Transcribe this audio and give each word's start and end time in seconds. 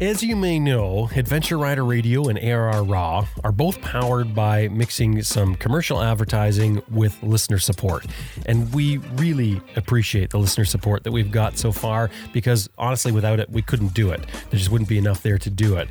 As 0.00 0.22
you 0.22 0.36
may 0.36 0.60
know, 0.60 1.10
Adventure 1.16 1.58
Rider 1.58 1.84
Radio 1.84 2.28
and 2.28 2.38
ARR 2.38 2.84
Raw 2.84 3.26
are 3.42 3.50
both 3.50 3.80
powered 3.80 4.32
by 4.32 4.68
mixing 4.68 5.20
some 5.22 5.56
commercial 5.56 6.00
advertising 6.00 6.80
with 6.88 7.20
listener 7.20 7.58
support. 7.58 8.06
And 8.46 8.72
we 8.72 8.98
really 9.16 9.60
appreciate 9.74 10.30
the 10.30 10.38
listener 10.38 10.66
support 10.66 11.02
that 11.02 11.10
we've 11.10 11.32
got 11.32 11.58
so 11.58 11.72
far 11.72 12.10
because 12.32 12.70
honestly, 12.78 13.10
without 13.10 13.40
it, 13.40 13.50
we 13.50 13.60
couldn't 13.60 13.92
do 13.92 14.12
it. 14.12 14.20
There 14.50 14.58
just 14.60 14.70
wouldn't 14.70 14.88
be 14.88 14.98
enough 14.98 15.24
there 15.24 15.36
to 15.36 15.50
do 15.50 15.76
it. 15.78 15.88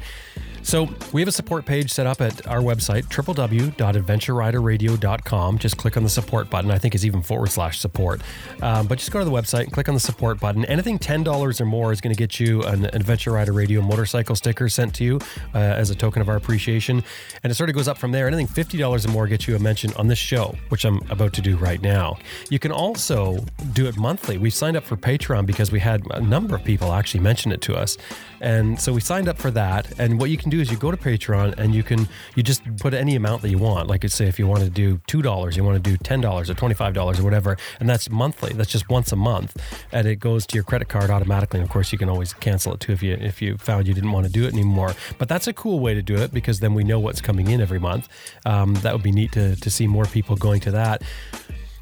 So 0.67 0.87
we 1.13 1.21
have 1.21 1.29
a 1.29 1.31
support 1.31 1.65
page 1.65 1.93
set 1.93 2.07
up 2.07 2.19
at 2.19 2.45
our 2.45 2.59
website, 2.59 3.03
www.adventureriderradio.com. 3.03 5.59
Just 5.59 5.77
click 5.77 5.95
on 5.95 6.03
the 6.03 6.09
support 6.09 6.49
button. 6.49 6.71
I 6.71 6.77
think 6.77 6.93
it's 6.93 7.05
even 7.05 7.21
forward 7.21 7.51
slash 7.51 7.79
support. 7.79 8.19
Um, 8.61 8.85
but 8.85 8.97
just 8.97 9.11
go 9.11 9.19
to 9.19 9.23
the 9.23 9.31
website 9.31 9.61
and 9.61 9.71
click 9.71 9.87
on 9.87 9.93
the 9.93 10.01
support 10.01 10.41
button. 10.41 10.65
Anything 10.65 10.99
$10 10.99 11.61
or 11.61 11.65
more 11.65 11.93
is 11.93 12.01
going 12.01 12.13
to 12.13 12.19
get 12.19 12.41
you 12.41 12.63
an 12.63 12.83
Adventure 12.93 13.31
Rider 13.31 13.53
Radio 13.53 13.81
motorcycle 13.81 14.35
sticker 14.35 14.67
sent 14.67 14.93
to 14.95 15.05
you 15.05 15.21
uh, 15.55 15.59
as 15.59 15.89
a 15.89 15.95
token 15.95 16.21
of 16.21 16.27
our 16.27 16.35
appreciation. 16.35 17.01
And 17.43 17.49
it 17.49 17.55
sort 17.55 17.69
of 17.69 17.75
goes 17.77 17.87
up 17.87 17.97
from 17.97 18.11
there. 18.11 18.27
Anything 18.27 18.47
$50 18.47 19.07
or 19.07 19.09
more 19.09 19.25
gets 19.27 19.47
you 19.47 19.55
a 19.55 19.59
mention 19.59 19.93
on 19.93 20.07
this 20.07 20.19
show, 20.19 20.53
which 20.67 20.83
I'm 20.83 20.97
about 21.09 21.31
to 21.35 21.41
do 21.41 21.55
right 21.55 21.81
now. 21.81 22.17
You 22.49 22.59
can 22.59 22.73
also 22.73 23.45
do 23.71 23.87
it 23.87 23.95
monthly. 23.95 24.37
We 24.37 24.49
signed 24.49 24.75
up 24.75 24.83
for 24.83 24.97
Patreon 24.97 25.45
because 25.45 25.71
we 25.71 25.79
had 25.79 26.03
a 26.11 26.19
number 26.19 26.57
of 26.57 26.65
people 26.65 26.91
actually 26.91 27.21
mention 27.21 27.53
it 27.53 27.61
to 27.61 27.77
us. 27.77 27.97
And 28.41 28.79
so 28.79 28.91
we 28.91 28.99
signed 28.99 29.29
up 29.29 29.37
for 29.37 29.49
that. 29.51 29.97
And 29.97 30.19
what 30.19 30.29
you 30.29 30.37
can 30.37 30.49
do 30.49 30.56
is 30.59 30.71
you 30.71 30.77
go 30.77 30.91
to 30.91 30.97
Patreon 30.97 31.57
and 31.57 31.73
you 31.73 31.83
can 31.83 32.07
you 32.35 32.43
just 32.43 32.61
put 32.77 32.93
any 32.93 33.15
amount 33.15 33.41
that 33.41 33.49
you 33.49 33.57
want. 33.57 33.87
Like 33.87 34.07
say 34.09 34.27
if 34.27 34.39
you 34.39 34.47
want 34.47 34.63
to 34.63 34.69
do 34.69 34.99
two 35.07 35.21
dollars, 35.21 35.57
you 35.57 35.63
want 35.63 35.83
to 35.83 35.89
do 35.91 35.97
ten 35.97 36.21
dollars 36.21 36.49
or 36.49 36.53
twenty 36.53 36.75
five 36.75 36.93
dollars 36.93 37.19
or 37.19 37.23
whatever, 37.23 37.57
and 37.79 37.89
that's 37.89 38.09
monthly. 38.09 38.53
That's 38.53 38.71
just 38.71 38.89
once 38.89 39.11
a 39.11 39.15
month, 39.15 39.57
and 39.91 40.07
it 40.07 40.17
goes 40.17 40.45
to 40.47 40.55
your 40.55 40.63
credit 40.63 40.89
card 40.89 41.09
automatically. 41.09 41.59
And 41.59 41.67
of 41.67 41.71
course, 41.71 41.91
you 41.91 41.97
can 41.97 42.09
always 42.09 42.33
cancel 42.33 42.73
it 42.73 42.79
too 42.79 42.93
if 42.93 43.03
you 43.03 43.13
if 43.13 43.41
you 43.41 43.57
found 43.57 43.87
you 43.87 43.93
didn't 43.93 44.11
want 44.11 44.25
to 44.25 44.31
do 44.31 44.45
it 44.45 44.53
anymore. 44.53 44.95
But 45.17 45.29
that's 45.29 45.47
a 45.47 45.53
cool 45.53 45.79
way 45.79 45.93
to 45.93 46.01
do 46.01 46.15
it 46.15 46.33
because 46.33 46.59
then 46.59 46.73
we 46.73 46.83
know 46.83 46.99
what's 46.99 47.21
coming 47.21 47.49
in 47.49 47.61
every 47.61 47.79
month. 47.79 48.07
Um, 48.45 48.75
that 48.75 48.93
would 48.93 49.03
be 49.03 49.11
neat 49.11 49.31
to 49.33 49.55
to 49.55 49.69
see 49.69 49.87
more 49.87 50.05
people 50.05 50.35
going 50.35 50.61
to 50.61 50.71
that. 50.71 51.03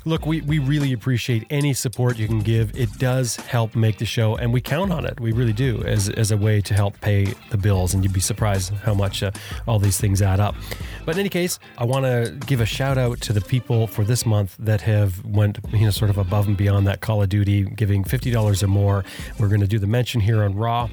Look, 0.08 0.28
we, 0.28 0.42
we 0.42 0.60
really 0.60 0.94
appreciate 0.94 1.48
any 1.50 1.74
support 1.74 2.20
you 2.20 2.28
can 2.28 2.40
give. 2.40 2.78
It 2.78 2.96
does 3.00 3.38
help 3.38 3.76
make 3.76 3.98
the 3.98 4.06
show, 4.06 4.36
and 4.36 4.54
we 4.54 4.62
count 4.62 4.92
on 4.92 5.04
it. 5.04 5.20
We 5.20 5.32
really 5.32 5.52
do 5.52 5.82
as, 5.84 6.10
as 6.10 6.30
a 6.30 6.38
way 6.38 6.62
to 6.62 6.76
help 6.76 7.02
pay 7.02 7.34
the 7.50 7.58
bills, 7.58 7.96
and 7.96 8.04
you'd 8.04 8.14
be 8.14 8.20
surprised 8.20 8.72
how 8.72 8.94
much 8.94 9.24
uh, 9.24 9.32
all 9.68 9.80
these 9.80 10.00
things 10.00 10.22
add 10.22 10.40
up. 10.40 10.54
But 11.06 11.16
in 11.16 11.22
any 11.22 11.30
case, 11.30 11.58
I 11.80 11.86
want 11.86 12.06
to 12.06 12.38
give 12.46 12.62
a 12.62 12.68
shout 12.68 13.00
out 13.00 13.20
to 13.22 13.34
the 13.34 13.42
people 13.42 13.88
for 13.88 14.04
this 14.04 14.28
month 14.28 14.56
that 14.60 14.82
have 14.82 15.26
went 15.26 15.58
you 15.74 15.86
know 15.86 15.90
sort 15.90 16.12
of 16.12 16.20
above 16.20 16.48
and 16.48 16.56
beyond 16.56 16.86
that 16.86 17.02
Call 17.02 17.24
of 17.24 17.30
Duty, 17.30 17.64
giving 17.64 18.04
fifty 18.04 18.30
dollars 18.30 18.62
or 18.62 18.68
more. 18.68 19.04
We're 19.40 19.48
going 19.48 19.62
to 19.62 19.68
do 19.68 19.80
the 19.80 19.88
mention 19.88 20.22
here 20.22 20.44
on 20.44 20.54
Raw. 20.54 20.88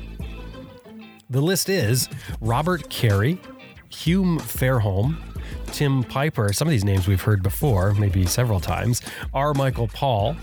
The 1.29 1.43
list 1.43 1.69
is 1.69 2.09
Robert 2.41 2.89
Carey, 2.89 3.39
Hume 3.91 4.39
Fairholm, 4.39 5.17
Tim 5.69 6.05
Piper, 6.05 6.53
some 6.53 6.69
of 6.69 6.73
these 6.73 6.85
names 6.85 7.07
we've 7.07 7.23
heard 7.23 7.43
before, 7.43 7.95
maybe 7.95 8.27
several 8.27 8.61
times, 8.61 9.03
R. 9.33 9.55
Michael 9.55 9.89
Paul, 9.89 10.37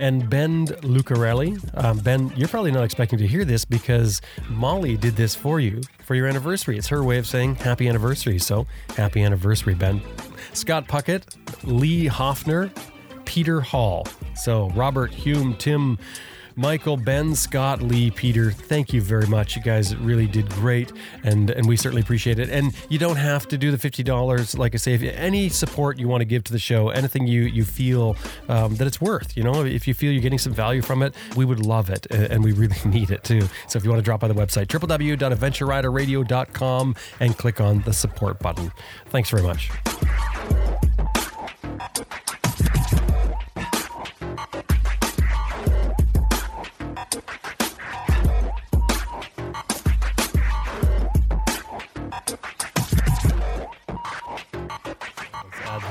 and 0.00 0.28
Ben 0.28 0.66
Lucarelli. 0.66 1.58
Um, 1.82 1.98
ben, 1.98 2.32
you're 2.36 2.48
probably 2.48 2.72
not 2.72 2.84
expecting 2.84 3.18
to 3.18 3.26
hear 3.26 3.44
this 3.44 3.64
because 3.64 4.20
Molly 4.48 4.96
did 4.96 5.16
this 5.16 5.34
for 5.34 5.60
you 5.60 5.80
for 6.04 6.14
your 6.14 6.26
anniversary. 6.26 6.76
It's 6.76 6.88
her 6.88 7.02
way 7.02 7.18
of 7.18 7.26
saying 7.26 7.56
happy 7.56 7.88
anniversary. 7.88 8.38
So 8.38 8.66
happy 8.96 9.22
anniversary, 9.22 9.74
Ben. 9.74 10.00
Scott 10.52 10.86
Puckett, 10.88 11.36
Lee 11.64 12.06
Hoffner, 12.06 12.70
Peter 13.24 13.60
Hall. 13.60 14.06
So 14.34 14.70
Robert, 14.70 15.12
Hume, 15.12 15.56
Tim, 15.56 15.98
Michael, 16.56 16.96
Ben, 16.96 17.34
Scott, 17.34 17.82
Lee, 17.82 18.10
Peter, 18.10 18.50
thank 18.50 18.92
you 18.92 19.02
very 19.02 19.26
much. 19.26 19.56
You 19.56 19.62
guys 19.62 19.96
really 19.96 20.26
did 20.26 20.48
great, 20.50 20.92
and 21.24 21.50
and 21.50 21.66
we 21.66 21.76
certainly 21.76 22.02
appreciate 22.02 22.38
it. 22.38 22.48
And 22.48 22.72
you 22.88 22.98
don't 22.98 23.16
have 23.16 23.48
to 23.48 23.58
do 23.58 23.70
the 23.70 23.78
fifty 23.78 24.02
dollars. 24.02 24.56
Like 24.56 24.74
I 24.74 24.78
say, 24.78 24.94
if 24.94 25.02
any 25.02 25.48
support 25.48 25.98
you 25.98 26.08
want 26.08 26.20
to 26.20 26.26
give 26.26 26.44
to 26.44 26.52
the 26.52 26.58
show, 26.58 26.90
anything 26.90 27.26
you 27.26 27.42
you 27.42 27.64
feel 27.64 28.16
um, 28.48 28.76
that 28.76 28.86
it's 28.86 29.00
worth, 29.00 29.36
you 29.36 29.42
know, 29.42 29.64
if 29.64 29.88
you 29.88 29.94
feel 29.94 30.12
you're 30.12 30.22
getting 30.22 30.38
some 30.38 30.52
value 30.52 30.82
from 30.82 31.02
it, 31.02 31.14
we 31.36 31.44
would 31.44 31.64
love 31.64 31.90
it, 31.90 32.06
and 32.10 32.44
we 32.44 32.52
really 32.52 32.76
need 32.84 33.10
it 33.10 33.24
too. 33.24 33.42
So 33.68 33.76
if 33.76 33.84
you 33.84 33.90
want 33.90 34.00
to 34.00 34.04
drop 34.04 34.20
by 34.20 34.28
the 34.28 34.34
website 34.34 34.66
www.adventureriderradio.com 34.66 36.96
and 37.20 37.36
click 37.36 37.60
on 37.60 37.82
the 37.82 37.92
support 37.92 38.38
button. 38.38 38.72
Thanks 39.06 39.30
very 39.30 39.42
much. 39.42 39.70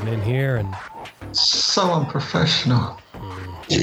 In 0.08 0.22
here 0.22 0.58
and 0.58 0.76
so 1.36 1.94
unprofessional. 1.94 3.00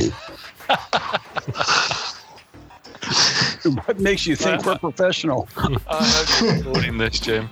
what 3.84 3.98
makes 3.98 4.26
you 4.26 4.36
think 4.36 4.64
we're 4.64 4.78
professional? 4.78 5.48
I 5.56 5.69
hope 5.91 6.41
you're 6.41 6.54
recording 6.56 6.98
this, 6.98 7.20
Jim. 7.20 7.48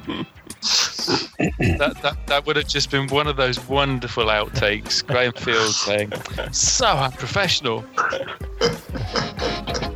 that, 1.59 1.99
that 2.03 2.19
that 2.27 2.47
would 2.47 2.57
have 2.57 2.69
just 2.69 2.91
been 2.91 3.09
one 3.09 3.27
of 3.27 3.37
those 3.37 3.59
wonderful 3.69 4.27
outtakes. 4.27 5.07
Graham 5.07 5.33
Field 5.33 5.75
saying, 5.75 6.13
"So 6.53 6.87
unprofessional." 6.87 7.85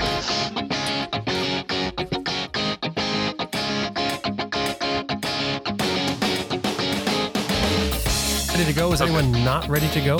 Ready 8.62 8.74
to 8.74 8.78
go? 8.78 8.92
Is 8.92 9.00
anyone 9.00 9.32
not 9.44 9.66
ready 9.68 9.88
to 9.88 10.00
go? 10.00 10.18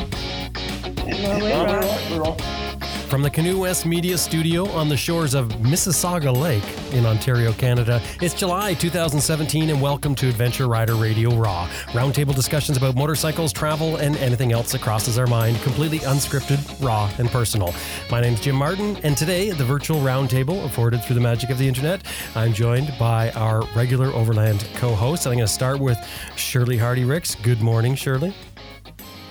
From 3.13 3.21
the 3.21 3.29
Canoe 3.29 3.59
West 3.59 3.85
Media 3.85 4.17
Studio 4.17 4.67
on 4.71 4.89
the 4.89 4.97
shores 4.97 5.35
of 5.35 5.49
Mississauga 5.61 6.35
Lake 6.35 6.65
in 6.95 7.05
Ontario, 7.05 7.53
Canada, 7.53 8.01
it's 8.23 8.33
July 8.33 8.73
2017, 8.73 9.69
and 9.69 9.83
welcome 9.83 10.15
to 10.15 10.31
Adventure 10.31 10.67
Rider 10.67 10.95
Radio 10.95 11.29
Raw. 11.35 11.69
Roundtable 11.89 12.35
discussions 12.35 12.79
about 12.79 12.97
motorcycles, 12.97 13.53
travel, 13.53 13.97
and 13.97 14.17
anything 14.17 14.51
else 14.51 14.73
that 14.73 14.81
crosses 14.81 15.19
our 15.19 15.27
mind, 15.27 15.61
completely 15.61 15.99
unscripted, 15.99 16.59
raw, 16.83 17.11
and 17.19 17.29
personal. 17.29 17.75
My 18.11 18.23
name's 18.23 18.41
Jim 18.41 18.57
Martin, 18.57 18.97
and 19.03 19.15
today, 19.15 19.51
the 19.51 19.65
virtual 19.67 20.01
roundtable 20.01 20.65
afforded 20.65 21.05
through 21.05 21.17
the 21.17 21.21
magic 21.21 21.51
of 21.51 21.59
the 21.59 21.69
internet, 21.69 22.07
I'm 22.35 22.55
joined 22.55 22.95
by 22.99 23.31
our 23.33 23.63
regular 23.77 24.07
Overland 24.07 24.67
co 24.77 24.95
host. 24.95 25.27
I'm 25.27 25.35
going 25.35 25.45
to 25.45 25.53
start 25.53 25.81
with 25.81 25.99
Shirley 26.37 26.79
Hardy 26.79 27.05
Rix. 27.05 27.35
Good 27.35 27.61
morning, 27.61 27.95
Shirley. 27.95 28.35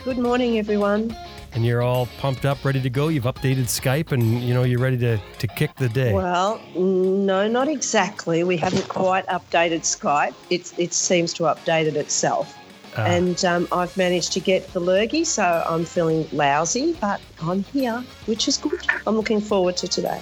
Good 0.03 0.19
morning, 0.19 0.59
everyone 0.59 1.17
and 1.53 1.65
you're 1.65 1.81
all 1.81 2.07
pumped 2.17 2.45
up, 2.45 2.63
ready 2.63 2.81
to 2.81 2.89
go. 2.89 3.09
You've 3.09 3.25
updated 3.25 3.65
Skype, 3.65 4.11
and 4.11 4.41
you 4.41 4.53
know 4.53 4.63
you're 4.63 4.79
ready 4.79 4.97
to 4.99 5.17
to 5.17 5.47
kick 5.47 5.75
the 5.75 5.89
day. 5.89 6.13
Well, 6.13 6.61
no, 6.75 7.47
not 7.47 7.67
exactly. 7.67 8.43
We 8.43 8.57
haven't 8.57 8.87
quite 8.87 9.25
updated 9.27 9.81
Skype. 9.81 10.33
It 10.49 10.73
it 10.77 10.93
seems 10.93 11.33
to 11.35 11.45
have 11.45 11.57
updated 11.57 11.95
itself. 11.95 12.57
Uh, 12.97 13.01
and 13.01 13.45
um, 13.45 13.67
I've 13.71 13.95
managed 13.95 14.33
to 14.33 14.41
get 14.41 14.67
the 14.73 14.81
lurgy, 14.81 15.23
so 15.23 15.63
I'm 15.67 15.85
feeling 15.85 16.27
lousy, 16.33 16.97
but 16.99 17.21
I'm 17.41 17.63
here, 17.63 18.03
which 18.25 18.49
is 18.49 18.57
good. 18.57 18.85
I'm 19.07 19.15
looking 19.15 19.39
forward 19.39 19.77
to 19.77 19.87
today. 19.87 20.21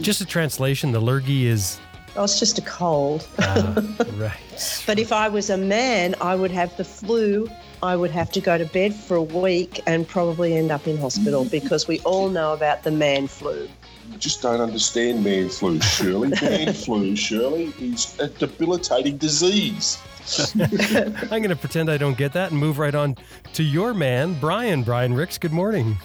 Just 0.00 0.20
a 0.20 0.24
translation: 0.24 0.92
the 0.92 1.00
lurgy 1.00 1.46
is. 1.46 1.78
Oh, 2.16 2.24
it's 2.24 2.40
just 2.40 2.58
a 2.58 2.62
cold. 2.62 3.28
Uh, 3.38 3.82
right. 4.14 4.82
but 4.84 4.98
if 4.98 5.12
I 5.12 5.28
was 5.28 5.48
a 5.50 5.56
man, 5.56 6.16
I 6.20 6.34
would 6.34 6.50
have 6.50 6.76
the 6.76 6.82
flu 6.82 7.48
I 7.82 7.96
would 7.96 8.10
have 8.10 8.30
to 8.32 8.40
go 8.40 8.58
to 8.58 8.66
bed 8.66 8.94
for 8.94 9.16
a 9.16 9.22
week 9.22 9.80
and 9.86 10.06
probably 10.06 10.54
end 10.54 10.70
up 10.70 10.86
in 10.86 10.98
hospital 10.98 11.46
because 11.46 11.88
we 11.88 12.00
all 12.00 12.28
know 12.28 12.52
about 12.52 12.82
the 12.82 12.90
man 12.90 13.26
flu. 13.26 13.68
You 14.10 14.18
just 14.18 14.42
don't 14.42 14.60
understand 14.60 15.24
man 15.24 15.48
flu, 15.48 15.80
Shirley. 15.80 16.28
man 16.42 16.74
flu, 16.74 17.16
Shirley, 17.16 17.72
is 17.80 18.18
a 18.18 18.28
debilitating 18.28 19.16
disease. 19.16 19.98
I'm 20.60 21.28
going 21.28 21.48
to 21.48 21.56
pretend 21.56 21.90
I 21.90 21.96
don't 21.96 22.18
get 22.18 22.34
that 22.34 22.50
and 22.50 22.60
move 22.60 22.78
right 22.78 22.94
on 22.94 23.16
to 23.54 23.62
your 23.62 23.94
man, 23.94 24.38
Brian. 24.38 24.82
Brian 24.82 25.14
Rix, 25.14 25.38
good 25.38 25.52
morning. 25.52 25.96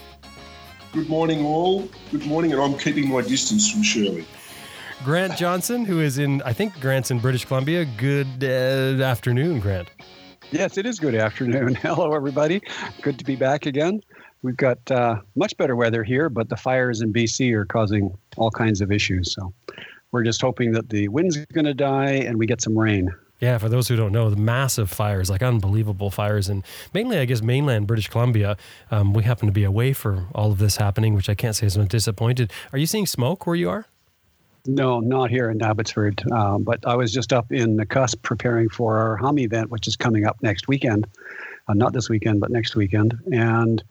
Good 0.94 1.10
morning, 1.10 1.45
all. 1.45 1.89
Good 2.10 2.25
morning, 2.25 2.54
and 2.54 2.62
I'm 2.62 2.78
keeping 2.78 3.10
my 3.10 3.21
distance 3.21 3.69
from 3.69 3.83
Shirley. 3.83 4.25
Grant 5.04 5.36
Johnson, 5.38 5.83
who 5.83 6.00
is 6.00 6.19
in, 6.19 6.42
I 6.44 6.54
think 6.54 6.80
Grant's 6.80 7.12
in 7.12 7.19
British 7.19 7.44
Columbia. 7.44 7.83
Good 7.83 8.44
uh, 8.44 9.04
afternoon, 9.04 9.60
Grant. 9.60 9.89
Yes, 10.56 10.78
it 10.78 10.86
is 10.86 11.02
good 11.02 11.16
afternoon. 11.16 11.75
Hello, 11.81 12.13
everybody. 12.13 12.62
Good 13.02 13.19
to 13.19 13.25
be 13.25 13.36
back 13.36 13.66
again. 13.66 14.00
We've 14.42 14.56
got 14.56 14.80
uh, 14.90 15.18
much 15.36 15.57
better 15.57 15.75
weather 15.75 16.02
here, 16.02 16.30
but 16.30 16.48
the 16.48 16.56
fires 16.56 17.02
in 17.02 17.12
BC 17.12 17.52
are 17.52 17.66
causing 17.66 18.18
all 18.38 18.50
kinds 18.50 18.80
of 18.80 18.90
issues. 18.90 19.34
So 19.34 19.54
we're 20.13 20.24
just 20.24 20.40
hoping 20.42 20.72
that 20.72 20.88
the 20.88 21.10
wind's 21.10 21.36
going 21.48 21.66
to 21.66 21.74
die 21.74 22.12
and 22.12 22.40
we 22.40 22.46
get 22.46 22.62
some 22.62 22.78
rain. 22.78 23.13
Yeah, 23.42 23.57
for 23.57 23.68
those 23.68 23.90
who 23.90 23.98
don't 23.98 24.13
know, 24.13 24.30
the 24.30 24.38
massive 24.38 24.90
fires, 24.90 25.30
like 25.30 25.44
unbelievable 25.44 26.10
fires, 26.10 26.48
and 26.48 26.63
mainly, 26.94 27.18
I 27.18 27.25
guess, 27.25 27.42
mainland 27.42 27.86
British 27.86 28.07
Columbia. 28.07 28.56
Um, 28.92 29.13
we 29.13 29.24
happen 29.24 29.48
to 29.48 29.52
be 29.52 29.66
away 29.66 29.92
for 29.92 30.25
all 30.34 30.54
of 30.54 30.57
this 30.57 30.78
happening, 30.78 31.16
which 31.16 31.28
I 31.28 31.36
can't 31.36 31.54
say 31.54 31.68
is 31.68 31.75
I'm 31.75 31.88
disappointed. 31.88 32.54
Are 32.72 32.80
you 32.80 32.88
seeing 32.88 33.07
smoke 33.07 33.46
where 33.46 33.57
you 33.57 33.69
are? 33.69 33.88
No, 34.67 35.00
not 35.00 35.29
here 35.29 35.50
in 35.50 35.62
Abbotsford. 35.62 36.23
Um, 36.31 36.63
but 36.63 36.85
I 36.85 36.95
was 36.95 37.13
just 37.13 37.33
up 37.33 37.51
in 37.51 37.77
Nakusp 37.77 38.21
preparing 38.21 38.69
for 38.69 38.97
our 38.97 39.15
hum 39.15 39.39
event, 39.39 39.69
which 39.69 39.88
is 39.88 39.95
coming 39.95 40.25
up 40.25 40.38
next 40.41 40.67
weekend. 40.67 41.07
Uh, 41.67 41.73
not 41.73 41.94
this 41.94 42.09
weekend, 42.09 42.39
but 42.39 42.51
next 42.51 42.75
weekend. 42.75 43.17
And 43.31 43.83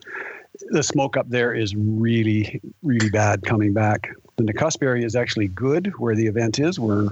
the 0.71 0.83
smoke 0.83 1.17
up 1.17 1.29
there 1.29 1.55
is 1.55 1.75
really, 1.75 2.61
really 2.83 3.11
bad 3.11 3.43
coming 3.43 3.73
back. 3.73 4.11
Nakusp 4.39 4.83
area 4.83 5.07
is 5.07 5.17
actually 5.17 5.49
good 5.49 5.93
where 5.99 6.15
the 6.15 6.27
event 6.27 6.59
is. 6.59 6.79
We're 6.79 7.11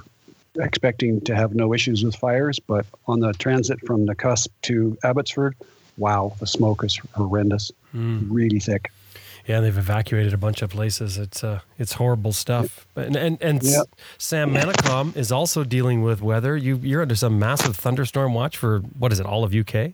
expecting 0.59 1.21
to 1.23 1.35
have 1.35 1.55
no 1.55 1.73
issues 1.73 2.05
with 2.05 2.17
fires, 2.17 2.59
but 2.59 2.85
on 3.07 3.21
the 3.21 3.33
transit 3.35 3.81
from 3.87 4.07
Nakusp 4.07 4.49
to 4.63 4.97
Abbotsford, 5.03 5.57
wow, 5.97 6.35
the 6.41 6.47
smoke 6.47 6.85
is 6.85 7.01
horrendous, 7.15 7.71
mm. 7.95 8.27
really 8.29 8.59
thick. 8.59 8.91
Yeah, 9.47 9.61
they've 9.61 9.77
evacuated 9.77 10.33
a 10.33 10.37
bunch 10.37 10.63
of 10.63 10.71
places. 10.71 11.19
It's 11.19 11.43
uh, 11.43 11.61
it's 11.79 11.95
horrible 11.95 12.33
stuff. 12.33 12.87
And 12.95 13.17
and, 13.17 13.43
and 13.43 13.63
yep. 13.63 13.87
Sam 14.19 14.55
Manicom 14.55 15.17
is 15.17 15.33
also 15.33 15.65
dealing 15.65 16.03
with 16.03 16.23
weather. 16.23 16.57
You 16.57 16.77
you're 16.77 17.03
under 17.03 17.17
some 17.17 17.39
massive 17.39 17.77
thunderstorm 17.77 18.35
watch 18.35 18.57
for 18.57 18.81
what 18.99 19.13
is 19.13 19.21
it? 19.21 19.27
All 19.27 19.45
of 19.45 19.55
UK. 19.55 19.93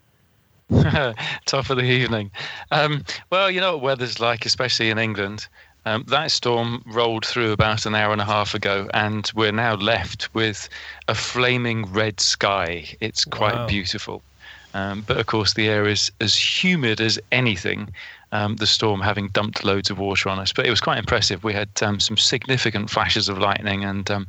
Top 1.47 1.71
of 1.71 1.79
the 1.79 1.85
evening. 1.85 2.31
Um, 2.71 3.05
well, 3.31 3.51
you 3.51 3.61
know 3.61 3.73
what 3.75 3.83
weather's 3.83 4.21
like, 4.21 4.45
especially 4.45 4.91
in 4.91 4.99
England. 4.99 5.49
Um, 5.87 6.05
that 6.09 6.31
storm 6.31 6.85
rolled 6.87 7.25
through 7.25 7.53
about 7.53 7.87
an 7.87 7.95
hour 7.95 8.13
and 8.13 8.21
a 8.21 8.27
half 8.27 8.53
ago, 8.53 8.91
and 8.93 9.31
we're 9.35 9.53
now 9.53 9.75
left 9.77 10.35
with 10.35 10.69
a 11.09 11.15
flaming 11.15 11.91
red 11.91 12.21
sky. 12.21 12.85
It's 13.01 13.25
quite 13.25 13.55
wow. 13.55 13.67
beautiful. 13.67 14.23
Um, 14.75 15.03
but 15.07 15.17
of 15.17 15.25
course, 15.25 15.55
the 15.55 15.67
air 15.69 15.87
is 15.89 16.13
as 16.21 16.37
humid 16.37 17.01
as 17.01 17.19
anything. 17.33 17.89
Um, 18.31 18.57
the 18.57 18.67
storm 18.67 19.01
having 19.01 19.29
dumped 19.29 19.65
loads 19.65 19.89
of 19.89 19.99
water 19.99 20.29
on 20.29 20.39
us, 20.39 20.53
but 20.53 20.67
it 20.67 20.71
was 20.71 20.83
quite 20.83 20.99
impressive. 20.99 21.45
We 21.45 21.55
had 21.55 21.71
um, 21.81 21.99
some 21.99 22.19
significant 22.19 22.91
flashes 22.91 23.31
of 23.31 23.39
lightning 23.39 23.85
and 23.85 24.11
um, 24.11 24.27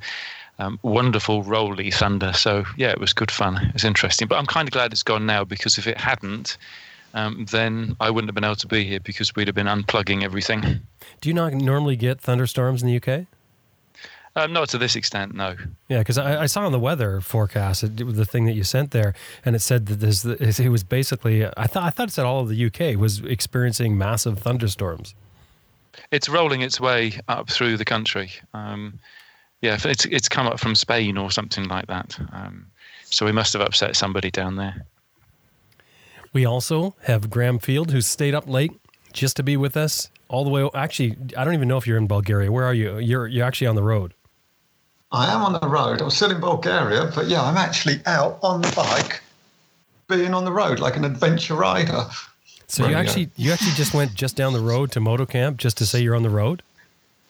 um, 0.60 0.80
wonderful 0.84 1.44
rolly 1.44 1.92
thunder. 1.92 2.34
So 2.34 2.66
yeah, 2.78 2.92
it 2.92 3.00
was 3.00 3.14
good 3.14 3.32
fun. 3.32 3.58
It 3.58 3.74
was 3.74 3.84
interesting. 3.84 4.28
But 4.28 4.38
I'm 4.38 4.46
kind 4.46 4.68
of 4.68 4.72
glad 4.72 4.92
it's 4.92 5.04
gone 5.04 5.26
now 5.26 5.44
because 5.44 5.78
if 5.78 5.88
it 5.88 5.98
hadn't, 5.98 6.58
um, 7.14 7.46
then 7.52 7.96
I 8.00 8.10
wouldn't 8.10 8.30
have 8.30 8.36
been 8.36 8.44
able 8.44 8.56
to 8.58 8.68
be 8.68 8.84
here 8.84 9.00
because 9.00 9.36
we'd 9.36 9.48
have 9.48 9.56
been 9.56 9.68
unplugging 9.68 10.24
everything. 10.24 10.82
Do 11.22 11.30
you 11.30 11.34
not 11.34 11.54
normally 11.54 11.96
get 11.96 12.22
thunderstorms 12.22 12.84
in 12.84 12.88
the 12.88 12.96
UK? 12.98 13.26
Um, 14.40 14.54
not 14.54 14.70
to 14.70 14.78
this 14.78 14.96
extent, 14.96 15.36
no. 15.36 15.56
Yeah, 15.90 16.00
because 16.00 16.18
I, 16.18 16.44
I, 16.44 16.46
saw 16.46 16.66
on 16.66 16.72
the 16.72 16.80
weather 16.80 17.20
forecast 17.20 17.84
it, 17.84 17.98
the 17.98 18.26
thing 18.26 18.46
that 18.46 18.54
you 18.54 18.64
sent 18.64 18.92
there, 18.92 19.14
and 19.44 19.56
it 19.56 19.60
said 19.60 19.88
that 19.88 20.00
this 20.00 20.24
it 20.24 20.70
was 20.70 20.84
basically 20.84 21.46
I 21.46 21.68
thought 21.68 21.84
I 21.84 21.90
thought 21.90 22.08
it 22.08 22.12
said 22.12 22.26
all 22.26 22.40
of 22.40 22.50
the 22.50 22.66
UK 22.66 22.98
was 22.98 23.20
experiencing 23.20 23.98
massive 23.98 24.40
thunderstorms. 24.40 25.14
It's 26.12 26.30
rolling 26.30 26.62
its 26.62 26.80
way 26.80 27.14
up 27.28 27.50
through 27.50 27.78
the 27.78 27.86
country. 27.86 28.32
Um, 28.54 29.00
yeah, 29.62 29.78
it's 29.84 30.06
it's 30.06 30.30
come 30.30 30.48
up 30.48 30.60
from 30.60 30.76
Spain 30.76 31.18
or 31.18 31.32
something 31.32 31.68
like 31.68 31.88
that. 31.88 32.18
Um, 32.32 32.68
so 33.04 33.26
we 33.26 33.32
must 33.32 33.54
have 33.54 33.62
upset 33.62 33.96
somebody 33.96 34.32
down 34.32 34.56
there. 34.56 34.86
We 36.32 36.46
also 36.46 36.96
have 37.04 37.30
Graham 37.30 37.60
Field, 37.60 37.92
who 37.92 38.02
stayed 38.02 38.36
up 38.36 38.48
late 38.48 38.72
just 39.12 39.36
to 39.38 39.44
be 39.44 39.58
with 39.58 39.76
us 39.76 40.10
all 40.30 40.44
the 40.44 40.50
way. 40.50 40.70
Actually, 40.74 41.18
I 41.36 41.44
don't 41.44 41.56
even 41.56 41.68
know 41.68 41.78
if 41.78 41.88
you're 41.88 41.98
in 41.98 42.08
Bulgaria. 42.08 42.52
Where 42.52 42.66
are 42.66 42.74
you? 42.74 43.00
You're 43.00 43.28
you're 43.28 43.46
actually 43.46 43.68
on 43.68 43.76
the 43.76 43.84
road. 43.84 44.14
I 45.12 45.34
am 45.34 45.42
on 45.42 45.54
the 45.54 45.68
road. 45.68 46.02
I'm 46.02 46.12
still 46.12 46.32
in 46.32 46.40
Bulgaria, 46.40 47.12
but 47.16 47.28
yeah, 47.28 47.42
I'm 47.42 47.58
actually 47.58 48.02
out 48.06 48.38
on 48.44 48.62
the 48.62 48.72
bike, 48.76 49.22
being 50.08 50.34
on 50.34 50.46
the 50.46 50.52
road 50.52 50.80
like 50.80 50.98
an 50.98 51.06
adventure 51.06 51.56
rider. 51.56 52.06
So 52.68 52.88
you 52.88 52.96
actually 52.96 53.32
you 53.36 53.52
actually 53.52 53.72
just 53.72 53.96
went 53.96 54.14
just 54.14 54.36
down 54.36 54.54
the 54.54 54.60
road 54.60 54.92
to 54.92 55.00
Moto 55.00 55.26
Camp 55.26 55.58
just 55.58 55.78
to 55.80 55.88
say 55.88 56.02
you're 56.02 56.16
on 56.16 56.22
the 56.22 56.30
road? 56.30 56.62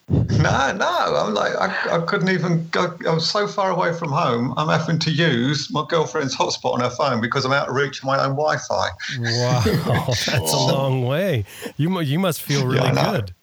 No, 0.09 0.73
no. 0.73 1.15
I'm 1.15 1.33
like, 1.33 1.55
I, 1.55 1.97
I 1.97 2.05
couldn't 2.05 2.29
even 2.29 2.67
go. 2.69 2.97
I 3.07 3.13
was 3.13 3.29
so 3.29 3.47
far 3.47 3.69
away 3.71 3.93
from 3.93 4.09
home. 4.09 4.53
I'm 4.57 4.67
having 4.67 4.97
to 4.99 5.11
use 5.11 5.71
my 5.71 5.85
girlfriend's 5.87 6.35
hotspot 6.35 6.73
on 6.73 6.79
her 6.81 6.89
phone 6.89 7.21
because 7.21 7.45
I'm 7.45 7.53
out 7.53 7.69
of 7.69 7.75
reach 7.75 7.99
of 7.99 8.05
my 8.05 8.19
own 8.19 8.31
Wi-Fi. 8.31 8.89
Wow, 9.19 9.63
that's 10.07 10.27
a 10.27 10.57
long 10.57 11.05
way. 11.05 11.45
You 11.77 12.01
you 12.01 12.19
must 12.19 12.41
feel 12.41 12.65
really 12.65 12.87
yeah, 12.87 13.11
good. 13.11 13.33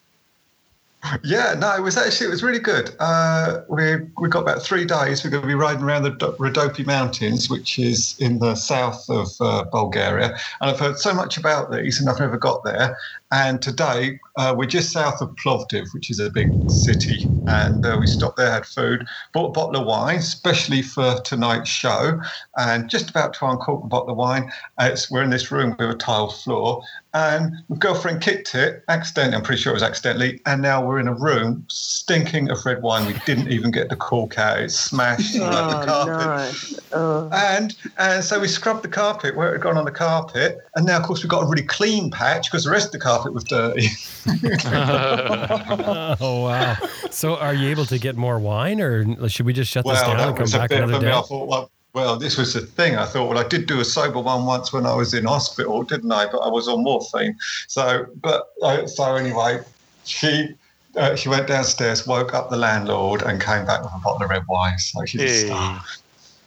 Yeah, 1.25 1.55
no, 1.59 1.75
it 1.75 1.83
was 1.83 1.97
actually 1.97 2.27
it 2.29 2.31
was 2.31 2.43
really 2.43 2.59
good. 2.59 2.95
Uh, 2.99 3.63
we 3.69 3.97
we 4.19 4.29
got 4.29 4.41
about 4.41 4.63
three 4.63 4.85
days. 4.85 5.25
We're 5.25 5.31
going 5.31 5.43
to 5.43 5.47
be 5.47 5.55
riding 5.55 5.83
around 5.83 6.05
the 6.05 6.11
Rhodope 6.13 6.85
Mountains, 6.87 7.51
which 7.51 7.79
is 7.79 8.17
in 8.19 8.39
the 8.39 8.55
south 8.55 9.09
of 9.09 9.29
uh, 9.41 9.65
Bulgaria, 9.65 10.37
and 10.61 10.71
I've 10.71 10.81
heard 10.81 10.99
so 10.99 11.13
much 11.13 11.37
about 11.37 11.73
these, 11.73 12.01
and 12.01 12.09
I've 12.09 12.21
never 12.21 12.39
got 12.39 12.65
there. 12.65 12.97
And 13.31 13.61
today 13.61 14.21
uh, 14.37 14.55
we're 14.57 14.67
just 14.67 14.93
south 14.93 15.21
of 15.21 15.35
Plovdiv, 15.37 15.93
which 15.93 16.11
is 16.11 16.19
a 16.19 16.31
big 16.31 16.49
city, 16.69 17.29
and 17.47 17.85
uh, 17.85 17.97
we 17.99 18.07
stopped 18.07 18.37
there, 18.37 18.51
had 18.51 18.67
food, 18.67 19.07
bought 19.33 19.49
a 19.49 19.53
bottle 19.53 19.81
of 19.81 19.87
wine, 19.87 20.19
especially 20.19 20.83
for 20.83 21.21
tonight's 21.25 21.69
show, 21.69 22.21
and 22.57 22.89
just 22.89 23.11
about 23.11 23.35
to 23.35 23.47
uncork 23.47 23.83
the 23.83 23.89
bottle 23.89 24.11
of 24.11 24.17
wine. 24.17 24.51
it's, 24.81 25.11
we're 25.11 25.23
in 25.23 25.31
this 25.31 25.51
room 25.51 25.75
with 25.79 25.91
a 25.91 25.95
tiled 25.95 26.35
floor, 26.37 26.83
and 27.17 27.53
my 27.69 27.77
girlfriend 27.77 28.23
kicked 28.23 28.55
it 28.55 28.85
accidentally. 28.89 29.37
I'm 29.37 29.43
pretty 29.43 29.61
sure 29.61 29.73
it 29.73 29.75
was 29.75 29.83
accidentally, 29.83 30.41
and 30.47 30.63
now 30.63 30.87
we're 30.87 31.01
in 31.01 31.09
a 31.09 31.15
room 31.15 31.65
stinking 31.69 32.51
of 32.51 32.65
red 32.65 32.83
wine. 32.83 33.07
We 33.07 33.15
didn't 33.27 33.49
even 33.49 33.73
get 33.73 33.89
the 33.89 33.97
cork 33.97 34.39
out; 34.39 34.61
it 34.61 34.71
smashed 34.71 35.37
oh, 35.37 35.41
like 35.45 35.71
the 35.71 35.83
oh, 35.83 36.05
carpet. 36.07 36.73
No. 36.93 36.97
Oh. 36.97 37.31
And 37.33 37.77
and 37.99 38.23
so 38.23 38.39
we 38.39 38.49
scrubbed 38.49 38.85
the 38.85 38.89
carpet 38.89 39.37
where 39.37 39.51
it 39.51 39.53
had 39.55 39.63
gone 39.63 39.77
on 39.77 39.85
the 39.85 39.91
carpet, 39.91 40.59
and 40.77 40.87
now 40.87 40.99
of 40.99 41.03
course 41.03 41.23
we've 41.23 41.31
got 41.31 41.43
a 41.43 41.47
really 41.47 41.67
clean 41.67 42.11
patch 42.11 42.51
because 42.51 42.65
the 42.65 42.71
rest 42.71 42.87
of 42.87 42.93
the 42.93 42.99
carpet 42.99 43.17
carpet 43.17 43.35
was 43.35 43.45
dirty. 43.45 43.89
oh 46.21 46.43
wow! 46.45 46.77
So, 47.11 47.37
are 47.37 47.55
you 47.55 47.69
able 47.71 47.85
to 47.87 47.99
get 47.99 48.17
more 48.17 48.39
wine, 48.39 48.81
or 48.81 49.29
should 49.29 49.47
we 49.47 49.53
just 49.53 49.71
shut 49.71 49.85
well, 49.85 49.95
this 49.95 50.03
down 50.03 50.29
and 50.29 50.37
come 50.37 50.51
back 50.51 50.71
another 50.71 51.01
day? 51.01 51.11
Thought, 51.11 51.49
well, 51.49 51.71
well, 51.97 52.19
this 52.19 52.37
was 52.37 52.53
the 52.53 52.61
thing. 52.61 52.95
I 52.97 53.07
thought, 53.07 53.27
well, 53.27 53.39
I 53.39 53.49
did 53.49 53.67
do 53.67 53.81
a 53.81 53.85
sober 53.85 54.21
one 54.21 54.45
once 54.45 54.71
when 54.71 54.85
I 54.85 54.95
was 54.95 55.15
in 55.15 55.25
hospital, 55.25 55.83
didn't 55.83 56.13
I? 56.13 56.27
But 56.31 56.41
I 56.41 56.49
was 56.49 56.69
on 56.69 56.85
morphine. 56.85 57.39
So, 57.69 58.07
but 58.17 58.49
uh, 58.63 58.87
so 58.87 59.17
anyway, 59.17 59.61
she 60.05 60.55
uh, 60.97 61.17
she 61.17 61.31
went 61.31 61.47
downstairs, 61.47 62.07
woke 62.07 62.35
up 62.35 62.51
the 62.51 62.59
landlord, 62.59 63.23
and 63.23 63.41
came 63.41 63.65
back 63.65 63.83
with 63.83 63.93
a 63.95 63.99
bottle 64.05 64.23
of 64.23 64.29
red 64.29 64.43
wine. 64.47 64.79
So 64.79 65.07
she's 65.07 65.21
hey. 65.23 65.45
a 65.45 65.47
star. 65.47 65.85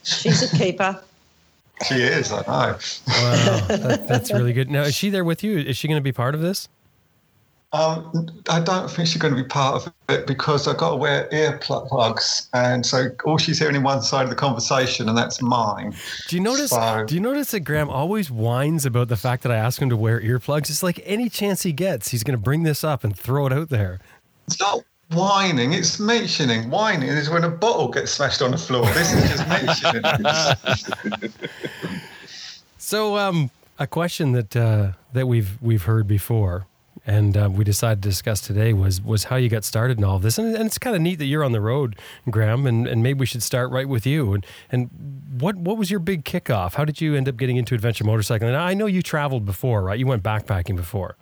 She's 0.04 0.54
a 0.54 0.56
keeper. 0.56 1.01
She 1.88 1.96
is, 1.96 2.31
I 2.31 2.42
know. 2.42 2.44
Wow, 2.46 2.77
that, 3.70 4.06
that's 4.08 4.32
really 4.32 4.53
good. 4.53 4.70
Now, 4.70 4.84
is 4.84 4.94
she 4.94 5.10
there 5.10 5.24
with 5.24 5.44
you? 5.44 5.58
Is 5.58 5.77
she 5.77 5.88
going 5.88 5.98
to 5.98 6.03
be 6.03 6.12
part 6.12 6.36
of 6.36 6.41
this? 6.41 6.70
Um, 7.72 8.42
I 8.50 8.60
don't 8.60 8.90
think 8.90 9.08
she's 9.08 9.22
going 9.22 9.36
to 9.36 9.42
be 9.42 9.48
part 9.48 9.76
of 9.76 9.94
it 10.10 10.26
because 10.26 10.68
I've 10.68 10.78
got 10.78 10.90
to 10.90 10.96
wear 10.96 11.30
earplugs, 11.32 12.48
and 12.52 12.84
so 12.84 13.10
all 13.26 13.38
she's 13.38 13.60
hearing 13.60 13.76
in 13.76 13.84
one 13.84 14.02
side 14.02 14.24
of 14.24 14.32
the 14.32 14.36
conversation, 14.36 15.08
and 15.08 15.16
that's 15.16 15.40
mine. 15.40 15.94
Do 16.28 16.36
you 16.36 16.42
notice? 16.42 16.72
So, 16.72 17.04
do 17.06 17.14
you 17.14 17.22
notice 17.22 17.52
that 17.52 17.60
Graham 17.60 17.88
always 17.88 18.32
whines 18.32 18.88
about 18.88 19.08
the 19.08 19.18
fact 19.18 19.44
that 19.44 19.52
I 19.52 19.58
ask 19.58 19.80
him 19.80 19.90
to 19.92 19.98
wear 19.98 20.20
earplugs? 20.20 20.72
It's 20.72 20.82
like 20.82 21.00
any 21.06 21.30
chance 21.30 21.62
he 21.62 21.72
gets, 21.72 22.10
he's 22.10 22.24
going 22.24 22.38
to 22.38 22.44
bring 22.44 22.64
this 22.64 22.84
up 22.84 23.04
and 23.04 23.16
throw 23.16 23.46
it 23.46 23.54
out 23.54 23.70
there. 23.70 24.00
It's 24.48 24.60
not 24.60 24.84
whining; 25.12 25.74
it's 25.74 26.00
mentioning. 26.00 26.72
Whining 26.72 27.10
is 27.10 27.30
when 27.30 27.44
a 27.44 27.52
bottle 27.52 27.90
gets 27.90 28.12
smashed 28.14 28.42
on 28.42 28.50
the 28.50 28.58
floor. 28.58 28.88
This 28.94 29.14
is 29.14 29.30
just 29.30 29.48
mentioning. 31.22 31.32
so, 32.80 33.16
um, 33.16 33.52
a 33.78 33.86
question 33.86 34.32
that 34.32 34.56
uh, 34.56 34.94
that 35.14 35.28
we've 35.28 35.62
we've 35.62 35.84
heard 35.84 36.08
before 36.08 36.66
and 37.10 37.36
uh, 37.36 37.50
we 37.51 37.63
decided 37.63 38.04
to 38.04 38.10
discuss 38.10 38.39
today 38.39 38.72
was 38.72 39.01
was 39.01 39.25
how 39.25 39.36
you 39.36 39.50
got 39.50 39.63
started 39.63 39.98
in 39.98 40.04
all 40.04 40.18
of 40.18 40.22
this. 40.22 40.38
And, 40.38 40.56
and 40.56 40.68
it's 40.68 40.78
kind 40.78 40.96
of 40.96 41.01
neat 41.01 41.18
that 41.18 41.25
you're 41.25 41.44
on 41.44 41.54
the 41.54 41.62
road, 41.62 41.96
Graham, 42.30 42.68
and, 42.68 42.88
and 42.88 43.01
maybe 43.01 43.20
we 43.20 43.25
should 43.25 43.42
start 43.42 43.72
right 43.72 43.89
with 43.89 44.06
you. 44.06 44.34
And 44.34 44.46
and 44.72 44.89
what 45.39 45.56
what 45.56 45.78
was 45.78 45.89
your 45.89 46.00
big 46.00 46.24
kickoff? 46.24 46.75
How 46.75 46.86
did 46.86 47.01
you 47.01 47.16
end 47.16 47.28
up 47.28 47.36
getting 47.36 47.58
into 47.58 47.74
adventure 47.74 48.04
motorcycling? 48.04 48.44
And 48.44 48.56
I 48.56 48.75
know 48.75 48.86
you 48.86 49.01
traveled 49.01 49.44
before, 49.44 49.82
right? 49.82 49.98
You 49.98 50.06
went 50.06 50.22
backpacking 50.22 50.75
before. 50.75 51.16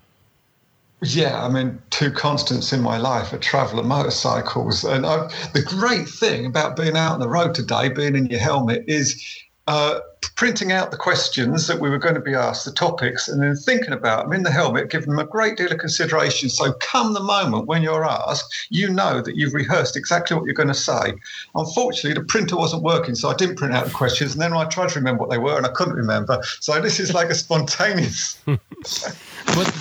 Yeah, 1.03 1.46
I 1.46 1.48
mean, 1.48 1.79
two 1.91 2.12
constants 2.12 2.74
in 2.74 2.82
my 2.82 2.98
life 2.98 3.32
are 3.32 3.38
travel 3.38 3.79
and 3.79 3.88
motorcycles. 3.88 4.84
And 4.84 5.06
I, 5.06 5.32
the 5.53 5.62
great 5.62 6.10
thing 6.10 6.48
about 6.48 6.75
being 6.75 6.98
out 6.98 7.13
on 7.13 7.20
the 7.20 7.29
road 7.29 7.53
today, 7.53 7.89
being 7.89 8.15
in 8.15 8.25
your 8.25 8.39
helmet, 8.39 8.84
is 8.88 9.24
uh, 9.67 10.00
printing 10.36 10.71
out 10.71 10.91
the 10.91 10.97
questions 10.97 11.67
that 11.67 11.79
we 11.79 11.89
were 11.89 11.97
going 11.97 12.15
to 12.15 12.21
be 12.21 12.33
asked, 12.33 12.63
the 12.63 12.71
topics, 12.71 13.27
and 13.27 13.41
then 13.41 13.55
thinking 13.55 13.91
about 13.91 14.24
them 14.24 14.33
in 14.33 14.43
the 14.43 14.51
helmet, 14.51 14.89
giving 14.89 15.09
them 15.09 15.19
a 15.19 15.25
great 15.25 15.57
deal 15.57 15.71
of 15.71 15.77
consideration. 15.77 16.47
So, 16.47 16.74
come 16.74 17.13
the 17.13 17.21
moment 17.21 17.67
when 17.67 17.81
you're 17.81 18.05
asked, 18.05 18.67
you 18.69 18.89
know 18.89 19.21
that 19.21 19.36
you've 19.36 19.53
rehearsed 19.53 19.97
exactly 19.97 20.38
what 20.38 20.45
you're 20.45 20.53
going 20.53 20.69
to 20.69 20.74
say. 20.74 21.13
Unfortunately, 21.55 22.13
the 22.13 22.25
printer 22.25 22.55
wasn't 22.55 22.83
working, 22.83 23.15
so 23.15 23.29
I 23.29 23.36
didn't 23.36 23.57
print 23.57 23.75
out 23.75 23.86
the 23.86 23.91
questions. 23.91 24.33
And 24.33 24.41
then 24.41 24.53
I 24.53 24.65
tried 24.65 24.89
to 24.89 25.00
remember 25.00 25.21
what 25.21 25.29
they 25.29 25.38
were, 25.38 25.57
and 25.57 25.65
I 25.65 25.71
couldn't 25.71 25.95
remember. 25.95 26.41
So, 26.62 26.79
this 26.79 27.00
is 27.00 27.13
like 27.13 27.29
a 27.29 27.36
spontaneous. 27.36 28.39
but 28.45 28.59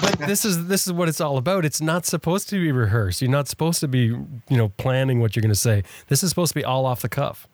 but 0.00 0.18
this 0.18 0.44
is 0.44 0.66
this 0.66 0.86
is 0.86 0.92
what 0.92 1.08
it's 1.08 1.20
all 1.20 1.36
about. 1.38 1.64
It's 1.64 1.80
not 1.80 2.06
supposed 2.06 2.48
to 2.48 2.60
be 2.60 2.72
rehearsed. 2.72 3.22
You're 3.22 3.30
not 3.30 3.46
supposed 3.46 3.80
to 3.80 3.88
be 3.88 4.06
you 4.06 4.36
know 4.50 4.70
planning 4.70 5.20
what 5.20 5.36
you're 5.36 5.42
going 5.42 5.50
to 5.50 5.54
say. 5.54 5.84
This 6.08 6.22
is 6.22 6.30
supposed 6.30 6.50
to 6.50 6.58
be 6.58 6.64
all 6.64 6.86
off 6.86 7.02
the 7.02 7.08
cuff 7.08 7.46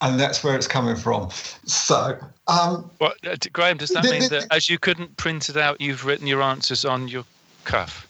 and 0.00 0.18
that's 0.18 0.42
where 0.42 0.56
it's 0.56 0.66
coming 0.66 0.96
from. 0.96 1.30
So, 1.66 2.18
um, 2.46 2.90
well, 3.00 3.12
uh, 3.26 3.36
Graham, 3.52 3.76
does 3.76 3.90
that 3.90 4.04
mean 4.04 4.28
that 4.30 4.46
as 4.50 4.68
you 4.70 4.78
couldn't 4.78 5.16
print 5.16 5.48
it 5.48 5.56
out, 5.56 5.80
you've 5.80 6.04
written 6.04 6.26
your 6.26 6.42
answers 6.42 6.84
on 6.84 7.08
your 7.08 7.24
cuff? 7.64 8.06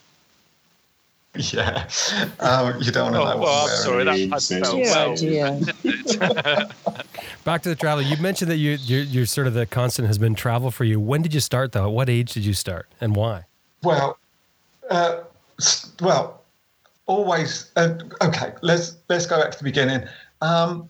yeah. 1.36 1.88
Um, 2.40 2.80
you 2.82 2.90
don't 2.90 3.12
want 3.12 3.14
to 3.14 3.20
Oh, 3.20 3.24
know 3.24 3.36
what 3.36 3.38
well, 3.38 3.64
I'm 3.64 3.70
I'm 3.70 3.76
sorry. 3.76 4.04
wearing. 4.04 4.30
That, 4.30 4.40
that 4.40 5.14
felt 5.14 5.16
Dear, 5.18 5.44
well. 5.44 6.66
dear. 6.66 6.66
Back 7.44 7.62
to 7.62 7.68
the 7.68 7.76
travel. 7.76 8.02
You 8.04 8.16
mentioned 8.16 8.50
that 8.50 8.56
you, 8.56 8.72
you're, 8.80 9.02
you're 9.02 9.26
sort 9.26 9.46
of 9.46 9.54
the 9.54 9.64
constant 9.66 10.08
has 10.08 10.18
been 10.18 10.34
travel 10.34 10.70
for 10.72 10.84
you. 10.84 10.98
When 10.98 11.22
did 11.22 11.32
you 11.32 11.40
start 11.40 11.70
though? 11.72 11.84
At 11.84 11.92
what 11.92 12.08
age 12.08 12.32
did 12.32 12.44
you 12.44 12.52
start, 12.52 12.88
and 13.00 13.14
why? 13.14 13.44
Well, 13.82 14.18
uh, 14.90 15.20
well, 16.00 16.42
always. 17.06 17.70
Uh, 17.76 17.98
okay, 18.22 18.52
let's 18.62 18.96
let's 19.08 19.26
go 19.26 19.40
back 19.40 19.52
to 19.52 19.58
the 19.58 19.64
beginning. 19.64 20.06
Um, 20.40 20.88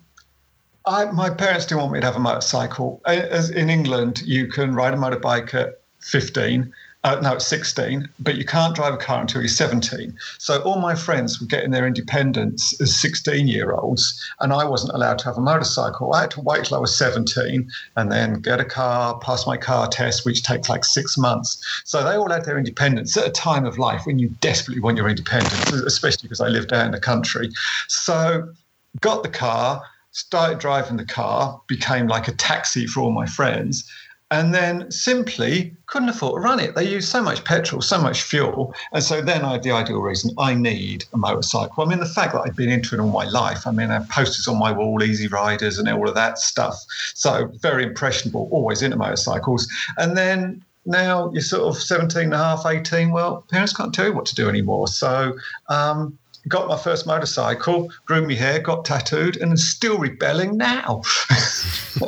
I, 0.90 1.04
my 1.12 1.30
parents 1.30 1.66
didn't 1.66 1.82
want 1.82 1.92
me 1.92 2.00
to 2.00 2.06
have 2.06 2.16
a 2.16 2.20
motorcycle. 2.20 3.00
As 3.06 3.48
in 3.48 3.70
England, 3.70 4.22
you 4.22 4.48
can 4.48 4.74
ride 4.74 4.92
a 4.92 4.96
motorbike 4.96 5.54
at 5.54 5.80
15. 6.00 6.72
Uh, 7.02 7.18
no, 7.22 7.34
at 7.34 7.42
16, 7.42 8.08
but 8.18 8.34
you 8.34 8.44
can't 8.44 8.74
drive 8.74 8.92
a 8.92 8.96
car 8.96 9.20
until 9.20 9.40
you're 9.40 9.48
17. 9.48 10.18
So 10.38 10.60
all 10.62 10.80
my 10.80 10.94
friends 10.94 11.40
were 11.40 11.46
getting 11.46 11.70
their 11.70 11.86
independence 11.86 12.78
as 12.78 12.94
16 13.00 13.46
year 13.46 13.72
olds, 13.72 14.20
and 14.40 14.52
I 14.52 14.64
wasn't 14.64 14.92
allowed 14.92 15.18
to 15.20 15.26
have 15.26 15.38
a 15.38 15.40
motorcycle. 15.40 16.12
I 16.12 16.22
had 16.22 16.32
to 16.32 16.40
wait 16.40 16.64
till 16.64 16.76
I 16.76 16.80
was 16.80 16.98
17 16.98 17.70
and 17.96 18.12
then 18.12 18.40
get 18.40 18.60
a 18.60 18.66
car, 18.66 19.18
pass 19.20 19.46
my 19.46 19.56
car 19.56 19.86
test, 19.88 20.26
which 20.26 20.42
takes 20.42 20.68
like 20.68 20.84
six 20.84 21.16
months. 21.16 21.82
So 21.84 22.02
they 22.02 22.16
all 22.16 22.28
had 22.28 22.44
their 22.44 22.58
independence 22.58 23.16
at 23.16 23.26
a 23.26 23.30
time 23.30 23.64
of 23.64 23.78
life 23.78 24.04
when 24.04 24.18
you 24.18 24.28
desperately 24.40 24.82
want 24.82 24.98
your 24.98 25.08
independence, 25.08 25.70
especially 25.70 26.24
because 26.26 26.40
I 26.40 26.48
lived 26.48 26.72
out 26.72 26.84
in 26.84 26.92
the 26.92 27.00
country. 27.00 27.48
So 27.86 28.52
got 29.00 29.22
the 29.22 29.30
car, 29.30 29.82
started 30.12 30.58
driving 30.58 30.96
the 30.96 31.04
car, 31.04 31.60
became 31.66 32.06
like 32.06 32.28
a 32.28 32.32
taxi 32.32 32.86
for 32.86 33.00
all 33.00 33.12
my 33.12 33.26
friends, 33.26 33.88
and 34.30 34.54
then 34.54 34.88
simply 34.90 35.74
couldn't 35.86 36.08
afford 36.08 36.40
to 36.40 36.40
run 36.40 36.60
it. 36.60 36.74
They 36.76 36.88
use 36.88 37.08
so 37.08 37.20
much 37.20 37.44
petrol, 37.44 37.82
so 37.82 38.00
much 38.00 38.22
fuel. 38.22 38.72
And 38.92 39.02
so 39.02 39.20
then 39.20 39.44
I 39.44 39.52
had 39.52 39.64
the 39.64 39.72
ideal 39.72 40.00
reason 40.00 40.30
I 40.38 40.54
need 40.54 41.04
a 41.12 41.18
motorcycle. 41.18 41.82
I 41.82 41.88
mean, 41.88 41.98
the 41.98 42.06
fact 42.06 42.32
that 42.32 42.42
I've 42.42 42.54
been 42.54 42.68
into 42.68 42.94
it 42.94 43.00
all 43.00 43.10
my 43.10 43.24
life, 43.24 43.66
I 43.66 43.72
mean, 43.72 43.90
I 43.90 43.94
have 43.94 44.08
posters 44.08 44.46
on 44.46 44.56
my 44.56 44.70
wall, 44.70 45.02
easy 45.02 45.26
riders 45.26 45.78
and 45.78 45.88
all 45.88 46.08
of 46.08 46.14
that 46.14 46.38
stuff. 46.38 46.76
So 47.14 47.50
very 47.60 47.82
impressionable, 47.82 48.48
always 48.52 48.82
into 48.82 48.96
motorcycles. 48.96 49.66
And 49.98 50.16
then 50.16 50.64
now 50.86 51.30
you're 51.32 51.42
sort 51.42 51.62
of 51.64 51.82
17 51.82 52.22
and 52.22 52.34
a 52.34 52.38
half, 52.38 52.64
18. 52.64 53.10
Well, 53.10 53.44
parents 53.50 53.72
can't 53.72 53.92
tell 53.92 54.06
you 54.06 54.12
what 54.12 54.26
to 54.26 54.34
do 54.36 54.48
anymore. 54.48 54.86
So, 54.86 55.36
um, 55.68 56.16
got 56.48 56.68
my 56.68 56.76
first 56.76 57.06
motorcycle, 57.06 57.90
grew 58.06 58.26
my 58.26 58.34
hair, 58.34 58.60
got 58.60 58.84
tattooed, 58.84 59.36
and 59.36 59.58
still 59.58 59.98
rebelling 59.98 60.56
now. 60.56 61.02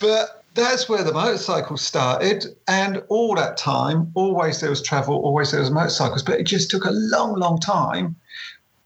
but 0.00 0.44
that's 0.54 0.88
where 0.88 1.04
the 1.04 1.12
motorcycle 1.12 1.76
started. 1.76 2.46
And 2.66 3.02
all 3.08 3.34
that 3.36 3.56
time, 3.56 4.10
always 4.14 4.60
there 4.60 4.70
was 4.70 4.82
travel, 4.82 5.16
always 5.16 5.50
there 5.50 5.60
was 5.60 5.70
motorcycles. 5.70 6.22
But 6.22 6.40
it 6.40 6.44
just 6.44 6.70
took 6.70 6.84
a 6.84 6.90
long, 6.90 7.34
long 7.34 7.58
time 7.60 8.16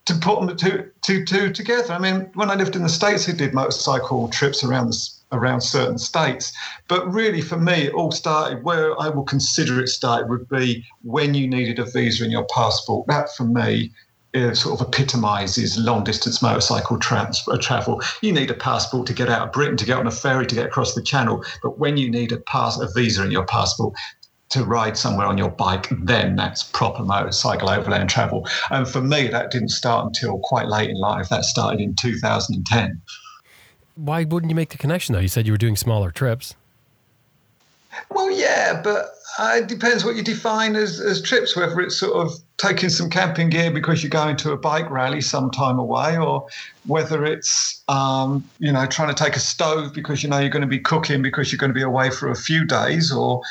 to 0.05 0.15
put 0.15 0.41
them 0.41 0.57
two, 0.57 0.91
two, 1.03 1.25
two 1.25 1.53
together. 1.53 1.93
I 1.93 1.99
mean, 1.99 2.31
when 2.35 2.51
I 2.51 2.55
lived 2.55 2.77
in 2.77 2.83
the 2.83 2.89
States, 2.89 3.29
I 3.29 3.33
did 3.33 3.55
motorcycle 3.55 4.29
trips 4.29 4.65
around 4.65 4.89
the, 4.89 5.09
around 5.33 5.63
certain 5.63 5.99
states. 5.99 6.53
But 6.89 7.11
really, 7.13 7.41
for 7.41 7.57
me, 7.57 7.87
it 7.87 7.95
all 7.95 8.13
started 8.13 8.63
where 8.63 8.99
I 9.01 9.09
will 9.09 9.25
consider 9.25 9.81
it 9.81 9.89
started 9.89 10.29
would 10.29 10.49
be 10.49 10.85
when 11.03 11.35
you 11.35 11.49
needed 11.49 11.79
a 11.79 11.85
visa 11.85 12.25
in 12.25 12.31
your 12.31 12.47
passport. 12.55 13.07
That, 13.09 13.35
for 13.35 13.45
me, 13.45 13.93
uh, 14.35 14.55
sort 14.55 14.81
of 14.81 14.87
epitomizes 14.87 15.79
long 15.79 16.05
distance 16.05 16.41
motorcycle 16.41 16.99
trans- 16.99 17.43
uh, 17.49 17.59
travel. 17.59 18.01
You 18.23 18.33
need 18.33 18.51
a 18.51 18.55
passport 18.55 19.07
to 19.09 19.13
get 19.13 19.29
out 19.29 19.47
of 19.47 19.53
Britain, 19.53 19.77
to 19.77 19.85
get 19.85 19.99
on 19.99 20.07
a 20.07 20.11
ferry, 20.11 20.47
to 20.47 20.55
get 20.55 20.67
across 20.67 20.95
the 20.95 21.03
channel. 21.03 21.45
But 21.63 21.79
when 21.79 21.97
you 21.97 22.11
need 22.11 22.33
a 22.33 22.39
pass, 22.39 22.79
a 22.79 22.89
visa 22.95 23.25
in 23.25 23.31
your 23.31 23.47
passport 23.47 23.95
to 24.51 24.65
ride 24.65 24.97
somewhere 24.97 25.27
on 25.27 25.39
your 25.39 25.51
bike, 25.51 25.89
then 26.03 26.37
that's 26.37 26.63
proper 26.63 27.03
motorcycle 27.03 27.71
overland 27.71 28.11
travel. 28.11 28.47
And 28.71 28.87
for 28.87 29.01
me, 29.01 29.29
that 29.29 29.51
didn't 29.51 29.71
start 29.71 30.07
until 30.07 30.39
quite 30.41 30.69
late 30.69 30.91
in 30.91 30.97
life. 30.97 31.29
That 31.31 31.45
started 31.45 31.81
in 31.81 31.95
2010. 31.95 33.01
Why 33.95 34.25
wouldn't 34.25 34.51
you 34.51 34.57
make 34.57 34.71
the 34.71 34.79
connection 34.79 35.15
though? 35.15 35.21
You 35.21 35.29
said 35.29 35.47
you 35.47 35.53
were 35.53 35.59
doing 35.59 35.77
smaller 35.77 36.11
trips. 36.11 36.55
Well, 38.11 38.31
yeah, 38.31 38.81
but 38.83 39.11
uh, 39.39 39.57
it 39.59 39.67
depends 39.67 40.05
what 40.05 40.17
you 40.17 40.23
define 40.23 40.77
as, 40.77 41.01
as 41.01 41.21
trips, 41.21 41.57
whether 41.57 41.81
it's 41.81 41.97
sort 41.97 42.15
of 42.15 42.33
taking 42.57 42.89
some 42.89 43.11
camping 43.11 43.51
gear 43.51 43.71
because 43.71 44.03
you're 44.03 44.11
going 44.11 44.37
to 44.37 44.53
a 44.53 44.57
bike 44.57 44.89
rally 44.91 45.21
some 45.21 45.51
time 45.51 45.79
away, 45.79 46.17
or 46.17 46.47
whether 46.87 47.25
it's, 47.25 47.83
um, 47.89 48.49
you 48.59 48.73
know, 48.73 48.87
trying 48.87 49.15
to 49.15 49.25
take 49.25 49.37
a 49.37 49.41
stove 49.41 49.93
because 49.93 50.23
you 50.23 50.29
know 50.29 50.39
you're 50.39 50.49
going 50.49 50.63
to 50.63 50.67
be 50.67 50.79
cooking 50.79 51.23
because 51.23 51.53
you're 51.53 51.59
going 51.59 51.71
to 51.71 51.75
be 51.75 51.83
away 51.83 52.11
for 52.11 52.31
a 52.31 52.37
few 52.37 52.65
days, 52.65 53.13
or 53.13 53.43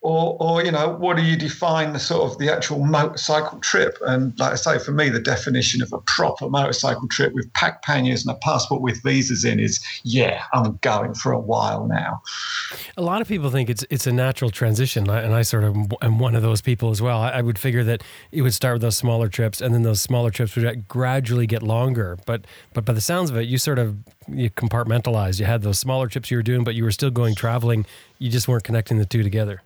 or, 0.00 0.36
or 0.38 0.64
you 0.64 0.70
know, 0.70 0.90
what 0.90 1.16
do 1.16 1.24
you 1.24 1.36
define 1.36 1.92
the 1.92 1.98
sort 1.98 2.30
of 2.30 2.38
the 2.38 2.52
actual 2.52 2.84
motorcycle 2.84 3.58
trip? 3.58 3.98
And 4.06 4.38
like 4.38 4.52
I 4.52 4.54
say, 4.54 4.78
for 4.78 4.92
me, 4.92 5.08
the 5.08 5.20
definition 5.20 5.82
of 5.82 5.92
a 5.92 5.98
proper 5.98 6.48
motorcycle 6.48 7.08
trip 7.08 7.34
with 7.34 7.52
pack 7.54 7.82
panniers 7.82 8.24
and 8.24 8.34
a 8.34 8.38
passport 8.38 8.80
with 8.80 9.02
visas 9.02 9.44
in 9.44 9.58
is, 9.58 9.84
yeah, 10.04 10.44
I'm 10.52 10.78
going 10.82 11.14
for 11.14 11.32
a 11.32 11.40
while 11.40 11.86
now. 11.86 12.22
A 12.96 13.02
lot 13.02 13.20
of 13.20 13.26
people 13.26 13.50
think 13.50 13.68
it's 13.68 13.84
it's 13.90 14.06
a 14.06 14.12
natural 14.12 14.50
transition, 14.50 15.10
and 15.10 15.34
I 15.34 15.42
sort 15.42 15.64
of 15.64 15.76
am 16.00 16.18
one 16.20 16.36
of 16.36 16.42
those 16.42 16.60
people 16.60 16.90
as 16.90 17.02
well. 17.02 17.20
I, 17.20 17.42
would 17.42 17.58
figure 17.58 17.82
that 17.84 18.02
it 18.30 18.42
would 18.42 18.54
start 18.54 18.74
with 18.74 18.82
those 18.82 18.96
smaller 18.96 19.28
trips, 19.28 19.60
and 19.60 19.74
then 19.74 19.82
those 19.82 20.00
smaller 20.00 20.30
trips 20.30 20.54
would 20.54 20.86
gradually 20.86 21.46
get 21.46 21.62
longer. 21.62 22.18
But 22.24 22.46
but 22.72 22.84
by 22.84 22.92
the 22.92 23.00
sounds 23.00 23.30
of 23.30 23.36
it, 23.36 23.48
you 23.48 23.58
sort 23.58 23.78
of 23.78 23.96
you 24.28 24.50
compartmentalized. 24.50 25.40
You 25.40 25.46
had 25.46 25.62
those 25.62 25.78
smaller 25.78 26.06
trips 26.06 26.30
you 26.30 26.36
were 26.36 26.42
doing, 26.42 26.62
but 26.62 26.74
you 26.74 26.84
were 26.84 26.92
still 26.92 27.10
going 27.10 27.34
traveling. 27.34 27.84
You 28.18 28.30
just 28.30 28.46
weren't 28.46 28.64
connecting 28.64 28.98
the 28.98 29.06
two 29.06 29.22
together. 29.22 29.62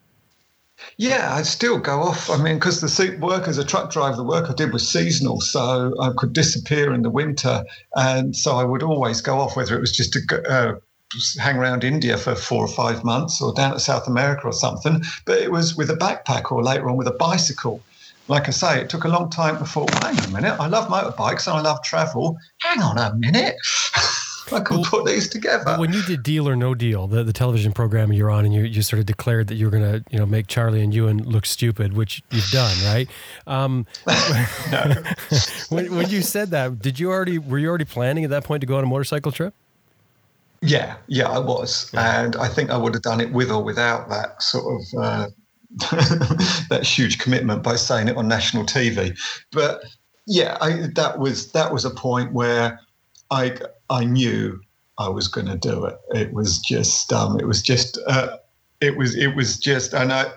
Yeah, 0.96 1.34
I'd 1.34 1.46
still 1.46 1.78
go 1.78 2.02
off. 2.02 2.30
I 2.30 2.36
mean, 2.36 2.56
because 2.56 2.80
the 2.80 3.18
work 3.20 3.48
as 3.48 3.58
a 3.58 3.64
truck 3.64 3.90
driver, 3.90 4.16
the 4.16 4.24
work 4.24 4.50
I 4.50 4.54
did 4.54 4.72
was 4.72 4.88
seasonal, 4.88 5.40
so 5.40 5.94
I 6.00 6.10
could 6.16 6.32
disappear 6.32 6.92
in 6.92 7.02
the 7.02 7.10
winter, 7.10 7.64
and 7.94 8.36
so 8.36 8.56
I 8.56 8.64
would 8.64 8.82
always 8.82 9.20
go 9.20 9.40
off, 9.40 9.56
whether 9.56 9.76
it 9.76 9.80
was 9.80 9.96
just 9.96 10.12
to 10.12 10.50
uh, 10.50 10.74
hang 11.38 11.56
around 11.56 11.84
India 11.84 12.16
for 12.16 12.34
four 12.34 12.64
or 12.64 12.68
five 12.68 13.04
months, 13.04 13.40
or 13.40 13.52
down 13.52 13.72
to 13.72 13.80
South 13.80 14.06
America 14.06 14.42
or 14.44 14.52
something. 14.52 15.02
But 15.24 15.38
it 15.38 15.50
was 15.50 15.76
with 15.76 15.90
a 15.90 15.96
backpack, 15.96 16.52
or 16.52 16.62
later 16.62 16.88
on 16.88 16.96
with 16.96 17.08
a 17.08 17.12
bicycle. 17.12 17.82
Like 18.28 18.46
I 18.46 18.52
say, 18.52 18.80
it 18.80 18.88
took 18.88 19.04
a 19.04 19.08
long 19.08 19.30
time 19.30 19.58
before. 19.58 19.86
Hang 20.02 20.18
on 20.18 20.24
a 20.24 20.30
minute, 20.30 20.56
I 20.60 20.68
love 20.68 20.88
motorbikes 20.88 21.46
and 21.46 21.56
I 21.56 21.60
love 21.60 21.82
travel. 21.82 22.38
Hang 22.58 22.80
on 22.80 22.98
a 22.98 23.14
minute. 23.14 23.56
I 24.52 24.60
can 24.60 24.76
Well, 24.76 24.84
put 24.84 25.06
these 25.06 25.28
together. 25.28 25.76
When 25.76 25.92
you 25.92 26.02
did 26.02 26.22
Deal 26.22 26.48
or 26.48 26.56
No 26.56 26.74
Deal, 26.74 27.06
the, 27.06 27.24
the 27.24 27.32
television 27.32 27.72
program 27.72 28.12
you're 28.12 28.30
on, 28.30 28.44
and 28.44 28.54
you, 28.54 28.62
you 28.62 28.82
sort 28.82 29.00
of 29.00 29.06
declared 29.06 29.48
that 29.48 29.54
you 29.54 29.66
were 29.66 29.70
going 29.70 29.82
to, 29.82 30.04
you 30.10 30.18
know, 30.18 30.26
make 30.26 30.46
Charlie 30.46 30.82
and 30.82 30.94
Ewan 30.94 31.22
look 31.24 31.46
stupid, 31.46 31.94
which 31.94 32.22
you've 32.30 32.50
done, 32.50 32.76
right? 32.84 33.08
Um, 33.46 33.86
when, 35.68 35.94
when 35.94 36.10
you 36.10 36.22
said 36.22 36.50
that, 36.50 36.80
did 36.80 36.98
you 36.98 37.10
already 37.10 37.38
were 37.38 37.58
you 37.58 37.68
already 37.68 37.84
planning 37.84 38.24
at 38.24 38.30
that 38.30 38.44
point 38.44 38.60
to 38.60 38.66
go 38.66 38.76
on 38.76 38.84
a 38.84 38.86
motorcycle 38.86 39.32
trip? 39.32 39.54
Yeah, 40.60 40.96
yeah, 41.08 41.28
I 41.28 41.40
was, 41.40 41.90
and 41.92 42.36
I 42.36 42.46
think 42.46 42.70
I 42.70 42.76
would 42.76 42.94
have 42.94 43.02
done 43.02 43.20
it 43.20 43.32
with 43.32 43.50
or 43.50 43.64
without 43.64 44.08
that 44.10 44.40
sort 44.40 44.80
of 44.80 45.02
uh, 45.02 45.26
that 46.70 46.82
huge 46.84 47.18
commitment 47.18 47.62
by 47.62 47.74
saying 47.76 48.08
it 48.08 48.16
on 48.16 48.28
national 48.28 48.64
TV. 48.64 49.18
But 49.50 49.82
yeah, 50.26 50.56
I, 50.60 50.88
that 50.94 51.18
was 51.18 51.50
that 51.52 51.72
was 51.72 51.84
a 51.84 51.90
point 51.90 52.32
where 52.32 52.78
I 53.32 53.56
I 53.90 54.04
knew 54.04 54.60
I 54.98 55.08
was 55.08 55.26
going 55.26 55.46
to 55.46 55.56
do 55.56 55.86
it. 55.86 55.98
It 56.10 56.32
was 56.32 56.58
just 56.58 57.12
um, 57.12 57.40
it 57.40 57.46
was 57.46 57.62
just 57.62 57.98
uh, 58.06 58.36
it 58.80 58.96
was 58.96 59.16
it 59.16 59.34
was 59.34 59.58
just 59.58 59.92
and 59.94 60.12
I. 60.12 60.30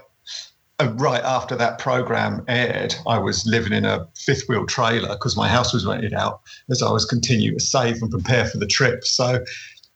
Uh, 0.78 0.94
right 0.98 1.24
after 1.24 1.56
that 1.56 1.80
program 1.80 2.44
aired, 2.50 2.94
I 3.08 3.18
was 3.18 3.46
living 3.46 3.72
in 3.72 3.86
a 3.86 4.10
fifth 4.14 4.50
wheel 4.50 4.66
trailer 4.66 5.08
because 5.08 5.38
my 5.38 5.48
house 5.48 5.74
was 5.74 5.86
rented 5.86 6.14
out 6.14 6.42
as 6.70 6.84
I 6.84 6.92
was 6.92 7.06
continuing 7.06 7.58
to 7.58 7.64
save 7.64 8.02
and 8.02 8.12
prepare 8.12 8.46
for 8.46 8.58
the 8.58 8.68
trip. 8.68 9.06
So 9.06 9.42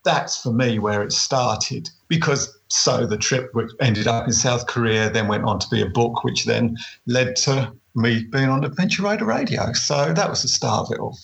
that's 0.06 0.42
for 0.42 0.54
me 0.54 0.80
where 0.80 1.04
it 1.04 1.12
started 1.12 1.90
because 2.08 2.58
so 2.70 3.06
the 3.06 3.18
trip 3.18 3.50
which 3.54 3.70
ended 3.82 4.08
up 4.08 4.26
in 4.26 4.32
South 4.32 4.68
Korea 4.68 5.10
then 5.10 5.28
went 5.28 5.44
on 5.44 5.60
to 5.60 5.68
be 5.70 5.82
a 5.82 5.90
book 5.90 6.24
which 6.24 6.46
then 6.46 6.78
led 7.08 7.36
to 7.38 7.74
me 7.96 8.24
being 8.32 8.48
on 8.48 8.64
Adventure 8.64 9.04
Rider 9.04 9.26
Radio 9.26 9.74
so 9.74 10.14
that 10.14 10.30
was 10.30 10.44
the 10.44 10.48
start 10.48 10.88
of 10.88 10.94
it 10.94 11.00
all 11.00 11.18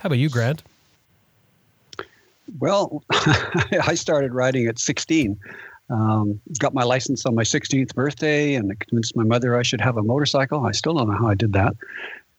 How 0.00 0.08
about 0.08 0.18
you, 0.18 0.28
Grant? 0.28 0.62
Well, 2.58 3.02
I 3.10 3.94
started 3.94 4.32
riding 4.32 4.66
at 4.66 4.78
16. 4.78 5.38
Um, 5.90 6.40
got 6.58 6.72
my 6.72 6.82
license 6.82 7.26
on 7.26 7.34
my 7.34 7.42
16th 7.42 7.94
birthday 7.94 8.54
and 8.54 8.78
convinced 8.80 9.16
my 9.16 9.24
mother 9.24 9.58
I 9.58 9.62
should 9.62 9.80
have 9.80 9.96
a 9.96 10.02
motorcycle. 10.02 10.64
I 10.64 10.72
still 10.72 10.94
don't 10.94 11.10
know 11.10 11.16
how 11.16 11.28
I 11.28 11.34
did 11.34 11.52
that. 11.52 11.74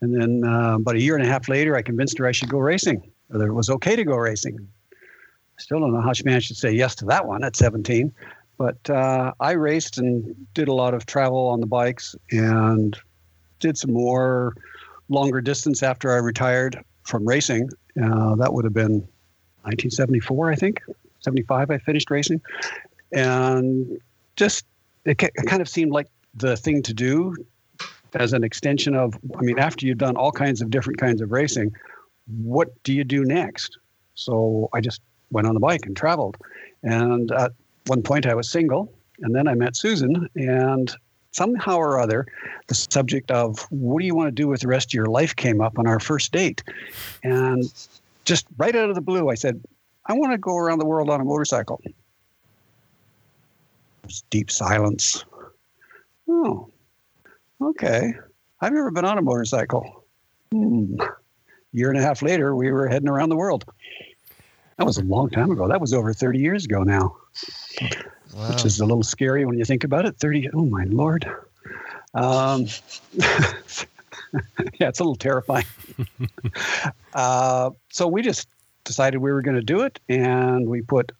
And 0.02 0.20
then 0.20 0.44
uh, 0.44 0.76
about 0.76 0.96
a 0.96 1.02
year 1.02 1.16
and 1.16 1.26
a 1.26 1.28
half 1.28 1.48
later, 1.48 1.76
I 1.76 1.82
convinced 1.82 2.18
her 2.18 2.28
I 2.28 2.32
should 2.32 2.50
go 2.50 2.60
racing, 2.60 3.10
whether 3.28 3.48
it 3.48 3.54
was 3.54 3.70
okay 3.70 3.96
to 3.96 4.04
go 4.04 4.16
racing. 4.16 4.58
I 4.92 5.62
still 5.62 5.80
don't 5.80 5.94
know 5.94 6.02
how 6.02 6.14
she 6.14 6.24
managed 6.24 6.50
to 6.50 6.56
say 6.56 6.72
yes 6.72 6.96
to 6.96 7.06
that 7.06 7.28
one 7.28 7.44
at 7.44 7.56
17. 7.56 8.14
But 8.58 8.90
uh, 8.90 9.34
I 9.40 9.52
raced 9.52 9.98
and 9.98 10.36
did 10.54 10.68
a 10.68 10.74
lot 10.74 10.94
of 10.94 11.06
travel 11.06 11.48
on 11.48 11.60
the 11.60 11.66
bikes 11.66 12.16
and 12.32 12.98
did 13.60 13.78
some 13.78 13.94
more 13.94 14.56
longer 15.10 15.42
distance 15.42 15.84
after 15.84 16.12
I 16.12 16.18
retired 16.18 16.84
from 17.04 17.28
racing. 17.28 17.70
Uh, 18.02 18.36
that 18.36 18.54
would 18.54 18.64
have 18.66 18.74
been 18.74 19.08
1974, 19.66 20.52
I 20.52 20.56
think. 20.56 20.82
75, 21.22 21.72
I 21.72 21.78
finished 21.80 22.12
racing. 22.12 22.42
And 23.12 24.00
just, 24.36 24.66
it, 25.06 25.18
kind 25.18 25.62
of 25.62 25.70
seemed 25.70 25.92
like 25.92 26.08
the 26.36 26.56
thing 26.56 26.82
to 26.84 26.94
do 26.94 27.36
as 28.14 28.34
an 28.34 28.44
extension 28.44 28.96
of, 28.96 29.18
I 29.38 29.42
mean, 29.42 29.60
after 29.60 29.86
you've 29.86 29.98
done 29.98 30.16
all 30.16 30.32
kinds 30.32 30.62
of 30.62 30.70
different 30.70 31.00
kinds 31.00 31.22
of 31.22 31.32
racing, 31.32 31.76
what 32.28 32.72
do 32.84 32.94
you 32.94 33.04
do 33.04 33.24
next? 33.26 33.78
So 34.16 34.70
I 34.74 34.82
just 34.82 35.02
went 35.32 35.48
on 35.48 35.54
the 35.54 35.60
bike 35.60 35.86
and 35.86 35.96
traveled. 35.96 36.38
And 36.84 37.32
at 37.32 37.52
one 37.88 38.02
point, 38.02 38.26
I 38.26 38.34
was 38.34 38.50
single, 38.50 38.92
and 39.22 39.36
then 39.36 39.48
I 39.48 39.54
met 39.54 39.76
Susan, 39.76 40.30
and 40.36 40.96
somehow 41.32 41.78
or 41.78 42.00
other, 42.00 42.26
the 42.68 42.76
subject 42.76 43.30
of 43.32 43.60
what 43.70 44.00
do 44.00 44.06
you 44.06 44.16
want 44.16 44.28
to 44.28 44.32
do 44.32 44.48
with 44.48 44.62
the 44.62 44.68
rest 44.68 44.90
of 44.90 44.94
your 44.94 45.08
life 45.08 45.36
came 45.36 45.60
up 45.60 45.78
on 45.78 45.86
our 45.86 46.00
first 46.00 46.32
date. 46.32 46.64
And 47.24 47.64
just 48.26 48.48
right 48.58 48.76
out 48.76 48.90
of 48.90 48.96
the 48.96 49.02
blue, 49.02 49.30
I 49.30 49.36
said, 49.36 49.64
I 50.06 50.14
want 50.14 50.34
to 50.34 50.38
go 50.38 50.58
around 50.58 50.80
the 50.80 50.86
world 50.86 51.10
on 51.10 51.22
a 51.22 51.24
motorcycle. 51.24 51.82
deep 54.30 54.52
silence. 54.52 55.24
Oh, 56.28 56.70
okay. 57.62 58.14
I've 58.62 58.74
never 58.74 58.92
been 58.92 59.06
on 59.06 59.18
a 59.18 59.22
motorcycle. 59.22 60.04
Hmm. 60.52 60.96
Year 61.72 61.90
and 61.90 62.00
a 62.00 62.02
half 62.02 62.22
later, 62.22 62.56
we 62.56 62.72
were 62.72 62.88
heading 62.88 63.10
around 63.10 63.30
the 63.30 63.36
world. 63.36 63.66
That 64.78 64.86
was 64.86 64.98
a 64.98 65.04
long 65.04 65.30
time 65.30 65.52
ago. 65.52 65.68
That 65.68 65.82
was 65.82 65.94
over 65.94 66.14
30 66.14 66.40
years 66.40 66.66
ago 66.66 66.84
now, 66.84 67.16
wow. 68.34 68.50
which 68.50 68.66
is 68.66 68.80
a 68.80 68.86
little 68.86 69.04
scary 69.04 69.46
when 69.46 69.58
you 69.58 69.66
think 69.66 69.84
about 69.84 70.06
it. 70.06 70.18
30, 70.18 70.50
oh 70.54 70.66
my 70.66 70.84
lord. 70.86 71.30
Um, 72.14 72.68
yeah, 74.80 74.90
it's 74.90 75.00
a 75.00 75.04
little 75.04 75.16
terrifying. 75.16 75.66
uh, 77.14 77.70
so 77.90 78.08
we 78.08 78.22
just 78.22 78.48
decided 78.84 79.20
we 79.20 79.32
were 79.32 79.42
going 79.42 79.56
to 79.58 79.64
do 79.64 79.82
it, 79.82 80.00
and 80.10 80.68
we 80.68 80.82
put, 80.82 81.12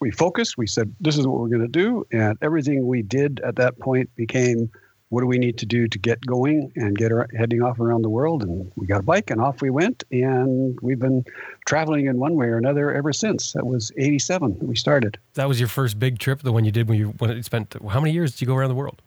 we 0.00 0.10
focused. 0.10 0.56
We 0.58 0.66
said, 0.66 0.94
this 1.00 1.16
is 1.16 1.26
what 1.26 1.40
we're 1.40 1.48
going 1.48 1.62
to 1.62 1.68
do, 1.68 2.06
and 2.12 2.38
everything 2.42 2.86
we 2.86 3.02
did 3.02 3.40
at 3.40 3.56
that 3.56 3.78
point 3.78 4.14
became 4.14 4.70
what 5.10 5.22
do 5.22 5.26
we 5.26 5.38
need 5.38 5.56
to 5.58 5.66
do 5.66 5.88
to 5.88 5.98
get 5.98 6.24
going 6.26 6.70
and 6.76 6.96
get 6.96 7.10
heading 7.36 7.62
off 7.62 7.80
around 7.80 8.02
the 8.02 8.10
world? 8.10 8.42
And 8.42 8.70
we 8.76 8.86
got 8.86 9.00
a 9.00 9.02
bike 9.02 9.30
and 9.30 9.40
off 9.40 9.62
we 9.62 9.70
went. 9.70 10.04
And 10.10 10.78
we've 10.82 10.98
been 10.98 11.24
traveling 11.66 12.06
in 12.06 12.18
one 12.18 12.34
way 12.34 12.46
or 12.46 12.58
another 12.58 12.92
ever 12.92 13.12
since. 13.12 13.52
That 13.52 13.66
was 13.66 13.90
87 13.96 14.58
we 14.60 14.76
started. 14.76 15.18
That 15.34 15.48
was 15.48 15.58
your 15.58 15.68
first 15.68 15.98
big 15.98 16.18
trip, 16.18 16.42
the 16.42 16.52
one 16.52 16.64
you 16.64 16.72
did 16.72 16.88
when 16.88 16.98
you, 16.98 17.08
when 17.18 17.34
you 17.34 17.42
spent, 17.42 17.74
how 17.88 18.00
many 18.00 18.12
years 18.12 18.32
did 18.32 18.42
you 18.42 18.46
go 18.46 18.54
around 18.54 18.68
the 18.68 18.74
world? 18.74 19.00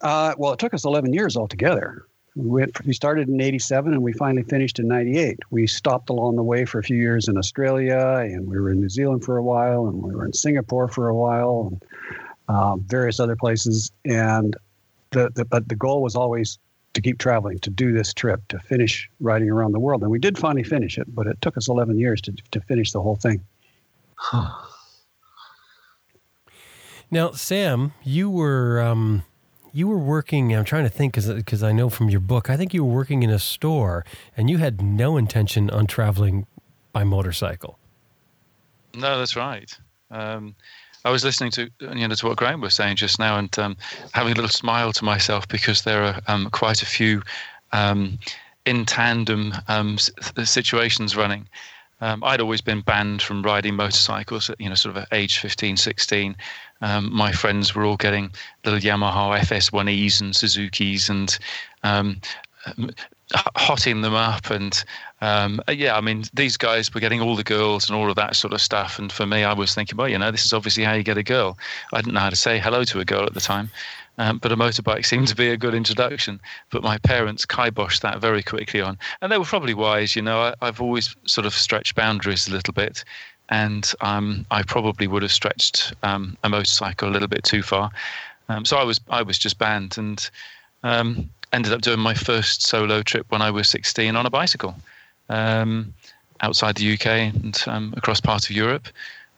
Uh, 0.00 0.34
well, 0.38 0.52
it 0.52 0.58
took 0.58 0.72
us 0.74 0.84
11 0.84 1.12
years 1.12 1.36
altogether. 1.36 2.06
We, 2.34 2.64
we 2.86 2.92
started 2.94 3.28
in 3.28 3.40
87 3.40 3.92
and 3.92 4.02
we 4.02 4.12
finally 4.14 4.42
finished 4.44 4.78
in 4.78 4.88
98. 4.88 5.38
We 5.50 5.66
stopped 5.66 6.08
along 6.08 6.36
the 6.36 6.42
way 6.42 6.64
for 6.64 6.78
a 6.78 6.82
few 6.82 6.96
years 6.96 7.28
in 7.28 7.36
Australia 7.36 8.20
and 8.22 8.46
we 8.46 8.58
were 8.58 8.70
in 8.70 8.80
New 8.80 8.88
Zealand 8.88 9.24
for 9.24 9.36
a 9.36 9.42
while 9.42 9.86
and 9.86 10.02
we 10.02 10.14
were 10.14 10.24
in 10.24 10.32
Singapore 10.32 10.88
for 10.88 11.08
a 11.08 11.14
while 11.14 11.68
and 11.70 11.84
uh, 12.48 12.76
various 12.76 13.20
other 13.20 13.36
places. 13.36 13.92
And 14.04 14.56
the, 15.10 15.30
the 15.34 15.44
but 15.44 15.68
the 15.68 15.76
goal 15.76 16.02
was 16.02 16.16
always 16.16 16.58
to 16.94 17.00
keep 17.00 17.18
traveling, 17.18 17.58
to 17.60 17.70
do 17.70 17.92
this 17.92 18.12
trip, 18.12 18.40
to 18.48 18.58
finish 18.58 19.10
riding 19.20 19.50
around 19.50 19.72
the 19.72 19.80
world. 19.80 20.02
And 20.02 20.10
we 20.10 20.18
did 20.18 20.38
finally 20.38 20.64
finish 20.64 20.98
it, 20.98 21.14
but 21.14 21.26
it 21.26 21.40
took 21.40 21.56
us 21.56 21.68
11 21.68 21.98
years 21.98 22.20
to, 22.22 22.32
to 22.50 22.60
finish 22.62 22.92
the 22.92 23.00
whole 23.00 23.16
thing. 23.16 23.40
now, 27.10 27.32
Sam, 27.32 27.92
you 28.02 28.30
were 28.30 28.80
um, 28.80 29.24
you 29.72 29.88
were 29.88 29.98
working. 29.98 30.54
I'm 30.54 30.64
trying 30.64 30.84
to 30.84 30.90
think 30.90 31.14
because 31.14 31.62
I 31.62 31.72
know 31.72 31.88
from 31.88 32.10
your 32.10 32.20
book, 32.20 32.50
I 32.50 32.56
think 32.56 32.74
you 32.74 32.84
were 32.84 32.92
working 32.92 33.22
in 33.22 33.30
a 33.30 33.38
store, 33.38 34.04
and 34.36 34.50
you 34.50 34.58
had 34.58 34.82
no 34.82 35.16
intention 35.16 35.70
on 35.70 35.86
traveling 35.86 36.46
by 36.92 37.04
motorcycle. 37.04 37.78
No, 38.94 39.18
that's 39.18 39.36
right. 39.36 39.72
Um, 40.10 40.54
I 41.04 41.10
was 41.10 41.24
listening 41.24 41.50
to 41.52 41.70
you 41.80 42.06
know 42.06 42.14
to 42.14 42.26
what 42.26 42.36
Graham 42.36 42.60
was 42.60 42.74
saying 42.74 42.96
just 42.96 43.18
now, 43.18 43.38
and 43.38 43.58
um, 43.58 43.76
having 44.12 44.32
a 44.32 44.36
little 44.36 44.50
smile 44.50 44.92
to 44.92 45.04
myself 45.04 45.48
because 45.48 45.82
there 45.82 46.04
are 46.04 46.20
um, 46.28 46.48
quite 46.50 46.82
a 46.82 46.86
few 46.86 47.22
um, 47.72 48.18
in 48.66 48.84
tandem 48.84 49.54
um, 49.68 49.98
situations 50.44 51.16
running. 51.16 51.48
Um, 52.02 52.24
I'd 52.24 52.40
always 52.40 52.60
been 52.60 52.80
banned 52.80 53.22
from 53.22 53.44
riding 53.44 53.76
motorcycles 53.76 54.50
at 54.50 54.60
you 54.60 54.68
know 54.68 54.74
sort 54.74 54.96
of 54.96 55.04
at 55.04 55.08
age 55.12 55.38
15, 55.38 55.76
16. 55.76 56.36
Um, 56.80 57.14
my 57.14 57.30
friends 57.30 57.76
were 57.76 57.84
all 57.84 57.96
getting 57.96 58.32
little 58.64 58.80
Yamaha 58.80 59.38
FS1Es 59.38 60.20
and 60.20 60.34
Suzuki's 60.34 61.08
and 61.08 61.38
hotting 63.56 64.02
them 64.02 64.14
up 64.14 64.50
and 64.50 64.84
um, 65.20 65.60
yeah 65.68 65.96
i 65.96 66.00
mean 66.00 66.22
these 66.34 66.56
guys 66.56 66.92
were 66.92 67.00
getting 67.00 67.20
all 67.20 67.34
the 67.34 67.42
girls 67.42 67.88
and 67.88 67.98
all 67.98 68.10
of 68.10 68.16
that 68.16 68.36
sort 68.36 68.52
of 68.52 68.60
stuff. 68.60 68.98
And 68.98 69.10
for 69.10 69.26
me 69.26 69.44
i 69.44 69.52
was 69.52 69.74
thinking 69.74 69.96
well 69.96 70.08
you 70.08 70.18
know 70.18 70.32
this 70.32 70.44
is 70.44 70.52
obviously 70.52 70.82
how 70.82 70.94
you 70.94 71.04
get 71.04 71.16
a 71.16 71.22
girl. 71.22 71.56
I 71.92 71.98
didn't 71.98 72.14
know 72.14 72.20
how 72.20 72.30
to 72.30 72.36
say 72.36 72.58
hello 72.58 72.82
to 72.84 72.98
a 72.98 73.04
girl 73.04 73.24
at 73.24 73.34
the 73.34 73.40
time 73.40 73.70
um, 74.18 74.38
but 74.38 74.52
a 74.52 74.56
motorbike 74.56 75.06
seemed 75.06 75.28
to 75.28 75.36
be 75.36 75.48
a 75.48 75.56
good 75.56 75.74
introduction. 75.74 76.40
But 76.70 76.82
my 76.82 76.98
parents 76.98 77.46
kiboshed 77.46 78.00
that 78.00 78.20
very 78.20 78.42
quickly 78.42 78.80
on. 78.80 78.98
And 79.20 79.32
they 79.32 79.38
were 79.38 79.44
probably 79.44 79.74
wise 79.74 80.14
you 80.14 80.22
know. 80.22 80.54
I, 80.60 80.66
have 80.66 80.80
always 80.80 81.14
sort 81.24 81.46
of 81.46 81.54
stretched 81.54 81.94
boundaries 81.94 82.48
a 82.48 82.52
little 82.52 82.74
bit. 82.74 83.04
And 83.48 83.92
um, 84.00 84.46
i 84.50 84.62
probably 84.62 85.06
would 85.06 85.22
have 85.22 85.32
stretched 85.32 85.92
um, 86.02 86.36
a 86.42 86.48
motorcycle 86.48 87.08
a 87.08 87.12
little 87.12 87.28
bit 87.28 87.44
too 87.44 87.62
far. 87.62 87.90
Um, 88.48 88.64
so 88.64 88.76
i 88.76 88.82
was 88.82 89.00
i 89.08 89.22
was 89.22 89.38
just 89.38 89.58
banned 89.58 89.96
and 89.96 90.28
um, 90.82 91.30
ended 91.52 91.72
up 91.72 91.82
doing 91.82 92.00
my 92.00 92.14
first 92.14 92.62
solo 92.62 93.02
trip 93.02 93.26
when 93.30 93.42
I 93.42 93.50
was 93.50 93.68
16 93.68 94.16
on 94.16 94.26
a 94.26 94.30
bicycle 94.30 94.74
um, 95.28 95.94
outside 96.40 96.76
the 96.76 96.94
UK 96.94 97.06
and 97.06 97.62
um, 97.66 97.94
across 97.96 98.20
part 98.20 98.44
of 98.44 98.50
Europe. 98.56 98.88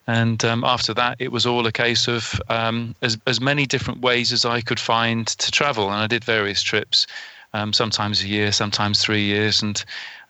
And 0.07 0.45
um, 0.45 0.65
after 0.65 0.93
that, 0.95 1.17
it 1.19 1.33
was 1.33 1.47
all 1.47 1.67
a 1.67 1.73
case 1.73 2.09
of 2.09 2.41
um, 2.49 2.95
as, 3.01 3.17
as 3.27 3.41
many 3.41 3.65
different 3.67 4.01
ways 4.01 4.33
as 4.33 4.45
I 4.45 4.61
could 4.61 4.81
find 4.81 5.27
to 5.27 5.51
travel. 5.51 5.87
And 5.91 5.97
I 5.97 6.07
did 6.07 6.25
various 6.25 6.63
trips, 6.63 7.07
um, 7.55 7.73
sometimes 7.73 8.23
a 8.23 8.29
year, 8.29 8.53
sometimes 8.53 9.03
three 9.03 9.25
years, 9.25 9.63
and 9.63 9.83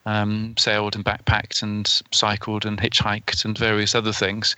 um, 0.05 0.55
sailed 0.57 0.95
and 0.95 1.03
backpacked 1.03 1.61
and 1.61 2.01
cycled 2.11 2.65
and 2.65 2.79
hitchhiked 2.79 3.43
and 3.43 3.57
various 3.57 3.95
other 3.95 4.13
things. 4.13 4.55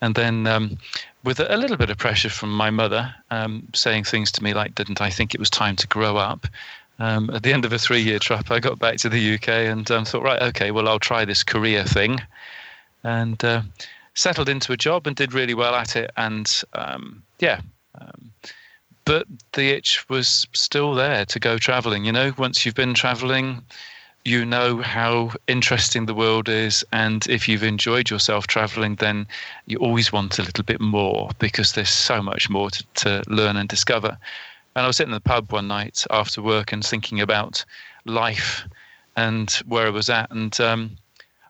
And 0.00 0.14
then 0.14 0.78
with 1.24 1.40
a 1.40 1.56
little 1.56 1.76
bit 1.76 1.90
of 1.90 1.98
pressure 1.98 2.30
from 2.30 2.52
my 2.52 2.70
mother, 2.70 3.14
um, 3.30 3.66
saying 3.74 4.04
things 4.04 4.32
to 4.32 4.42
me 4.42 4.54
like, 4.54 4.74
"Didn't 4.74 5.00
I 5.00 5.10
think 5.10 5.34
it 5.34 5.40
was 5.40 5.50
time 5.50 5.76
to 5.76 5.86
grow 5.86 6.16
up?" 6.16 6.46
Um, 6.98 7.30
at 7.30 7.42
the 7.42 7.52
end 7.52 7.64
of 7.64 7.72
a 7.72 7.78
three-year 7.78 8.18
trip, 8.18 8.50
I 8.50 8.60
got 8.60 8.78
back 8.78 8.98
to 8.98 9.08
the 9.08 9.34
UK 9.34 9.48
and 9.48 9.90
um, 9.90 10.04
thought, 10.04 10.22
right, 10.22 10.42
okay, 10.42 10.70
well, 10.70 10.88
I'll 10.88 10.98
try 10.98 11.24
this 11.24 11.42
career 11.42 11.84
thing, 11.84 12.20
and 13.02 13.42
uh, 13.44 13.62
settled 14.14 14.48
into 14.48 14.72
a 14.72 14.76
job 14.76 15.06
and 15.06 15.16
did 15.16 15.32
really 15.32 15.54
well 15.54 15.74
at 15.74 15.96
it. 15.96 16.10
And 16.16 16.62
um, 16.74 17.22
yeah, 17.38 17.60
um, 18.00 18.32
but 19.04 19.26
the 19.52 19.70
itch 19.70 20.08
was 20.08 20.46
still 20.52 20.94
there 20.94 21.24
to 21.26 21.40
go 21.40 21.58
traveling. 21.58 22.04
You 22.04 22.12
know, 22.12 22.32
once 22.38 22.64
you've 22.64 22.74
been 22.74 22.94
traveling, 22.94 23.62
you 24.24 24.44
know 24.44 24.80
how 24.80 25.32
interesting 25.48 26.06
the 26.06 26.14
world 26.14 26.48
is 26.48 26.84
and 26.92 27.26
if 27.28 27.48
you've 27.48 27.64
enjoyed 27.64 28.08
yourself 28.08 28.46
traveling 28.46 28.94
then 28.96 29.26
you 29.66 29.78
always 29.78 30.12
want 30.12 30.38
a 30.38 30.42
little 30.42 30.62
bit 30.64 30.80
more 30.80 31.30
because 31.38 31.72
there's 31.72 31.88
so 31.88 32.22
much 32.22 32.48
more 32.48 32.70
to, 32.70 32.84
to 32.94 33.22
learn 33.26 33.56
and 33.56 33.68
discover 33.68 34.16
and 34.76 34.84
i 34.84 34.86
was 34.86 34.96
sitting 34.96 35.10
in 35.10 35.14
the 35.14 35.20
pub 35.20 35.52
one 35.52 35.66
night 35.66 36.04
after 36.10 36.40
work 36.40 36.72
and 36.72 36.84
thinking 36.84 37.20
about 37.20 37.64
life 38.04 38.64
and 39.16 39.60
where 39.66 39.86
i 39.86 39.90
was 39.90 40.08
at 40.08 40.30
and 40.30 40.60
um, 40.60 40.96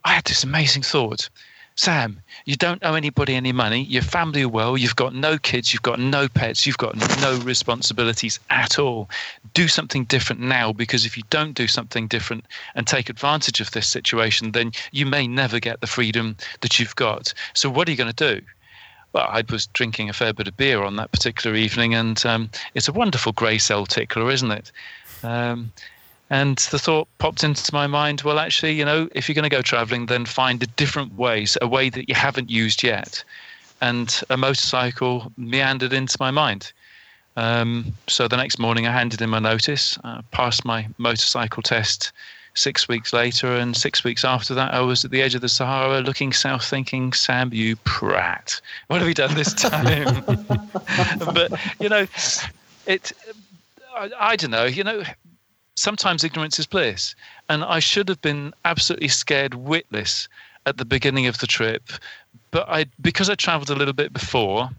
i 0.05 0.12
had 0.14 0.25
this 0.25 0.44
amazing 0.44 0.83
thought 0.83 1.29
Sam, 1.74 2.20
you 2.44 2.56
don't 2.56 2.85
owe 2.85 2.94
anybody 2.94 3.35
any 3.35 3.52
money. 3.52 3.85
Your 3.85 4.02
family 4.02 4.42
are 4.42 4.48
well. 4.48 4.76
You've 4.76 4.96
got 4.96 5.14
no 5.14 5.38
kids. 5.38 5.72
You've 5.72 5.82
got 5.82 5.98
no 5.98 6.28
pets. 6.28 6.66
You've 6.66 6.76
got 6.78 6.96
no 7.20 7.38
responsibilities 7.38 8.38
at 8.50 8.78
all. 8.78 9.08
Do 9.54 9.68
something 9.68 10.04
different 10.04 10.42
now 10.42 10.72
because 10.72 11.06
if 11.06 11.16
you 11.16 11.22
don't 11.30 11.54
do 11.54 11.66
something 11.66 12.08
different 12.08 12.44
and 12.74 12.87
take 12.87 13.08
advantage 13.08 13.61
of 13.61 13.70
this 13.70 13.88
situation, 13.88 14.52
then 14.52 14.72
you 14.90 15.06
may 15.06 15.26
never 15.26 15.61
get 15.61 15.80
the 15.80 15.87
freedom 15.87 16.37
that 16.61 16.78
you've 16.78 16.96
got. 16.96 17.32
So, 17.54 17.70
what 17.70 17.88
are 17.88 17.90
you 17.90 17.96
going 17.96 18.12
to 18.12 18.35
do? 18.38 18.44
Well, 19.12 19.28
I 19.28 19.42
was 19.50 19.66
drinking 19.66 20.08
a 20.08 20.14
fair 20.14 20.32
bit 20.32 20.48
of 20.48 20.56
beer 20.56 20.82
on 20.82 20.96
that 20.96 21.12
particular 21.12 21.54
evening, 21.56 21.94
and 21.94 22.24
um, 22.24 22.50
it's 22.74 22.88
a 22.88 22.92
wonderful 22.92 23.32
grey 23.32 23.58
cell 23.58 23.85
tickler, 23.85 24.30
isn't 24.30 24.50
it? 24.50 24.72
Um, 25.22 25.72
and 26.33 26.57
the 26.71 26.79
thought 26.79 27.09
popped 27.18 27.45
into 27.45 27.75
my 27.75 27.87
mind 27.87 28.23
well, 28.23 28.38
actually, 28.38 28.73
you 28.73 28.87
know, 28.87 29.07
if 29.14 29.29
you're 29.29 29.35
going 29.35 29.42
to 29.42 29.55
go 29.55 29.61
traveling, 29.61 30.07
then 30.07 30.25
find 30.25 30.62
a 30.62 30.66
different 30.66 31.14
ways, 31.18 31.59
a 31.61 31.68
way 31.68 31.90
that 31.90 32.09
you 32.09 32.14
haven't 32.14 32.49
used 32.49 32.83
yet. 32.83 33.23
And 33.83 34.18
a 34.31 34.38
motorcycle 34.38 35.31
meandered 35.37 35.92
into 35.92 36.16
my 36.18 36.31
mind. 36.31 36.73
Um, 37.37 37.92
so 38.09 38.29
the 38.29 38.38
next 38.38 38.59
morning, 38.59 38.87
I 38.87 38.92
handed 38.92 39.21
in 39.21 39.29
my 39.29 39.40
notice, 39.40 39.99
uh, 40.05 40.23
passed 40.31 40.64
my 40.64 40.88
motorcycle 40.97 41.62
test 41.62 42.12
six 42.55 42.88
weeks 42.88 43.12
later, 43.12 43.55
and 43.55 43.77
six 43.77 44.03
weeks 44.03 44.25
after 44.25 44.55
that, 44.55 44.73
I 44.73 44.81
was 44.81 45.05
at 45.05 45.11
the 45.11 45.21
edge 45.21 45.35
of 45.35 45.42
the 45.42 45.51
Sahara 45.51 46.01
looking 46.01 46.33
south, 46.33 46.64
thinking, 46.64 47.12
Sam, 47.12 47.53
you 47.53 47.77
prat, 47.85 48.59
what 48.87 49.01
have 49.01 49.09
you 49.09 49.12
done 49.14 49.35
this 49.35 49.53
time? 49.53 50.25
but, 51.35 51.53
you 51.79 51.90
know, 51.90 52.07
it, 52.87 53.12
I, 53.95 54.11
I 54.18 54.37
don't 54.37 54.51
know, 54.51 54.64
you 54.64 54.85
know, 54.85 55.03
sometimes 55.76 56.24
ignorance 56.24 56.58
is 56.58 56.66
bliss. 56.66 57.14
And 57.48 57.64
I 57.64 57.80
should 57.80 58.08
have 58.08 58.20
been 58.22 58.52
absolutely 58.64 59.08
scared 59.08 59.54
witless 59.54 60.28
at 60.66 60.76
the 60.76 60.85
beginning 60.85 61.26
of 61.26 61.38
the 61.38 61.46
trip. 61.46 61.90
But 62.50 62.68
I, 62.68 62.87
because 63.00 63.30
I 63.30 63.35
traveled 63.35 63.70
a 63.70 63.74
little 63.74 63.94
bit 63.94 64.12
before, 64.12 64.70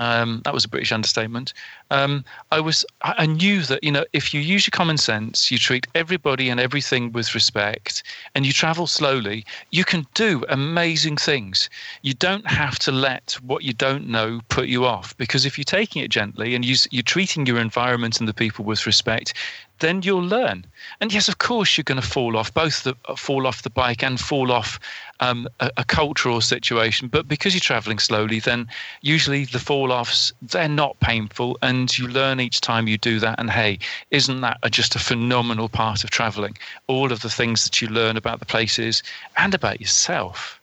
Um, 0.00 0.42
that 0.44 0.54
was 0.54 0.64
a 0.64 0.68
British 0.68 0.92
understatement. 0.92 1.52
Um, 1.90 2.24
I 2.52 2.60
was 2.60 2.86
I 3.02 3.26
knew 3.26 3.66
that 3.66 3.82
you 3.82 3.90
know 3.90 4.04
if 4.12 4.32
you 4.32 4.40
use 4.40 4.64
your 4.64 4.76
common 4.78 4.96
sense, 4.96 5.50
you 5.50 5.58
treat 5.58 5.88
everybody 5.94 6.50
and 6.50 6.60
everything 6.60 7.12
with 7.12 7.34
respect, 7.34 8.04
and 8.34 8.46
you 8.46 8.52
travel 8.52 8.86
slowly, 8.86 9.44
you 9.72 9.84
can 9.84 10.06
do 10.14 10.44
amazing 10.48 11.18
things. 11.18 11.68
You 12.02 12.14
don't 12.14 12.46
have 12.46 12.78
to 12.78 12.92
let 12.92 13.36
what 13.42 13.64
you 13.64 13.72
don't 13.72 14.06
know 14.06 14.40
put 14.48 14.68
you 14.68 14.86
off 14.86 15.16
because 15.16 15.48
if 15.48 15.58
you're 15.58 15.78
taking 15.80 16.04
it 16.04 16.12
gently 16.12 16.54
and 16.54 16.64
you, 16.64 16.76
you're 16.92 17.02
treating 17.14 17.48
your 17.48 17.58
environment 17.60 18.20
and 18.20 18.28
the 18.28 18.34
people 18.44 18.64
with 18.64 18.86
respect, 18.86 19.34
then 19.80 20.02
you'll 20.02 20.26
learn. 20.26 20.64
And 21.00 21.12
yes, 21.12 21.28
of 21.28 21.38
course, 21.38 21.76
you're 21.76 21.84
going 21.84 22.00
to 22.00 22.06
fall 22.06 22.36
off 22.36 22.52
both 22.52 22.84
the 22.84 22.94
uh, 23.06 23.16
fall 23.16 23.46
off 23.46 23.62
the 23.62 23.70
bike 23.70 24.02
and 24.02 24.18
fall 24.18 24.52
off 24.52 24.78
um, 25.20 25.48
a, 25.60 25.70
a, 25.78 25.84
cultural 25.84 26.40
situation. 26.40 27.08
But 27.08 27.28
because 27.28 27.54
you're 27.54 27.60
traveling 27.60 27.98
slowly, 27.98 28.40
then 28.40 28.68
usually 29.02 29.44
the 29.44 29.58
fall 29.58 29.92
offs 29.92 30.32
they're 30.42 30.68
not 30.68 30.98
painful, 31.00 31.58
and 31.62 31.96
you 31.98 32.08
learn 32.08 32.40
each 32.40 32.60
time 32.60 32.88
you 32.88 32.98
do 32.98 33.18
that. 33.20 33.38
And 33.38 33.50
hey, 33.50 33.78
isn't 34.10 34.40
that 34.40 34.58
a, 34.62 34.70
just 34.70 34.94
a 34.94 34.98
phenomenal 34.98 35.68
part 35.68 36.04
of 36.04 36.10
traveling? 36.10 36.56
All 36.86 37.12
of 37.12 37.22
the 37.22 37.30
things 37.30 37.64
that 37.64 37.80
you 37.80 37.88
learn 37.88 38.16
about 38.16 38.38
the 38.38 38.46
places 38.46 39.02
and 39.36 39.54
about 39.54 39.80
yourself. 39.80 40.60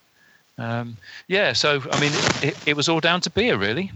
Um, 0.58 0.97
yeah, 1.28 1.54
so 1.54 1.82
I 1.91 1.99
mean, 1.99 2.12
it, 2.41 2.56
it 2.65 2.75
was 2.75 2.88
all 2.88 2.99
down 2.99 3.21
to 3.21 3.30
beer, 3.30 3.58
really. 3.58 3.91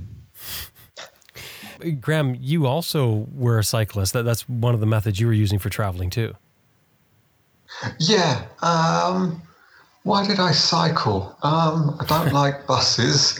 Graham, 2.01 2.35
you 2.39 2.65
also 2.67 3.27
were 3.33 3.59
a 3.59 3.63
cyclist. 3.63 4.13
That, 4.13 4.23
that's 4.23 4.47
one 4.47 4.73
of 4.73 4.79
the 4.79 4.85
methods 4.85 5.19
you 5.19 5.27
were 5.27 5.33
using 5.33 5.59
for 5.59 5.69
traveling 5.69 6.09
too. 6.09 6.35
Yeah. 7.99 8.45
Um, 8.61 9.41
why 10.03 10.25
did 10.25 10.39
I 10.39 10.51
cycle? 10.51 11.37
Um, 11.43 11.97
I 11.99 12.05
don't 12.05 12.33
like 12.33 12.65
buses, 12.65 13.39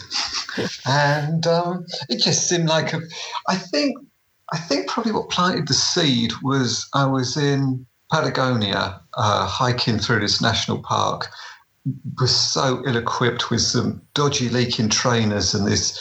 and 0.85 1.45
um, 1.47 1.85
it 2.09 2.21
just 2.21 2.47
seemed 2.47 2.69
like 2.69 2.93
a. 2.93 3.01
I 3.47 3.55
think. 3.55 3.97
I 4.51 4.57
think 4.57 4.89
probably 4.89 5.11
what 5.11 5.29
planted 5.29 5.67
the 5.67 5.75
seed 5.75 6.31
was 6.41 6.89
I 6.95 7.05
was 7.05 7.37
in 7.37 7.85
Patagonia 8.11 8.99
uh, 9.13 9.45
hiking 9.45 9.99
through 9.99 10.21
this 10.21 10.41
national 10.41 10.81
park. 10.81 11.27
Was 12.19 12.35
so 12.35 12.81
ill-equipped 12.85 13.51
with 13.51 13.61
some 13.61 14.01
dodgy 14.15 14.49
leaking 14.49 14.89
trainers 14.89 15.53
and 15.53 15.67
this 15.67 15.99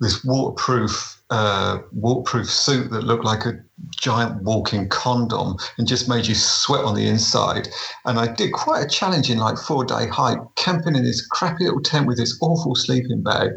this 0.00 0.22
waterproof 0.22 1.17
uh, 1.30 1.78
waterproof 1.92 2.48
suit 2.48 2.90
that 2.90 3.04
looked 3.04 3.24
like 3.24 3.44
a 3.44 3.52
giant 3.96 4.42
walking 4.42 4.88
condom 4.88 5.56
and 5.76 5.86
just 5.86 6.08
made 6.08 6.26
you 6.26 6.34
sweat 6.34 6.84
on 6.84 6.94
the 6.94 7.06
inside. 7.06 7.68
And 8.06 8.18
I 8.18 8.32
did 8.32 8.52
quite 8.52 8.84
a 8.84 8.88
challenging, 8.88 9.38
like 9.38 9.58
four 9.58 9.84
day 9.84 10.06
hike, 10.06 10.38
camping 10.56 10.96
in 10.96 11.04
this 11.04 11.26
crappy 11.26 11.64
little 11.64 11.82
tent 11.82 12.06
with 12.06 12.16
this 12.16 12.38
awful 12.40 12.74
sleeping 12.74 13.22
bag. 13.22 13.50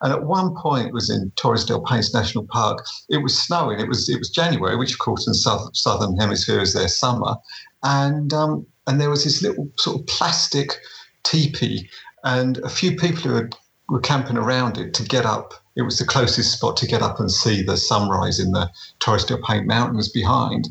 And 0.00 0.12
at 0.12 0.24
one 0.24 0.54
point, 0.56 0.88
it 0.88 0.94
was 0.94 1.10
in 1.10 1.30
Torres 1.36 1.64
del 1.64 1.82
Paine 1.82 2.02
National 2.14 2.46
Park. 2.46 2.84
It 3.08 3.18
was 3.18 3.40
snowing. 3.40 3.78
It 3.78 3.88
was 3.88 4.08
it 4.08 4.18
was 4.18 4.30
January, 4.30 4.76
which 4.76 4.92
of 4.92 4.98
course 4.98 5.26
in 5.26 5.34
south, 5.34 5.76
southern 5.76 6.16
hemisphere 6.16 6.60
is 6.60 6.72
their 6.72 6.88
summer. 6.88 7.36
And 7.82 8.32
um, 8.32 8.66
and 8.86 9.00
there 9.00 9.10
was 9.10 9.24
this 9.24 9.42
little 9.42 9.70
sort 9.76 10.00
of 10.00 10.06
plastic 10.06 10.78
teepee, 11.24 11.88
and 12.24 12.56
a 12.58 12.70
few 12.70 12.96
people 12.96 13.22
who 13.22 13.34
had, 13.34 13.56
were 13.88 14.00
camping 14.00 14.38
around 14.38 14.78
it 14.78 14.94
to 14.94 15.02
get 15.02 15.26
up 15.26 15.52
it 15.78 15.82
was 15.82 15.98
the 15.98 16.04
closest 16.04 16.52
spot 16.52 16.76
to 16.76 16.86
get 16.86 17.02
up 17.02 17.20
and 17.20 17.30
see 17.30 17.62
the 17.62 17.76
sunrise 17.76 18.40
in 18.40 18.50
the 18.50 18.68
Torres 18.98 19.24
del 19.24 19.38
Paine 19.38 19.66
Mountains 19.66 20.08
behind. 20.08 20.68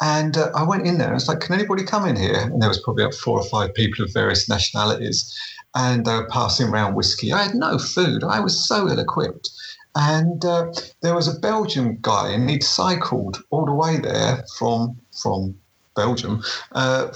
And 0.00 0.36
uh, 0.36 0.50
I 0.54 0.62
went 0.62 0.86
in 0.86 0.98
there. 0.98 1.10
I 1.10 1.14
was 1.14 1.28
like, 1.28 1.40
"Can 1.40 1.54
anybody 1.54 1.84
come 1.84 2.06
in 2.06 2.16
here?" 2.16 2.40
And 2.40 2.60
there 2.60 2.68
was 2.68 2.80
probably 2.80 3.04
about 3.04 3.14
four 3.14 3.38
or 3.38 3.44
five 3.44 3.74
people 3.74 4.04
of 4.04 4.12
various 4.12 4.48
nationalities, 4.48 5.32
and 5.74 6.04
they 6.04 6.14
were 6.14 6.28
passing 6.28 6.68
around 6.68 6.94
whiskey. 6.94 7.32
I 7.32 7.44
had 7.44 7.54
no 7.54 7.78
food. 7.78 8.24
I 8.24 8.40
was 8.40 8.66
so 8.66 8.88
ill-equipped. 8.88 9.50
And 9.94 10.44
uh, 10.44 10.72
there 11.00 11.14
was 11.14 11.28
a 11.28 11.38
Belgian 11.40 11.98
guy, 12.02 12.30
and 12.30 12.50
he'd 12.50 12.62
cycled 12.62 13.42
all 13.50 13.64
the 13.66 13.72
way 13.72 13.98
there 13.98 14.44
from 14.58 14.96
from 15.22 15.54
Belgium 15.94 16.42
uh, 16.72 17.08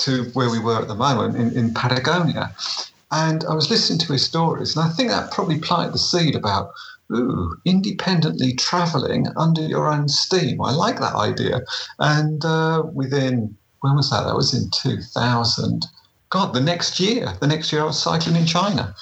to 0.00 0.24
where 0.34 0.50
we 0.50 0.58
were 0.58 0.80
at 0.80 0.88
the 0.88 0.94
moment 0.94 1.36
in, 1.36 1.56
in 1.56 1.72
Patagonia. 1.74 2.54
And 3.12 3.44
I 3.44 3.54
was 3.54 3.70
listening 3.70 4.00
to 4.00 4.12
his 4.12 4.24
stories, 4.24 4.76
and 4.76 4.84
I 4.84 4.88
think 4.90 5.10
that 5.10 5.30
probably 5.30 5.58
planted 5.58 5.94
the 5.94 5.98
seed 5.98 6.34
about, 6.34 6.72
ooh, 7.12 7.56
independently 7.64 8.54
traveling 8.54 9.28
under 9.36 9.62
your 9.62 9.86
own 9.86 10.08
steam. 10.08 10.60
I 10.60 10.72
like 10.72 10.98
that 10.98 11.14
idea. 11.14 11.60
And 12.00 12.44
uh, 12.44 12.82
within, 12.92 13.56
when 13.80 13.94
was 13.94 14.10
that? 14.10 14.24
That 14.24 14.34
was 14.34 14.54
in 14.54 14.70
2000. 14.70 15.86
God, 16.30 16.52
the 16.52 16.60
next 16.60 16.98
year, 16.98 17.32
the 17.40 17.46
next 17.46 17.72
year 17.72 17.82
I 17.82 17.84
was 17.84 18.02
cycling 18.02 18.34
in 18.34 18.46
China. 18.46 18.94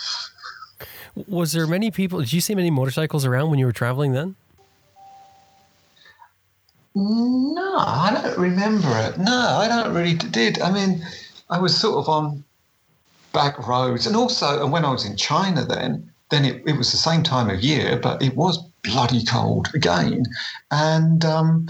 Was 1.29 1.53
there 1.53 1.67
many 1.67 1.91
people? 1.91 2.19
Did 2.19 2.33
you 2.33 2.41
see 2.43 2.55
many 2.55 2.71
motorcycles 2.71 3.25
around 3.25 3.49
when 3.49 3.59
you 3.59 3.67
were 3.67 3.73
traveling 3.73 4.13
then? 4.13 4.37
No, 6.95 7.77
I 7.77 8.21
don't 8.23 8.39
remember 8.39 8.89
it. 8.99 9.19
No, 9.19 9.33
I 9.33 9.67
don't 9.67 9.95
really 9.95 10.15
did. 10.15 10.61
I 10.61 10.71
mean, 10.71 11.05
I 11.51 11.59
was 11.59 11.77
sort 11.77 11.99
of 11.99 12.09
on 12.09 12.45
back 13.35 13.67
roads. 13.69 14.07
And 14.07 14.17
also, 14.17 14.63
and 14.63 14.73
when 14.73 14.87
I 14.87 14.91
was 14.91 15.05
in 15.05 15.17
China 15.17 15.65
then, 15.65 16.11
then 16.31 16.47
it, 16.47 16.63
it 16.67 16.79
was 16.79 16.91
the 16.91 16.97
same 16.97 17.23
time 17.23 17.51
of 17.51 17.61
year, 17.63 17.99
but 18.03 18.23
it 18.23 18.35
was 18.35 18.57
bloody 18.83 19.25
cold 19.25 19.69
again. 19.75 20.25
And 20.71 21.25
um, 21.25 21.69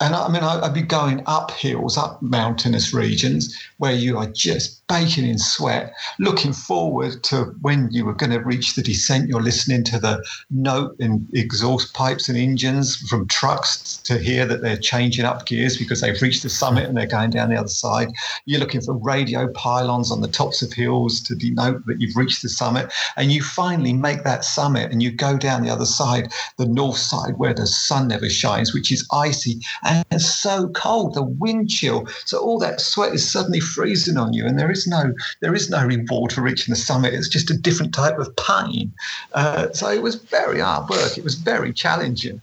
and 0.00 0.14
I 0.14 0.28
mean, 0.28 0.42
I'd 0.42 0.74
be 0.74 0.82
going 0.82 1.22
up 1.26 1.52
hills, 1.52 1.96
up 1.96 2.20
mountainous 2.22 2.92
regions 2.92 3.56
where 3.82 3.92
you 3.92 4.16
are 4.16 4.28
just 4.28 4.86
baking 4.86 5.26
in 5.26 5.40
sweat, 5.40 5.92
looking 6.20 6.52
forward 6.52 7.20
to 7.24 7.46
when 7.62 7.88
you 7.90 8.04
were 8.04 8.14
going 8.14 8.30
to 8.30 8.38
reach 8.38 8.76
the 8.76 8.82
descent. 8.82 9.28
You're 9.28 9.42
listening 9.42 9.82
to 9.84 9.98
the 9.98 10.24
note 10.50 10.94
in 11.00 11.26
exhaust 11.32 11.92
pipes 11.92 12.28
and 12.28 12.38
engines 12.38 12.96
from 13.08 13.26
trucks 13.26 13.96
to 14.04 14.18
hear 14.18 14.46
that 14.46 14.62
they're 14.62 14.76
changing 14.76 15.24
up 15.24 15.46
gears 15.46 15.76
because 15.76 16.00
they've 16.00 16.22
reached 16.22 16.44
the 16.44 16.48
summit 16.48 16.84
and 16.84 16.96
they're 16.96 17.08
going 17.08 17.30
down 17.30 17.50
the 17.50 17.58
other 17.58 17.66
side. 17.66 18.06
You're 18.46 18.60
looking 18.60 18.82
for 18.82 18.94
radio 18.94 19.48
pylons 19.48 20.12
on 20.12 20.20
the 20.20 20.28
tops 20.28 20.62
of 20.62 20.72
hills 20.72 21.20
to 21.22 21.34
denote 21.34 21.84
that 21.86 22.00
you've 22.00 22.16
reached 22.16 22.42
the 22.42 22.50
summit. 22.50 22.92
And 23.16 23.32
you 23.32 23.42
finally 23.42 23.94
make 23.94 24.22
that 24.22 24.44
summit 24.44 24.92
and 24.92 25.02
you 25.02 25.10
go 25.10 25.36
down 25.36 25.64
the 25.64 25.70
other 25.70 25.86
side, 25.86 26.32
the 26.56 26.66
north 26.66 26.98
side 26.98 27.36
where 27.36 27.54
the 27.54 27.66
sun 27.66 28.06
never 28.06 28.30
shines, 28.30 28.72
which 28.72 28.92
is 28.92 29.04
icy 29.10 29.60
and 29.82 30.22
so 30.22 30.68
cold, 30.68 31.14
the 31.14 31.24
wind 31.24 31.68
chill. 31.68 32.06
So 32.26 32.38
all 32.38 32.60
that 32.60 32.80
sweat 32.80 33.12
is 33.12 33.28
suddenly 33.28 33.58
freezing 33.72 34.16
on 34.16 34.32
you, 34.32 34.46
and 34.46 34.58
there 34.58 34.70
is 34.70 34.86
no 34.86 35.12
there 35.40 35.54
is 35.54 35.70
no 35.70 35.84
reward 35.84 36.32
for 36.32 36.42
reaching 36.42 36.72
the 36.72 36.76
summit. 36.76 37.14
It's 37.14 37.28
just 37.28 37.50
a 37.50 37.56
different 37.56 37.94
type 37.94 38.18
of 38.18 38.34
pain. 38.36 38.92
Uh, 39.32 39.72
so 39.72 39.90
it 39.90 40.02
was 40.02 40.16
very 40.16 40.60
hard 40.60 40.88
work. 40.88 41.18
It 41.18 41.24
was 41.24 41.34
very 41.34 41.72
challenging. 41.72 42.40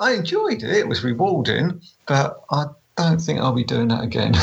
I 0.00 0.12
enjoyed 0.12 0.62
it. 0.62 0.70
It 0.70 0.88
was 0.88 1.02
rewarding, 1.02 1.80
but 2.06 2.42
I 2.50 2.66
don't 2.96 3.20
think 3.20 3.40
I'll 3.40 3.52
be 3.52 3.64
doing 3.64 3.88
that 3.88 4.04
again. 4.04 4.34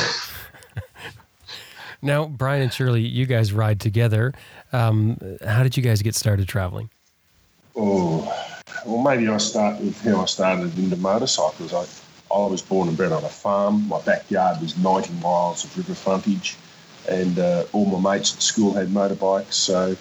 now, 2.02 2.26
Brian 2.26 2.62
and 2.62 2.74
Shirley, 2.74 3.02
you 3.02 3.26
guys 3.26 3.54
ride 3.54 3.80
together. 3.80 4.34
Um, 4.72 5.18
how 5.46 5.64
did 5.64 5.78
you 5.78 5.84
guys 5.84 6.02
get 6.02 6.16
started 6.16 6.48
traveling? 6.48 6.90
Oh, 7.76 8.22
well, 8.86 9.02
maybe 9.02 9.28
I 9.28 9.38
start 9.38 9.80
with 9.80 10.00
how 10.04 10.22
I 10.22 10.26
started 10.26 10.78
into 10.78 10.96
motorcycles. 10.98 11.74
I 11.74 11.86
I 12.34 12.48
was 12.48 12.62
born 12.62 12.88
and 12.88 12.98
bred 12.98 13.12
on 13.12 13.24
a 13.24 13.30
farm. 13.30 13.88
My 13.88 14.02
backyard 14.02 14.60
was 14.62 14.78
90 14.78 15.14
miles 15.22 15.64
of 15.64 15.78
river 15.78 15.94
frontage, 15.94 16.56
and 17.08 17.38
uh, 17.38 17.66
all 17.74 17.86
my 17.86 18.16
mates 18.16 18.36
at 18.36 18.42
school 18.42 18.74
had 18.74 18.88
motorbikes. 18.88 19.54
So 19.54 19.96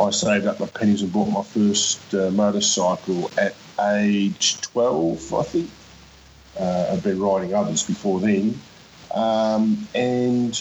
I 0.00 0.10
saved 0.10 0.46
up 0.46 0.58
my 0.58 0.66
pennies 0.66 1.02
and 1.02 1.12
bought 1.12 1.28
my 1.28 1.42
first 1.42 2.14
uh, 2.14 2.30
motorcycle 2.30 3.30
at 3.38 3.54
age 3.80 4.60
12, 4.60 5.34
I 5.34 5.42
think. 5.44 5.70
Uh, 6.58 6.90
I'd 6.92 7.02
been 7.02 7.20
riding 7.20 7.54
others 7.54 7.84
before 7.84 8.18
then. 8.18 8.60
Um, 9.14 9.88
and 9.94 10.60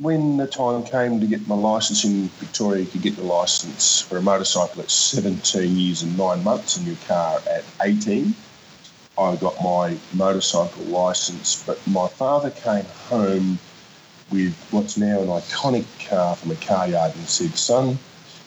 when 0.00 0.36
the 0.38 0.46
time 0.46 0.84
came 0.84 1.20
to 1.20 1.26
get 1.26 1.46
my 1.46 1.54
license 1.54 2.04
in 2.04 2.26
Victoria, 2.40 2.82
you 2.82 2.90
could 2.90 3.02
get 3.02 3.16
the 3.16 3.22
license 3.22 4.00
for 4.00 4.18
a 4.18 4.22
motorcycle 4.22 4.82
at 4.82 4.90
17 4.90 5.76
years 5.76 6.02
and 6.02 6.18
nine 6.18 6.42
months 6.42 6.76
and 6.76 6.86
your 6.86 6.96
car 7.06 7.40
at 7.48 7.64
18. 7.80 8.34
I 9.16 9.36
got 9.36 9.62
my 9.62 9.96
motorcycle 10.12 10.82
license, 10.84 11.62
but 11.64 11.84
my 11.86 12.08
father 12.08 12.50
came 12.50 12.84
home 13.08 13.58
with 14.32 14.56
what's 14.72 14.96
now 14.96 15.20
an 15.20 15.28
iconic 15.28 15.84
car 16.08 16.34
from 16.34 16.50
a 16.50 16.56
car 16.56 16.88
yard 16.88 17.14
and 17.14 17.28
said, 17.28 17.54
Son, 17.56 17.96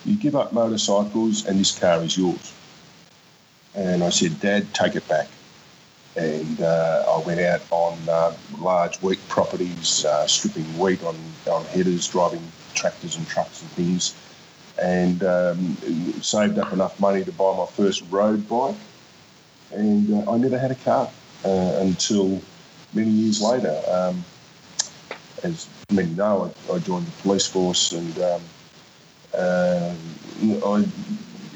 you 0.04 0.16
give 0.16 0.36
up 0.36 0.52
motorcycles 0.52 1.46
and 1.46 1.58
this 1.58 1.78
car 1.78 2.04
is 2.04 2.18
yours. 2.18 2.54
And 3.76 4.04
I 4.04 4.10
said, 4.10 4.42
Dad, 4.42 4.74
take 4.74 4.96
it 4.96 5.08
back. 5.08 5.30
And 6.18 6.60
uh, 6.60 7.06
I 7.08 7.26
went 7.26 7.40
out 7.40 7.62
on 7.72 7.98
uh, 8.10 8.34
large 8.60 8.98
wheat 8.98 9.26
properties, 9.30 10.04
uh, 10.04 10.28
stripping 10.28 10.66
wheat 10.78 11.02
on, 11.04 11.16
on 11.50 11.64
headers, 11.66 12.10
driving 12.10 12.42
tractors 12.74 13.16
and 13.16 13.28
trucks 13.28 13.62
and 13.62 13.72
things, 13.72 14.16
and 14.82 15.24
um, 15.24 15.78
saved 16.22 16.58
up 16.58 16.74
enough 16.74 17.00
money 17.00 17.24
to 17.24 17.32
buy 17.32 17.56
my 17.56 17.68
first 17.68 18.04
road 18.10 18.50
bike 18.50 18.76
and 19.72 20.28
uh, 20.28 20.32
I 20.32 20.38
never 20.38 20.58
had 20.58 20.72
a 20.72 20.76
car 20.76 21.10
uh, 21.46 21.78
until 21.82 22.42
many 22.94 23.10
years 23.10 23.42
later. 23.42 23.80
Um, 23.90 24.24
as 25.44 25.68
many 25.92 26.10
know, 26.14 26.52
I, 26.70 26.74
I, 26.74 26.80
joined 26.80 27.06
the 27.06 27.12
police 27.22 27.46
force, 27.46 27.92
and 27.92 28.20
um, 28.20 28.42
uh, 29.38 29.94
I, 30.66 30.86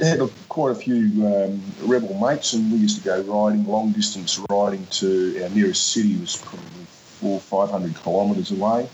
had 0.03 0.19
a, 0.19 0.29
quite 0.49 0.71
a 0.71 0.75
few 0.75 1.25
um, 1.25 1.61
rebel 1.81 2.13
mates, 2.19 2.53
and 2.53 2.71
we 2.71 2.77
used 2.77 2.97
to 2.97 3.03
go 3.03 3.21
riding, 3.21 3.65
long 3.65 3.91
distance 3.91 4.39
riding 4.49 4.85
to 4.87 5.43
our 5.43 5.49
nearest 5.49 5.91
city 5.91 6.13
which 6.13 6.21
was 6.21 6.35
probably 6.37 6.85
four, 7.19 7.39
five 7.39 7.69
hundred 7.69 7.95
kilometres 8.03 8.51
away. 8.51 8.87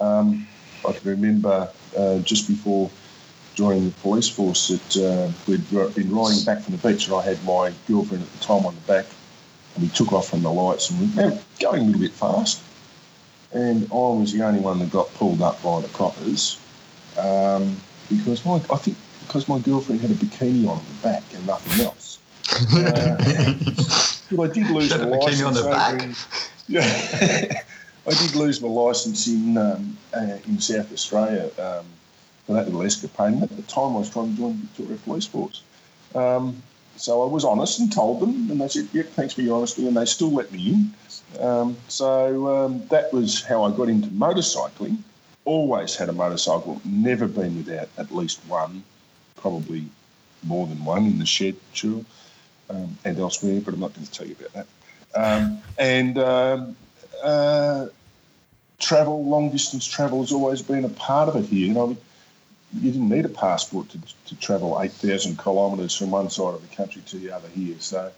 Um, 0.00 0.46
I 0.86 0.92
can 0.92 1.10
remember 1.10 1.68
uh, 1.96 2.18
just 2.18 2.48
before 2.48 2.90
joining 3.54 3.86
the 3.86 3.96
police 3.96 4.28
force 4.28 4.68
that 4.68 4.96
uh, 4.96 5.30
we'd 5.46 5.68
been 5.70 6.14
riding 6.14 6.44
back 6.44 6.62
from 6.62 6.76
the 6.76 6.88
beach, 6.88 7.06
and 7.06 7.16
I 7.16 7.22
had 7.22 7.42
my 7.44 7.72
girlfriend 7.86 8.24
at 8.24 8.32
the 8.32 8.44
time 8.44 8.66
on 8.66 8.74
the 8.74 8.80
back, 8.82 9.06
and 9.74 9.84
we 9.84 9.88
took 9.90 10.12
off 10.12 10.28
from 10.28 10.42
the 10.42 10.50
lights, 10.50 10.90
and 10.90 11.00
we 11.00 11.22
were 11.22 11.38
going 11.60 11.82
a 11.82 11.84
little 11.84 12.00
bit 12.00 12.12
fast. 12.12 12.60
And 13.52 13.84
I 13.92 13.94
was 13.94 14.32
the 14.32 14.42
only 14.42 14.60
one 14.60 14.78
that 14.78 14.90
got 14.90 15.12
pulled 15.14 15.42
up 15.42 15.62
by 15.62 15.80
the 15.82 15.88
coppers 15.88 16.58
um, 17.18 17.76
because 18.08 18.44
my, 18.44 18.54
I 18.70 18.76
think 18.76 18.96
because 19.26 19.48
my 19.48 19.58
girlfriend 19.58 20.00
had 20.00 20.10
a 20.10 20.14
bikini 20.14 20.66
on 20.68 20.78
the 20.78 21.02
back 21.02 21.22
and 21.34 21.46
nothing 21.46 21.84
else. 21.84 22.18
Uh, 22.52 23.16
but 24.36 24.50
I 24.50 24.52
did 24.52 24.70
lose 24.70 24.90
my 24.90 25.04
license. 25.04 25.42
On 25.42 25.54
the 25.54 25.62
back. 25.62 26.02
In, 26.02 26.14
yeah, 26.68 26.82
I 28.06 28.10
did 28.10 28.34
lose 28.34 28.60
my 28.60 28.68
license 28.68 29.26
in 29.26 29.56
um, 29.56 29.96
uh, 30.12 30.36
in 30.46 30.60
South 30.60 30.92
Australia 30.92 31.50
um, 31.58 31.86
for 32.46 32.54
that 32.54 32.66
little 32.66 32.82
escapade. 32.82 33.34
And 33.34 33.42
at 33.42 33.56
the 33.56 33.62
time, 33.62 33.94
I 33.94 33.98
was 33.98 34.10
trying 34.10 34.32
to 34.32 34.36
join 34.36 34.52
the 34.52 34.66
Victoria 34.66 34.98
Police 35.04 35.26
Force. 35.26 35.62
Um, 36.14 36.62
so 36.96 37.22
I 37.22 37.26
was 37.26 37.44
honest 37.44 37.80
and 37.80 37.90
told 37.90 38.20
them, 38.20 38.50
and 38.50 38.60
they 38.60 38.68
said, 38.68 38.88
"Yep, 38.92 39.06
thanks 39.12 39.34
for 39.34 39.42
your 39.42 39.56
honesty," 39.56 39.86
and 39.88 39.96
they 39.96 40.04
still 40.04 40.30
let 40.30 40.52
me 40.52 40.74
in. 40.74 41.40
Um, 41.40 41.76
so 41.88 42.64
um, 42.64 42.86
that 42.88 43.12
was 43.12 43.42
how 43.42 43.64
I 43.64 43.70
got 43.70 43.88
into 43.88 44.08
motorcycling. 44.08 44.98
Always 45.44 45.96
had 45.96 46.08
a 46.08 46.12
motorcycle, 46.12 46.80
never 46.84 47.26
been 47.26 47.56
without 47.56 47.88
at 47.96 48.14
least 48.14 48.40
one 48.46 48.84
probably 49.36 49.84
more 50.44 50.66
than 50.66 50.84
one 50.84 51.06
in 51.06 51.18
the 51.18 51.26
shed, 51.26 51.56
sure, 51.72 52.04
um, 52.70 52.96
and 53.04 53.18
elsewhere, 53.18 53.60
but 53.60 53.74
I'm 53.74 53.80
not 53.80 53.94
going 53.94 54.06
to 54.06 54.12
tell 54.12 54.26
you 54.26 54.36
about 54.38 54.52
that. 54.52 54.66
Um, 55.14 55.58
and 55.78 56.18
um, 56.18 56.76
uh, 57.22 57.86
travel, 58.78 59.24
long 59.24 59.50
distance 59.50 59.86
travel, 59.86 60.20
has 60.20 60.32
always 60.32 60.62
been 60.62 60.84
a 60.84 60.88
part 60.90 61.28
of 61.28 61.36
it 61.36 61.46
here. 61.46 61.66
You 61.66 61.74
know, 61.74 61.96
you 62.74 62.92
didn't 62.92 63.08
need 63.08 63.24
a 63.24 63.28
passport 63.28 63.88
to, 63.90 63.98
to 64.26 64.36
travel 64.36 64.80
8,000 64.80 65.38
kilometres 65.38 65.94
from 65.94 66.10
one 66.10 66.30
side 66.30 66.54
of 66.54 66.68
the 66.68 66.74
country 66.74 67.02
to 67.06 67.16
the 67.18 67.30
other 67.30 67.48
here. 67.48 67.76
So 67.80 68.10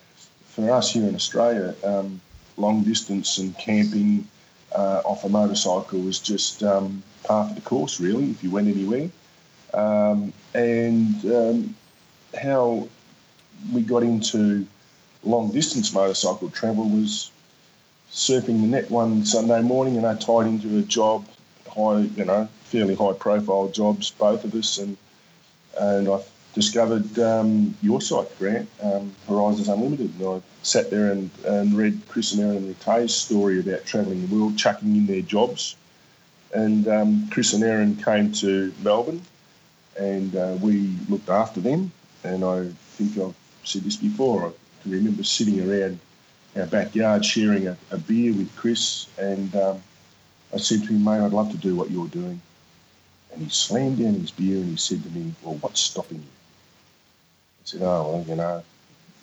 for 0.46 0.70
us 0.70 0.92
here 0.92 1.08
in 1.08 1.14
Australia, 1.14 1.74
um, 1.82 2.20
long 2.56 2.82
distance 2.82 3.38
and 3.38 3.56
camping 3.58 4.28
uh, 4.74 5.02
off 5.04 5.24
a 5.24 5.28
motorcycle 5.28 6.00
was 6.00 6.18
just 6.18 6.62
um, 6.62 7.02
part 7.24 7.50
of 7.50 7.56
the 7.56 7.62
course, 7.62 8.00
really, 8.00 8.30
if 8.30 8.44
you 8.44 8.50
went 8.50 8.68
anywhere. 8.68 9.10
Um, 9.72 10.32
and 10.54 11.24
um, 11.26 11.74
how 12.40 12.88
we 13.72 13.82
got 13.82 14.02
into 14.02 14.66
long 15.24 15.50
distance 15.50 15.92
motorcycle 15.92 16.50
travel 16.50 16.88
was 16.88 17.30
surfing 18.12 18.60
the 18.60 18.68
net 18.68 18.90
one 18.90 19.24
Sunday 19.24 19.62
morning, 19.62 19.96
and 19.96 20.06
I 20.06 20.14
tied 20.14 20.46
into 20.46 20.78
a 20.78 20.82
job, 20.82 21.26
high, 21.68 22.00
you 22.00 22.24
know, 22.24 22.48
fairly 22.74 22.94
high 22.96 23.12
profile 23.12 23.68
jobs, 23.68 24.10
both 24.10 24.44
of 24.44 24.54
us, 24.54 24.78
and 24.78 24.96
and 25.78 26.08
I 26.08 26.20
discovered 26.54 27.18
um, 27.18 27.76
your 27.82 28.00
site, 28.00 28.38
Grant, 28.38 28.68
um, 28.82 29.14
Horizons 29.28 29.68
Unlimited. 29.68 30.12
And 30.18 30.28
I 30.28 30.42
sat 30.62 30.90
there 30.90 31.10
and, 31.10 31.30
and 31.44 31.76
read 31.76 32.00
Chris 32.08 32.32
and 32.32 32.42
Erin 32.42 32.66
Ratay's 32.68 33.12
story 33.12 33.58
about 33.58 33.84
travelling 33.84 34.26
the 34.26 34.34
world, 34.34 34.56
chucking 34.56 34.94
in 34.94 35.06
their 35.06 35.20
jobs. 35.20 35.76
And 36.54 36.86
um, 36.86 37.28
Chris 37.30 37.52
and 37.54 37.64
Erin 37.64 37.96
came 37.96 38.30
to 38.34 38.72
Melbourne 38.82 39.22
and 39.98 40.34
uh, 40.36 40.56
we 40.60 40.94
looked 41.08 41.28
after 41.28 41.60
them. 41.60 41.92
And 42.22 42.44
I 42.44 42.68
think 42.96 43.18
I've 43.18 43.34
said 43.64 43.82
this 43.82 43.96
before. 43.96 44.46
I 44.46 44.52
can 44.82 44.92
remember 44.92 45.24
sitting 45.24 45.68
around 45.68 45.98
our 46.56 46.66
backyard 46.66 47.24
sharing 47.24 47.66
a, 47.66 47.76
a 47.90 47.98
beer 47.98 48.32
with 48.32 48.54
Chris, 48.56 49.08
and 49.18 49.54
um, 49.56 49.82
I 50.52 50.58
said 50.58 50.82
to 50.84 50.88
him, 50.88 51.04
"Mate, 51.04 51.20
I'd 51.20 51.32
love 51.32 51.50
to 51.50 51.56
do 51.56 51.74
what 51.74 51.90
you're 51.90 52.06
doing." 52.08 52.40
And 53.34 53.42
he 53.42 53.50
slammed 53.50 53.98
down 53.98 54.14
his 54.14 54.30
beer 54.30 54.58
and 54.58 54.70
he 54.70 54.76
said 54.76 55.02
to 55.02 55.10
me, 55.10 55.34
"Well, 55.42 55.56
what's 55.56 55.80
stopping 55.80 56.18
you?" 56.18 56.24
I 56.24 57.64
said, 57.64 57.82
"Oh, 57.82 58.12
well, 58.12 58.24
you 58.28 58.36
know, 58.36 58.62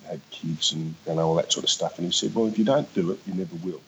I 0.06 0.08
had 0.10 0.22
kids 0.32 0.74
and 0.74 0.96
you 1.08 1.16
know 1.16 1.30
all 1.30 1.36
that 1.36 1.52
sort 1.52 1.64
of 1.64 1.70
stuff." 1.70 1.98
And 1.98 2.06
he 2.06 2.12
said, 2.12 2.36
"Well, 2.36 2.48
if 2.48 2.60
you 2.60 2.66
don't 2.66 2.94
do 2.94 3.12
it, 3.12 3.20
you 3.26 3.34
never 3.34 3.56
will." 3.56 3.82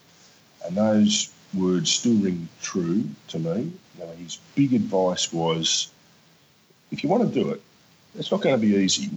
And 0.66 0.78
those 0.78 1.30
words 1.54 1.92
still 1.92 2.16
ring 2.16 2.48
true 2.62 3.04
to 3.28 3.40
me. 3.40 3.72
You 3.98 4.06
know, 4.06 4.12
his 4.18 4.40
big 4.56 4.74
advice 4.74 5.34
was 5.34 5.92
if 6.92 7.04
you 7.04 7.10
want 7.10 7.24
to 7.24 7.44
do 7.44 7.50
it, 7.50 7.62
it's 8.18 8.32
not 8.32 8.42
going 8.42 8.56
to 8.56 8.62
be 8.62 8.76
easy. 8.76 9.10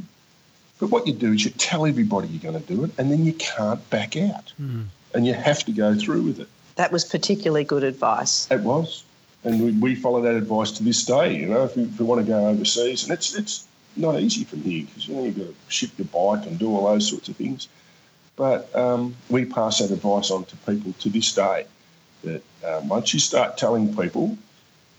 But 0.79 0.91
what 0.91 1.07
you 1.07 1.13
do 1.13 1.33
is 1.33 1.45
you 1.45 1.51
tell 1.53 1.87
everybody 1.87 2.29
you're 2.29 2.53
going 2.53 2.61
to 2.61 2.75
do 2.75 2.85
it, 2.85 2.91
and 2.99 3.11
then 3.11 3.25
you 3.25 3.33
can't 3.35 3.89
back 3.91 4.17
out. 4.17 4.53
Mm. 4.61 4.87
And 5.15 5.27
you 5.27 5.33
have 5.33 5.65
to 5.65 5.73
go 5.73 5.95
through 5.95 6.23
with 6.23 6.41
it. 6.41 6.49
That 6.75 6.93
was 6.93 7.05
particularly 7.05 7.65
good 7.65 7.85
advice. 7.85 8.51
It 8.51 8.61
was. 8.61 9.05
And 9.47 9.63
we, 9.63 9.73
we 9.73 9.95
follow 9.95 10.21
that 10.23 10.35
advice 10.35 10.73
to 10.73 10.83
this 10.83 11.05
day. 11.05 11.37
You 11.37 11.47
know, 11.47 11.65
if 11.65 11.77
we, 11.77 11.85
if 11.85 12.01
want 12.01 12.21
to 12.21 12.27
go 12.27 12.49
overseas, 12.49 13.05
and 13.05 13.13
it's, 13.13 13.35
it's 13.35 13.67
not 13.97 14.21
easy 14.21 14.43
from 14.43 14.63
here 14.63 14.85
because, 14.85 15.07
you 15.07 15.15
know, 15.15 15.23
you've 15.23 15.39
got 15.39 15.47
to 15.47 15.55
ship 15.69 15.91
your 15.97 16.07
bike 16.07 16.47
and 16.47 16.59
do 16.59 16.69
all 16.69 16.87
those 16.87 17.09
sorts 17.09 17.29
of 17.29 17.37
things. 17.37 17.69
But 18.35 18.75
um, 18.75 19.15
we 19.31 19.45
pass 19.45 19.79
that 19.79 19.93
advice 19.93 20.33
on 20.33 20.45
to 20.47 20.57
people 20.59 20.93
to 20.99 21.09
this 21.09 21.33
day 21.33 21.65
that 22.25 22.43
um, 22.67 22.89
once 22.89 23.15
you 23.15 23.21
start 23.21 23.57
telling 23.57 23.97
people, 23.97 24.37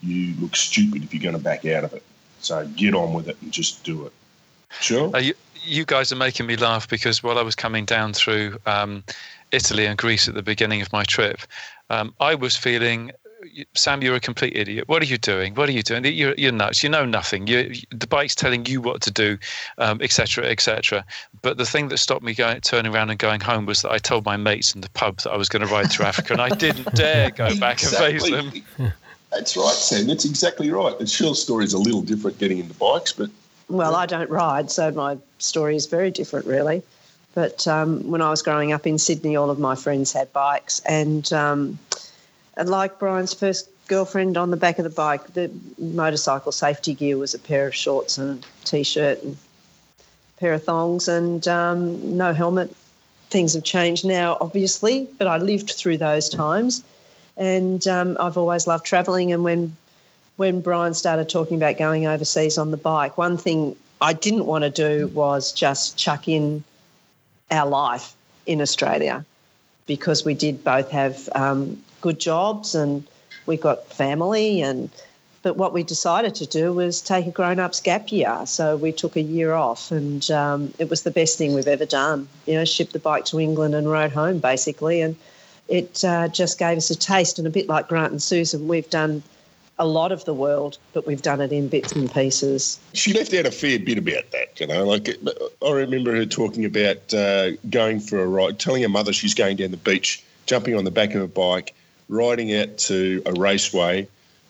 you 0.02 0.34
look 0.40 0.56
stupid 0.56 1.04
if 1.04 1.14
you're 1.14 1.22
going 1.22 1.36
to 1.36 1.44
back 1.44 1.66
out 1.66 1.84
of 1.84 1.94
it. 1.94 2.04
So 2.40 2.66
get 2.68 2.96
on 2.96 3.14
with 3.14 3.28
it 3.28 3.38
and 3.42 3.52
just 3.52 3.84
do 3.84 4.06
it. 4.06 4.14
Sure. 4.80 5.16
You, 5.20 5.34
you, 5.64 5.84
guys 5.84 6.12
are 6.12 6.16
making 6.16 6.46
me 6.46 6.56
laugh 6.56 6.88
because 6.88 7.22
while 7.22 7.38
I 7.38 7.42
was 7.42 7.56
coming 7.56 7.84
down 7.84 8.14
through 8.14 8.58
um, 8.66 9.04
Italy 9.52 9.86
and 9.86 9.98
Greece 9.98 10.28
at 10.28 10.36
the 10.36 10.42
beginning 10.42 10.82
of 10.82 10.92
my 10.94 11.04
trip, 11.04 11.40
um, 11.90 12.14
I 12.22 12.36
was 12.36 12.56
feeling. 12.56 13.12
Sam, 13.76 14.02
you're 14.02 14.15
a 14.15 14.19
complete 14.19 14.56
idiot. 14.56 14.88
What 14.88 15.02
are 15.02 15.06
you 15.06 15.17
doing? 15.17 15.54
What 15.56 15.69
are 15.69 15.71
you 15.71 15.84
doing? 15.84 16.06
You're, 16.06 16.34
you're 16.36 16.52
nuts. 16.52 16.84
You 16.84 16.89
know 16.89 17.06
nothing. 17.06 17.47
You, 17.47 17.73
the 17.91 18.08
bike's 18.08 18.36
telling 18.36 18.65
you 18.65 18.82
what 18.82 19.02
to 19.02 19.12
do, 19.12 19.38
etc., 19.78 20.45
um, 20.45 20.52
etc. 20.52 20.97
Et 21.00 21.04
but 21.41 21.58
the 21.58 21.65
thing 21.65 21.89
that 21.89 21.97
stopped 21.97 22.23
me 22.23 22.34
going, 22.34 22.62
turning 22.62 22.93
around 22.93 23.10
and 23.10 23.19
going 23.19 23.41
home 23.41 23.65
was 23.65 23.82
that 23.84 23.91
I 23.91 24.00
told 24.00 24.26
my 24.26 24.38
mates 24.38 24.73
in 24.73 24.82
the 24.82 24.89
pub 24.89 25.17
that 25.19 25.32
I 25.32 25.38
was 25.38 25.50
going 25.50 25.65
to 25.65 25.71
ride 25.71 25.91
through 25.91 26.06
Africa, 26.06 26.34
and 26.34 26.41
I 26.41 26.50
didn't 26.50 26.93
dare 26.95 27.30
go 27.32 27.56
back 27.60 27.82
exactly. 27.84 28.34
and 28.34 28.52
face 28.52 28.76
them. 28.78 28.93
That's 29.32 29.58
right, 29.58 29.73
Sam. 29.73 30.08
That's 30.08 30.26
exactly 30.26 30.71
right. 30.71 30.97
The 30.97 31.06
Shell's 31.06 31.41
story 31.41 31.65
is 31.65 31.73
a 31.73 31.78
little 31.78 32.02
different 32.02 32.39
getting 32.39 32.60
into 32.60 32.73
bikes, 32.76 33.13
but. 33.13 33.30
Well, 33.69 33.95
I 33.95 34.06
don't 34.06 34.30
ride, 34.30 34.71
so 34.71 34.91
my 34.91 35.17
story 35.39 35.76
is 35.76 35.88
very 35.88 36.10
different, 36.10 36.45
really. 36.45 36.82
But 37.36 37.67
um, 37.67 38.10
when 38.10 38.21
I 38.21 38.30
was 38.30 38.41
growing 38.41 38.71
up 38.71 38.88
in 38.88 38.97
Sydney, 38.97 39.36
all 39.36 39.50
of 39.50 39.60
my 39.60 39.76
friends 39.76 40.13
had 40.13 40.32
bikes. 40.32 40.80
And, 40.88 41.32
um, 41.34 41.78
and 41.91 42.07
like 42.65 43.00
Brian's 43.00 43.34
first 43.34 43.70
girlfriend 43.88 44.38
on 44.38 44.52
the 44.52 44.58
back 44.58 44.80
of 44.80 44.84
the 44.84 44.89
bike, 44.89 45.34
the 45.34 45.52
motorcycle 45.78 46.52
safety 46.52 46.93
gear 46.93 47.17
was 47.17 47.34
a 47.34 47.39
pair 47.39 47.67
of 47.67 47.76
shorts 47.76 48.17
and 48.17 48.43
a 48.43 48.65
t 48.65 48.84
shirt 48.84 49.22
and 49.24 49.36
a 49.36 50.39
pair 50.39 50.54
of 50.54 50.63
thongs 50.63 51.08
and 51.08 51.48
um, 51.48 52.17
no 52.17 52.34
helmet. 52.34 52.76
Things 53.30 53.54
have 53.54 53.63
changed 53.63 54.06
now, 54.06 54.38
obviously, 54.39 55.08
but 55.17 55.28
I 55.28 55.38
lived 55.38 55.72
through 55.72 55.98
those 55.98 56.30
times 56.30 56.84
and 57.36 57.86
um, 57.88 58.17
I've 58.20 58.38
always 58.38 58.67
loved 58.67 58.86
travelling. 58.86 59.32
And 59.32 59.43
when 59.43 59.76
when 60.38 60.62
Brian 60.62 60.93
started 60.93 61.30
talking 61.30 61.58
about 61.58 61.78
going 61.78 62.06
overseas 62.06 62.58
on 62.58 62.72
the 62.72 62.78
bike, 62.78 63.17
one 63.17 63.38
thing 63.38 63.76
I 64.00 64.13
didn't 64.13 64.46
want 64.46 64.63
to 64.63 64.70
do 64.70 65.08
was 65.08 65.52
just 65.52 65.98
chuck 65.98 66.28
in 66.28 66.63
our 67.50 67.67
life 67.67 68.13
in 68.46 68.62
Australia 68.62 69.26
because 69.88 70.24
we 70.24 70.36
did 70.36 70.63
both 70.63 70.91
have 70.91 71.28
um, 71.34 71.82
good 72.02 72.20
jobs 72.20 72.76
and 72.76 73.04
we 73.46 73.58
got 73.58 73.88
family 73.92 74.62
and 74.62 74.90
but 75.44 75.56
what 75.56 75.72
we 75.72 75.82
decided 75.82 76.36
to 76.36 76.46
do 76.46 76.74
was 76.74 77.00
take 77.00 77.26
a 77.26 77.32
grown-ups 77.32 77.80
gap 77.82 78.12
year 78.12 78.42
so 78.46 78.76
we 78.76 78.92
took 78.92 79.16
a 79.16 79.22
year 79.22 79.54
off 79.54 79.92
and 79.92 80.30
um, 80.32 80.74
it 80.80 80.90
was 80.90 81.04
the 81.04 81.12
best 81.12 81.38
thing 81.38 81.54
we've 81.54 81.68
ever 81.68 81.86
done 81.86 82.28
you 82.46 82.54
know 82.54 82.66
shipped 82.66 82.94
the 82.94 83.00
bike 83.00 83.26
to 83.26 83.40
england 83.40 83.74
and 83.74 83.90
rode 83.90 84.12
home 84.12 84.40
basically 84.40 85.02
and 85.02 85.16
it 85.68 86.04
uh, 86.04 86.28
just 86.28 86.60
gave 86.60 86.78
us 86.78 86.90
a 86.90 86.96
taste. 86.96 87.38
And 87.38 87.48
a 87.48 87.52
bit 87.52 87.68
like 87.68 87.88
Grant 87.88 88.12
and 88.12 88.22
Susan, 88.22 88.68
we've 88.68 88.90
done 88.90 89.24
a 89.80 89.86
lot 89.86 90.12
of 90.12 90.26
the 90.26 90.34
world, 90.34 90.78
but 90.94 91.06
we've 91.06 91.22
done 91.22 91.40
it 91.40 91.52
in 91.52 91.68
bits 91.68 91.92
and 91.92 92.12
pieces. 92.12 92.80
She 92.94 93.14
left 93.14 93.34
out 93.34 93.46
a 93.46 93.52
fair 93.52 93.78
bit 93.78 93.98
about 93.98 94.32
that, 94.32 94.60
you 94.60 94.68
know. 94.68 94.86
Like 94.86 95.10
I 95.64 95.72
remember 95.72 96.16
her 96.16 96.26
talking 96.26 96.66
about 96.66 97.14
uh, 97.14 97.52
going 97.70 98.00
for 98.00 98.20
a 98.20 98.28
ride, 98.28 98.60
telling 98.60 98.82
her 98.82 98.90
mother 98.90 99.14
she's 99.14 99.36
going 99.36 99.58
down 99.58 99.72
the 99.72 99.78
beach, 99.78 100.24
jumping 100.46 100.76
on 100.76 100.84
the 100.84 100.92
back 100.92 101.14
of 101.14 101.22
a 101.22 101.28
bike, 101.28 101.76
riding 102.10 102.54
out 102.56 102.78
to 102.78 103.22
a 103.26 103.34
raceway. 103.34 104.08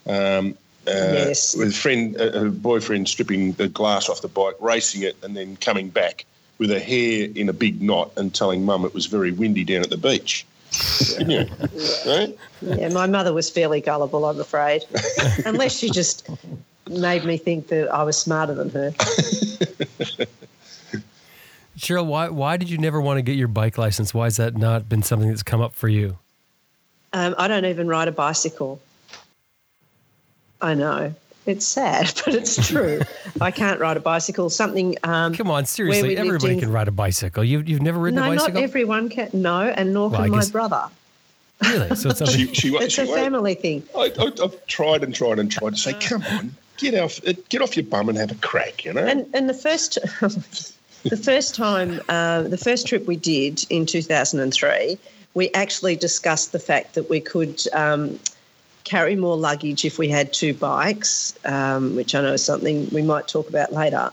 Um, 0.08 0.58
uh, 0.88 1.28
yes. 1.28 1.56
with 1.56 1.70
a 1.70 1.72
friend, 1.72 2.16
uh, 2.20 2.32
her 2.40 2.50
boyfriend 2.50 3.10
stripping 3.10 3.52
the 3.54 3.68
glass 3.68 4.08
off 4.08 4.22
the 4.22 4.30
bike, 4.30 4.56
racing 4.62 5.02
it, 5.02 5.18
and 5.22 5.36
then 5.36 5.58
coming 5.58 5.90
back 5.90 6.26
with 6.60 6.70
her 6.70 6.80
hair 6.80 7.28
in 7.36 7.50
a 7.50 7.54
big 7.54 7.82
knot 7.82 8.12
and 8.16 8.34
telling 8.34 8.64
mum 8.64 8.86
it 8.86 8.94
was 8.94 9.06
very 9.06 9.32
windy 9.32 9.64
down 9.64 9.82
at 9.84 9.90
the 9.90 9.98
beach. 9.98 10.46
Yeah. 11.20 11.46
Right? 12.06 12.38
Yeah, 12.62 12.90
my 12.90 13.08
mother 13.08 13.34
was 13.34 13.50
fairly 13.50 13.82
gullible, 13.82 14.26
I'm 14.26 14.40
afraid. 14.40 14.84
Unless 15.46 15.78
she 15.78 15.90
just 15.90 16.30
made 16.90 17.26
me 17.26 17.38
think 17.38 17.68
that 17.68 17.90
I 17.90 18.04
was 18.04 18.18
smarter 18.18 18.54
than 18.54 18.70
her. 18.70 18.92
Cheryl, 21.78 22.06
why 22.08 22.30
why 22.30 22.58
did 22.58 22.70
you 22.70 22.78
never 22.78 23.00
want 23.00 23.18
to 23.18 23.22
get 23.22 23.36
your 23.36 23.48
bike 23.48 23.78
license? 23.78 24.14
Why 24.14 24.26
has 24.26 24.38
that 24.38 24.58
not 24.58 24.90
been 24.90 25.04
something 25.04 25.30
that's 25.30 25.44
come 25.44 25.62
up 25.62 25.76
for 25.76 25.88
you? 25.88 26.18
Um, 27.14 27.36
I 27.38 27.48
don't 27.48 27.66
even 27.66 27.88
ride 27.88 28.08
a 28.08 28.12
bicycle. 28.12 28.80
I 30.62 30.74
know. 30.74 31.14
It's 31.46 31.66
sad, 31.66 32.12
but 32.26 32.36
it's 32.36 32.68
true. 32.68 33.02
I 33.42 33.52
can't 33.52 33.80
ride 33.80 33.98
a 33.98 34.02
bicycle. 34.02 34.50
Something. 34.50 34.98
Um, 35.04 35.34
Come 35.34 35.50
on, 35.50 35.66
seriously, 35.66 36.18
everybody 36.18 36.56
in, 36.56 36.60
can 36.60 36.72
ride 36.72 36.88
a 36.88 36.92
bicycle. 36.92 37.44
You've, 37.44 37.68
you've 37.70 37.82
never 37.82 38.00
ridden 38.00 38.18
no, 38.20 38.26
a 38.26 38.36
bicycle? 38.36 38.54
No, 38.54 38.60
not 38.60 38.64
everyone 38.64 39.10
can. 39.10 39.30
No, 39.34 39.62
and 39.62 39.94
nor 39.94 40.10
well, 40.10 40.24
can 40.24 40.32
my 40.32 40.46
brother. 40.52 40.90
Really? 41.62 41.96
So 41.96 42.10
it's, 42.10 42.30
she, 42.32 42.54
she, 42.54 42.76
it's 42.76 42.94
she, 42.94 43.02
a 43.02 43.06
family 43.06 43.56
thing. 43.56 43.84
I, 43.98 44.12
have 44.18 44.68
tried 44.68 45.04
and 45.04 45.16
tried 45.16 45.40
and 45.40 45.52
tried 45.52 45.72
to 45.72 45.78
say, 45.78 45.94
come 45.94 46.24
on, 46.24 46.56
get 46.78 46.94
off, 46.96 47.20
get 47.50 47.62
off 47.62 47.76
your 47.76 47.86
bum 47.86 48.10
and 48.10 48.18
have 48.18 48.32
a 48.32 48.36
crack, 48.36 48.86
you 48.86 48.94
know. 48.94 49.06
And 49.06 49.26
and 49.34 49.50
the 49.50 49.54
first, 49.54 49.98
the 50.22 51.18
first 51.18 51.56
time, 51.56 52.02
uh, 52.10 52.44
the 52.44 52.58
first 52.58 52.88
trip 52.88 53.08
we 53.08 53.16
did 53.16 53.66
in 53.70 53.86
two 53.86 54.02
thousand 54.02 54.42
and 54.42 54.54
three, 54.54 54.98
we 55.38 55.52
actually 55.54 55.96
discussed 55.96 56.52
the 56.52 56.60
fact 56.60 56.96
that 56.96 57.10
we 57.10 57.22
could. 57.22 57.62
Um, 57.74 58.20
carry 58.84 59.18
more 59.18 59.36
luggage 59.36 59.84
if 59.84 60.00
we 60.00 60.08
had 60.08 60.32
two 60.32 60.54
bikes, 60.54 61.38
um, 61.44 61.94
which 61.98 62.16
I 62.16 62.22
know 62.22 62.32
is 62.32 62.44
something 62.44 62.88
we 62.94 63.02
might 63.02 63.28
talk 63.28 63.50
about 63.50 63.74
later. 63.74 64.12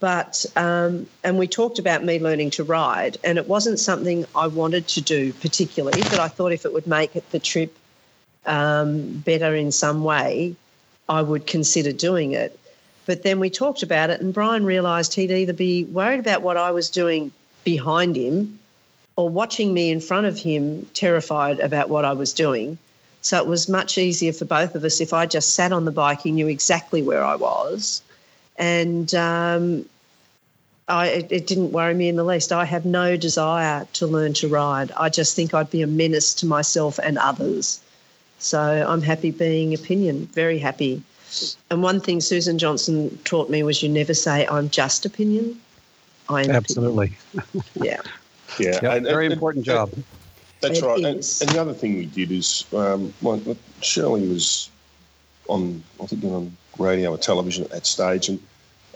But, 0.00 0.46
um, 0.56 1.06
and 1.22 1.38
we 1.38 1.46
talked 1.46 1.78
about 1.78 2.02
me 2.02 2.18
learning 2.18 2.48
to 2.52 2.64
ride, 2.64 3.18
and 3.22 3.36
it 3.36 3.46
wasn't 3.48 3.78
something 3.78 4.24
I 4.34 4.46
wanted 4.46 4.88
to 4.88 5.02
do 5.02 5.34
particularly, 5.34 6.00
but 6.04 6.18
I 6.18 6.28
thought 6.28 6.52
if 6.52 6.64
it 6.64 6.72
would 6.72 6.86
make 6.86 7.12
the 7.30 7.38
trip 7.38 7.76
um, 8.46 9.18
better 9.18 9.54
in 9.54 9.70
some 9.70 10.04
way, 10.04 10.56
I 11.06 11.20
would 11.20 11.46
consider 11.46 11.92
doing 11.92 12.32
it. 12.32 12.58
But 13.04 13.24
then 13.24 13.40
we 13.40 13.50
talked 13.50 13.82
about 13.82 14.08
it, 14.08 14.22
and 14.22 14.32
Brian 14.32 14.64
realised 14.64 15.12
he'd 15.12 15.30
either 15.30 15.52
be 15.52 15.84
worried 15.84 16.20
about 16.20 16.40
what 16.40 16.56
I 16.56 16.70
was 16.70 16.88
doing 16.88 17.30
behind 17.62 18.16
him 18.16 18.58
or 19.16 19.28
watching 19.28 19.72
me 19.72 19.90
in 19.90 20.00
front 20.00 20.26
of 20.26 20.38
him, 20.38 20.86
terrified 20.94 21.60
about 21.60 21.88
what 21.88 22.04
I 22.04 22.12
was 22.12 22.32
doing. 22.32 22.78
So 23.22 23.38
it 23.38 23.46
was 23.46 23.68
much 23.68 23.96
easier 23.96 24.32
for 24.32 24.44
both 24.44 24.74
of 24.74 24.84
us 24.84 25.00
if 25.00 25.12
I 25.12 25.26
just 25.26 25.54
sat 25.54 25.72
on 25.72 25.84
the 25.84 25.92
bike, 25.92 26.20
he 26.22 26.30
knew 26.30 26.48
exactly 26.48 27.00
where 27.02 27.24
I 27.24 27.36
was. 27.36 28.02
And 28.56 29.14
um, 29.14 29.86
I, 30.88 31.06
it, 31.06 31.32
it 31.32 31.46
didn't 31.46 31.72
worry 31.72 31.94
me 31.94 32.08
in 32.08 32.16
the 32.16 32.24
least. 32.24 32.52
I 32.52 32.64
have 32.64 32.84
no 32.84 33.16
desire 33.16 33.86
to 33.94 34.06
learn 34.06 34.34
to 34.34 34.48
ride. 34.48 34.92
I 34.92 35.08
just 35.08 35.34
think 35.34 35.54
I'd 35.54 35.70
be 35.70 35.82
a 35.82 35.86
menace 35.86 36.34
to 36.34 36.46
myself 36.46 36.98
and 37.02 37.16
others. 37.16 37.80
So 38.40 38.60
I'm 38.60 39.00
happy 39.00 39.30
being 39.30 39.74
pillion, 39.78 40.26
very 40.26 40.58
happy. 40.58 41.02
And 41.70 41.82
one 41.82 42.00
thing 42.00 42.20
Susan 42.20 42.58
Johnson 42.58 43.18
taught 43.24 43.48
me 43.48 43.62
was 43.62 43.82
you 43.82 43.88
never 43.88 44.12
say, 44.12 44.46
I'm 44.46 44.68
just 44.68 45.10
pillion. 45.14 45.58
I 46.28 46.42
am 46.42 46.50
Absolutely. 46.50 47.16
Pillion. 47.32 47.64
Yeah. 47.74 48.00
Yeah. 48.58 48.78
Yep, 48.82 48.84
and, 48.84 49.06
very 49.06 49.26
and, 49.26 49.32
important 49.32 49.66
and, 49.66 49.74
job. 49.74 49.92
That's 50.60 50.78
it 50.78 50.84
right. 50.84 50.96
And, 50.98 51.06
and, 51.06 51.50
the 51.50 51.60
other 51.60 51.74
thing 51.74 51.96
we 51.96 52.06
did 52.06 52.30
is, 52.32 52.64
um, 52.74 53.12
well, 53.20 53.40
Shirley 53.82 54.26
was 54.26 54.70
on, 55.48 55.82
I 56.02 56.06
think, 56.06 56.24
on 56.24 56.56
radio 56.78 57.12
or 57.12 57.18
television 57.18 57.64
at 57.64 57.70
that 57.70 57.86
stage, 57.86 58.28
and 58.28 58.40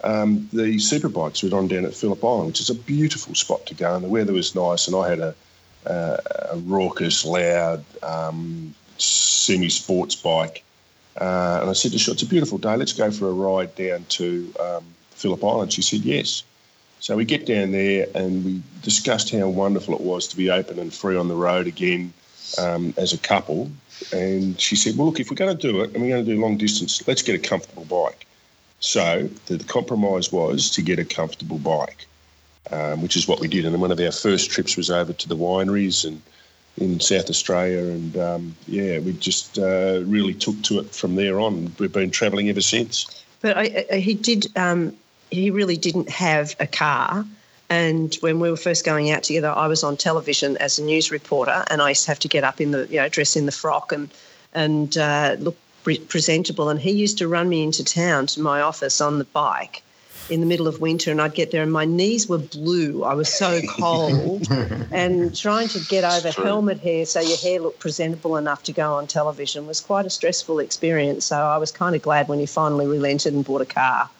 um, 0.04 0.48
the 0.52 0.76
superbikes 0.76 1.42
were 1.42 1.56
on 1.56 1.68
down 1.68 1.84
at 1.84 1.94
Phillip 1.94 2.24
Island, 2.24 2.48
which 2.48 2.60
is 2.60 2.70
a 2.70 2.74
beautiful 2.74 3.34
spot 3.34 3.66
to 3.66 3.74
go, 3.74 3.94
and 3.94 4.04
the 4.04 4.08
weather 4.08 4.32
was 4.32 4.54
nice, 4.54 4.86
and 4.86 4.96
I 4.96 5.08
had 5.08 5.20
a, 5.20 5.34
a, 5.86 6.18
a 6.52 6.56
raucous, 6.58 7.24
loud, 7.24 7.84
um, 8.02 8.74
semi-sports 8.96 10.14
bike, 10.16 10.62
uh, 11.20 11.58
and 11.60 11.70
I 11.70 11.72
said 11.72 11.92
to 11.92 11.98
her, 11.98 12.12
"It's 12.12 12.22
a 12.22 12.26
beautiful 12.26 12.58
day. 12.58 12.76
Let's 12.76 12.92
go 12.92 13.10
for 13.10 13.28
a 13.28 13.32
ride 13.32 13.74
down 13.74 14.04
to 14.10 14.54
um, 14.60 14.84
Phillip 15.10 15.42
Island." 15.42 15.72
She 15.72 15.82
said, 15.82 16.00
"Yes." 16.00 16.44
So 17.00 17.16
we 17.16 17.24
get 17.24 17.46
down 17.46 17.72
there 17.72 18.06
and 18.14 18.44
we 18.44 18.62
discussed 18.82 19.30
how 19.30 19.48
wonderful 19.48 19.94
it 19.94 20.00
was 20.00 20.28
to 20.28 20.36
be 20.36 20.50
open 20.50 20.78
and 20.78 20.92
free 20.92 21.16
on 21.16 21.28
the 21.28 21.34
road 21.34 21.66
again 21.66 22.12
um, 22.58 22.94
as 22.96 23.12
a 23.12 23.18
couple. 23.18 23.70
And 24.12 24.60
she 24.60 24.76
said, 24.76 24.96
Well, 24.96 25.06
look, 25.06 25.20
if 25.20 25.30
we're 25.30 25.36
going 25.36 25.56
to 25.56 25.72
do 25.72 25.80
it 25.80 25.92
and 25.94 26.02
we're 26.02 26.10
going 26.10 26.24
to 26.24 26.34
do 26.34 26.40
long 26.40 26.56
distance, 26.56 27.06
let's 27.06 27.22
get 27.22 27.34
a 27.34 27.38
comfortable 27.38 27.84
bike. 27.84 28.26
So 28.80 29.28
the 29.46 29.58
compromise 29.64 30.32
was 30.32 30.70
to 30.70 30.82
get 30.82 30.98
a 30.98 31.04
comfortable 31.04 31.58
bike, 31.58 32.06
um, 32.70 33.02
which 33.02 33.16
is 33.16 33.26
what 33.26 33.40
we 33.40 33.48
did. 33.48 33.64
And 33.64 33.80
one 33.80 33.90
of 33.90 34.00
our 34.00 34.12
first 34.12 34.50
trips 34.50 34.76
was 34.76 34.90
over 34.90 35.12
to 35.12 35.28
the 35.28 35.36
wineries 35.36 36.06
and 36.06 36.22
in 36.80 37.00
South 37.00 37.28
Australia. 37.28 37.80
And 37.80 38.16
um, 38.16 38.56
yeah, 38.66 38.98
we 39.00 39.12
just 39.14 39.58
uh, 39.58 40.02
really 40.04 40.34
took 40.34 40.60
to 40.62 40.80
it 40.80 40.94
from 40.94 41.16
there 41.16 41.40
on. 41.40 41.72
We've 41.78 41.92
been 41.92 42.10
travelling 42.10 42.48
ever 42.48 42.60
since. 42.60 43.24
But 43.40 43.56
I, 43.56 43.86
I, 43.92 43.96
he 43.96 44.14
did 44.14 44.46
um, 44.56 44.96
he 45.30 45.50
really 45.50 45.76
didn't 45.76 46.08
have 46.08 46.54
a 46.60 46.66
car. 46.66 47.24
And 47.70 48.14
when 48.20 48.40
we 48.40 48.50
were 48.50 48.56
first 48.56 48.84
going 48.84 49.10
out 49.10 49.22
together, 49.22 49.50
I 49.50 49.66
was 49.66 49.84
on 49.84 49.96
television 49.96 50.56
as 50.56 50.78
a 50.78 50.82
news 50.82 51.10
reporter, 51.10 51.64
and 51.70 51.82
I 51.82 51.90
used 51.90 52.04
to 52.04 52.10
have 52.10 52.18
to 52.20 52.28
get 52.28 52.44
up 52.44 52.60
in 52.60 52.70
the, 52.70 52.86
you 52.86 52.96
know, 52.96 53.08
dress 53.08 53.36
in 53.36 53.46
the 53.46 53.52
frock 53.52 53.92
and 53.92 54.08
and 54.54 54.96
uh, 54.96 55.36
look 55.38 55.56
pre- 55.84 55.98
presentable. 55.98 56.70
And 56.70 56.80
he 56.80 56.92
used 56.92 57.18
to 57.18 57.28
run 57.28 57.48
me 57.48 57.62
into 57.62 57.84
town 57.84 58.26
to 58.28 58.40
my 58.40 58.62
office 58.62 59.00
on 59.02 59.18
the 59.18 59.24
bike 59.24 59.82
in 60.30 60.40
the 60.40 60.46
middle 60.46 60.66
of 60.66 60.80
winter, 60.80 61.10
and 61.10 61.20
I'd 61.20 61.34
get 61.34 61.50
there, 61.50 61.62
and 61.62 61.72
my 61.72 61.84
knees 61.84 62.28
were 62.28 62.38
blue. 62.38 63.04
I 63.04 63.14
was 63.14 63.32
so 63.32 63.60
cold, 63.68 64.46
and 64.90 65.36
trying 65.36 65.68
to 65.68 65.80
get 65.88 66.04
over 66.04 66.30
helmet 66.30 66.80
hair 66.80 67.06
so 67.06 67.20
your 67.20 67.38
hair 67.38 67.60
looked 67.60 67.80
presentable 67.80 68.36
enough 68.36 68.62
to 68.64 68.72
go 68.72 68.94
on 68.94 69.06
television 69.06 69.66
was 69.66 69.80
quite 69.80 70.06
a 70.06 70.10
stressful 70.10 70.58
experience. 70.58 71.24
So 71.24 71.36
I 71.36 71.58
was 71.58 71.70
kind 71.70 71.94
of 71.94 72.02
glad 72.02 72.28
when 72.28 72.38
he 72.38 72.46
finally 72.46 72.86
relented 72.86 73.34
and 73.34 73.44
bought 73.44 73.62
a 73.62 73.66
car. 73.66 74.10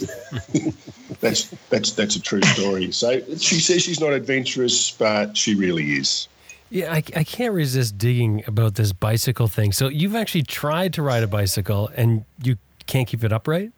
that's 1.20 1.50
that's 1.70 1.92
that's 1.92 2.16
a 2.16 2.20
true 2.20 2.42
story. 2.42 2.92
So 2.92 3.20
she 3.36 3.60
says 3.60 3.82
she's 3.82 4.00
not 4.00 4.12
adventurous, 4.12 4.90
but 4.90 5.36
she 5.36 5.54
really 5.54 5.92
is. 5.92 6.28
Yeah, 6.68 6.92
I, 6.92 6.96
I 7.14 7.24
can't 7.24 7.54
resist 7.54 7.96
digging 7.96 8.42
about 8.46 8.74
this 8.74 8.92
bicycle 8.92 9.46
thing. 9.46 9.72
So 9.72 9.88
you've 9.88 10.16
actually 10.16 10.42
tried 10.42 10.94
to 10.94 11.02
ride 11.02 11.22
a 11.22 11.28
bicycle 11.28 11.90
and 11.94 12.24
you 12.42 12.56
can't 12.86 13.06
keep 13.06 13.24
it 13.24 13.32
upright? 13.32 13.72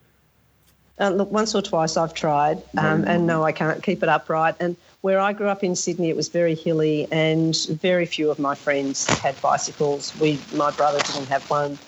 Uh, 1.00 1.10
look, 1.10 1.30
once 1.30 1.54
or 1.54 1.62
twice 1.62 1.96
I've 1.96 2.12
tried, 2.12 2.60
um, 2.76 3.04
and 3.04 3.24
no, 3.24 3.44
I 3.44 3.52
can't 3.52 3.82
keep 3.82 4.02
it 4.02 4.08
upright. 4.08 4.56
And 4.58 4.76
where 5.00 5.20
I 5.20 5.32
grew 5.32 5.46
up 5.46 5.62
in 5.62 5.76
Sydney, 5.76 6.10
it 6.10 6.16
was 6.16 6.28
very 6.28 6.56
hilly, 6.56 7.06
and 7.12 7.56
very 7.66 8.04
few 8.04 8.32
of 8.32 8.40
my 8.40 8.56
friends 8.56 9.06
had 9.06 9.40
bicycles. 9.40 10.18
We, 10.18 10.40
my 10.54 10.72
brother 10.72 10.98
didn't 10.98 11.26
have 11.26 11.48
one. 11.48 11.78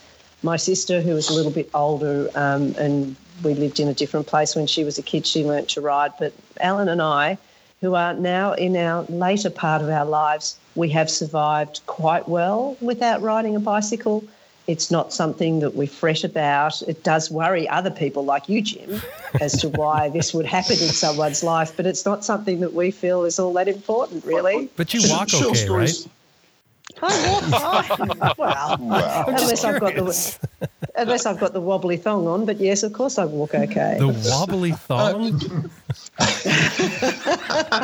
My 0.44 0.56
sister, 0.56 1.00
who 1.00 1.14
was 1.14 1.28
a 1.28 1.34
little 1.34 1.50
bit 1.50 1.68
older 1.74 2.30
um, 2.36 2.74
and 2.78 3.16
we 3.42 3.54
lived 3.54 3.80
in 3.80 3.88
a 3.88 3.94
different 3.94 4.26
place 4.26 4.54
when 4.54 4.66
she 4.66 4.84
was 4.84 4.98
a 4.98 5.02
kid. 5.02 5.26
She 5.26 5.44
learnt 5.44 5.68
to 5.70 5.80
ride. 5.80 6.12
But 6.18 6.32
Alan 6.60 6.88
and 6.88 7.02
I, 7.02 7.38
who 7.80 7.94
are 7.94 8.14
now 8.14 8.52
in 8.52 8.76
our 8.76 9.04
later 9.04 9.50
part 9.50 9.82
of 9.82 9.88
our 9.88 10.04
lives, 10.04 10.56
we 10.74 10.88
have 10.90 11.10
survived 11.10 11.80
quite 11.86 12.28
well 12.28 12.76
without 12.80 13.22
riding 13.22 13.56
a 13.56 13.60
bicycle. 13.60 14.24
It's 14.66 14.90
not 14.90 15.12
something 15.12 15.60
that 15.60 15.74
we 15.74 15.86
fret 15.86 16.22
about. 16.22 16.80
It 16.82 17.02
does 17.02 17.30
worry 17.30 17.68
other 17.68 17.90
people 17.90 18.24
like 18.24 18.48
you, 18.48 18.62
Jim, 18.62 19.00
as 19.40 19.52
to 19.62 19.68
why 19.70 20.10
this 20.10 20.32
would 20.32 20.46
happen 20.46 20.74
in 20.74 20.90
someone's 20.90 21.42
life, 21.42 21.76
but 21.76 21.86
it's 21.86 22.04
not 22.04 22.24
something 22.24 22.60
that 22.60 22.74
we 22.74 22.90
feel 22.90 23.24
is 23.24 23.38
all 23.38 23.52
that 23.54 23.68
important, 23.68 24.24
really. 24.24 24.70
But 24.76 24.94
you 24.94 25.00
walk 25.10 25.34
okay, 25.34 25.68
right? 25.68 26.06
I 27.02 27.40
walk. 27.50 28.38
well, 28.38 28.76
unless 29.28 29.64
I've 29.64 29.80
got 29.80 29.94
the 29.94 30.38
unless 30.96 31.26
I've 31.30 31.38
got 31.38 31.52
the 31.52 31.60
wobbly 31.60 31.96
thong 31.96 32.26
on. 32.26 32.44
But 32.46 32.58
yes, 32.58 32.82
of 32.82 32.92
course 32.92 33.18
I 33.18 33.24
walk 33.24 33.54
okay. 33.54 33.96
The 33.98 34.08
wobbly 34.30 34.72
thong. 34.72 35.38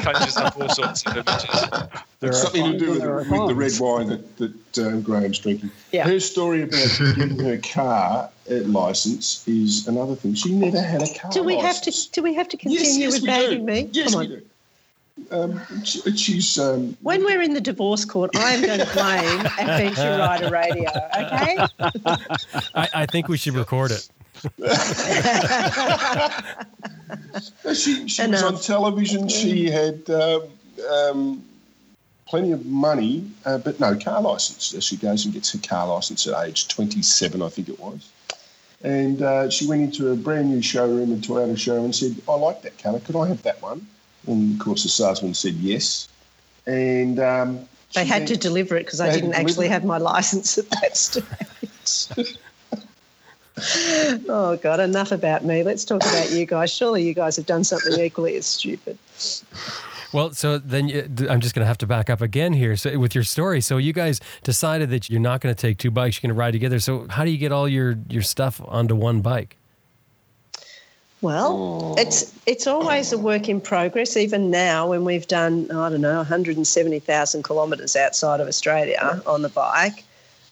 Conjures 0.03 0.37
up 0.37 0.61
all 0.61 0.69
sorts 0.69 1.07
of 1.07 1.17
images. 1.17 1.91
There's 2.21 2.43
something 2.43 2.73
to 2.73 2.79
do 2.79 2.91
with, 2.91 3.31
with 3.31 3.49
the 3.49 3.55
red 3.55 3.73
wine 3.79 4.09
that, 4.09 4.37
that 4.39 4.79
um, 4.87 5.03
Graham's 5.03 5.39
drinking. 5.39 5.71
Yeah. 5.93 6.07
Her 6.07 6.21
story 6.21 6.63
about 6.63 6.99
getting 6.99 7.39
her 7.39 7.59
car 7.59 8.31
license 8.49 9.47
is 9.49 9.87
another 9.87 10.15
thing. 10.15 10.35
She 10.35 10.55
never 10.55 10.81
had 10.81 11.03
a 11.03 11.15
car. 11.19 11.31
Do 11.31 11.43
we 11.43 11.57
license. 11.57 11.85
have 11.85 11.95
to? 11.95 12.13
Do 12.13 12.23
we 12.23 12.35
have 12.35 12.49
to 12.49 12.57
continue 12.57 12.83
yes, 12.83 12.99
yes, 12.99 13.13
with 13.15 13.27
bagging 13.27 13.65
me? 13.65 13.89
Yes, 13.93 14.13
Come 14.13 14.21
on. 14.21 14.29
we 14.29 14.37
do. 14.37 14.43
Um, 15.31 15.61
she's. 15.85 16.59
Um, 16.59 16.97
when 17.03 17.25
we're 17.25 17.43
in 17.43 17.55
the 17.55 17.61
divorce 17.61 18.05
court, 18.05 18.35
I 18.37 18.53
am 18.53 18.63
going 18.63 18.81
to 18.81 18.87
claim 18.87 19.41
Adventure 19.59 20.19
Rider 20.19 20.51
Radio. 20.51 20.89
Okay. 20.89 21.59
I, 22.75 22.89
I 22.95 23.07
think 23.07 23.29
we 23.29 23.37
should 23.37 23.55
record 23.55 23.93
it. 23.93 24.09
she 27.75 28.07
she 28.07 28.27
was 28.27 28.43
on 28.43 28.61
television. 28.61 29.29
She 29.29 29.71
had 29.71 30.09
um, 30.11 30.43
um, 30.91 31.45
plenty 32.27 32.53
of 32.53 32.67
money, 32.67 33.31
uh, 33.45 33.59
but 33.59 33.81
no 33.81 33.97
car 33.97 34.21
license. 34.21 34.85
She 34.85 34.97
goes 34.97 35.25
and 35.25 35.33
gets 35.33 35.53
her 35.53 35.61
car 35.67 35.87
license 35.87 36.27
at 36.27 36.47
age 36.47 36.69
27, 36.69 37.41
I 37.41 37.49
think 37.49 37.69
it 37.69 37.81
was. 37.81 38.11
And 38.83 39.23
uh, 39.23 39.49
she 39.49 39.67
went 39.67 39.83
into 39.83 40.11
a 40.11 40.17
brand 40.17 40.51
new 40.51 40.61
showroom, 40.61 41.13
a 41.13 41.17
Toyota 41.17 41.57
showroom, 41.57 41.87
and 41.87 41.95
said, 41.95 42.17
I 42.29 42.35
like 42.35 42.63
that 42.63 42.79
colour. 42.79 43.01
Could 43.01 43.17
I 43.17 43.29
have 43.29 43.43
that 43.43 43.63
one? 43.63 43.87
And 44.27 44.55
of 44.55 44.65
course, 44.65 44.83
the 44.83 44.89
salesman 44.89 45.35
said 45.35 45.55
yes. 45.55 46.09
And 46.67 47.21
um, 47.21 47.69
they 47.95 48.05
had 48.05 48.27
to 48.27 48.37
deliver 48.37 48.77
it 48.77 48.85
because 48.85 49.01
I 49.01 49.13
didn't 49.13 49.35
actually 49.35 49.69
have 49.69 49.85
my 49.85 49.99
license 49.99 50.59
at 50.59 50.69
that 50.71 50.97
stage. 50.97 52.37
oh 54.29 54.59
God, 54.63 54.81
enough 54.81 55.13
about 55.13 55.45
me. 55.45 55.63
Let's 55.63 55.85
talk 55.85 56.03
about 56.03 56.31
you 56.31 56.45
guys. 56.45 56.73
Surely 56.73 57.03
you 57.03 57.15
guys 57.15 57.37
have 57.37 57.47
done 57.47 57.65
something 57.65 57.99
equally 57.99 58.37
as 58.37 58.47
stupid. 58.47 58.99
Well, 60.13 60.33
so 60.33 60.59
then 60.59 60.89
you, 60.89 61.09
I'm 61.29 61.41
just 61.41 61.55
going 61.55 61.63
to 61.63 61.67
have 61.67 61.79
to 61.79 61.87
back 61.87 62.11
up 62.11 62.21
again 62.21 62.53
here. 62.53 62.77
So 62.77 62.99
with 62.99 63.15
your 63.15 63.25
story, 63.25 63.61
so 63.61 63.77
you 63.77 63.93
guys 63.93 64.21
decided 64.43 64.91
that 64.91 65.09
you're 65.09 65.21
not 65.21 65.41
going 65.41 65.55
to 65.55 65.61
take 65.61 65.79
two 65.79 65.91
bikes, 65.91 66.17
you're 66.17 66.29
going 66.29 66.37
to 66.37 66.39
ride 66.39 66.53
together. 66.53 66.79
So 66.81 67.07
how 67.09 67.25
do 67.25 67.31
you 67.31 67.39
get 67.39 67.53
all 67.53 67.69
your 67.69 67.99
your 68.09 68.23
stuff 68.23 68.61
onto 68.67 68.95
one 68.95 69.21
bike? 69.21 69.57
Well, 71.23 71.95
it's 71.97 72.33
it's 72.45 72.67
always 72.67 73.13
a 73.13 73.19
work 73.19 73.49
in 73.49 73.61
progress. 73.61 74.17
Even 74.17 74.51
now, 74.51 74.91
when 74.91 75.05
we've 75.05 75.27
done 75.27 75.71
I 75.71 75.89
don't 75.89 76.03
know 76.03 76.17
170,000 76.17 77.43
kilometres 77.43 77.97
outside 77.97 78.41
of 78.41 78.49
Australia 78.49 79.23
on 79.27 79.41
the 79.41 79.49
bike, 79.49 80.05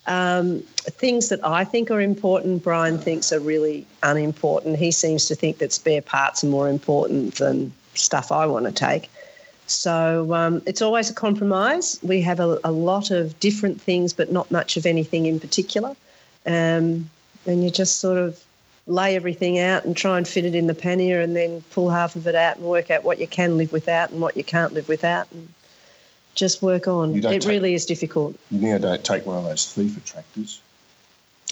um, 0.07 0.61
things 0.61 1.29
that 1.29 1.45
I 1.45 1.65
think 1.65 1.91
are 1.91 2.01
important, 2.01 2.63
Brian 2.63 2.99
thinks 2.99 3.33
are 3.33 3.41
really 3.41 3.87
unimportant. 4.03 4.79
He 4.79 4.91
seems 4.91 5.27
to 5.27 5.35
think 5.35 5.59
that 5.59 5.73
spare 5.73 6.03
parts 6.03 6.45
are 6.45 6.49
more 6.49 6.69
important 6.69 7.37
than 7.37 7.73
stuff 7.95 8.33
I 8.33 8.47
want 8.47 8.67
to 8.67 8.73
take. 8.73 9.11
So 9.67 10.35
um, 10.35 10.63
it's 10.67 10.83
always 10.83 11.09
a 11.09 11.15
compromise. 11.15 11.99
We 12.03 12.21
have 12.21 12.39
a, 12.39 12.59
a, 12.65 12.71
lot 12.73 13.11
of 13.11 13.39
different 13.41 13.81
things, 13.81 14.13
but 14.13 14.31
not 14.31 14.51
much 14.51 14.77
of 14.77 14.85
anything 14.85 15.25
in 15.25 15.41
particular. 15.41 15.97
Um, 16.45 17.09
and 17.47 17.65
you 17.65 17.71
just 17.71 17.99
sort 17.99 18.19
of 18.19 18.44
lay 18.87 19.17
everything 19.17 19.59
out 19.59 19.85
and 19.85 19.97
try 19.97 20.19
and 20.19 20.29
fit 20.29 20.45
it 20.45 20.55
in 20.55 20.67
the 20.67 20.75
pannier 20.75 21.21
and 21.21 21.35
then 21.35 21.63
pull 21.71 21.91
half 21.91 22.17
of 22.17 22.27
it 22.27 22.35
out 22.35 22.57
and 22.57 22.65
work 22.67 22.91
out 22.91 23.03
what 23.03 23.19
you 23.19 23.27
can 23.27 23.57
live 23.57 23.73
without 23.73 24.11
and 24.11 24.21
what 24.21 24.37
you 24.37 24.45
can't 24.45 24.75
live 24.75 24.89
without 24.89 25.31
and 25.33 25.49
just 26.35 26.63
work 26.63 26.87
on. 26.87 27.17
It 27.17 27.23
take, 27.23 27.45
really 27.45 27.75
is 27.75 27.87
difficult. 27.87 28.37
You 28.51 28.61
now 28.61 28.79
don't 28.79 29.05
take 29.05 29.25
one 29.25 29.39
of 29.39 29.45
those 29.45 29.73
thief 29.73 29.97
attractors. 29.97 30.61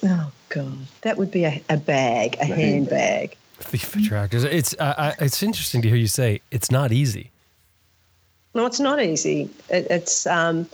Oh 0.04 0.32
God, 0.48 0.78
that 1.02 1.16
would 1.16 1.30
be 1.30 1.44
a, 1.44 1.62
a 1.70 1.76
bag, 1.76 2.36
a, 2.36 2.42
a 2.42 2.44
handbag. 2.46 3.36
Thief 3.58 3.94
attractors. 3.94 4.44
It's 4.44 4.74
uh, 4.78 5.14
it's 5.20 5.42
interesting 5.42 5.80
to 5.82 5.88
hear 5.88 5.96
you 5.96 6.08
say 6.08 6.40
it's 6.50 6.70
not 6.70 6.90
easy. 6.92 7.30
No, 8.54 8.66
it's 8.66 8.80
not 8.80 9.00
easy. 9.00 9.48
It, 9.70 9.86
it's 9.88 10.26
um, 10.26 10.68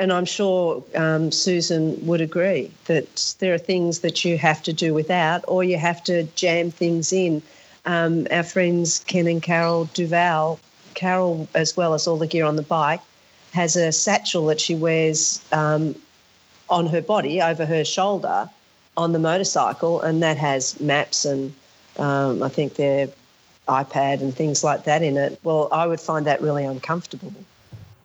and 0.00 0.14
I'm 0.14 0.24
sure 0.24 0.82
um, 0.94 1.30
Susan 1.30 2.04
would 2.06 2.22
agree 2.22 2.70
that 2.86 3.34
there 3.38 3.52
are 3.52 3.58
things 3.58 3.98
that 4.00 4.24
you 4.24 4.38
have 4.38 4.62
to 4.62 4.72
do 4.72 4.94
without, 4.94 5.44
or 5.46 5.62
you 5.62 5.76
have 5.76 6.02
to 6.04 6.22
jam 6.34 6.70
things 6.70 7.12
in. 7.12 7.42
Um, 7.84 8.26
our 8.30 8.42
friends 8.42 9.04
Ken 9.06 9.26
and 9.26 9.42
Carol 9.42 9.84
Duval, 9.92 10.58
Carol 10.94 11.46
as 11.54 11.76
well 11.76 11.92
as 11.92 12.06
all 12.06 12.16
the 12.16 12.26
gear 12.26 12.46
on 12.46 12.56
the 12.56 12.62
bike, 12.62 13.02
has 13.52 13.76
a 13.76 13.92
satchel 13.92 14.46
that 14.46 14.58
she 14.58 14.74
wears 14.74 15.44
um, 15.52 15.94
on 16.70 16.86
her 16.86 17.02
body 17.02 17.42
over 17.42 17.66
her 17.66 17.84
shoulder 17.84 18.48
on 18.96 19.12
the 19.12 19.18
motorcycle, 19.18 20.00
and 20.00 20.22
that 20.22 20.38
has 20.38 20.80
maps 20.80 21.26
and 21.26 21.52
um, 21.98 22.42
I 22.42 22.48
think 22.48 22.76
their 22.76 23.08
iPad 23.68 24.22
and 24.22 24.34
things 24.34 24.64
like 24.64 24.84
that 24.84 25.02
in 25.02 25.18
it. 25.18 25.38
Well, 25.42 25.68
I 25.70 25.86
would 25.86 26.00
find 26.00 26.26
that 26.26 26.40
really 26.40 26.64
uncomfortable 26.64 27.34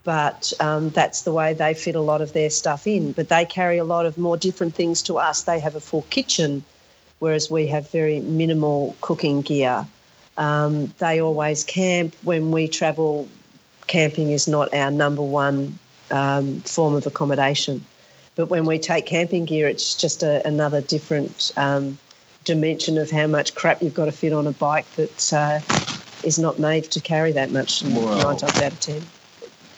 but 0.06 0.54
um, 0.60 0.92
that's 0.92 1.24
the 1.24 1.34
way 1.34 1.54
they 1.54 1.74
fit 1.74 1.96
a 1.96 2.00
lot 2.00 2.22
of 2.22 2.32
their 2.32 2.52
stuff 2.52 2.88
in. 2.88 3.12
But 3.12 3.28
they 3.28 3.44
carry 3.44 3.80
a 3.80 3.84
lot 3.84 4.06
of 4.06 4.18
more 4.18 4.38
different 4.38 4.76
things 4.76 5.02
to 5.04 5.18
us. 5.18 5.44
They 5.44 5.60
have 5.60 5.76
a 5.76 5.80
full 5.82 6.04
kitchen, 6.04 6.64
whereas 7.20 7.50
we 7.52 7.68
have 7.68 7.90
very 7.90 8.20
minimal 8.22 8.96
cooking 9.02 9.42
gear. 9.42 9.86
Um, 10.38 10.94
they 11.00 11.20
always 11.20 11.64
camp. 11.64 12.16
When 12.22 12.52
we 12.52 12.68
travel, 12.68 13.28
camping 13.88 14.30
is 14.30 14.48
not 14.48 14.74
our 14.76 14.92
number 14.92 15.24
one 15.24 15.78
um, 16.12 16.62
form 16.62 16.94
of 16.94 17.08
accommodation. 17.08 17.84
But 18.36 18.50
when 18.50 18.66
we 18.66 18.78
take 18.78 19.08
camping 19.08 19.46
gear, 19.46 19.68
it's 19.68 19.96
just 19.96 20.22
a, 20.22 20.46
another 20.48 20.82
different 20.82 21.52
um, 21.58 21.98
dimension 22.44 23.00
of 23.00 23.10
how 23.10 23.26
much 23.26 23.56
crap 23.56 23.82
you've 23.82 23.96
got 23.96 24.06
to 24.06 24.12
fit 24.12 24.34
on 24.34 24.46
a 24.46 24.52
bike 24.52 24.86
that 24.98 25.34
uh, 25.34 25.60
is 26.24 26.38
not 26.38 26.60
made 26.60 26.84
to 26.92 27.00
carry 27.00 27.32
that 27.32 27.50
much 27.50 27.82
well, 27.82 28.18
nine 28.18 28.38
times 28.38 28.62
out 28.62 28.72
of 28.72 28.80
ten 28.80 29.02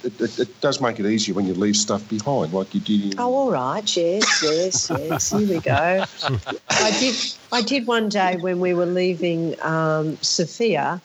it, 0.04 0.22
it, 0.22 0.40
it, 0.40 0.62
does 0.62 0.80
make 0.82 1.00
it 1.00 1.06
easier 1.06 1.34
when 1.34 1.46
you 1.46 1.54
leave 1.54 1.76
stuff 1.76 2.08
behind, 2.10 2.54
like 2.54 2.74
you 2.74 2.80
did. 2.80 3.14
In... 3.14 3.20
Oh, 3.20 3.34
all 3.34 3.52
right. 3.52 3.98
Yes, 3.98 4.44
yes, 4.44 4.90
yes. 4.90 5.32
Here 5.32 5.48
we 5.48 5.60
go. 5.60 6.04
I 6.70 6.98
did. 7.00 7.16
I 7.52 7.62
did 7.62 7.88
one 7.88 8.10
day 8.10 8.38
when 8.38 8.60
we 8.60 8.74
were 8.74 8.86
leaving 8.86 9.60
um, 9.62 10.18
Sofia. 10.22 11.02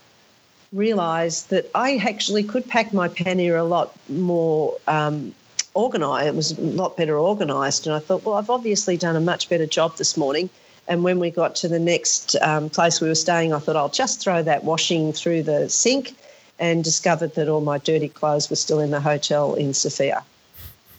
Realise 0.73 1.43
that 1.45 1.71
I 1.75 1.97
actually 1.97 2.45
could 2.45 2.67
pack 2.67 2.95
my 2.95 3.09
pannier 3.09 3.57
a 3.57 3.65
lot 3.65 3.95
more 4.09 4.79
um, 4.87 5.35
organised. 5.77 6.27
It 6.27 6.35
was 6.35 6.59
a 6.59 6.63
lot 6.63 6.97
better 6.97 7.19
organised, 7.19 7.87
and 7.87 7.95
I 7.95 7.99
thought, 7.99 8.25
well, 8.25 8.37
I've 8.37 8.51
obviously 8.51 8.97
done 8.97 9.17
a 9.17 9.21
much 9.21 9.49
better 9.49 9.67
job 9.67 9.97
this 9.97 10.17
morning. 10.17 10.49
And 10.89 11.05
when 11.05 11.19
we 11.19 11.31
got 11.31 11.55
to 11.57 11.69
the 11.69 11.79
next 11.79 12.35
um, 12.43 12.69
place 12.69 13.01
we 13.01 13.09
were 13.09 13.15
staying, 13.15 13.53
I 13.53 13.59
thought 13.59 13.77
I'll 13.77 13.89
just 13.89 14.21
throw 14.21 14.43
that 14.43 14.65
washing 14.65 15.13
through 15.13 15.45
the 15.45 15.69
sink 15.69 16.15
and 16.63 16.85
discovered 16.85 17.35
that 17.35 17.49
all 17.49 17.61
my 17.61 17.77
dirty 17.77 18.09
clothes 18.09 18.49
were 18.49 18.57
still 18.57 18.79
in 18.79 18.93
the 18.93 19.01
hotel 19.01 19.55
in 19.55 19.75
Sofia. 19.75 20.23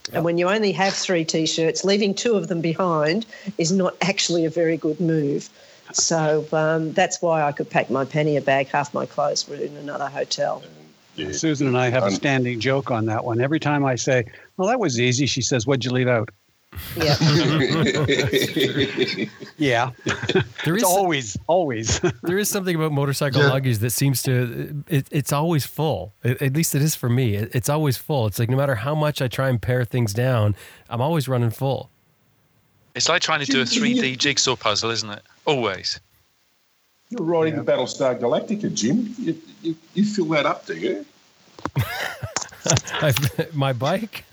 Yep. 0.07 0.15
And 0.15 0.25
when 0.25 0.37
you 0.37 0.49
only 0.49 0.73
have 0.73 0.93
three 0.93 1.23
t 1.23 1.45
shirts, 1.45 1.85
leaving 1.85 2.13
two 2.13 2.35
of 2.35 2.49
them 2.49 2.59
behind 2.59 3.25
is 3.57 3.71
not 3.71 3.95
actually 4.01 4.43
a 4.43 4.49
very 4.49 4.75
good 4.75 4.99
move. 4.99 5.49
So 5.93 6.45
um, 6.51 6.91
that's 6.91 7.21
why 7.21 7.43
I 7.43 7.53
could 7.53 7.69
pack 7.69 7.89
my 7.89 8.03
pannier 8.03 8.41
bag. 8.41 8.67
Half 8.67 8.93
my 8.93 9.05
clothes 9.05 9.47
were 9.47 9.55
in 9.55 9.77
another 9.77 10.09
hotel. 10.09 10.61
Susan 11.31 11.67
and 11.67 11.77
I 11.77 11.89
have 11.89 12.03
a 12.03 12.11
standing 12.11 12.59
joke 12.59 12.91
on 12.91 13.05
that 13.05 13.23
one. 13.23 13.39
Every 13.39 13.59
time 13.59 13.85
I 13.85 13.95
say, 13.95 14.25
Well, 14.57 14.67
that 14.67 14.79
was 14.79 14.99
easy, 14.99 15.25
she 15.27 15.41
says, 15.41 15.65
What'd 15.65 15.85
you 15.85 15.91
leave 15.91 16.09
out? 16.09 16.29
Yeah. 16.95 17.15
yeah. 19.57 19.91
There 20.63 20.75
is 20.75 20.83
always, 20.83 21.37
always. 21.47 21.99
there 22.23 22.37
is 22.37 22.49
something 22.49 22.75
about 22.75 22.91
motorcycle 22.91 23.41
yeah. 23.41 23.49
luggage 23.49 23.79
that 23.79 23.91
seems 23.91 24.21
to, 24.23 24.83
it, 24.87 25.07
it's 25.11 25.33
always 25.33 25.65
full. 25.65 26.13
It, 26.23 26.41
at 26.41 26.53
least 26.53 26.75
it 26.75 26.81
is 26.81 26.95
for 26.95 27.09
me. 27.09 27.35
It, 27.35 27.55
it's 27.55 27.69
always 27.69 27.97
full. 27.97 28.27
It's 28.27 28.39
like 28.39 28.49
no 28.49 28.57
matter 28.57 28.75
how 28.75 28.95
much 28.95 29.21
I 29.21 29.27
try 29.27 29.49
and 29.49 29.61
pare 29.61 29.85
things 29.85 30.13
down, 30.13 30.55
I'm 30.89 31.01
always 31.01 31.27
running 31.27 31.51
full. 31.51 31.89
It's 32.95 33.09
like 33.09 33.21
trying 33.21 33.39
to 33.39 33.51
do 33.51 33.61
a 33.61 33.65
3D 33.65 34.17
jigsaw 34.17 34.55
puzzle, 34.55 34.91
isn't 34.91 35.09
it? 35.09 35.23
Always. 35.45 35.99
You're 37.09 37.23
riding 37.23 37.55
yeah. 37.55 37.61
the 37.61 37.71
Battlestar 37.71 38.19
Galactica, 38.19 38.73
Jim. 38.73 39.13
You, 39.17 39.39
you, 39.61 39.75
you 39.93 40.05
fill 40.05 40.25
that 40.25 40.45
up, 40.45 40.65
do 40.65 40.75
you? 40.75 41.05
my 43.53 43.73
bike. 43.73 44.25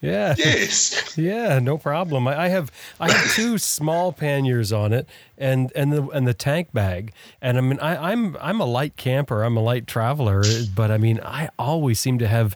Yeah. 0.00 0.34
Yes. 0.38 1.02
Yeah, 1.16 1.58
no 1.60 1.78
problem. 1.78 2.28
I, 2.28 2.42
I, 2.42 2.48
have 2.48 2.70
I 3.00 3.10
have 3.10 3.32
two 3.32 3.56
small 3.56 4.12
panniers 4.12 4.70
on 4.70 4.92
it, 4.92 5.08
and 5.38 5.72
and 5.74 5.90
the 5.90 6.06
and 6.08 6.28
the 6.28 6.34
tank 6.34 6.72
bag. 6.74 7.12
And 7.40 7.56
I 7.56 7.62
mean, 7.62 7.78
I, 7.80 8.12
I'm 8.12 8.36
I'm 8.38 8.60
a 8.60 8.66
light 8.66 8.96
camper. 8.96 9.42
I'm 9.42 9.56
a 9.56 9.62
light 9.62 9.86
traveler, 9.86 10.44
but 10.74 10.90
I 10.90 10.98
mean, 10.98 11.20
I 11.24 11.48
always 11.58 11.98
seem 11.98 12.18
to 12.18 12.28
have 12.28 12.54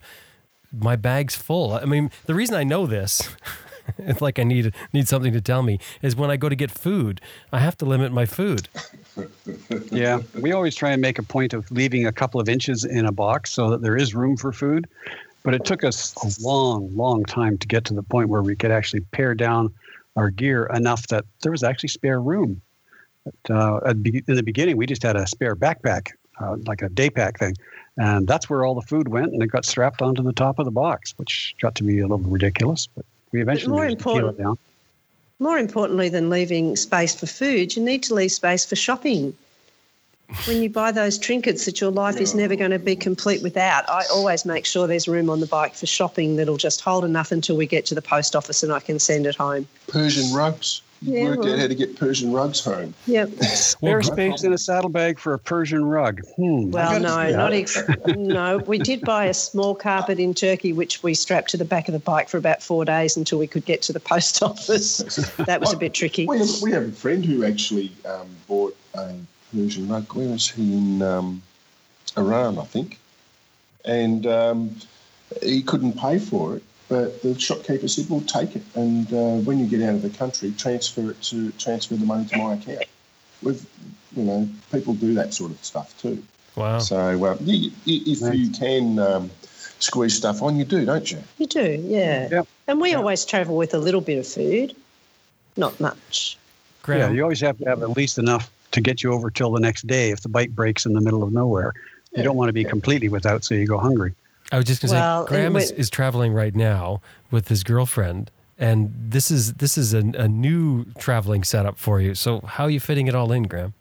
my 0.72 0.94
bags 0.94 1.34
full. 1.34 1.72
I 1.72 1.86
mean, 1.86 2.10
the 2.26 2.34
reason 2.34 2.54
I 2.54 2.64
know 2.64 2.86
this. 2.86 3.30
it's 3.98 4.20
like 4.20 4.38
I 4.38 4.44
need 4.44 4.74
need 4.92 5.08
something 5.08 5.32
to 5.32 5.40
tell 5.40 5.62
me 5.62 5.78
is 6.02 6.16
when 6.16 6.30
I 6.30 6.36
go 6.36 6.48
to 6.48 6.56
get 6.56 6.70
food, 6.70 7.20
I 7.52 7.60
have 7.60 7.76
to 7.78 7.84
limit 7.84 8.12
my 8.12 8.26
food. 8.26 8.68
yeah, 9.90 10.20
we 10.40 10.52
always 10.52 10.74
try 10.74 10.90
and 10.90 11.00
make 11.00 11.18
a 11.18 11.22
point 11.22 11.52
of 11.52 11.70
leaving 11.70 12.06
a 12.06 12.12
couple 12.12 12.40
of 12.40 12.48
inches 12.48 12.84
in 12.84 13.06
a 13.06 13.12
box 13.12 13.50
so 13.50 13.70
that 13.70 13.82
there 13.82 13.96
is 13.96 14.14
room 14.14 14.36
for 14.36 14.52
food. 14.52 14.88
But 15.42 15.54
it 15.54 15.64
took 15.64 15.84
us 15.84 16.14
a 16.16 16.46
long, 16.46 16.94
long 16.94 17.24
time 17.24 17.56
to 17.58 17.66
get 17.66 17.84
to 17.86 17.94
the 17.94 18.02
point 18.02 18.28
where 18.28 18.42
we 18.42 18.54
could 18.54 18.70
actually 18.70 19.00
pare 19.00 19.34
down 19.34 19.72
our 20.16 20.30
gear 20.30 20.66
enough 20.66 21.06
that 21.08 21.24
there 21.42 21.52
was 21.52 21.62
actually 21.62 21.88
spare 21.88 22.20
room. 22.20 22.60
But, 23.24 23.54
uh, 23.54 23.80
in 23.86 24.24
the 24.26 24.42
beginning, 24.42 24.76
we 24.76 24.86
just 24.86 25.02
had 25.02 25.16
a 25.16 25.26
spare 25.26 25.56
backpack, 25.56 26.08
uh, 26.40 26.56
like 26.66 26.82
a 26.82 26.88
day 26.88 27.10
pack 27.10 27.38
thing. 27.38 27.56
And 27.96 28.26
that's 28.26 28.48
where 28.48 28.64
all 28.64 28.74
the 28.74 28.82
food 28.82 29.08
went, 29.08 29.32
and 29.32 29.42
it 29.42 29.48
got 29.48 29.64
strapped 29.64 30.02
onto 30.02 30.22
the 30.22 30.32
top 30.32 30.58
of 30.58 30.64
the 30.64 30.70
box, 30.70 31.14
which 31.16 31.54
got 31.60 31.74
to 31.76 31.84
be 31.84 32.00
a 32.00 32.06
little 32.06 32.18
ridiculous. 32.18 32.88
But 32.94 33.04
we 33.32 33.42
eventually 33.42 33.72
more 33.72 33.86
important, 33.86 34.38
it 34.38 34.42
down. 34.42 34.58
More 35.38 35.58
importantly 35.58 36.08
than 36.08 36.28
leaving 36.30 36.76
space 36.76 37.14
for 37.14 37.26
food, 37.26 37.76
you 37.76 37.82
need 37.82 38.02
to 38.04 38.14
leave 38.14 38.32
space 38.32 38.64
for 38.64 38.76
shopping 38.76 39.34
when 40.46 40.62
you 40.62 40.70
buy 40.70 40.92
those 40.92 41.18
trinkets 41.18 41.64
that 41.66 41.80
your 41.80 41.90
life 41.90 42.20
is 42.20 42.34
never 42.34 42.56
going 42.56 42.70
to 42.70 42.78
be 42.78 42.96
complete 42.96 43.42
without, 43.42 43.88
I 43.88 44.04
always 44.12 44.44
make 44.44 44.66
sure 44.66 44.86
there's 44.86 45.08
room 45.08 45.30
on 45.30 45.40
the 45.40 45.46
bike 45.46 45.74
for 45.74 45.86
shopping 45.86 46.36
that'll 46.36 46.56
just 46.56 46.80
hold 46.80 47.04
enough 47.04 47.32
until 47.32 47.56
we 47.56 47.66
get 47.66 47.86
to 47.86 47.94
the 47.94 48.02
post 48.02 48.36
office 48.36 48.62
and 48.62 48.72
I 48.72 48.80
can 48.80 48.98
send 48.98 49.26
it 49.26 49.36
home. 49.36 49.66
Persian 49.88 50.32
rugs. 50.34 50.82
You 51.02 51.14
yeah, 51.14 51.24
worked 51.24 51.44
well, 51.44 51.54
out 51.54 51.58
how 51.60 51.66
to 51.66 51.74
get 51.74 51.96
Persian 51.96 52.30
rugs 52.30 52.62
home. 52.62 52.92
Yep. 53.06 53.30
Spare 53.42 54.02
space 54.02 54.42
in 54.42 54.52
a 54.52 54.58
saddlebag 54.58 55.18
for 55.18 55.32
a 55.32 55.38
Persian 55.38 55.86
rug. 55.86 56.20
Hmm. 56.36 56.70
Well, 56.70 57.00
no, 57.00 57.30
not 57.30 57.54
ex- 57.54 57.82
no. 58.06 58.58
We 58.58 58.78
did 58.78 59.00
buy 59.00 59.24
a 59.24 59.32
small 59.34 59.74
carpet 59.74 60.18
in 60.18 60.34
Turkey, 60.34 60.74
which 60.74 61.02
we 61.02 61.14
strapped 61.14 61.50
to 61.50 61.56
the 61.56 61.64
back 61.64 61.88
of 61.88 61.94
the 61.94 62.00
bike 62.00 62.28
for 62.28 62.36
about 62.36 62.62
four 62.62 62.84
days 62.84 63.16
until 63.16 63.38
we 63.38 63.46
could 63.46 63.64
get 63.64 63.80
to 63.82 63.94
the 63.94 64.00
post 64.00 64.42
office. 64.42 65.00
That 65.46 65.60
was 65.60 65.72
a 65.72 65.76
bit 65.76 65.94
tricky. 65.94 66.26
We 66.26 66.38
have, 66.38 66.62
we 66.62 66.70
have 66.72 66.88
a 66.88 66.92
friend 66.92 67.24
who 67.24 67.44
actually 67.44 67.92
um, 68.04 68.28
bought 68.46 68.76
a 68.94 69.14
Persian 69.52 69.88
rug. 69.88 70.12
Where 70.14 70.28
was 70.28 70.50
he 70.50 70.76
in 70.76 71.02
um, 71.02 71.42
Iran, 72.16 72.58
I 72.58 72.64
think? 72.64 72.98
And 73.84 74.26
um, 74.26 74.76
he 75.42 75.62
couldn't 75.62 75.98
pay 75.98 76.18
for 76.18 76.56
it. 76.56 76.62
But 76.88 77.22
the 77.22 77.38
shopkeeper 77.38 77.86
said, 77.86 78.10
"Well, 78.10 78.20
take 78.22 78.56
it, 78.56 78.62
and 78.74 79.06
uh, 79.12 79.36
when 79.46 79.60
you 79.60 79.66
get 79.66 79.80
out 79.82 79.94
of 79.94 80.02
the 80.02 80.10
country, 80.10 80.52
transfer 80.58 81.12
it 81.12 81.22
to 81.24 81.52
transfer 81.52 81.94
the 81.94 82.04
money 82.04 82.26
to 82.26 82.36
my 82.36 82.54
account." 82.54 82.84
With 83.42 83.64
you 84.16 84.24
know, 84.24 84.48
people 84.72 84.94
do 84.94 85.14
that 85.14 85.32
sort 85.32 85.52
of 85.52 85.64
stuff 85.64 85.96
too. 86.02 86.22
Wow. 86.56 86.78
So 86.80 87.24
uh, 87.24 87.36
if 87.40 88.34
you 88.34 88.50
can 88.50 88.98
um, 88.98 89.30
squeeze 89.78 90.16
stuff 90.16 90.42
on, 90.42 90.56
you 90.56 90.64
do, 90.64 90.84
don't 90.84 91.10
you? 91.10 91.22
You 91.38 91.46
do, 91.46 91.84
yeah. 91.86 92.28
Yep. 92.28 92.48
And 92.66 92.80
we 92.80 92.90
Yeah. 92.90 92.96
always 92.96 93.24
travel 93.24 93.56
with 93.56 93.72
a 93.72 93.78
little 93.78 94.00
bit 94.00 94.18
of 94.18 94.26
food, 94.26 94.74
not 95.56 95.78
much. 95.80 96.36
Graham, 96.82 97.00
Yeah, 97.00 97.16
you 97.16 97.22
always 97.22 97.40
have 97.40 97.56
to 97.58 97.64
have 97.66 97.82
at 97.82 97.90
least 97.96 98.18
enough 98.18 98.50
to 98.72 98.80
get 98.80 99.02
you 99.02 99.12
over 99.12 99.30
till 99.30 99.50
the 99.52 99.60
next 99.60 99.86
day 99.86 100.10
if 100.10 100.20
the 100.20 100.28
bike 100.28 100.50
breaks 100.50 100.86
in 100.86 100.92
the 100.92 101.00
middle 101.00 101.22
of 101.22 101.32
nowhere. 101.32 101.72
You 102.16 102.22
don't 102.22 102.36
want 102.36 102.48
to 102.48 102.52
be 102.52 102.64
completely 102.64 103.08
without, 103.08 103.44
so 103.44 103.54
you 103.54 103.66
go 103.66 103.78
hungry. 103.78 104.14
I 104.50 104.56
was 104.56 104.64
just 104.66 104.82
going 104.82 104.90
to 104.90 104.94
Well, 104.96 105.26
say, 105.26 105.28
Graham 105.28 105.54
and 105.56 105.62
is, 105.64 105.70
when- 105.70 105.80
is 105.80 105.90
traveling 105.90 106.32
right 106.32 106.54
now 106.54 107.00
with 107.30 107.46
his 107.48 107.62
girlfriend, 107.62 108.30
and 108.58 108.92
this 108.98 109.30
is 109.30 109.54
this 109.54 109.78
is 109.78 109.94
a, 109.94 109.98
a 109.98 110.26
new 110.28 110.86
traveling 110.98 111.44
setup 111.44 111.78
for 111.78 112.00
you. 112.00 112.14
So 112.16 112.40
how 112.40 112.64
are 112.64 112.70
you 112.70 112.80
fitting 112.80 113.06
it 113.06 113.14
all 113.14 113.30
in, 113.32 113.44
Graham? 113.44 113.74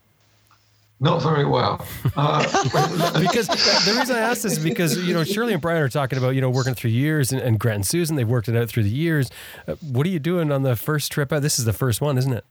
Not 1.02 1.24
very 1.24 1.46
well. 1.46 1.86
Uh, 2.16 2.44
because 3.20 3.48
the 3.48 3.96
reason 3.98 4.16
I 4.16 4.20
asked 4.20 4.44
this 4.44 4.58
is 4.58 4.64
because 4.64 4.98
you 4.98 5.14
know 5.14 5.24
Shirley 5.24 5.54
and 5.54 5.62
Brian 5.62 5.82
are 5.82 5.90
talking 5.90 6.18
about 6.20 6.32
you 6.36 6.42
know 6.42 6.50
working 6.50 6.76
through 6.76 6.92
years, 6.92 7.32
and, 7.32 7.42
and 7.42 7.58
Grant 7.60 7.76
and 7.78 7.88
Susan 7.88 8.16
they've 8.16 8.28
worked 8.28 8.48
it 8.50 8.56
out 8.56 8.70
through 8.70 8.84
the 8.84 8.90
years. 8.90 9.30
Uh, 9.68 9.74
what 9.76 10.06
are 10.06 10.10
you 10.10 10.20
doing 10.20 10.52
on 10.52 10.62
the 10.64 10.76
first 10.76 11.12
trip 11.12 11.32
out? 11.34 11.42
This 11.42 11.58
is 11.58 11.66
the 11.66 11.74
first 11.74 12.00
one, 12.02 12.18
isn't 12.18 12.34
it? 12.34 12.46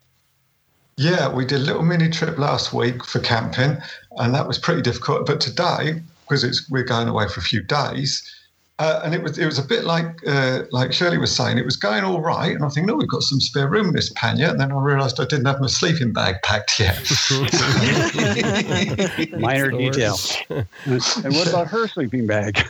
Yeah, 0.99 1.33
we 1.33 1.45
did 1.45 1.61
a 1.61 1.65
little 1.65 1.85
mini 1.85 2.11
trip 2.11 2.39
last 2.39 2.73
week 2.73 3.05
for 3.05 3.21
camping, 3.21 3.79
and 4.17 4.35
that 4.35 4.49
was 4.49 4.59
pretty 4.59 4.83
difficult. 4.83 5.27
But 5.27 5.41
today, 5.41 6.03
because 6.23 6.43
it's 6.43 6.69
we're 6.69 6.83
going 6.83 7.07
away 7.07 7.29
for 7.29 7.39
a 7.39 7.43
few 7.43 7.63
days, 7.63 8.29
uh, 8.81 9.03
and 9.05 9.15
it 9.15 9.23
was 9.23 9.39
it 9.39 9.47
was 9.47 9.61
a 9.61 9.63
bit 9.63 9.85
like 9.85 10.19
uh, 10.27 10.65
like 10.73 10.93
Shirley 10.93 11.17
was 11.17 11.33
saying, 11.35 11.57
it 11.57 11.65
was 11.65 11.77
going 11.77 12.03
all 12.03 12.21
right, 12.21 12.53
and 12.53 12.65
I 12.65 12.69
think, 12.69 12.89
no, 12.89 12.97
we've 12.97 13.09
got 13.09 13.23
some 13.23 13.41
spare 13.41 13.69
room 13.69 13.87
in 13.87 13.95
this 13.95 14.13
pannier, 14.17 14.49
and 14.49 14.61
then 14.61 14.73
I 14.73 14.75
realised 14.75 15.21
I 15.21 15.25
didn't 15.25 15.47
have 15.47 15.61
my 15.61 15.69
sleeping 15.69 16.13
bag 16.13 16.35
packed 16.43 16.81
yet. 16.81 16.97
Minor 19.39 19.71
the 19.71 19.79
detail. 19.79 20.17
and 20.51 20.67
what 21.37 21.49
about 21.49 21.69
her 21.69 21.87
sleeping 21.87 22.27
bag? 22.27 22.61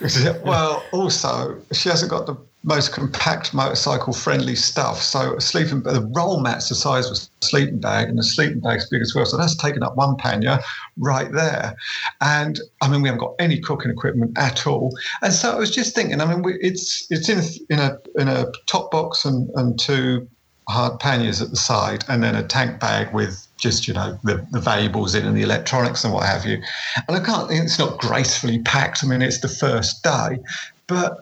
well, 0.44 0.84
also 0.92 1.58
she 1.72 1.88
hasn't 1.88 2.10
got 2.10 2.26
the 2.26 2.36
most 2.64 2.92
compact 2.92 3.54
motorcycle 3.54 4.12
friendly 4.12 4.56
stuff. 4.56 5.00
So 5.00 5.36
a 5.36 5.40
sleeping 5.40 5.82
the 5.82 6.10
roll 6.14 6.40
mat's 6.40 6.68
the 6.68 6.74
size 6.74 7.06
of 7.06 7.12
a 7.12 7.44
sleeping 7.44 7.78
bag, 7.78 8.08
and 8.08 8.18
the 8.18 8.24
sleeping 8.24 8.60
bag's 8.60 8.88
big 8.88 9.00
as 9.00 9.14
well. 9.14 9.26
So 9.26 9.36
that's 9.36 9.56
taken 9.56 9.82
up 9.82 9.96
one 9.96 10.16
pannier 10.16 10.58
right 10.96 11.30
there. 11.32 11.76
And 12.20 12.60
I 12.82 12.88
mean, 12.88 13.02
we 13.02 13.08
haven't 13.08 13.20
got 13.20 13.34
any 13.38 13.60
cooking 13.60 13.90
equipment 13.90 14.36
at 14.36 14.66
all. 14.66 14.96
And 15.22 15.32
so 15.32 15.52
I 15.52 15.54
was 15.56 15.70
just 15.70 15.94
thinking. 15.94 16.20
I 16.20 16.26
mean, 16.26 16.42
we, 16.42 16.54
it's 16.60 17.06
it's 17.10 17.28
in 17.28 17.40
in 17.70 17.78
a 17.78 17.98
in 18.16 18.28
a 18.28 18.46
top 18.66 18.90
box 18.90 19.24
and 19.24 19.48
and 19.54 19.78
two 19.78 20.28
hard 20.68 20.98
panniers 21.00 21.40
at 21.40 21.50
the 21.50 21.56
side, 21.56 22.04
and 22.08 22.22
then 22.24 22.34
a 22.34 22.42
tank 22.42 22.80
bag 22.80 23.14
with 23.14 23.46
just 23.56 23.86
you 23.86 23.94
know 23.94 24.18
the, 24.24 24.44
the 24.50 24.60
valuables 24.60 25.14
in 25.14 25.24
and 25.24 25.36
the 25.36 25.42
electronics 25.42 26.02
and 26.02 26.12
what 26.12 26.26
have 26.26 26.44
you. 26.44 26.60
And 27.06 27.16
I 27.16 27.20
can't. 27.20 27.52
It's 27.52 27.78
not 27.78 27.98
gracefully 28.00 28.58
packed. 28.62 29.04
I 29.04 29.06
mean, 29.06 29.22
it's 29.22 29.40
the 29.40 29.48
first 29.48 30.02
day, 30.02 30.40
but. 30.88 31.18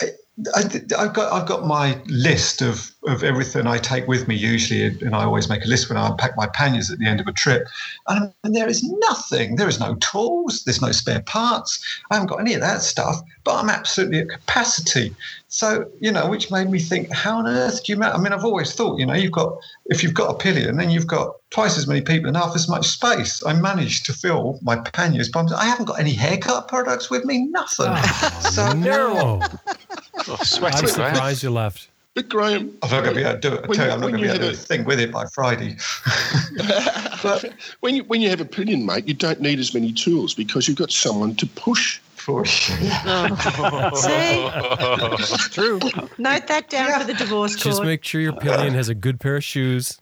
I, 0.00 0.08
I, 0.54 0.62
have 0.98 1.14
got 1.14 1.32
I've 1.32 1.46
got 1.46 1.66
my 1.66 1.98
list 2.08 2.60
of, 2.60 2.90
of 3.06 3.24
everything 3.24 3.66
I 3.66 3.78
take 3.78 4.06
with 4.06 4.28
me 4.28 4.34
usually, 4.34 4.84
and 4.84 5.14
I 5.14 5.24
always 5.24 5.48
make 5.48 5.64
a 5.64 5.68
list 5.68 5.88
when 5.88 5.96
I 5.96 6.08
unpack 6.08 6.36
my 6.36 6.46
panniers 6.48 6.90
at 6.90 6.98
the 6.98 7.06
end 7.06 7.20
of 7.20 7.26
a 7.26 7.32
trip. 7.32 7.66
And, 8.08 8.30
and 8.44 8.54
there 8.54 8.68
is 8.68 8.82
nothing. 8.82 9.56
There 9.56 9.68
is 9.68 9.80
no 9.80 9.94
tools. 9.96 10.64
There's 10.64 10.82
no 10.82 10.92
spare 10.92 11.22
parts. 11.22 11.82
I 12.10 12.16
haven't 12.16 12.28
got 12.28 12.40
any 12.40 12.52
of 12.52 12.60
that 12.60 12.82
stuff. 12.82 13.22
But 13.44 13.56
I'm 13.56 13.70
absolutely 13.70 14.20
at 14.20 14.28
capacity. 14.28 15.14
So 15.48 15.90
you 16.00 16.12
know, 16.12 16.28
which 16.28 16.50
made 16.50 16.68
me 16.68 16.80
think, 16.80 17.10
how 17.12 17.38
on 17.38 17.46
earth 17.46 17.84
do 17.84 17.92
you? 17.92 17.98
Ma-? 17.98 18.12
I 18.12 18.18
mean, 18.18 18.34
I've 18.34 18.44
always 18.44 18.74
thought, 18.74 18.98
you 18.98 19.06
know, 19.06 19.14
you've 19.14 19.32
got 19.32 19.56
if 19.86 20.02
you've 20.02 20.14
got 20.14 20.34
a 20.34 20.38
pillion, 20.38 20.76
then 20.76 20.90
you've 20.90 21.06
got 21.06 21.36
twice 21.56 21.78
as 21.78 21.86
many 21.86 22.02
people 22.02 22.28
and 22.28 22.36
half 22.36 22.54
as 22.54 22.68
much 22.68 22.86
space. 22.86 23.42
I 23.46 23.54
managed 23.54 24.04
to 24.06 24.12
fill 24.12 24.58
my 24.60 24.76
panniers, 24.76 25.30
but 25.30 25.50
I 25.54 25.64
haven't 25.64 25.86
got 25.86 25.98
any 25.98 26.12
haircut 26.12 26.68
products 26.68 27.08
with 27.08 27.24
me. 27.24 27.46
Nothing. 27.46 27.86
Ah, 27.88 28.38
so 28.52 28.72
no, 28.74 29.40
Oh, 30.28 30.36
sweaty, 30.42 30.76
I'm 30.76 30.86
surprised 30.86 31.42
you 31.42 31.50
left. 31.50 31.88
But 32.12 32.28
Graham, 32.28 32.76
I'm 32.82 32.90
not 32.90 33.04
going 33.04 33.14
to 33.14 33.20
be 33.20 33.22
able 33.22 33.32
to 33.32 33.40
do 33.40 33.54
it. 33.54 33.64
I 33.64 33.66
When 33.68 33.76
tell 33.78 33.86
you, 33.86 33.90
you- 33.90 33.94
I'm 33.94 34.00
not 34.02 34.08
going 34.10 34.20
to 34.22 34.28
be 34.28 34.34
able 34.34 34.38
to 34.40 34.44
do 34.48 34.50
a 34.50 34.54
thing 34.54 34.84
with 34.84 35.00
it 35.00 35.10
by 35.10 35.24
Friday. 35.32 35.76
but 37.22 37.50
when 37.80 37.94
you 37.94 38.04
when 38.04 38.20
you 38.20 38.28
have 38.28 38.42
a 38.42 38.44
pillion, 38.44 38.84
mate, 38.84 39.08
you 39.08 39.14
don't 39.14 39.40
need 39.40 39.58
as 39.58 39.72
many 39.72 39.92
tools 39.92 40.34
because 40.34 40.68
you've 40.68 40.76
got 40.76 40.90
someone 40.92 41.34
to 41.36 41.46
push. 41.46 42.00
for 42.16 42.40
you. 42.44 42.52
See, 42.52 42.88
True. 45.54 45.78
note 46.18 46.46
that 46.48 46.66
down 46.68 47.00
for 47.00 47.06
the 47.06 47.14
divorce 47.16 47.54
court. 47.54 47.64
Just 47.64 47.82
make 47.82 48.04
sure 48.04 48.20
your 48.20 48.34
pillion 48.34 48.74
has 48.74 48.90
a 48.90 48.94
good 48.94 49.20
pair 49.20 49.36
of 49.36 49.44
shoes, 49.44 49.98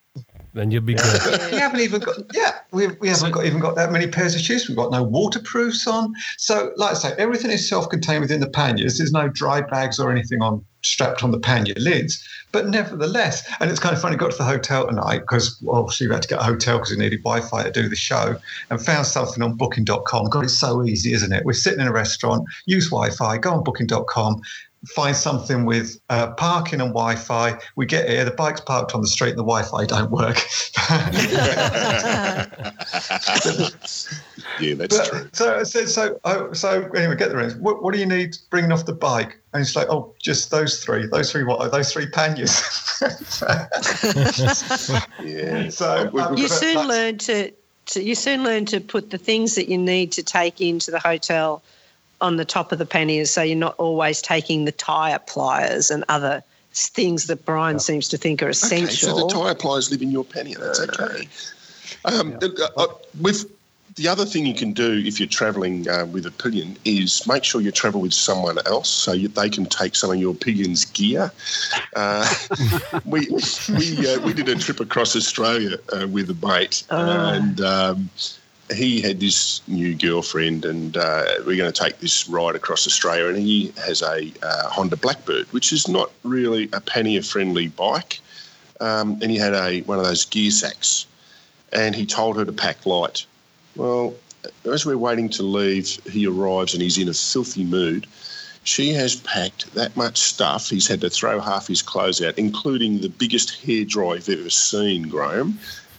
then 0.54 0.70
you'll 0.70 0.82
be 0.82 0.94
good. 0.94 1.50
we 1.52 1.58
haven't 1.58 1.80
even 1.80 2.00
got 2.00 2.16
yeah 2.32 2.52
we, 2.70 2.86
we 2.86 3.08
haven't 3.08 3.32
got 3.32 3.44
even 3.44 3.60
got 3.60 3.74
that 3.76 3.92
many 3.92 4.06
pairs 4.06 4.34
of 4.34 4.40
shoes. 4.40 4.68
We've 4.68 4.76
got 4.76 4.90
no 4.90 5.02
waterproofs 5.02 5.86
on. 5.86 6.14
So 6.38 6.72
like 6.76 6.92
i 6.92 6.94
say 6.94 7.14
everything 7.18 7.50
is 7.50 7.68
self-contained 7.68 8.22
within 8.22 8.40
the 8.40 8.48
panniers. 8.48 8.98
There's 8.98 9.12
no 9.12 9.28
dry 9.28 9.60
bags 9.60 9.98
or 9.98 10.10
anything 10.10 10.40
on 10.42 10.64
strapped 10.82 11.24
on 11.24 11.30
the 11.30 11.40
pannier 11.40 11.74
lids. 11.76 12.26
But 12.52 12.68
nevertheless 12.68 13.46
and 13.60 13.70
it's 13.70 13.80
kind 13.80 13.94
of 13.94 14.00
funny 14.00 14.16
got 14.16 14.30
to 14.30 14.36
the 14.36 14.44
hotel 14.44 14.86
tonight 14.86 15.20
because 15.20 15.60
obviously 15.68 16.06
we 16.06 16.14
had 16.14 16.22
to 16.22 16.28
get 16.28 16.40
a 16.40 16.44
hotel 16.44 16.78
because 16.78 16.92
we 16.92 16.98
needed 16.98 17.22
wi-fi 17.24 17.64
to 17.64 17.70
do 17.70 17.88
the 17.88 17.96
show 17.96 18.36
and 18.70 18.80
found 18.80 19.06
something 19.06 19.42
on 19.42 19.56
booking.com 19.56 20.28
god 20.28 20.44
it's 20.44 20.58
so 20.58 20.84
easy 20.84 21.12
isn't 21.12 21.32
it? 21.32 21.44
We're 21.44 21.52
sitting 21.52 21.80
in 21.80 21.88
a 21.88 21.92
restaurant 21.92 22.46
use 22.66 22.90
wi-fi 22.90 23.38
go 23.38 23.52
on 23.52 23.64
booking.com 23.64 24.40
find 24.94 25.16
something 25.16 25.64
with 25.64 25.98
uh, 26.10 26.32
parking 26.32 26.80
and 26.80 26.90
Wi-Fi. 26.90 27.58
We 27.76 27.86
get 27.86 28.08
here, 28.08 28.24
the 28.24 28.30
bike's 28.30 28.60
parked 28.60 28.94
on 28.94 29.00
the 29.00 29.08
street, 29.08 29.30
and 29.30 29.38
the 29.38 29.44
Wi-Fi 29.44 29.86
don't 29.86 30.10
work. 30.10 30.40
Yeah, 34.60 34.74
that's 34.74 34.96
But- 34.96 35.08
true. 35.08 35.28
So 35.32 35.58
I 35.58 35.62
said, 35.64 35.88
so, 35.88 36.18
oh, 36.24 36.52
so 36.52 36.84
anyway, 36.92 37.16
get 37.16 37.30
the 37.30 37.36
rings. 37.36 37.54
What, 37.56 37.82
what 37.82 37.92
do 37.94 38.00
you 38.00 38.06
need 38.06 38.36
bringing 38.50 38.72
off 38.72 38.86
the 38.86 38.92
bike? 38.92 39.38
And 39.52 39.62
it's 39.62 39.76
like, 39.76 39.88
oh, 39.88 40.14
just 40.20 40.50
those 40.50 40.82
three. 40.82 41.06
Those 41.06 41.30
three 41.32 41.44
what? 41.44 41.70
Those 41.72 41.92
three 41.92 42.06
panniers. 42.06 42.60
Yeah. 45.22 45.68
so 45.68 46.10
um, 46.18 46.36
you 46.36 46.48
soon 46.48 46.86
learn 46.86 47.18
to, 47.18 47.50
to 47.86 48.02
you 48.02 48.14
soon 48.14 48.44
learn 48.44 48.64
to 48.66 48.80
put 48.80 49.10
the 49.10 49.18
things 49.18 49.56
that 49.56 49.68
you 49.68 49.76
need 49.76 50.12
to 50.12 50.22
take 50.22 50.60
into 50.60 50.90
the 50.90 50.98
hotel 51.00 51.62
on 52.24 52.36
the 52.36 52.44
top 52.44 52.72
of 52.72 52.78
the 52.78 52.86
panniers 52.86 53.30
so 53.30 53.42
you're 53.42 53.56
not 53.68 53.74
always 53.78 54.20
taking 54.22 54.64
the 54.64 54.72
tyre 54.72 55.20
pliers 55.26 55.90
and 55.90 56.04
other 56.08 56.42
things 56.72 57.26
that 57.28 57.44
Brian 57.44 57.78
seems 57.78 58.08
to 58.08 58.16
think 58.16 58.42
are 58.42 58.48
essential. 58.48 58.84
Okay, 58.86 58.92
essential. 58.94 59.18
so 59.18 59.26
the 59.28 59.32
tyre 59.44 59.54
pliers 59.54 59.90
live 59.92 60.02
in 60.02 60.10
your 60.10 60.24
pannier. 60.24 60.58
That's 60.58 60.80
okay. 60.80 61.28
Um, 62.04 62.36
uh, 62.42 62.48
uh, 62.76 62.86
with 63.20 63.46
the 63.96 64.08
other 64.08 64.24
thing 64.24 64.44
you 64.44 64.54
can 64.54 64.72
do 64.72 65.02
if 65.06 65.20
you're 65.20 65.28
travelling 65.28 65.88
uh, 65.88 66.04
with 66.06 66.26
a 66.26 66.30
pillion 66.32 66.76
is 66.84 67.24
make 67.28 67.44
sure 67.44 67.60
you 67.60 67.70
travel 67.70 68.00
with 68.00 68.12
someone 68.12 68.58
else 68.66 68.88
so 68.88 69.12
you, 69.12 69.28
they 69.28 69.48
can 69.48 69.66
take 69.66 69.94
some 69.94 70.10
of 70.10 70.16
your 70.16 70.34
pillion's 70.34 70.84
gear. 70.86 71.30
Uh, 71.94 72.28
we 73.04 73.20
we 73.78 74.08
uh, 74.08 74.20
we 74.26 74.32
did 74.32 74.48
a 74.48 74.56
trip 74.56 74.80
across 74.80 75.14
Australia 75.14 75.78
uh, 75.92 76.08
with 76.08 76.28
a 76.30 76.46
mate, 76.46 76.82
Oh. 76.90 77.34
and 77.34 77.60
um, 77.60 78.10
he 78.72 79.00
had 79.00 79.20
this 79.20 79.60
new 79.68 79.94
girlfriend, 79.94 80.64
and 80.64 80.96
uh, 80.96 81.24
we're 81.46 81.56
going 81.56 81.72
to 81.72 81.82
take 81.82 81.98
this 81.98 82.28
ride 82.28 82.54
across 82.54 82.86
Australia. 82.86 83.28
And 83.28 83.38
he 83.38 83.72
has 83.84 84.02
a 84.02 84.32
uh, 84.42 84.68
Honda 84.68 84.96
Blackbird, 84.96 85.46
which 85.52 85.72
is 85.72 85.88
not 85.88 86.10
really 86.22 86.68
a 86.72 86.80
pannier-friendly 86.80 87.68
bike. 87.68 88.20
Um, 88.80 89.18
and 89.22 89.30
he 89.30 89.36
had 89.36 89.54
a 89.54 89.82
one 89.82 89.98
of 89.98 90.04
those 90.04 90.24
gear 90.24 90.50
sacks, 90.50 91.06
and 91.72 91.94
he 91.94 92.06
told 92.06 92.36
her 92.36 92.44
to 92.44 92.52
pack 92.52 92.86
light. 92.86 93.26
Well, 93.76 94.14
as 94.70 94.84
we're 94.84 94.98
waiting 94.98 95.28
to 95.30 95.42
leave, 95.42 95.98
he 96.06 96.26
arrives 96.26 96.74
and 96.74 96.82
he's 96.82 96.98
in 96.98 97.08
a 97.08 97.14
filthy 97.14 97.64
mood. 97.64 98.06
She 98.64 98.94
has 98.94 99.16
packed 99.16 99.72
that 99.74 99.96
much 99.96 100.18
stuff. 100.18 100.70
He's 100.70 100.88
had 100.88 101.00
to 101.02 101.10
throw 101.10 101.38
half 101.38 101.66
his 101.66 101.82
clothes 101.82 102.22
out, 102.22 102.38
including 102.38 103.00
the 103.00 103.10
biggest 103.10 103.62
hairdryer 103.62 104.16
you've 104.16 104.40
ever 104.40 104.50
seen, 104.50 105.08
Graham. 105.08 105.58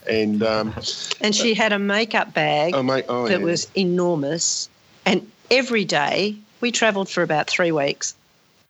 And 0.10 0.44
um, 0.44 0.74
and 1.22 1.36
she 1.36 1.54
had 1.54 1.72
a 1.72 1.80
makeup 1.80 2.34
bag 2.34 2.74
oh 2.76 3.02
oh 3.08 3.28
that 3.28 3.40
yeah. 3.40 3.46
was 3.46 3.68
enormous. 3.76 4.70
And 5.06 5.30
every 5.52 5.86
day, 5.86 6.36
we 6.62 6.72
travelled 6.72 7.10
for 7.10 7.24
about 7.24 7.50
three 7.50 7.72
weeks. 7.72 8.16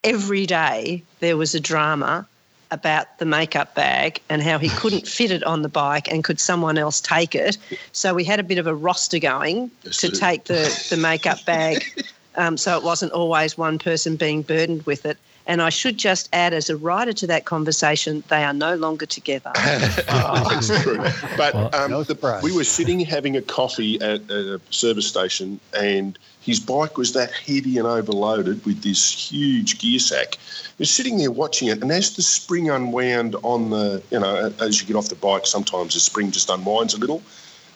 Every 0.04 0.46
day, 0.46 1.04
there 1.20 1.38
was 1.38 1.56
a 1.56 1.60
drama 1.60 2.28
about 2.72 3.20
the 3.20 3.26
makeup 3.26 3.76
bag 3.76 4.22
and 4.30 4.42
how 4.42 4.58
he 4.58 4.70
couldn't 4.70 5.08
fit 5.08 5.32
it 5.32 5.44
on 5.44 5.62
the 5.62 5.70
bike 5.70 6.12
and 6.12 6.24
could 6.24 6.40
someone 6.40 6.78
else 6.78 7.00
take 7.00 7.36
it. 7.36 7.58
So 7.92 8.14
we 8.14 8.24
had 8.24 8.40
a 8.40 8.44
bit 8.44 8.58
of 8.58 8.68
a 8.68 8.76
roster 8.76 9.20
going 9.20 9.72
Yes, 9.84 9.98
to 9.98 10.12
take 10.12 10.46
the, 10.46 10.88
the 10.90 10.98
makeup 10.98 11.46
bag 11.46 11.86
um, 12.36 12.58
so 12.58 12.78
it 12.78 12.84
wasn't 12.84 13.12
always 13.12 13.58
one 13.58 13.80
person 13.80 14.16
being 14.16 14.42
burdened 14.42 14.84
with 14.84 15.06
it. 15.06 15.18
And 15.48 15.62
I 15.62 15.70
should 15.70 15.98
just 15.98 16.28
add, 16.34 16.54
as 16.54 16.70
a 16.72 16.76
writer 16.78 17.14
to 17.14 17.28
that 17.28 17.46
conversation, 17.46 18.24
they 18.30 18.44
are 18.44 18.54
no 18.54 18.76
longer 18.76 19.06
together. 19.06 19.52
That's 19.56 20.82
true. 20.82 20.98
But 21.38 21.54
Well, 21.54 21.70
um, 21.76 21.92
no 21.92 22.00
the- 22.00 22.06
surprise. 22.16 22.42
we 22.44 22.52
were 22.52 22.64
sitting 22.64 23.00
having 23.02 23.38
a 23.38 23.42
coffee 23.42 24.02
at 24.02 24.22
a 24.32 24.60
service 24.72 25.08
station, 25.08 25.60
and 25.78 26.18
his 26.42 26.60
bike 26.60 26.98
was 26.98 27.14
that 27.14 27.32
heavy 27.32 27.78
and 27.78 27.88
overloaded 27.88 28.66
with 28.66 28.82
this 28.82 29.12
huge 29.32 29.78
gear 29.80 30.00
sack. 30.00 30.36
He 30.78 30.82
was 30.82 30.90
sitting 30.92 31.18
there 31.18 31.32
watching 31.32 31.68
it, 31.68 31.82
and 31.82 31.92
as 31.92 32.16
the 32.16 32.22
spring 32.24 32.70
unwound 32.70 33.36
on 33.44 33.70
the, 33.70 34.02
you 34.12 34.20
know, 34.20 34.52
as 34.60 34.82
you 34.82 34.88
get 34.88 34.96
off 34.96 35.10
the 35.10 35.16
bike, 35.16 35.46
sometimes 35.46 35.94
the 35.94 36.00
spring 36.00 36.32
just 36.32 36.50
unwinds 36.50 36.94
a 36.96 36.98
little. 36.98 37.22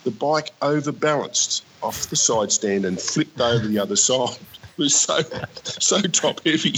The 0.05 0.11
bike 0.11 0.51
overbalanced 0.61 1.61
off 1.84 2.09
the 2.09 2.15
side 2.15 2.51
stand 2.51 2.86
and 2.86 2.99
flipped 2.99 3.39
over 3.39 3.67
the 3.67 3.78
other 3.80 3.95
side. 3.95 4.38
It 4.80 4.84
was 4.84 4.96
so 4.96 5.20
so 5.64 6.00
top 6.04 6.40
heavy. 6.46 6.72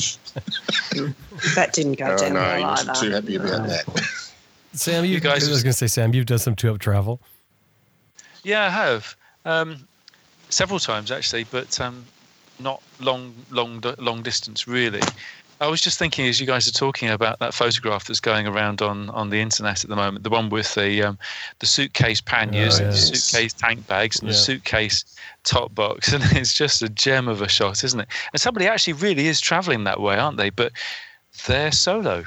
That 1.55 1.69
didn't 1.73 1.93
go 1.99 2.05
Oh 2.05 2.17
down 2.17 2.33
no, 2.33 2.39
he 2.55 2.61
well 2.63 2.71
wasn't 2.71 2.89
either. 2.97 2.99
too 2.99 3.11
happy 3.11 3.35
about 3.35 3.67
that. 3.67 4.03
Sam, 4.73 5.05
you, 5.05 5.11
You 5.15 5.19
guys- 5.19 5.47
I 5.47 5.51
was 5.51 5.61
going 5.63 5.71
to 5.73 5.77
say, 5.77 5.85
Sam, 5.87 6.13
you've 6.15 6.25
done 6.25 6.39
some 6.39 6.55
two 6.55 6.71
up 6.73 6.79
travel. 6.79 7.19
Yeah, 8.43 8.65
I 8.65 8.69
have 8.69 9.15
um, 9.45 9.87
several 10.49 10.79
times 10.79 11.11
actually, 11.11 11.43
but 11.43 11.79
um, 11.79 12.05
not 12.59 12.81
long, 12.99 13.35
long, 13.51 13.83
long 13.99 14.23
distance 14.23 14.67
really. 14.67 15.01
I 15.61 15.67
was 15.67 15.79
just 15.79 15.99
thinking 15.99 16.27
as 16.27 16.41
you 16.41 16.47
guys 16.47 16.67
are 16.67 16.71
talking 16.71 17.09
about 17.09 17.37
that 17.37 17.53
photograph 17.53 18.05
that's 18.05 18.19
going 18.19 18.47
around 18.47 18.81
on, 18.81 19.11
on 19.11 19.29
the 19.29 19.39
internet 19.39 19.83
at 19.83 19.89
the 19.91 19.95
moment, 19.95 20.23
the 20.23 20.31
one 20.31 20.49
with 20.49 20.73
the 20.73 21.03
um, 21.03 21.19
the 21.59 21.67
suitcase 21.67 22.19
panniers, 22.19 22.79
Oh, 22.79 22.83
and 22.83 22.91
the 22.91 22.97
suitcase 22.97 23.53
tank 23.53 23.85
bags, 23.85 24.19
and 24.19 24.29
the 24.29 24.33
suitcase 24.33 25.05
top 25.43 25.75
box, 25.75 26.11
and 26.13 26.23
it's 26.35 26.55
just 26.55 26.81
a 26.81 26.89
gem 26.89 27.27
of 27.27 27.43
a 27.43 27.47
shot, 27.47 27.83
isn't 27.83 27.99
it? 27.99 28.07
And 28.33 28.41
somebody 28.41 28.65
actually 28.65 28.93
really 28.93 29.27
is 29.27 29.39
travelling 29.39 29.83
that 29.83 30.01
way, 30.01 30.17
aren't 30.17 30.37
they? 30.37 30.49
But 30.49 30.71
they're 31.45 31.71
solo. 31.71 32.23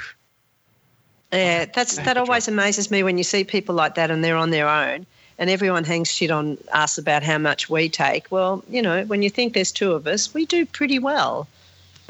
Yeah, 1.33 1.65
that's 1.65 1.97
that 1.97 2.17
always 2.17 2.47
amazes 2.47 2.93
me 2.93 3.03
when 3.03 3.19
you 3.19 3.25
see 3.25 3.43
people 3.43 3.75
like 3.75 3.97
that 3.97 4.13
and 4.13 4.23
they're 4.23 4.37
on 4.37 4.51
their 4.51 4.69
own 4.69 5.07
and 5.39 5.51
everyone 5.51 5.83
hangs 5.83 6.09
shit 6.09 6.31
on 6.31 6.57
us 6.73 6.97
about 6.97 7.25
how 7.25 7.39
much 7.39 7.69
we 7.69 7.89
take. 7.89 8.31
Well, 8.31 8.63
you 8.69 8.81
know, 8.81 9.05
when 9.07 9.23
you 9.23 9.31
think 9.31 9.55
there's 9.55 9.73
two 9.73 9.91
of 9.93 10.07
us, 10.07 10.33
we 10.33 10.47
do 10.47 10.65
pretty 10.65 11.01
well. 11.01 11.49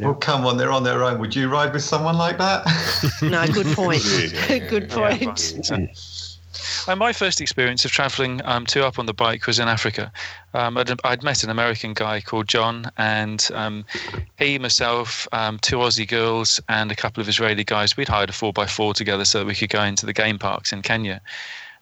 Well, 0.01 0.15
come 0.15 0.45
on, 0.47 0.57
they're 0.57 0.73
on 0.73 0.83
their 0.83 1.03
own. 1.05 1.19
Would 1.21 1.37
you 1.37 1.49
ride 1.49 1.73
with 1.73 1.83
someone 1.85 2.17
like 2.17 2.39
that? 2.39 2.65
No, 3.23 3.47
good 3.47 3.67
point. 3.77 4.03
Yeah, 4.05 4.59
good 4.59 4.91
Yeah, 4.91 5.17
point. 5.19 5.71
right. 5.71 5.91
Uh, 6.87 6.97
my 6.97 7.13
first 7.13 7.41
experience 7.41 7.85
of 7.85 7.91
travelling 7.91 8.41
um, 8.45 8.65
two 8.65 8.83
up 8.83 8.99
on 8.99 9.05
the 9.07 9.13
bike 9.13 9.47
was 9.47 9.59
in 9.59 9.69
Africa. 9.69 10.11
Um, 10.55 10.79
I'd, 10.79 10.91
I'd 11.05 11.23
met 11.23 11.43
an 11.45 11.51
American 11.51 11.93
guy 11.95 12.21
called 12.21 12.49
John, 12.49 12.91
and 12.97 13.47
um, 13.55 13.85
he, 14.39 14.59
myself, 14.59 15.27
um, 15.33 15.59
two 15.59 15.77
Aussie 15.77 16.09
girls, 16.09 16.61
and 16.69 16.91
a 16.91 16.97
couple 16.97 17.21
of 17.21 17.29
Israeli 17.29 17.65
guys. 17.65 17.97
We'd 17.97 18.09
hired 18.09 18.31
a 18.31 18.33
four 18.33 18.53
by 18.53 18.67
four 18.67 18.95
together 18.95 19.25
so 19.25 19.41
that 19.41 19.47
we 19.47 19.55
could 19.55 19.69
go 19.71 19.83
into 19.83 20.07
the 20.07 20.13
game 20.15 20.39
parks 20.39 20.73
in 20.73 20.81
Kenya. 20.83 21.21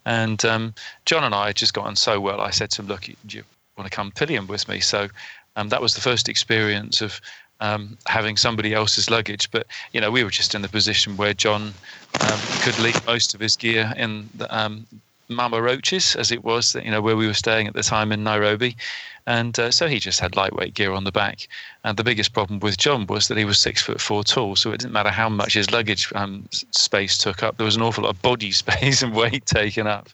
And 0.04 0.44
um, 0.44 0.74
John 1.04 1.22
and 1.22 1.34
I 1.34 1.48
had 1.48 1.56
just 1.56 1.74
gotten 1.74 1.94
so 1.94 2.18
well. 2.20 2.40
I 2.40 2.50
said 2.50 2.70
to 2.72 2.82
him, 2.82 2.88
"Look, 2.88 3.02
do 3.26 3.36
you 3.36 3.44
want 3.76 3.88
to 3.90 3.94
come 3.94 4.10
pillion 4.10 4.46
with 4.48 4.68
me?" 4.68 4.80
So 4.80 5.08
um, 5.56 5.68
that 5.68 5.82
was 5.82 5.94
the 5.94 6.00
first 6.00 6.28
experience 6.28 7.00
of 7.00 7.20
um, 7.62 7.96
having 8.06 8.36
somebody 8.36 8.74
else's 8.74 9.08
luggage. 9.08 9.50
But 9.50 9.66
you 9.92 10.00
know, 10.00 10.10
we 10.10 10.24
were 10.24 10.30
just 10.30 10.54
in 10.54 10.62
the 10.62 10.68
position 10.68 11.16
where 11.16 11.32
John 11.32 11.72
um, 12.20 12.40
could 12.60 12.78
leave 12.80 13.06
most 13.06 13.34
of 13.34 13.40
his 13.40 13.56
gear 13.56 13.94
in 13.96 14.28
the 14.34 14.54
um, 14.54 14.86
Mama 15.28 15.62
Roche's, 15.62 16.16
as 16.16 16.30
it 16.30 16.44
was, 16.44 16.74
you 16.74 16.90
know, 16.90 17.00
where 17.00 17.16
we 17.16 17.26
were 17.26 17.34
staying 17.34 17.66
at 17.66 17.74
the 17.74 17.82
time 17.82 18.12
in 18.12 18.24
Nairobi. 18.24 18.76
And 19.24 19.56
uh, 19.58 19.70
so 19.70 19.86
he 19.86 20.00
just 20.00 20.18
had 20.18 20.34
lightweight 20.36 20.74
gear 20.74 20.92
on 20.92 21.04
the 21.04 21.12
back. 21.12 21.46
And 21.84 21.96
the 21.96 22.04
biggest 22.04 22.32
problem 22.32 22.58
with 22.58 22.76
John 22.76 23.06
was 23.06 23.28
that 23.28 23.38
he 23.38 23.44
was 23.44 23.58
six 23.58 23.80
foot 23.80 24.00
four 24.00 24.24
tall, 24.24 24.56
so 24.56 24.72
it 24.72 24.80
didn't 24.80 24.92
matter 24.92 25.10
how 25.10 25.28
much 25.28 25.54
his 25.54 25.70
luggage 25.70 26.12
um, 26.16 26.48
space 26.72 27.16
took 27.16 27.42
up. 27.42 27.56
There 27.56 27.64
was 27.64 27.76
an 27.76 27.82
awful 27.82 28.04
lot 28.04 28.10
of 28.10 28.22
body 28.22 28.50
space 28.62 29.02
and 29.02 29.14
weight 29.14 29.46
taken 29.46 29.86
up. 29.86 30.08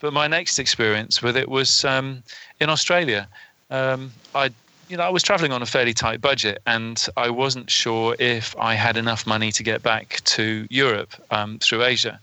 But 0.00 0.12
my 0.12 0.26
next 0.26 0.58
experience 0.58 1.22
with 1.22 1.36
it 1.36 1.48
was 1.48 1.84
um, 1.84 2.22
in 2.58 2.70
Australia. 2.70 3.28
Um, 3.70 4.12
I, 4.34 4.50
you 4.92 4.98
know, 4.98 5.04
I 5.04 5.08
was 5.08 5.22
traveling 5.22 5.52
on 5.52 5.62
a 5.62 5.66
fairly 5.66 5.94
tight 5.94 6.20
budget, 6.20 6.60
and 6.66 7.02
I 7.16 7.30
wasn't 7.30 7.70
sure 7.70 8.14
if 8.18 8.54
I 8.58 8.74
had 8.74 8.98
enough 8.98 9.26
money 9.26 9.50
to 9.50 9.62
get 9.62 9.82
back 9.82 10.20
to 10.24 10.66
Europe 10.68 11.14
um, 11.30 11.58
through 11.60 11.82
Asia. 11.82 12.20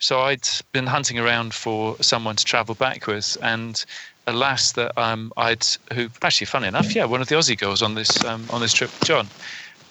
So 0.00 0.22
I'd 0.22 0.48
been 0.72 0.88
hunting 0.88 1.20
around 1.20 1.54
for 1.54 1.96
someone 2.00 2.34
to 2.34 2.44
travel 2.44 2.74
back 2.74 3.06
with, 3.06 3.36
and 3.40 3.84
alas, 4.26 4.72
that 4.72 4.98
um, 4.98 5.32
I'd 5.36 5.64
who 5.92 6.08
actually, 6.22 6.46
funny 6.46 6.66
enough, 6.66 6.92
yeah, 6.92 7.04
one 7.04 7.22
of 7.22 7.28
the 7.28 7.36
Aussie 7.36 7.56
girls 7.56 7.82
on 7.82 7.94
this 7.94 8.24
um, 8.24 8.44
on 8.50 8.60
this 8.60 8.72
trip, 8.72 8.90
John. 9.04 9.28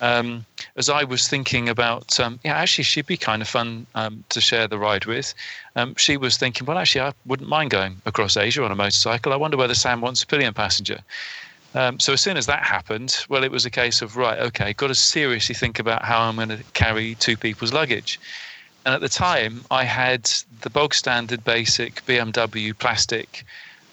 Um, 0.01 0.45
as 0.75 0.89
I 0.89 1.05
was 1.05 1.29
thinking 1.29 1.69
about, 1.69 2.19
um, 2.19 2.39
yeah, 2.43 2.57
actually, 2.57 2.83
she'd 2.83 3.05
be 3.05 3.17
kind 3.17 3.41
of 3.41 3.47
fun 3.47 3.85
um, 3.95 4.25
to 4.29 4.41
share 4.41 4.67
the 4.67 4.79
ride 4.79 5.05
with. 5.05 5.33
Um, 5.77 5.95
she 5.95 6.17
was 6.17 6.35
thinking, 6.35 6.65
well, 6.65 6.77
actually, 6.77 7.01
I 7.01 7.13
wouldn't 7.25 7.47
mind 7.47 7.69
going 7.69 8.01
across 8.05 8.35
Asia 8.35 8.65
on 8.65 8.71
a 8.71 8.75
motorcycle. 8.75 9.31
I 9.31 9.37
wonder 9.37 9.55
whether 9.55 9.75
Sam 9.75 10.01
wants 10.01 10.23
a 10.23 10.27
pillion 10.27 10.53
passenger. 10.53 10.99
Um, 11.73 11.99
so 11.99 12.13
as 12.13 12.21
soon 12.21 12.37
as 12.37 12.47
that 12.47 12.63
happened, 12.63 13.25
well, 13.29 13.43
it 13.43 13.51
was 13.51 13.65
a 13.65 13.69
case 13.69 14.01
of 14.01 14.17
right, 14.17 14.39
okay, 14.39 14.73
got 14.73 14.87
to 14.87 14.95
seriously 14.95 15.55
think 15.55 15.79
about 15.79 16.03
how 16.03 16.21
I'm 16.21 16.35
going 16.35 16.49
to 16.49 16.63
carry 16.73 17.15
two 17.15 17.37
people's 17.37 17.71
luggage. 17.71 18.19
And 18.85 18.93
at 18.93 19.01
the 19.01 19.09
time, 19.09 19.63
I 19.71 19.83
had 19.83 20.29
the 20.61 20.69
bog 20.69 20.93
standard 20.93 21.43
basic 21.43 22.03
BMW 22.05 22.77
plastic 22.77 23.45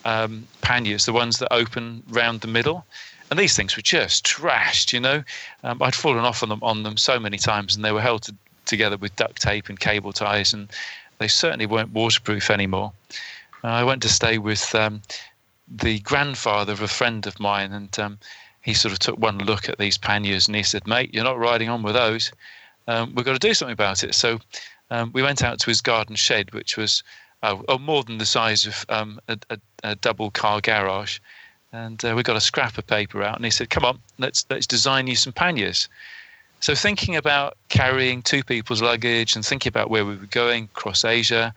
um, 0.03 0.47
panniers, 0.61 1.05
the 1.05 1.13
ones 1.13 1.39
that 1.39 1.53
open 1.53 2.03
round 2.09 2.41
the 2.41 2.47
middle. 2.47 2.85
And 3.29 3.39
these 3.39 3.55
things 3.55 3.75
were 3.75 3.83
just 3.83 4.25
trashed, 4.25 4.91
you 4.91 4.99
know. 4.99 5.23
Um, 5.63 5.81
I'd 5.81 5.93
fallen 5.93 6.25
off 6.25 6.41
on 6.41 6.49
them 6.49 6.63
on 6.63 6.83
them 6.83 6.97
so 6.97 7.19
many 7.19 7.37
times, 7.37 7.75
and 7.75 7.85
they 7.85 7.91
were 7.91 8.01
held 8.01 8.23
to, 8.23 8.35
together 8.65 8.97
with 8.97 9.15
duct 9.15 9.41
tape 9.41 9.69
and 9.69 9.79
cable 9.79 10.11
ties, 10.11 10.51
and 10.51 10.69
they 11.19 11.27
certainly 11.27 11.67
weren't 11.67 11.93
waterproof 11.93 12.49
anymore. 12.49 12.91
Uh, 13.63 13.67
I 13.67 13.83
went 13.83 14.01
to 14.01 14.09
stay 14.09 14.39
with 14.39 14.73
um, 14.73 15.01
the 15.69 15.99
grandfather 15.99 16.73
of 16.73 16.81
a 16.81 16.87
friend 16.87 17.25
of 17.27 17.39
mine, 17.39 17.71
and 17.73 17.97
um, 17.99 18.19
he 18.61 18.73
sort 18.73 18.91
of 18.91 18.99
took 18.99 19.17
one 19.17 19.37
look 19.39 19.69
at 19.69 19.77
these 19.77 19.97
panniers, 19.97 20.47
and 20.47 20.55
he 20.55 20.63
said, 20.63 20.87
"Mate, 20.87 21.13
you're 21.13 21.23
not 21.23 21.37
riding 21.37 21.69
on 21.69 21.83
with 21.83 21.95
those. 21.95 22.31
Um, 22.87 23.13
we've 23.15 23.25
got 23.25 23.33
to 23.33 23.47
do 23.47 23.53
something 23.53 23.73
about 23.73 24.03
it." 24.03 24.15
So 24.15 24.39
um, 24.91 25.11
we 25.13 25.21
went 25.21 25.43
out 25.43 25.59
to 25.59 25.67
his 25.67 25.81
garden 25.81 26.15
shed, 26.15 26.53
which 26.53 26.77
was 26.77 27.03
oh, 27.43 27.63
oh, 27.67 27.77
more 27.77 28.03
than 28.03 28.17
the 28.17 28.25
size 28.25 28.65
of 28.65 28.85
um, 28.89 29.19
a, 29.27 29.37
a, 29.49 29.59
a 29.83 29.95
double 29.95 30.31
car 30.31 30.61
garage. 30.61 31.19
And 31.71 32.03
uh, 32.03 32.13
we 32.15 32.23
got 32.23 32.35
a 32.35 32.41
scrap 32.41 32.77
of 32.79 32.87
paper 32.87 33.21
out, 33.21 33.35
and 33.35 33.45
he 33.45 33.51
said, 33.51 33.69
"Come 33.69 33.85
on, 33.85 33.99
let's 34.17 34.45
let's 34.49 34.67
design 34.67 35.07
you 35.07 35.15
some 35.15 35.33
panniers." 35.33 35.87
So 36.61 36.75
thinking 36.75 37.15
about 37.15 37.57
carrying 37.69 38.21
two 38.21 38.43
people's 38.43 38.81
luggage 38.81 39.35
and 39.35 39.45
thinking 39.45 39.69
about 39.69 39.89
where 39.89 40.05
we 40.05 40.15
were 40.17 40.25
going 40.25 40.65
across 40.65 41.05
Asia, 41.05 41.53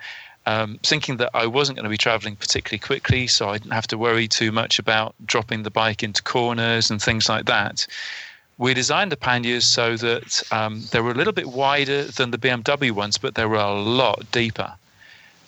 um, 0.47 0.79
thinking 0.83 1.19
that 1.19 1.31
I 1.35 1.47
wasn't 1.47 1.77
going 1.77 1.85
to 1.85 1.91
be 1.91 1.97
traveling 1.97 2.37
particularly 2.37 2.81
quickly, 2.81 3.27
so 3.27 3.49
I 3.49 3.59
didn't 3.59 3.73
have 3.73 3.87
to 3.89 3.99
worry 3.99 4.29
too 4.29 4.53
much 4.53 4.79
about 4.79 5.15
dropping 5.25 5.63
the 5.63 5.71
bike 5.71 6.03
into 6.03 6.23
corners 6.23 6.91
and 6.91 7.01
things 7.01 7.29
like 7.29 7.47
that. 7.47 7.87
We 8.59 8.75
designed 8.75 9.11
the 9.11 9.17
panniers 9.17 9.65
so 9.65 9.97
that 9.97 10.43
um, 10.53 10.83
they 10.91 11.01
were 11.01 11.11
a 11.11 11.15
little 11.15 11.33
bit 11.33 11.49
wider 11.49 12.05
than 12.05 12.31
the 12.31 12.39
BMW 12.39 12.91
ones, 12.93 13.19
but 13.19 13.35
they 13.35 13.47
were 13.47 13.57
a 13.57 13.73
lot 13.73 14.31
deeper. 14.31 14.75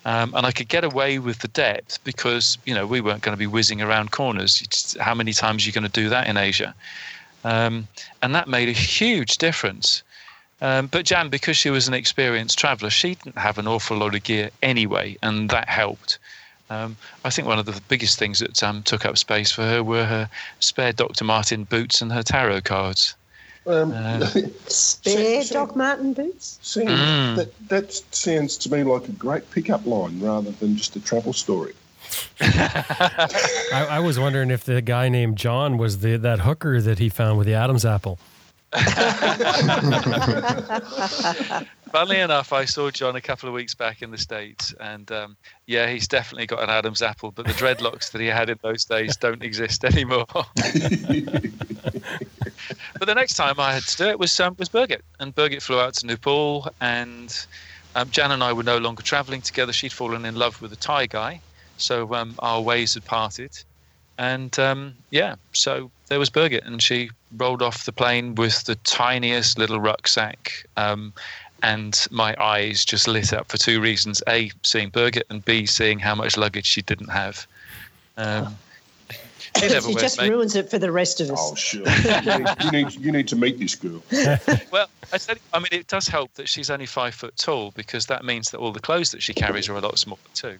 Um, 0.05 0.35
and 0.35 0.45
I 0.45 0.51
could 0.51 0.67
get 0.67 0.83
away 0.83 1.17
with 1.17 1.39
the 1.39 1.47
depth 1.47 2.03
because 2.03 2.59
you 2.65 2.75
know 2.75 2.85
we 2.85 3.01
weren't 3.01 3.23
going 3.23 3.33
to 3.33 3.39
be 3.39 3.47
whizzing 3.47 3.81
around 3.81 4.11
corners. 4.11 4.95
How 4.99 5.15
many 5.15 5.33
times 5.33 5.63
are 5.63 5.67
you 5.67 5.73
going 5.73 5.83
to 5.83 5.89
do 5.89 6.09
that 6.09 6.27
in 6.27 6.37
Asia? 6.37 6.75
Um, 7.43 7.87
and 8.21 8.33
that 8.35 8.47
made 8.47 8.69
a 8.69 8.73
huge 8.73 9.37
difference. 9.37 10.03
Um, 10.61 10.87
but 10.87 11.05
Jan, 11.05 11.29
because 11.29 11.57
she 11.57 11.69
was 11.69 11.87
an 11.87 11.93
experienced 11.93 12.57
traveller, 12.57 12.89
she 12.89 13.15
didn't 13.15 13.37
have 13.37 13.57
an 13.57 13.67
awful 13.67 13.97
lot 13.97 14.15
of 14.15 14.23
gear 14.23 14.49
anyway, 14.63 15.17
and 15.21 15.49
that 15.49 15.67
helped. 15.67 16.17
Um, 16.69 16.95
I 17.23 17.29
think 17.29 17.47
one 17.47 17.59
of 17.59 17.65
the 17.65 17.79
biggest 17.89 18.17
things 18.17 18.39
that 18.39 18.63
um, 18.63 18.81
took 18.83 19.05
up 19.05 19.17
space 19.17 19.51
for 19.51 19.63
her 19.63 19.83
were 19.83 20.05
her 20.05 20.29
spare 20.59 20.93
Dr. 20.93 21.23
Martens 21.25 21.67
boots 21.67 22.01
and 22.01 22.11
her 22.11 22.23
tarot 22.23 22.61
cards. 22.61 23.15
Um, 23.67 23.91
Uh, 23.91 24.19
Spare 24.67 25.43
Sam- 25.43 25.53
Doc 25.67 25.75
Martens 25.75 26.15
boots? 26.15 26.59
Sam, 26.61 26.87
Mm. 26.87 27.35
that, 27.35 27.67
that 27.69 27.93
sounds 28.15 28.57
to 28.57 28.71
me 28.71 28.83
like 28.83 29.07
a 29.07 29.11
great 29.11 29.49
pickup 29.51 29.85
line 29.85 30.19
rather 30.19 30.51
than 30.51 30.75
just 30.77 30.95
a 30.95 30.99
travel 30.99 31.33
story. 31.33 31.73
I, 32.41 33.87
I 33.91 33.99
was 33.99 34.19
wondering 34.19 34.51
if 34.51 34.63
the 34.63 34.81
guy 34.81 35.09
named 35.09 35.37
John 35.37 35.77
was 35.77 35.99
the 35.99 36.17
that 36.17 36.39
hooker 36.41 36.79
that 36.81 36.99
he 36.99 37.09
found 37.09 37.37
with 37.37 37.47
the 37.47 37.53
Adam's 37.55 37.85
apple. 37.85 38.19
Funnily 41.91 42.19
enough, 42.19 42.51
I 42.51 42.65
saw 42.65 42.91
John 42.91 43.15
a 43.15 43.21
couple 43.21 43.47
of 43.47 43.55
weeks 43.55 43.73
back 43.73 44.01
in 44.01 44.11
the 44.11 44.17
States, 44.17 44.73
and 44.79 45.09
um, 45.11 45.37
yeah, 45.65 45.87
he's 45.87 46.09
definitely 46.09 46.45
got 46.45 46.61
an 46.61 46.69
Adam's 46.69 47.01
apple, 47.01 47.31
but 47.31 47.45
the 47.45 47.53
dreadlocks 47.53 48.11
that 48.11 48.19
he 48.19 48.27
had 48.27 48.49
in 48.49 48.59
those 48.61 48.83
days 48.83 49.15
don't 49.15 49.41
exist 49.41 49.85
anymore. 49.85 50.25
but 50.35 50.43
the 53.05 53.15
next 53.15 53.35
time 53.35 53.59
I 53.59 53.73
had 53.73 53.83
to 53.83 53.97
do 53.97 54.05
it 54.05 54.19
was 54.19 54.37
um, 54.39 54.55
was 54.59 54.67
Birgit, 54.67 55.01
and 55.19 55.33
Birgit 55.33 55.61
flew 55.61 55.79
out 55.79 55.93
to 55.95 56.05
Nepal, 56.05 56.67
and 56.81 57.45
um, 57.95 58.09
Jan 58.09 58.31
and 58.31 58.43
I 58.43 58.51
were 58.51 58.63
no 58.63 58.77
longer 58.77 59.03
traveling 59.03 59.41
together. 59.41 59.71
She'd 59.71 59.93
fallen 59.93 60.25
in 60.25 60.35
love 60.35 60.61
with 60.61 60.73
a 60.73 60.77
Thai 60.77 61.05
guy, 61.05 61.39
so 61.77 62.13
um, 62.13 62.35
our 62.39 62.59
ways 62.59 62.95
had 62.95 63.05
parted. 63.05 63.57
And 64.17 64.57
um, 64.59 64.95
yeah, 65.11 65.35
so 65.53 65.91
there 66.07 66.19
was 66.19 66.29
Birgit, 66.29 66.65
and 66.65 66.81
she 66.81 67.09
rolled 67.37 67.61
off 67.61 67.85
the 67.85 67.91
plane 67.91 68.35
with 68.35 68.63
the 68.63 68.75
tiniest 68.75 69.57
little 69.57 69.79
rucksack. 69.79 70.65
Um, 70.77 71.13
and 71.63 72.05
my 72.11 72.35
eyes 72.41 72.85
just 72.85 73.07
lit 73.07 73.33
up 73.33 73.49
for 73.49 73.57
two 73.57 73.81
reasons: 73.81 74.21
a, 74.27 74.51
seeing 74.63 74.91
Birgit, 74.91 75.23
and 75.29 75.43
b, 75.43 75.65
seeing 75.65 75.99
how 75.99 76.13
much 76.13 76.37
luggage 76.37 76.65
she 76.65 76.81
didn't 76.81 77.09
have. 77.09 77.47
Um, 78.17 78.55
it 79.55 79.99
just 79.99 80.21
ruins 80.21 80.55
it 80.55 80.69
for 80.69 80.77
the 80.77 80.91
rest 80.91 81.21
of 81.21 81.31
us. 81.31 81.39
Oh, 81.39 81.55
sure. 81.55 81.87
you, 81.87 82.39
need, 82.39 82.47
you, 82.63 82.71
need, 82.71 82.95
you 83.05 83.11
need 83.11 83.27
to 83.29 83.35
meet 83.35 83.57
this 83.57 83.75
girl. 83.75 84.03
well, 84.71 84.89
I 85.11 85.17
said, 85.17 85.39
I 85.53 85.59
mean, 85.59 85.69
it 85.71 85.87
does 85.87 86.07
help 86.07 86.33
that 86.35 86.49
she's 86.49 86.69
only 86.69 86.85
five 86.85 87.15
foot 87.15 87.35
tall 87.37 87.71
because 87.71 88.05
that 88.07 88.25
means 88.25 88.51
that 88.51 88.59
all 88.59 88.71
the 88.71 88.79
clothes 88.79 89.11
that 89.11 89.23
she 89.23 89.33
carries 89.33 89.69
are 89.69 89.75
a 89.75 89.81
lot 89.81 89.97
smaller 89.97 90.19
too. 90.33 90.57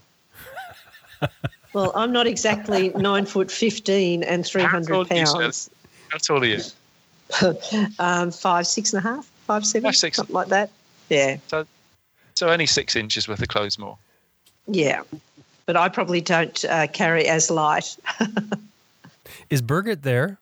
Well, 1.74 1.92
I'm 1.94 2.14
not 2.14 2.26
exactly 2.26 2.90
nine 2.96 3.26
foot 3.26 3.52
fifteen 3.52 4.24
and 4.24 4.46
three 4.46 4.64
hundred 4.64 5.10
pounds. 5.10 5.70
How 6.10 6.18
tall 6.18 6.42
are 6.42 6.46
you? 6.46 6.62
um, 8.00 8.32
five, 8.32 8.68
six 8.68 8.94
and 8.94 9.06
a 9.06 9.10
half, 9.10 9.26
five, 9.46 9.66
seven, 9.66 9.88
five, 9.88 9.96
six. 9.96 10.18
something 10.18 10.36
like 10.36 10.48
that. 10.48 10.70
Yeah. 11.10 11.38
So, 11.48 11.66
so 12.36 12.50
only 12.50 12.66
six 12.66 12.96
inches 12.96 13.28
worth 13.28 13.42
of 13.42 13.48
clothes 13.48 13.80
more. 13.80 13.98
Yeah, 14.68 15.02
but 15.66 15.78
I 15.78 15.90
probably 15.90 16.22
don't 16.22 16.64
uh, 16.66 16.88
carry 16.88 17.28
as 17.28 17.50
light. 17.52 17.98
Is 19.50 19.62
Birgit 19.62 20.02
there? 20.02 20.38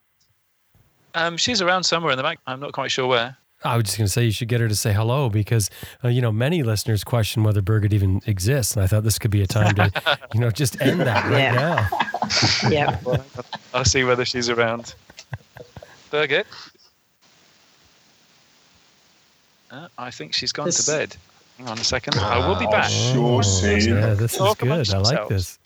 Um, 1.16 1.38
she's 1.38 1.61
around 1.61 1.84
somewhere 1.84 2.11
in 2.11 2.18
the 2.18 2.24
back. 2.24 2.39
I'm 2.47 2.59
not 2.59 2.74
quite 2.74 2.91
sure 2.91 3.07
where. 3.07 3.38
I 3.66 3.78
was 3.78 3.86
just 3.86 3.97
going 3.97 4.07
to 4.07 4.11
say 4.11 4.26
you 4.26 4.32
should 4.32 4.49
get 4.49 4.59
her 4.59 4.68
to 4.68 4.76
say 4.76 4.91
hello 4.91 5.30
because 5.30 5.70
uh, 6.03 6.09
you 6.09 6.22
know 6.22 6.32
many 6.32 6.64
listeners 6.64 7.03
question 7.03 7.43
whether 7.43 7.61
Birgit 7.61 7.93
even 7.93 8.22
exists, 8.26 8.76
and 8.76 8.84
I 8.84 8.88
thought 8.88 9.03
this 9.03 9.18
could 9.18 9.32
be 9.32 9.41
a 9.41 9.47
time 9.47 9.76
to 9.76 10.20
you 10.34 10.39
know 10.39 10.51
just 10.51 10.82
end 10.82 11.01
that 11.01 11.26
right 11.26 11.39
yeah. 11.39 11.53
now. 11.53 12.70
yeah. 12.70 12.99
Well, 13.03 13.26
I'll 13.74 13.86
see 13.86 14.03
whether 14.03 14.26
she's 14.26 14.49
around. 14.49 14.95
Birgit. 16.11 16.45
Uh, 19.71 19.88
I 19.97 20.11
think 20.11 20.34
she's 20.34 20.51
gone 20.51 20.67
this... 20.67 20.86
to 20.86 20.91
bed. 20.91 21.15
Hang 21.57 21.67
on 21.67 21.79
a 21.79 21.84
second. 21.84 22.15
I 22.15 22.47
will 22.47 22.55
be 22.55 22.65
back. 22.67 22.89
Oh, 22.89 23.41
sure, 23.41 23.77
yeah, 23.77 24.13
this 24.13 24.34
is 24.34 24.55
good. 24.55 24.71
I 24.71 24.97
like 24.99 25.27
this. 25.29 25.59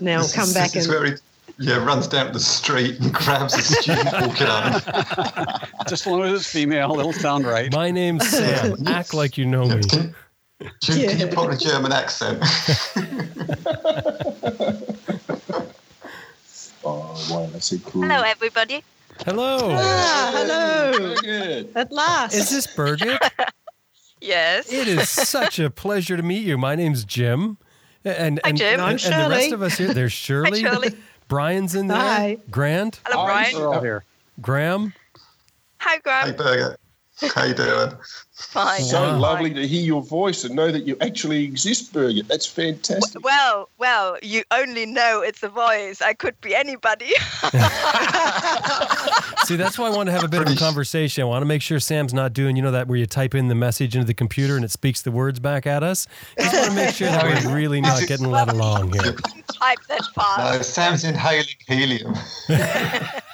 now 0.00 0.26
come 0.28 0.52
back 0.52 0.74
and. 0.76 0.86
Very, 0.86 1.16
yeah, 1.60 1.84
runs 1.84 2.06
down 2.06 2.32
the 2.32 2.38
street 2.38 3.00
and 3.00 3.12
grabs 3.12 3.54
a 3.54 3.62
student 3.62 4.12
walking 4.12 4.46
on. 4.46 4.80
Just 5.88 6.06
as 6.06 6.06
long 6.06 6.22
as 6.22 6.40
it's 6.40 6.48
female, 6.48 6.98
it'll 7.00 7.12
sound 7.12 7.44
right. 7.44 7.72
My 7.72 7.90
name's 7.90 8.28
Sam. 8.28 8.76
Act 8.86 9.12
like 9.12 9.36
you 9.36 9.44
know 9.44 9.66
me. 9.66 9.82
Can, 9.82 10.14
can, 10.82 10.98
yeah. 10.98 11.10
can 11.10 11.18
you 11.18 11.26
put 11.26 11.38
on 11.38 11.52
a 11.52 11.56
German 11.56 11.90
accent? 11.92 12.38
oh, 16.84 17.26
wow, 17.30 17.48
that's 17.52 17.57
so 17.68 17.78
cool. 17.90 18.02
Hello, 18.02 18.22
everybody. 18.22 18.82
Hello. 19.26 19.58
Ah, 19.72 20.30
hello. 20.34 21.14
Good. 21.16 21.72
At 21.74 21.92
last. 21.92 22.34
Is 22.34 22.50
this 22.50 22.66
Birgit? 22.66 23.18
yes. 24.20 24.72
It 24.72 24.88
is 24.88 25.08
such 25.08 25.58
a 25.58 25.68
pleasure 25.70 26.16
to 26.16 26.22
meet 26.22 26.44
you. 26.46 26.56
My 26.56 26.74
name's 26.76 27.04
Jim. 27.04 27.58
And, 28.04 28.40
Hi, 28.44 28.50
and, 28.50 28.58
Jim. 28.58 28.80
and, 28.80 29.04
and 29.04 29.24
the 29.24 29.30
rest 29.30 29.52
of 29.52 29.62
us 29.62 29.76
here, 29.76 29.92
there's 29.92 30.12
Shirley. 30.26 30.62
Hi, 30.62 30.70
Shirley. 30.72 30.90
Brian's 31.26 31.74
in 31.74 31.88
there. 31.88 31.98
Hi. 31.98 32.38
Grant. 32.50 33.00
Hello, 33.06 33.26
Brian. 33.26 33.54
We're 33.54 33.74
all 33.74 33.82
here. 33.82 34.04
Graham. 34.40 34.94
Hi, 35.80 35.98
Graham. 35.98 36.76
Hey, 37.20 37.28
Birgit. 37.28 37.34
How 37.34 37.44
you 37.44 37.54
doing? 37.54 37.92
Fine. 38.32 38.82
So 38.82 38.98
fine. 38.98 39.20
lovely 39.20 39.54
to 39.54 39.66
hear 39.66 39.82
your 39.82 40.02
voice 40.02 40.44
and 40.44 40.54
know 40.54 40.70
that 40.70 40.86
you 40.86 40.96
actually 41.00 41.42
exist, 41.42 41.92
Birgit. 41.92 42.28
That's 42.28 42.46
fantastic. 42.46 43.24
Well, 43.24 43.68
well, 43.78 44.16
you 44.22 44.44
only 44.52 44.86
know 44.86 45.22
it's 45.22 45.42
a 45.42 45.48
voice. 45.48 46.00
I 46.00 46.14
could 46.14 46.40
be 46.40 46.54
anybody. 46.54 47.06
See, 49.46 49.56
that's 49.56 49.78
why 49.78 49.86
I 49.86 49.90
want 49.90 50.06
to 50.06 50.12
have 50.12 50.22
a 50.22 50.28
bit 50.28 50.42
of 50.42 50.48
a 50.48 50.54
conversation. 50.54 51.22
I 51.22 51.24
want 51.24 51.42
to 51.42 51.46
make 51.46 51.62
sure 51.62 51.80
Sam's 51.80 52.14
not 52.14 52.32
doing, 52.32 52.54
you 52.54 52.62
know, 52.62 52.70
that 52.70 52.86
where 52.86 52.98
you 52.98 53.06
type 53.06 53.34
in 53.34 53.48
the 53.48 53.56
message 53.56 53.96
into 53.96 54.06
the 54.06 54.14
computer 54.14 54.54
and 54.54 54.64
it 54.64 54.70
speaks 54.70 55.02
the 55.02 55.10
words 55.10 55.40
back 55.40 55.66
at 55.66 55.82
us. 55.82 56.06
Just 56.38 56.54
want 56.54 56.66
to 56.66 56.74
make 56.74 56.94
sure 56.94 57.08
that 57.08 57.44
we're 57.44 57.54
really 57.54 57.80
not 57.80 58.06
getting 58.06 58.30
led 58.30 58.48
along 58.48 58.92
here. 58.92 59.16
Type 59.52 59.78
that 59.88 60.04
fast. 60.14 60.38
No, 60.38 60.62
Sam's 60.62 61.02
inhaling 61.02 61.46
helium. 61.66 62.14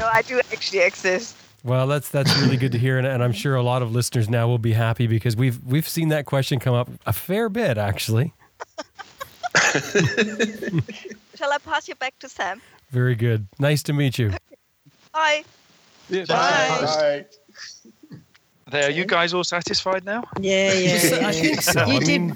no, 0.03 0.09
I 0.13 0.21
do 0.21 0.39
actually 0.51 0.79
exist. 0.79 1.37
Well, 1.63 1.87
that's 1.87 2.09
that's 2.09 2.37
really 2.41 2.57
good 2.57 2.73
to 2.73 2.77
hear, 2.77 2.97
and, 2.97 3.07
and, 3.07 3.23
I'm 3.23 3.31
sure 3.31 3.55
a 3.55 3.63
lot 3.63 3.81
of 3.81 3.93
listeners 3.93 4.29
now 4.29 4.47
will 4.49 4.57
be 4.57 4.73
happy 4.73 5.07
because 5.07 5.37
we've 5.37 5.63
we've 5.63 5.87
seen 5.87 6.09
that 6.09 6.25
question 6.25 6.59
come 6.59 6.75
up 6.75 6.89
a 7.05 7.13
fair 7.13 7.47
bit, 7.47 7.77
actually. 7.77 8.33
Shall 11.35 11.53
I 11.53 11.57
pass 11.63 11.87
you 11.87 11.95
back 11.95 12.19
to 12.19 12.27
Sam? 12.27 12.61
Very 12.91 13.15
good. 13.15 13.47
Nice 13.59 13.81
to 13.83 13.93
meet 13.93 14.19
you. 14.19 14.31
Bye. 15.13 15.45
Yeah, 16.09 16.25
bye. 16.25 16.79
Bye. 16.81 17.25
There, 18.69 18.87
are 18.87 18.91
you 18.91 19.05
guys 19.05 19.33
all 19.33 19.45
satisfied 19.45 20.03
now? 20.03 20.25
Yeah, 20.39 20.73
yeah. 20.73 20.95
I 21.27 21.31
think 21.31 21.61
so. 21.61 21.85
You 21.85 21.97
I 21.97 21.99
mean, 21.99 22.35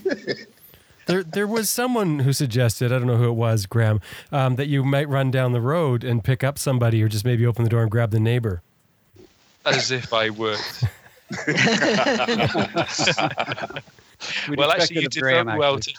there, 1.08 1.24
there 1.24 1.47
was 1.47 1.70
someone 1.70 2.20
who 2.20 2.34
suggested, 2.34 2.91
I 2.91 2.99
don't 2.99 3.08
know 3.08 3.18
who 3.18 3.30
it 3.30 3.34
was, 3.34 3.66
Graham, 3.66 3.99
um, 4.32 4.55
that 4.58 4.68
you 4.68 4.84
might 4.84 5.10
run 5.10 5.32
down 5.32 5.53
the 5.53 5.62
road 5.62 6.03
and 6.03 6.24
pick 6.24 6.43
up 6.43 6.60
somebody 6.60 7.01
or 7.01 7.08
just 7.08 7.26
maybe 7.26 7.45
open 7.45 7.64
the 7.64 7.70
door 7.70 7.82
and 7.82 7.89
grab 7.89 8.12
the 8.12 8.20
neighbor. 8.20 8.62
As 9.66 9.89
if 9.91 10.14
I 10.14 10.30
worked. 10.30 10.84
well, 14.55 14.72
actually, 14.72 15.01
you 15.01 15.10
did 15.10 15.22
very 15.22 15.43
well 15.43 15.80
to, 15.80 15.93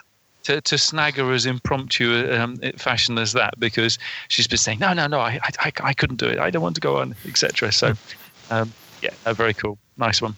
to, 0.45 0.61
to 0.61 0.79
snag 0.79 1.17
her 1.17 1.33
as 1.33 1.45
impromptu 1.45 2.33
um, 2.33 2.57
fashion 2.77 3.19
as 3.19 3.33
that 3.33 3.59
because 3.59 3.99
she's 4.29 4.47
been 4.47 4.59
saying, 4.59 4.79
no, 4.79 4.93
no, 4.93 5.07
no, 5.07 5.21
I, 5.21 5.41
I, 5.43 5.73
I 5.83 5.93
couldn't 5.93 6.17
do 6.17 6.27
it. 6.27 6.39
I 6.39 6.51
don't 6.51 6.63
want 6.63 6.77
to 6.77 6.81
go 6.81 6.99
on, 6.99 7.15
etc. 7.27 7.73
So, 7.73 7.95
um, 8.51 8.73
yeah, 9.03 9.11
very 9.33 9.55
cool. 9.55 9.79
Nice 9.97 10.23
one 10.23 10.37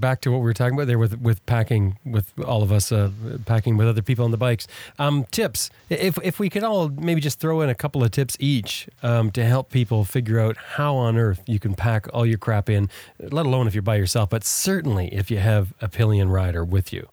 back 0.00 0.20
to 0.22 0.30
what 0.30 0.38
we 0.38 0.44
were 0.44 0.54
talking 0.54 0.74
about 0.74 0.86
there 0.86 0.98
with 0.98 1.18
with 1.20 1.44
packing 1.46 1.98
with 2.04 2.32
all 2.40 2.62
of 2.62 2.72
us 2.72 2.92
uh, 2.92 3.10
packing 3.46 3.76
with 3.76 3.88
other 3.88 4.02
people 4.02 4.24
on 4.24 4.30
the 4.30 4.36
bikes. 4.36 4.66
Um, 4.98 5.24
tips, 5.30 5.70
if 5.88 6.18
if 6.22 6.38
we 6.38 6.50
could 6.50 6.64
all 6.64 6.88
maybe 6.88 7.20
just 7.20 7.40
throw 7.40 7.60
in 7.60 7.68
a 7.68 7.74
couple 7.74 8.02
of 8.02 8.10
tips 8.10 8.36
each 8.40 8.88
um, 9.02 9.30
to 9.32 9.44
help 9.44 9.70
people 9.70 10.04
figure 10.04 10.40
out 10.40 10.56
how 10.56 10.96
on 10.96 11.16
earth 11.16 11.42
you 11.46 11.58
can 11.58 11.74
pack 11.74 12.06
all 12.12 12.26
your 12.26 12.38
crap 12.38 12.68
in, 12.70 12.88
let 13.18 13.46
alone 13.46 13.66
if 13.66 13.74
you're 13.74 13.82
by 13.82 13.96
yourself, 13.96 14.30
but 14.30 14.44
certainly 14.44 15.12
if 15.14 15.30
you 15.30 15.38
have 15.38 15.74
a 15.80 15.88
pillion 15.88 16.28
rider 16.28 16.64
with 16.64 16.92
you. 16.92 17.08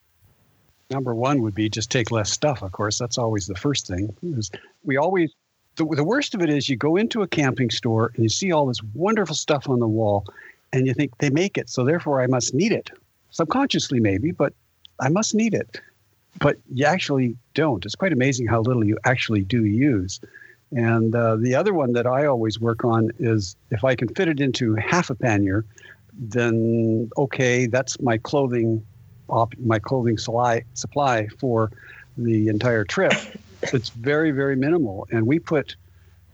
Number 0.92 1.16
one 1.16 1.42
would 1.42 1.56
be 1.56 1.68
just 1.68 1.90
take 1.90 2.12
less 2.12 2.32
stuff. 2.32 2.62
Of 2.62 2.72
course, 2.72 3.00
that's 3.00 3.18
always 3.18 3.48
the 3.48 3.56
first 3.56 3.88
thing. 3.88 4.16
We 4.84 4.98
always 4.98 5.34
the, 5.76 5.86
the 5.86 6.04
worst 6.04 6.36
of 6.36 6.42
it 6.42 6.50
is 6.50 6.70
you 6.70 6.78
go 6.78 6.96
into 6.96 7.22
a 7.22 7.28
camping 7.28 7.70
store 7.70 8.12
and 8.16 8.24
you 8.24 8.30
see 8.30 8.52
all 8.52 8.66
this 8.66 8.82
wonderful 8.94 9.36
stuff 9.36 9.70
on 9.70 9.80
the 9.80 9.88
wall 9.88 10.26
and 10.76 10.86
you 10.86 10.94
think 10.94 11.18
they 11.20 11.30
make 11.30 11.58
it, 11.58 11.70
so 11.70 11.86
therefore 11.86 12.22
I 12.22 12.28
must 12.28 12.54
need 12.54 12.74
it. 12.74 12.92
Subconsciously, 13.32 14.02
maybe, 14.02 14.32
but 14.32 14.54
I 15.00 15.08
must 15.08 15.34
need 15.34 15.54
it. 15.54 15.80
But 16.40 16.58
you 16.74 16.86
actually 16.86 17.38
don't. 17.54 17.86
It's 17.86 17.96
quite 17.96 18.12
amazing 18.12 18.48
how 18.48 18.60
little 18.60 18.84
you 18.84 18.98
actually 19.06 19.44
do 19.44 19.64
use. 19.64 20.20
And 20.74 21.16
uh, 21.16 21.38
the 21.38 21.56
other 21.56 21.74
one 21.74 21.94
that 21.94 22.06
I 22.06 22.26
always 22.26 22.60
work 22.60 22.84
on 22.84 23.12
is 23.20 23.56
if 23.72 23.86
I 23.86 23.96
can 23.96 24.10
fit 24.10 24.28
it 24.28 24.42
into 24.42 24.76
half 24.76 25.10
a 25.10 25.16
pannier, 25.16 25.64
then 26.12 27.10
okay, 27.18 27.68
that's 27.68 27.98
my 28.02 28.18
clothing, 28.18 28.86
op- 29.30 29.58
my 29.60 29.80
clothing 29.80 30.18
supply 30.18 30.66
supply 30.74 31.28
for 31.40 31.72
the 32.18 32.50
entire 32.50 32.84
trip. 32.84 33.14
It's 33.74 33.90
very 33.90 34.32
very 34.32 34.58
minimal, 34.58 35.08
and 35.12 35.26
we 35.26 35.40
put 35.40 35.76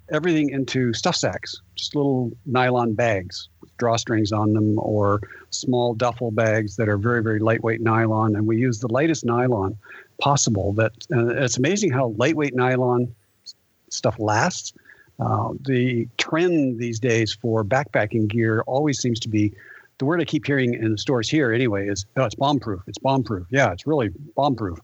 everything 0.10 0.50
into 0.50 0.94
stuff 0.94 1.16
sacks, 1.16 1.62
just 1.76 1.96
little 1.96 2.32
nylon 2.46 2.94
bags 2.94 3.48
drawstrings 3.82 4.32
on 4.32 4.54
them 4.54 4.78
or 4.80 5.22
small 5.50 5.94
duffel 5.94 6.32
bags 6.32 6.76
that 6.76 6.88
are 6.88 6.98
very, 6.98 7.22
very 7.24 7.40
lightweight 7.40 7.82
nylon. 7.82 8.36
And 8.36 8.48
we 8.48 8.58
use 8.58 8.80
the 8.80 8.88
lightest 8.88 9.26
nylon 9.26 9.78
possible. 10.20 10.74
That 10.74 10.92
uh, 11.12 11.44
It's 11.44 11.58
amazing 11.58 11.92
how 11.92 12.14
lightweight 12.18 12.56
nylon 12.56 13.14
stuff 13.90 14.18
lasts. 14.20 14.74
Uh, 15.20 15.54
the 15.68 16.08
trend 16.18 16.80
these 16.80 17.00
days 17.00 17.34
for 17.34 17.64
backpacking 17.64 18.28
gear 18.28 18.64
always 18.66 19.00
seems 19.00 19.20
to 19.20 19.30
be 19.30 19.54
the 19.98 20.06
word 20.06 20.20
I 20.20 20.26
keep 20.26 20.48
hearing 20.48 20.74
in 20.74 20.94
the 20.94 20.98
stores 20.98 21.30
here 21.30 21.52
anyway 21.54 21.88
is, 21.88 22.08
oh, 22.18 22.24
it's 22.24 22.34
bomb 22.34 22.60
proof. 22.60 22.82
It's 22.88 22.98
bomb 22.98 23.24
proof. 23.24 23.46
Yeah, 23.52 23.72
it's 23.72 23.86
really 23.86 24.10
bomb 24.36 24.56
proof. 24.56 24.80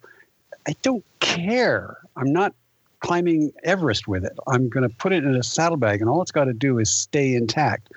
I 0.67 0.75
don't 0.83 1.03
care. 1.19 1.97
I'm 2.15 2.31
not 2.31 2.53
climbing 2.99 3.51
Everest 3.63 4.07
with 4.07 4.23
it. 4.23 4.37
I'm 4.47 4.69
going 4.69 4.87
to 4.87 4.95
put 4.95 5.13
it 5.13 5.23
in 5.23 5.35
a 5.35 5.41
saddlebag, 5.41 6.01
and 6.01 6.09
all 6.09 6.21
it's 6.21 6.31
got 6.31 6.45
to 6.45 6.53
do 6.53 6.77
is 6.77 6.93
stay 6.93 7.33
intact. 7.33 7.89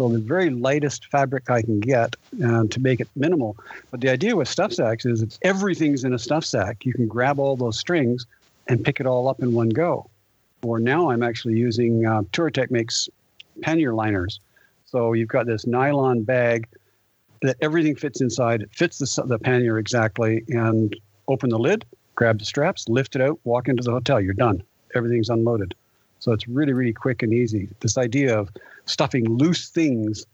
So 0.00 0.08
the 0.08 0.18
very 0.18 0.48
lightest 0.48 1.04
fabric 1.10 1.50
I 1.50 1.60
can 1.60 1.78
get 1.78 2.16
uh, 2.42 2.64
to 2.64 2.80
make 2.80 3.00
it 3.00 3.08
minimal. 3.16 3.58
But 3.90 4.00
the 4.00 4.08
idea 4.08 4.34
with 4.34 4.48
stuff 4.48 4.72
sacks 4.72 5.04
is 5.04 5.20
if 5.20 5.36
everything's 5.42 6.04
in 6.04 6.14
a 6.14 6.18
stuff 6.18 6.42
sack, 6.42 6.86
you 6.86 6.94
can 6.94 7.06
grab 7.06 7.38
all 7.38 7.54
those 7.54 7.78
strings 7.78 8.24
and 8.66 8.82
pick 8.82 8.98
it 8.98 9.04
all 9.04 9.28
up 9.28 9.42
in 9.42 9.52
one 9.52 9.68
go. 9.68 10.08
Or 10.62 10.80
now 10.80 11.10
I'm 11.10 11.22
actually 11.22 11.58
using 11.58 12.06
uh, 12.06 12.22
Touratech 12.32 12.70
makes 12.70 13.10
pannier 13.60 13.92
liners. 13.92 14.40
So 14.86 15.12
you've 15.12 15.28
got 15.28 15.44
this 15.44 15.66
nylon 15.66 16.22
bag 16.22 16.66
that 17.42 17.58
everything 17.60 17.94
fits 17.94 18.22
inside. 18.22 18.62
It 18.62 18.70
fits 18.72 18.96
the, 18.96 19.24
the 19.24 19.38
pannier 19.38 19.78
exactly. 19.78 20.44
And 20.48 20.96
open 21.28 21.50
the 21.50 21.58
lid, 21.58 21.84
grab 22.14 22.38
the 22.38 22.46
straps, 22.46 22.88
lift 22.88 23.16
it 23.16 23.20
out, 23.20 23.38
walk 23.44 23.68
into 23.68 23.82
the 23.82 23.92
hotel. 23.92 24.18
You're 24.18 24.32
done. 24.32 24.62
Everything's 24.94 25.28
unloaded. 25.28 25.74
So 26.20 26.32
it's 26.32 26.46
really, 26.46 26.72
really 26.72 26.92
quick 26.92 27.22
and 27.22 27.32
easy. 27.32 27.68
This 27.80 27.98
idea 27.98 28.38
of 28.38 28.50
stuffing 28.84 29.28
loose 29.28 29.68
things 29.68 30.26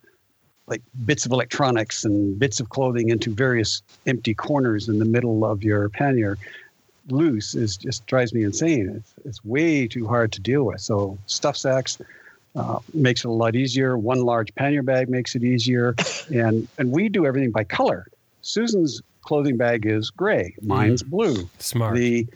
like 0.66 0.82
bits 1.05 1.24
of 1.24 1.32
electronics 1.32 2.05
and 2.05 2.39
bits 2.39 2.59
of 2.61 2.70
clothing 2.70 3.09
into 3.09 3.30
various 3.32 3.82
empty 4.07 4.34
corners 4.34 4.89
in 4.89 4.99
the 4.99 5.05
middle 5.05 5.45
of 5.45 5.62
your 5.62 5.89
pannier 5.89 6.37
loose 7.09 7.55
is 7.55 7.76
just 7.76 8.05
drives 8.07 8.34
me 8.34 8.43
insane. 8.43 8.89
It's, 8.97 9.14
it's 9.24 9.45
way 9.45 9.87
too 9.87 10.07
hard 10.07 10.32
to 10.32 10.41
deal 10.41 10.64
with. 10.64 10.80
So 10.80 11.18
stuff 11.26 11.57
sacks 11.57 11.99
uh, 12.57 12.80
makes 12.95 13.24
it 13.24 13.28
a 13.28 13.32
lot 13.32 13.55
easier. 13.55 13.97
One 13.97 14.24
large 14.24 14.55
pannier 14.55 14.82
bag 14.82 15.09
makes 15.09 15.34
it 15.34 15.45
easier, 15.45 15.95
and 16.34 16.66
and 16.78 16.91
we 16.91 17.09
do 17.09 17.26
everything 17.26 17.51
by 17.51 17.64
color. 17.64 18.07
Susan's 18.43 19.03
clothing 19.22 19.57
bag 19.57 19.87
is 19.87 20.11
gray. 20.11 20.55
Mine's 20.62 21.03
mm. 21.03 21.11
blue. 21.11 21.51
Smart. 21.59 21.95
The 21.95 22.26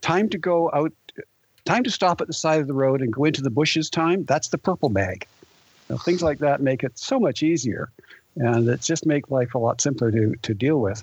time 0.00 0.28
to 0.30 0.38
go 0.38 0.70
out, 0.72 0.92
time 1.68 1.84
to 1.84 1.90
stop 1.90 2.20
at 2.20 2.26
the 2.26 2.32
side 2.32 2.60
of 2.60 2.66
the 2.66 2.74
road 2.74 3.02
and 3.02 3.12
go 3.12 3.24
into 3.24 3.42
the 3.42 3.50
bushes. 3.50 3.90
Time 3.90 4.24
that's 4.24 4.48
the 4.48 4.58
purple 4.58 4.88
bag. 4.88 5.26
Know, 5.88 5.98
things 5.98 6.22
like 6.22 6.38
that 6.38 6.60
make 6.60 6.82
it 6.82 6.98
so 6.98 7.18
much 7.20 7.42
easier, 7.42 7.90
and 8.36 8.68
it 8.68 8.80
just 8.80 9.06
make 9.06 9.30
life 9.30 9.54
a 9.54 9.58
lot 9.58 9.80
simpler 9.80 10.10
to 10.10 10.34
to 10.42 10.54
deal 10.54 10.80
with. 10.80 11.02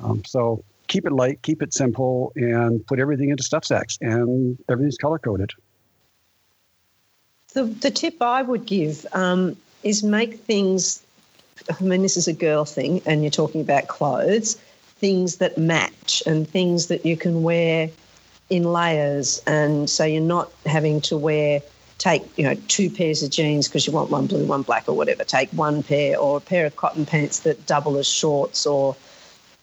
Um, 0.00 0.24
so 0.24 0.64
keep 0.88 1.06
it 1.06 1.12
light, 1.12 1.42
keep 1.42 1.62
it 1.62 1.72
simple, 1.74 2.32
and 2.36 2.84
put 2.86 2.98
everything 2.98 3.30
into 3.30 3.42
stuff 3.42 3.64
sacks, 3.64 3.98
and 4.00 4.58
everything's 4.68 4.96
color 4.96 5.18
coded. 5.18 5.52
The 7.52 7.64
the 7.64 7.90
tip 7.90 8.20
I 8.20 8.42
would 8.42 8.66
give 8.66 9.06
um, 9.12 9.56
is 9.82 10.02
make 10.02 10.40
things. 10.40 11.02
I 11.68 11.82
mean, 11.82 12.02
this 12.02 12.16
is 12.16 12.28
a 12.28 12.32
girl 12.32 12.64
thing, 12.64 13.02
and 13.06 13.22
you're 13.22 13.30
talking 13.30 13.60
about 13.60 13.88
clothes, 13.88 14.56
things 14.98 15.36
that 15.36 15.56
match, 15.56 16.22
and 16.26 16.48
things 16.48 16.86
that 16.88 17.06
you 17.06 17.16
can 17.16 17.42
wear 17.42 17.90
in 18.50 18.64
layers, 18.64 19.42
and 19.46 19.88
so 19.90 20.04
you're 20.04 20.22
not 20.22 20.52
having 20.64 21.00
to 21.02 21.16
wear 21.16 21.60
take 21.98 22.22
you 22.36 22.44
know 22.44 22.54
two 22.68 22.90
pairs 22.90 23.22
of 23.22 23.30
jeans 23.30 23.68
because 23.68 23.86
you 23.86 23.92
want 23.92 24.10
one 24.10 24.26
blue, 24.26 24.44
one 24.44 24.62
black, 24.62 24.88
or 24.88 24.94
whatever. 24.94 25.24
Take 25.24 25.50
one 25.50 25.82
pair 25.82 26.18
or 26.18 26.38
a 26.38 26.40
pair 26.40 26.66
of 26.66 26.76
cotton 26.76 27.06
pants 27.06 27.40
that 27.40 27.66
double 27.66 27.96
as 27.96 28.06
shorts, 28.06 28.66
or 28.66 28.96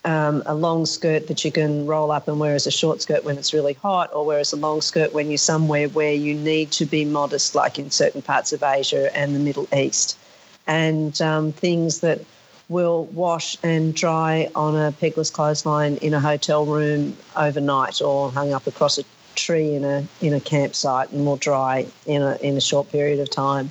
um, 0.04 0.42
a 0.46 0.54
long 0.54 0.84
skirt 0.86 1.28
that 1.28 1.44
you 1.44 1.52
can 1.52 1.86
roll 1.86 2.10
up 2.10 2.28
and 2.28 2.38
wear 2.38 2.54
as 2.54 2.66
a 2.66 2.70
short 2.70 3.00
skirt 3.00 3.24
when 3.24 3.38
it's 3.38 3.54
really 3.54 3.74
hot, 3.74 4.12
or 4.12 4.26
wear 4.26 4.38
as 4.38 4.52
a 4.52 4.56
long 4.56 4.80
skirt 4.80 5.12
when 5.14 5.30
you're 5.30 5.38
somewhere 5.38 5.88
where 5.88 6.12
you 6.12 6.34
need 6.34 6.70
to 6.72 6.84
be 6.84 7.04
modest, 7.04 7.54
like 7.54 7.78
in 7.78 7.90
certain 7.90 8.22
parts 8.22 8.52
of 8.52 8.62
Asia 8.62 9.16
and 9.16 9.34
the 9.34 9.40
Middle 9.40 9.68
East, 9.74 10.18
and 10.66 11.20
um, 11.22 11.52
things 11.52 12.00
that 12.00 12.20
will 12.68 13.04
wash 13.06 13.56
and 13.62 13.94
dry 13.94 14.50
on 14.54 14.74
a 14.76 14.92
pegless 14.92 15.30
clothesline 15.30 15.96
in 15.96 16.14
a 16.14 16.20
hotel 16.20 16.64
room 16.64 17.16
overnight 17.36 18.00
or 18.00 18.30
hung 18.30 18.52
up 18.52 18.66
across 18.66 18.98
a 18.98 19.04
tree 19.34 19.74
in 19.74 19.84
a 19.84 20.06
in 20.20 20.32
a 20.32 20.40
campsite 20.40 21.10
and 21.10 21.26
will 21.26 21.36
dry 21.36 21.86
in 22.06 22.22
a 22.22 22.36
in 22.36 22.56
a 22.56 22.60
short 22.60 22.90
period 22.90 23.20
of 23.20 23.30
time. 23.30 23.70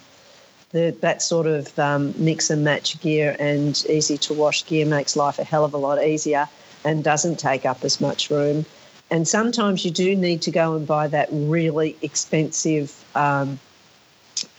The, 0.71 0.95
that 1.01 1.21
sort 1.21 1.45
of 1.45 1.77
um, 1.77 2.15
mix 2.17 2.49
and 2.49 2.63
match 2.63 2.99
gear 2.99 3.35
and 3.39 3.83
easy 3.87 4.17
to 4.19 4.33
wash 4.33 4.65
gear 4.65 4.87
makes 4.87 5.15
life 5.15 5.37
a 5.37 5.43
hell 5.43 5.63
of 5.63 5.73
a 5.75 5.77
lot 5.77 6.03
easier 6.03 6.49
and 6.83 7.03
doesn't 7.03 7.37
take 7.37 7.63
up 7.65 7.83
as 7.83 8.01
much 8.01 8.31
room. 8.31 8.65
And 9.11 9.27
sometimes 9.27 9.85
you 9.85 9.91
do 9.91 10.15
need 10.15 10.41
to 10.43 10.51
go 10.51 10.75
and 10.75 10.87
buy 10.87 11.07
that 11.09 11.29
really 11.31 11.95
expensive 12.01 13.05
um, 13.13 13.59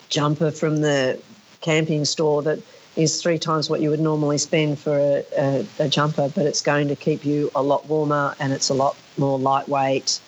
jumper 0.09 0.53
from 0.53 0.83
the 0.83 1.21
camping 1.61 2.05
store 2.05 2.43
that 2.43 2.61
is 2.97 3.21
three 3.21 3.39
times 3.39 3.69
what 3.69 3.81
you 3.81 3.91
would 3.91 4.01
normally 4.01 4.39
spend 4.39 4.79
for 4.79 4.99
a, 4.99 5.25
a, 5.37 5.67
a, 5.81 5.89
jumper, 5.89 6.29
but 6.35 6.47
it's 6.47 6.63
going 6.63 6.89
to 6.89 6.97
keep 6.97 7.25
you 7.25 7.51
a 7.55 7.63
lot 7.63 7.87
warmer 7.87 8.35
and 8.39 8.53
it's 8.53 8.69
a 8.69 8.75
lot 8.75 8.97
more 9.19 9.39
lightweight 9.39 10.21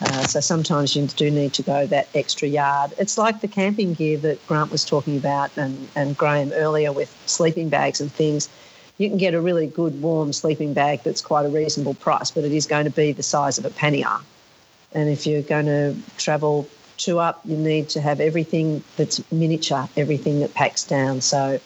uh, 0.00 0.22
so 0.24 0.40
sometimes 0.40 0.96
you 0.96 1.06
do 1.06 1.30
need 1.30 1.52
to 1.54 1.62
go 1.62 1.86
that 1.86 2.08
extra 2.14 2.48
yard. 2.48 2.92
It's 2.98 3.18
like 3.18 3.40
the 3.40 3.48
camping 3.48 3.94
gear 3.94 4.18
that 4.18 4.44
Grant 4.46 4.70
was 4.70 4.84
talking 4.84 5.16
about 5.16 5.50
and, 5.56 5.88
and 5.94 6.16
Graham 6.16 6.52
earlier 6.52 6.92
with 6.92 7.14
sleeping 7.26 7.68
bags 7.68 8.00
and 8.00 8.10
things. 8.10 8.48
You 8.98 9.08
can 9.08 9.18
get 9.18 9.34
a 9.34 9.40
really 9.40 9.66
good 9.66 10.00
warm 10.02 10.32
sleeping 10.32 10.72
bag 10.72 11.02
that's 11.02 11.20
quite 11.20 11.46
a 11.46 11.48
reasonable 11.48 11.94
price, 11.94 12.30
but 12.30 12.44
it 12.44 12.52
is 12.52 12.66
going 12.66 12.84
to 12.84 12.90
be 12.90 13.12
the 13.12 13.22
size 13.22 13.58
of 13.58 13.64
a 13.64 13.70
pannier. 13.70 14.18
And 14.92 15.08
if 15.08 15.26
you're 15.26 15.42
going 15.42 15.66
to 15.66 15.94
travel 16.18 16.68
two 16.96 17.18
up, 17.18 17.40
you 17.44 17.56
need 17.56 17.88
to 17.90 18.00
have 18.00 18.20
everything 18.20 18.82
that's 18.96 19.20
miniature, 19.32 19.88
everything 19.96 20.40
that 20.40 20.54
packs 20.54 20.84
down. 20.84 21.20
So 21.20 21.60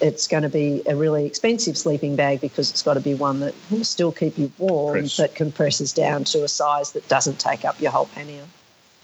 it's 0.00 0.26
going 0.26 0.42
to 0.42 0.48
be 0.48 0.82
a 0.86 0.96
really 0.96 1.26
expensive 1.26 1.76
sleeping 1.76 2.16
bag 2.16 2.40
because 2.40 2.70
it's 2.70 2.82
got 2.82 2.94
to 2.94 3.00
be 3.00 3.14
one 3.14 3.40
that 3.40 3.54
will 3.70 3.84
still 3.84 4.12
keep 4.12 4.38
you 4.38 4.50
warm 4.58 5.00
Press. 5.00 5.16
but 5.16 5.34
compresses 5.34 5.92
down 5.92 6.24
to 6.24 6.44
a 6.44 6.48
size 6.48 6.92
that 6.92 7.06
doesn't 7.08 7.38
take 7.38 7.64
up 7.64 7.80
your 7.80 7.90
whole 7.90 8.06
pannier. 8.06 8.44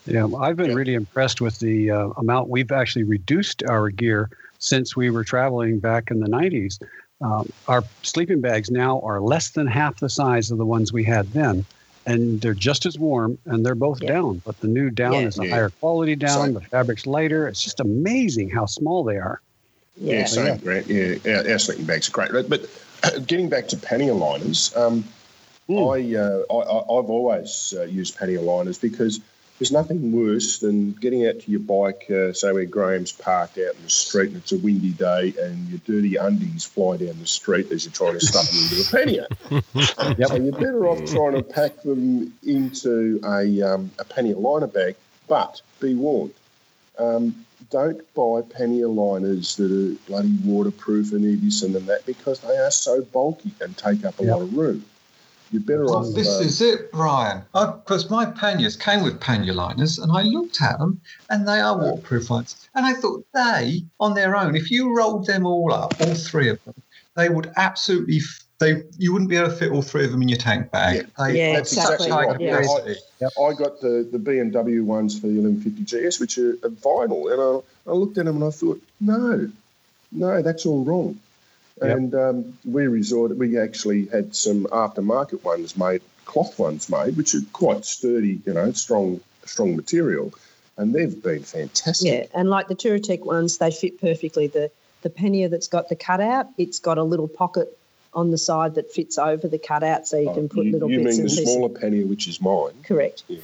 Yeah, 0.07 0.29
I've 0.39 0.57
been 0.57 0.75
really 0.75 0.95
impressed 0.95 1.41
with 1.41 1.59
the 1.59 1.91
uh, 1.91 2.09
amount 2.17 2.49
we've 2.49 2.71
actually 2.71 3.03
reduced 3.03 3.65
our 3.65 3.91
gear 3.91 4.31
since 4.59 4.97
we 4.97 5.11
were 5.11 5.25
traveling 5.25 5.81
back 5.81 6.11
in 6.11 6.21
the 6.21 6.29
90s. 6.29 6.81
Um, 7.21 7.51
our 7.67 7.83
sleeping 8.03 8.41
bags 8.41 8.71
now 8.71 9.01
are 9.01 9.21
less 9.21 9.51
than 9.51 9.67
half 9.67 9.99
the 9.99 10.09
size 10.09 10.51
of 10.51 10.59
the 10.59 10.67
ones 10.67 10.93
we 10.93 11.03
had 11.03 11.33
then, 11.33 11.65
and 12.07 12.41
they're 12.41 12.55
just 12.55 12.87
as 12.87 12.99
warm, 12.99 13.39
and 13.47 13.67
they're 13.67 13.75
both 13.75 14.01
yeah. 14.03 14.13
down. 14.13 14.43
But 14.45 14.61
the 14.61 14.69
new 14.69 14.91
down 14.91 15.15
yeah. 15.15 15.21
is 15.21 15.39
a 15.39 15.45
yeah. 15.47 15.51
higher 15.51 15.71
quality 15.71 16.15
down. 16.15 16.53
The 16.53 16.61
fabric's 16.61 17.07
lighter. 17.07 17.49
It's 17.49 17.65
just 17.65 17.81
amazing 17.81 18.51
how 18.51 18.67
small 18.67 19.03
they 19.03 19.17
are. 19.17 19.41
Yeah, 19.97 20.19
yeah 20.19 20.25
same, 20.27 20.47
yeah. 20.47 20.57
Grant. 20.57 20.87
Yeah, 20.87 21.39
our, 21.39 21.51
our 21.53 21.59
sleeping 21.59 21.87
bags 21.87 22.09
are 22.09 22.13
great. 22.13 22.33
But, 22.33 22.49
but 22.49 23.27
getting 23.27 23.49
back 23.49 23.69
to 23.69 23.77
pannier 23.77 24.15
liners, 24.15 24.75
um, 24.77 25.05
mm. 25.69 25.79
I, 25.79 26.17
uh, 26.17 26.63
I, 26.63 26.97
have 26.97 27.11
always 27.11 27.75
uh, 27.77 27.83
used 27.83 28.17
pannier 28.17 28.41
liners 28.41 28.79
because 28.79 29.21
there's 29.59 29.73
nothing 29.73 30.13
worse 30.13 30.59
than 30.59 30.93
getting 30.93 31.27
out 31.27 31.41
to 31.41 31.51
your 31.51 31.61
bike, 31.61 32.11
uh, 32.11 32.33
say 32.35 32.53
where 32.53 32.67
Graham's 32.67 33.13
parked 33.13 33.57
out 33.57 33.75
in 33.75 33.83
the 33.83 33.91
street 33.91 34.29
and 34.29 34.37
it's 34.37 34.53
a 34.53 34.59
windy 34.59 34.91
day 34.91 35.33
and 35.41 35.69
your 35.69 35.79
dirty 35.87 36.17
undies 36.17 36.67
fly 36.67 36.99
down 36.99 37.19
the 37.19 37.27
street 37.27 37.73
as 37.73 37.85
you're 37.85 37.93
trying 37.93 38.19
to 38.19 38.27
stuff 38.27 38.51
them 38.51 38.63
into 38.63 38.83
a 38.83 38.93
pannier. 38.93 39.27
yep. 40.19 40.29
So 40.29 40.37
you're 40.37 40.53
better 40.53 40.87
off 40.87 41.05
trying 41.07 41.37
to 41.37 41.43
pack 41.43 41.81
them 41.83 42.35
into 42.45 43.21
a, 43.25 43.63
um, 43.63 43.91
a 43.99 44.05
pannier 44.05 44.37
liner 44.37 44.67
bag, 44.67 44.97
but 45.27 45.63
be 45.81 45.95
warned. 45.95 46.35
Um, 46.99 47.46
don't 47.71 48.03
buy 48.15 48.43
pannier 48.43 48.89
liners 48.89 49.57
that 49.57 49.71
are 49.71 49.95
bloody 50.07 50.37
waterproof 50.45 51.13
and 51.13 51.25
this 51.43 51.63
and 51.63 51.75
that 51.75 52.07
because 52.07 52.41
they 52.41 52.57
are 52.57 52.71
so 52.71 53.03
bulky 53.03 53.51
and 53.61 53.77
take 53.77 54.05
up 54.05 54.19
a 54.21 54.25
yep. 54.25 54.33
lot 54.33 54.43
of 54.43 54.55
room. 54.55 54.85
You're 55.53 55.63
better 55.63 55.85
well, 55.85 56.09
off. 56.09 56.15
This 56.15 56.29
uh, 56.29 56.43
is 56.45 56.61
it, 56.61 56.91
Brian. 56.91 57.43
Because 57.53 58.11
my 58.11 58.27
panniers 58.27 58.77
came 58.77 59.05
with 59.05 59.21
pannier 59.21 59.55
liners, 59.55 59.99
and 59.99 60.11
I 60.11 60.23
looked 60.23 60.61
at 60.61 60.79
them, 60.79 61.01
and 61.31 61.47
they 61.47 61.61
are 61.61 61.79
waterproof 61.79 62.31
ones. 62.31 62.69
And 62.75 62.85
I 62.85 62.95
thought 62.95 63.25
they, 63.33 63.85
on 64.01 64.15
their 64.15 64.35
own, 64.35 64.57
if 64.57 64.71
you 64.71 64.97
rolled 64.97 65.27
them 65.27 65.47
all 65.47 65.73
up, 65.73 66.01
all 66.01 66.15
three 66.15 66.49
of 66.49 66.63
them, 66.65 66.75
they 67.15 67.29
would 67.29 67.53
absolutely 67.57 68.21
they 68.59 68.83
you 68.97 69.13
wouldn't 69.13 69.29
be 69.29 69.37
able 69.37 69.49
to 69.49 69.55
fit 69.55 69.71
all 69.71 69.83
three 69.83 70.05
of 70.05 70.13
them 70.13 70.23
in 70.23 70.29
your 70.29 70.39
tank 70.39 70.71
bag. 70.71 70.97
Yeah, 70.97 71.27
they, 71.27 71.39
yeah 71.39 71.53
that's 71.57 71.73
exactly 71.73 72.11
right. 72.11 72.41
Yeah. 72.41 73.29
I, 73.39 73.43
I, 73.43 73.55
got 73.55 73.81
the, 73.81 74.09
the 74.11 74.19
BMW 74.19 74.83
ones 74.83 75.19
for 75.19 75.27
the 75.27 75.39
1150 75.41 76.09
GS, 76.09 76.21
which 76.21 76.39
are, 76.39 76.53
are 76.63 76.71
vinyl, 76.71 77.31
and 77.33 77.41
I, 77.41 77.91
I, 77.91 77.95
looked 77.95 78.17
at 78.19 78.25
them 78.25 78.37
and 78.37 78.45
I 78.45 78.51
thought, 78.51 78.83
no, 79.01 79.51
no, 80.13 80.43
that's 80.43 80.65
all 80.65 80.85
wrong. 80.85 81.21
Yep. 81.83 81.97
And 81.97 82.15
um, 82.15 82.59
we 82.65 82.87
resorted. 82.87 83.39
We 83.39 83.59
actually 83.59 84.07
had 84.07 84.35
some 84.35 84.65
aftermarket 84.67 85.45
ones 85.45 85.77
made, 85.77 86.01
cloth 86.25 86.59
ones 86.59 86.89
made, 86.89 87.19
which 87.19 87.35
are 87.35 87.43
quite 87.53 87.85
sturdy, 87.85 88.41
you 88.47 88.55
know, 88.55 88.73
strong, 88.73 89.21
strong 89.45 89.77
material, 89.77 90.33
and 90.79 90.95
they've 90.95 91.23
been 91.23 91.43
fantastic. 91.43 92.11
Yeah, 92.11 92.39
and 92.39 92.49
like 92.49 92.69
the 92.69 92.75
Touratech 92.75 93.21
ones, 93.21 93.59
they 93.59 93.71
fit 93.71 94.01
perfectly. 94.01 94.47
The 94.47 94.71
the 95.03 95.11
pannier 95.11 95.49
that's 95.49 95.69
got 95.69 95.91
the 95.91 95.97
cutout, 95.97 96.47
it's 96.57 96.79
got 96.79 96.97
a 96.97 97.05
little 97.05 97.29
pocket 97.29 97.79
on 98.17 98.31
the 98.31 98.39
side 98.39 98.75
that 98.75 98.91
fits 98.91 99.19
over 99.19 99.47
the 99.47 99.59
cutout, 99.59 100.09
so 100.09 100.19
you 100.19 100.31
oh, 100.31 100.35
can 100.35 100.49
put 100.49 100.65
you, 100.65 100.73
little 100.73 100.91
you 100.91 101.05
bits. 101.05 101.19
You 101.19 101.25
mean 101.25 101.35
the 101.37 101.43
smaller 101.43 101.69
pannier, 101.69 102.07
which 102.07 102.27
is 102.27 102.41
mine? 102.41 102.73
Correct. 102.83 103.23
Yeah. 103.29 103.39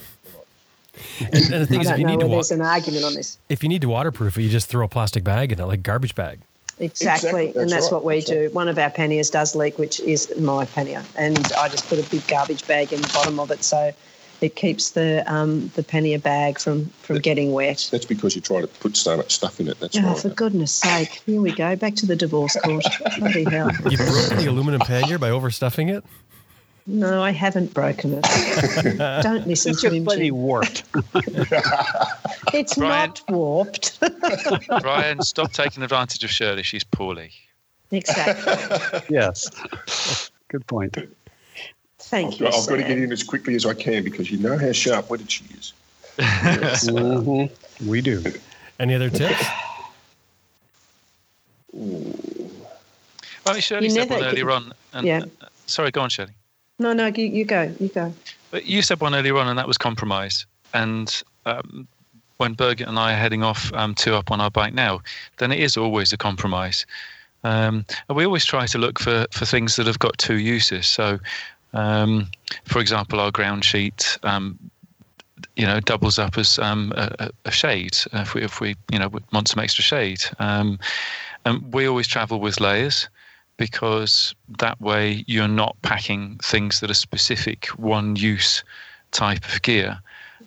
And, 1.20 1.34
and, 1.34 1.62
the 1.62 1.66
thing 1.66 1.78
I 1.78 1.82
is, 1.82 1.90
if 1.90 1.98
you 1.98 2.06
need 2.06 2.20
to, 2.20 2.26
wa- 2.26 2.36
there's 2.36 2.50
an 2.50 2.62
argument 2.62 3.04
on 3.04 3.14
this. 3.14 3.38
If 3.48 3.62
you 3.62 3.68
need 3.68 3.82
to 3.82 3.88
waterproof 3.88 4.36
it, 4.36 4.42
you 4.42 4.48
just 4.48 4.68
throw 4.68 4.84
a 4.84 4.88
plastic 4.88 5.22
bag 5.22 5.52
in 5.52 5.60
it, 5.60 5.64
like 5.64 5.82
garbage 5.82 6.14
bag. 6.14 6.40
Exactly, 6.78 7.28
exactly. 7.28 7.46
That's 7.46 7.56
and 7.58 7.70
that's 7.70 7.84
right. 7.84 7.92
what 7.92 8.04
we 8.04 8.14
that's 8.16 8.26
do. 8.26 8.42
Right. 8.44 8.54
One 8.54 8.68
of 8.68 8.78
our 8.78 8.90
panniers 8.90 9.30
does 9.30 9.54
leak, 9.54 9.78
which 9.78 10.00
is 10.00 10.32
my 10.38 10.64
pannier, 10.64 11.04
and 11.16 11.38
I 11.58 11.68
just 11.68 11.86
put 11.86 11.98
a 11.98 12.10
big 12.10 12.26
garbage 12.26 12.66
bag 12.66 12.92
in 12.92 13.00
the 13.00 13.10
bottom 13.12 13.38
of 13.38 13.50
it, 13.50 13.62
so 13.62 13.92
it 14.42 14.56
keeps 14.56 14.90
the 14.90 15.24
um, 15.32 15.68
the 15.74 15.82
pannier 15.82 16.18
bag 16.18 16.58
from 16.58 16.86
from 17.02 17.16
that, 17.16 17.22
getting 17.22 17.52
wet. 17.52 17.88
That's 17.90 18.04
because 18.04 18.34
you 18.34 18.40
try 18.40 18.60
to 18.60 18.66
put 18.66 18.96
so 18.96 19.16
much 19.16 19.34
stuff 19.34 19.60
in 19.60 19.68
it. 19.68 19.78
That's 19.80 19.96
oh, 19.96 20.02
right. 20.02 20.18
for 20.18 20.28
goodness 20.30 20.72
sake! 20.72 21.22
Here 21.26 21.40
we 21.40 21.52
go, 21.52 21.76
back 21.76 21.94
to 21.96 22.06
the 22.06 22.16
divorce 22.16 22.56
court. 22.62 22.84
Bloody 23.18 23.44
hell! 23.44 23.70
You 23.90 23.96
broke 23.96 24.28
the 24.30 24.46
aluminum 24.48 24.80
pannier 24.80 25.18
by 25.18 25.30
overstuffing 25.30 25.94
it. 25.94 26.04
No, 26.86 27.22
I 27.22 27.30
haven't 27.30 27.74
broken 27.74 28.20
it. 28.20 28.98
Don't 29.22 29.46
listen 29.46 29.72
it's 29.72 29.82
to 29.82 29.90
him. 29.90 30.04
It's 30.10 30.32
warped. 30.32 30.84
it's 32.52 32.74
Brian, 32.74 33.10
not 33.10 33.22
warped. 33.28 34.00
Brian, 34.80 35.22
stop 35.22 35.52
taking 35.52 35.84
advantage 35.84 36.24
of 36.24 36.30
Shirley. 36.30 36.64
She's 36.64 36.82
poorly. 36.82 37.30
Exactly. 37.92 39.00
yes. 39.10 40.30
Good 40.48 40.66
point. 40.66 40.96
Thank 42.12 42.34
I've, 42.34 42.40
you. 42.40 42.46
got, 42.46 42.54
I've 42.54 42.66
got 42.68 42.76
to 42.76 42.82
get 42.82 42.98
in 42.98 43.10
as 43.10 43.22
quickly 43.22 43.54
as 43.54 43.64
I 43.64 43.72
can 43.72 44.04
because 44.04 44.30
you 44.30 44.36
know 44.36 44.58
how 44.58 44.70
sharp 44.72 45.08
witted 45.08 45.30
she 45.30 45.44
is. 45.58 45.72
Mhm. 46.18 47.50
We 47.86 48.02
do. 48.02 48.22
Any 48.78 48.94
other 48.94 49.08
tips? 49.08 49.42
Well, 51.72 53.58
Shirley 53.60 53.84
You 53.86 53.90
said 53.90 54.10
never 54.10 54.14
one 54.14 54.20
get- 54.20 54.32
earlier 54.32 54.50
on. 54.50 54.72
And, 54.92 55.06
Yeah. 55.06 55.22
uh, 55.40 55.46
sorry, 55.64 55.90
go 55.90 56.02
on, 56.02 56.10
Shirley. 56.10 56.32
No, 56.78 56.92
no, 56.92 57.06
you, 57.06 57.24
you 57.24 57.46
go. 57.46 57.74
You 57.80 57.88
go. 57.88 58.12
But 58.50 58.66
you 58.66 58.82
said 58.82 59.00
one 59.00 59.14
earlier 59.14 59.38
on, 59.38 59.48
and 59.48 59.58
that 59.58 59.66
was 59.66 59.78
compromise. 59.78 60.44
And 60.74 61.22
um, 61.46 61.88
when 62.36 62.54
Birgit 62.54 62.86
and 62.88 62.98
I 62.98 63.14
are 63.14 63.16
heading 63.16 63.42
off 63.42 63.72
um, 63.72 63.94
two 63.94 64.14
up 64.14 64.30
on 64.30 64.38
our 64.38 64.50
bike 64.50 64.74
now, 64.74 65.00
then 65.38 65.50
it 65.50 65.60
is 65.60 65.78
always 65.78 66.12
a 66.12 66.18
compromise. 66.18 66.84
Um, 67.44 67.86
and 68.08 68.16
we 68.18 68.26
always 68.26 68.44
try 68.44 68.66
to 68.66 68.78
look 68.78 68.98
for, 69.00 69.26
for 69.30 69.46
things 69.46 69.76
that 69.76 69.86
have 69.86 69.98
got 69.98 70.16
two 70.18 70.36
uses. 70.38 70.86
So, 70.86 71.18
um, 71.72 72.28
for 72.64 72.80
example, 72.80 73.20
our 73.20 73.30
ground 73.30 73.64
sheet, 73.64 74.18
um, 74.22 74.58
you 75.56 75.66
know, 75.66 75.80
doubles 75.80 76.18
up 76.18 76.38
as 76.38 76.58
um, 76.58 76.92
a, 76.96 77.30
a- 77.44 77.50
shade 77.50 77.96
if 78.12 78.34
we, 78.34 78.42
if 78.42 78.60
we, 78.60 78.76
you 78.90 78.98
know, 78.98 79.10
want 79.32 79.48
some 79.48 79.62
extra 79.62 79.82
shade. 79.82 80.22
Um, 80.38 80.78
and 81.44 81.72
we 81.72 81.86
always 81.86 82.06
travel 82.06 82.40
with 82.40 82.60
layers 82.60 83.08
because 83.56 84.34
that 84.58 84.80
way 84.80 85.24
you're 85.26 85.48
not 85.48 85.76
packing 85.82 86.38
things 86.42 86.80
that 86.80 86.90
are 86.90 86.94
specific 86.94 87.66
one 87.68 88.16
use 88.16 88.64
type 89.10 89.44
of 89.44 89.62
gear. 89.62 89.98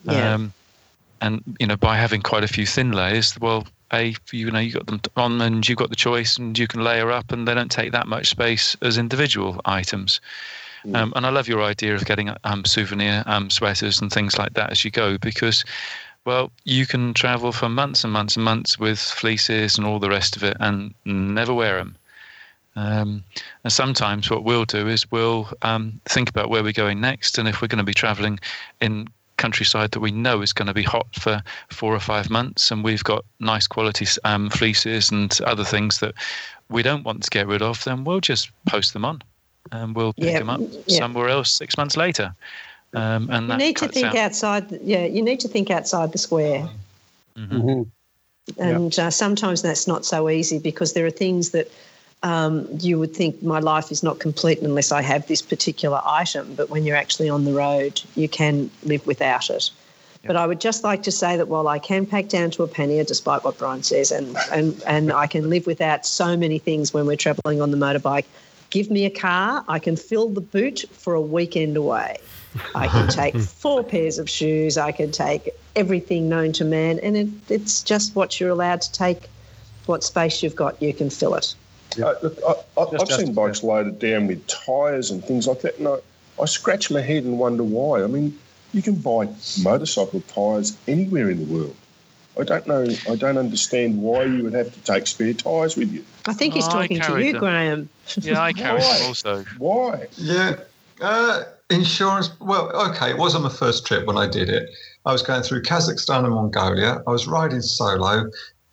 Yeah. 0.04 0.34
Um, 0.34 0.52
and 1.20 1.42
you 1.58 1.66
know, 1.66 1.76
by 1.76 1.96
having 1.96 2.20
quite 2.22 2.44
a 2.44 2.48
few 2.48 2.66
thin 2.66 2.92
layers, 2.92 3.38
well, 3.40 3.66
a 3.92 4.14
you 4.32 4.50
know 4.50 4.58
you 4.58 4.72
got 4.72 4.86
them 4.86 5.00
on 5.16 5.40
and 5.40 5.66
you've 5.66 5.78
got 5.78 5.90
the 5.90 5.96
choice, 5.96 6.36
and 6.36 6.58
you 6.58 6.66
can 6.66 6.84
layer 6.84 7.10
up, 7.10 7.32
and 7.32 7.46
they 7.46 7.54
don't 7.54 7.70
take 7.70 7.92
that 7.92 8.06
much 8.06 8.28
space 8.28 8.76
as 8.82 8.98
individual 8.98 9.60
items. 9.64 10.20
Um, 10.94 11.12
and 11.16 11.26
I 11.26 11.30
love 11.30 11.48
your 11.48 11.62
idea 11.62 11.94
of 11.94 12.04
getting 12.04 12.30
um, 12.44 12.64
souvenir 12.64 13.22
um, 13.26 13.50
sweaters 13.50 14.00
and 14.00 14.12
things 14.12 14.38
like 14.38 14.54
that 14.54 14.70
as 14.70 14.84
you 14.84 14.90
go 14.90 15.18
because, 15.18 15.64
well, 16.24 16.52
you 16.64 16.86
can 16.86 17.14
travel 17.14 17.52
for 17.52 17.68
months 17.68 18.04
and 18.04 18.12
months 18.12 18.36
and 18.36 18.44
months 18.44 18.78
with 18.78 18.98
fleeces 18.98 19.78
and 19.78 19.86
all 19.86 19.98
the 19.98 20.10
rest 20.10 20.36
of 20.36 20.44
it 20.44 20.56
and 20.60 20.94
never 21.04 21.52
wear 21.52 21.76
them. 21.78 21.96
Um, 22.76 23.24
and 23.64 23.72
sometimes 23.72 24.30
what 24.30 24.44
we'll 24.44 24.66
do 24.66 24.86
is 24.86 25.10
we'll 25.10 25.48
um, 25.62 25.98
think 26.04 26.28
about 26.28 26.50
where 26.50 26.62
we're 26.62 26.72
going 26.72 27.00
next, 27.00 27.38
and 27.38 27.48
if 27.48 27.62
we're 27.62 27.68
going 27.68 27.78
to 27.78 27.84
be 27.84 27.94
traveling 27.94 28.38
in 28.80 29.08
countryside 29.38 29.90
that 29.92 30.00
we 30.00 30.10
know 30.10 30.42
is 30.42 30.52
going 30.52 30.66
to 30.66 30.74
be 30.74 30.82
hot 30.82 31.06
for 31.14 31.42
four 31.70 31.94
or 31.94 32.00
five 32.00 32.28
months, 32.28 32.70
and 32.70 32.84
we've 32.84 33.04
got 33.04 33.24
nice 33.40 33.66
quality 33.66 34.06
um, 34.24 34.50
fleeces 34.50 35.10
and 35.10 35.40
other 35.46 35.64
things 35.64 36.00
that 36.00 36.14
we 36.68 36.82
don't 36.82 37.04
want 37.04 37.22
to 37.22 37.30
get 37.30 37.46
rid 37.46 37.62
of, 37.62 37.82
then 37.84 38.04
we'll 38.04 38.20
just 38.20 38.50
post 38.66 38.92
them 38.92 39.04
on, 39.04 39.22
and 39.72 39.94
we'll 39.94 40.12
pick 40.12 40.24
Yeah, 40.24 40.38
them 40.38 40.50
up 40.50 40.60
yeah. 40.86 40.98
somewhere 40.98 41.28
else 41.28 41.50
six 41.50 41.76
months 41.76 41.96
later. 41.96 42.34
Um, 42.94 43.28
and 43.30 43.42
You 43.42 43.48
that 43.48 43.58
need 43.58 43.76
to 43.78 43.88
think 43.88 44.06
out. 44.06 44.16
outside. 44.16 44.68
the- 44.70 44.80
Yeah, 44.82 45.04
you 45.04 45.22
need 45.22 45.40
to 45.40 45.48
think 45.48 45.70
outside 45.70 46.12
the 46.12 46.18
square. 46.18 46.68
Mhm. 47.36 47.48
Mhm. 47.50 47.86
And 48.58 48.98
uh, 48.98 49.10
sometimes 49.10 49.62
that's 49.62 49.86
not 49.86 50.04
so 50.06 50.30
easy 50.30 50.58
because 50.58 50.92
there 50.92 51.04
are 51.04 51.10
things 51.10 51.50
that 51.50 51.68
um, 52.22 52.66
you 52.80 52.98
would 52.98 53.14
think 53.14 53.42
my 53.42 53.58
life 53.58 53.92
is 53.92 54.02
not 54.02 54.18
complete 54.20 54.60
unless 54.62 54.90
I 54.90 55.02
have 55.02 55.26
this 55.26 55.42
particular 55.42 56.00
item. 56.04 56.54
But 56.54 56.70
when 56.70 56.84
you're 56.84 56.96
actually 56.96 57.28
on 57.28 57.44
the 57.44 57.52
road, 57.52 58.00
you 58.14 58.28
can 58.28 58.70
live 58.84 59.06
without 59.06 59.50
it. 59.50 59.70
But 60.26 60.34
I 60.34 60.44
would 60.46 60.60
just 60.60 60.82
like 60.82 61.04
to 61.04 61.12
say 61.12 61.36
that 61.36 61.46
while 61.46 61.68
I 61.68 61.78
can 61.78 62.04
pack 62.04 62.28
down 62.28 62.50
to 62.52 62.64
a 62.64 62.66
pannier, 62.68 63.04
despite 63.04 63.44
what 63.44 63.58
Brian 63.58 63.84
says, 63.84 64.10
and, 64.10 64.36
and, 64.50 64.82
and 64.84 65.12
I 65.12 65.28
can 65.28 65.48
live 65.50 65.66
without 65.66 66.04
so 66.04 66.36
many 66.36 66.58
things 66.58 66.92
when 66.92 67.06
we're 67.06 67.16
travelling 67.16 67.60
on 67.60 67.70
the 67.70 67.76
motorbike, 67.76 68.24
give 68.76 68.90
me 68.90 69.06
a 69.06 69.10
car, 69.10 69.64
I 69.68 69.78
can 69.78 69.96
fill 69.96 70.28
the 70.28 70.42
boot 70.42 70.84
for 70.92 71.14
a 71.14 71.20
weekend 71.20 71.78
away. 71.78 72.18
I 72.74 72.88
can 72.88 73.08
take 73.22 73.34
four 73.34 73.82
pairs 73.82 74.18
of 74.18 74.28
shoes. 74.28 74.76
I 74.76 74.92
can 74.92 75.10
take 75.10 75.48
everything 75.74 76.28
known 76.28 76.52
to 76.52 76.64
man, 76.64 76.98
and 76.98 77.16
it, 77.16 77.28
it's 77.48 77.82
just 77.82 78.14
what 78.14 78.38
you're 78.38 78.50
allowed 78.50 78.82
to 78.82 78.92
take. 78.92 79.30
What 79.86 80.04
space 80.04 80.42
you've 80.42 80.56
got, 80.56 80.82
you 80.82 80.92
can 80.92 81.08
fill 81.08 81.36
it. 81.36 81.54
I, 81.96 82.02
uh, 82.02 82.14
look, 82.22 82.38
I, 82.46 82.50
I, 82.50 82.84
Just 82.90 82.94
I've 82.94 83.08
seen 83.08 83.26
justify. 83.26 83.46
bikes 83.46 83.62
loaded 83.62 83.98
down 83.98 84.26
with 84.26 84.46
tyres 84.46 85.10
and 85.10 85.24
things 85.24 85.46
like 85.46 85.62
that, 85.62 85.78
and 85.78 85.88
I, 85.88 85.96
I 86.42 86.44
scratch 86.44 86.90
my 86.90 87.00
head 87.00 87.24
and 87.24 87.38
wonder 87.38 87.64
why. 87.64 88.04
I 88.04 88.08
mean, 88.08 88.38
you 88.74 88.82
can 88.82 88.96
buy 88.96 89.28
motorcycle 89.62 90.20
tyres 90.22 90.76
anywhere 90.86 91.30
in 91.30 91.38
the 91.38 91.54
world. 91.54 91.76
I 92.38 92.44
don't 92.44 92.66
know. 92.66 92.86
I 93.10 93.16
don't 93.16 93.38
understand 93.38 94.00
why 94.00 94.24
you 94.24 94.42
would 94.44 94.52
have 94.52 94.72
to 94.72 94.80
take 94.80 95.06
spare 95.06 95.32
tyres 95.32 95.76
with 95.76 95.92
you. 95.92 96.04
I 96.26 96.34
think 96.34 96.54
he's 96.54 96.66
Oh, 96.66 96.70
talking 96.72 97.00
to 97.00 97.24
you, 97.24 97.32
them. 97.32 97.40
Graham. 97.40 97.88
Yeah, 98.20 98.40
I 98.42 98.52
carry 98.64 98.80
Why? 98.80 98.98
them 98.98 99.06
also. 99.06 99.44
Why? 99.58 100.06
Yeah. 100.16 100.56
Uh, 101.00 101.44
insurance. 101.70 102.30
Well, 102.40 102.70
okay. 102.90 103.10
It 103.10 103.18
was 103.18 103.34
on 103.34 103.42
my 103.42 103.48
first 103.48 103.86
trip 103.86 104.06
when 104.06 104.18
I 104.18 104.26
did 104.26 104.48
it. 104.48 104.68
I 105.06 105.12
was 105.12 105.22
going 105.22 105.42
through 105.42 105.62
Kazakhstan 105.62 106.24
and 106.24 106.34
Mongolia. 106.34 107.02
I 107.06 107.10
was 107.10 107.26
riding 107.26 107.62
solo. 107.62 108.30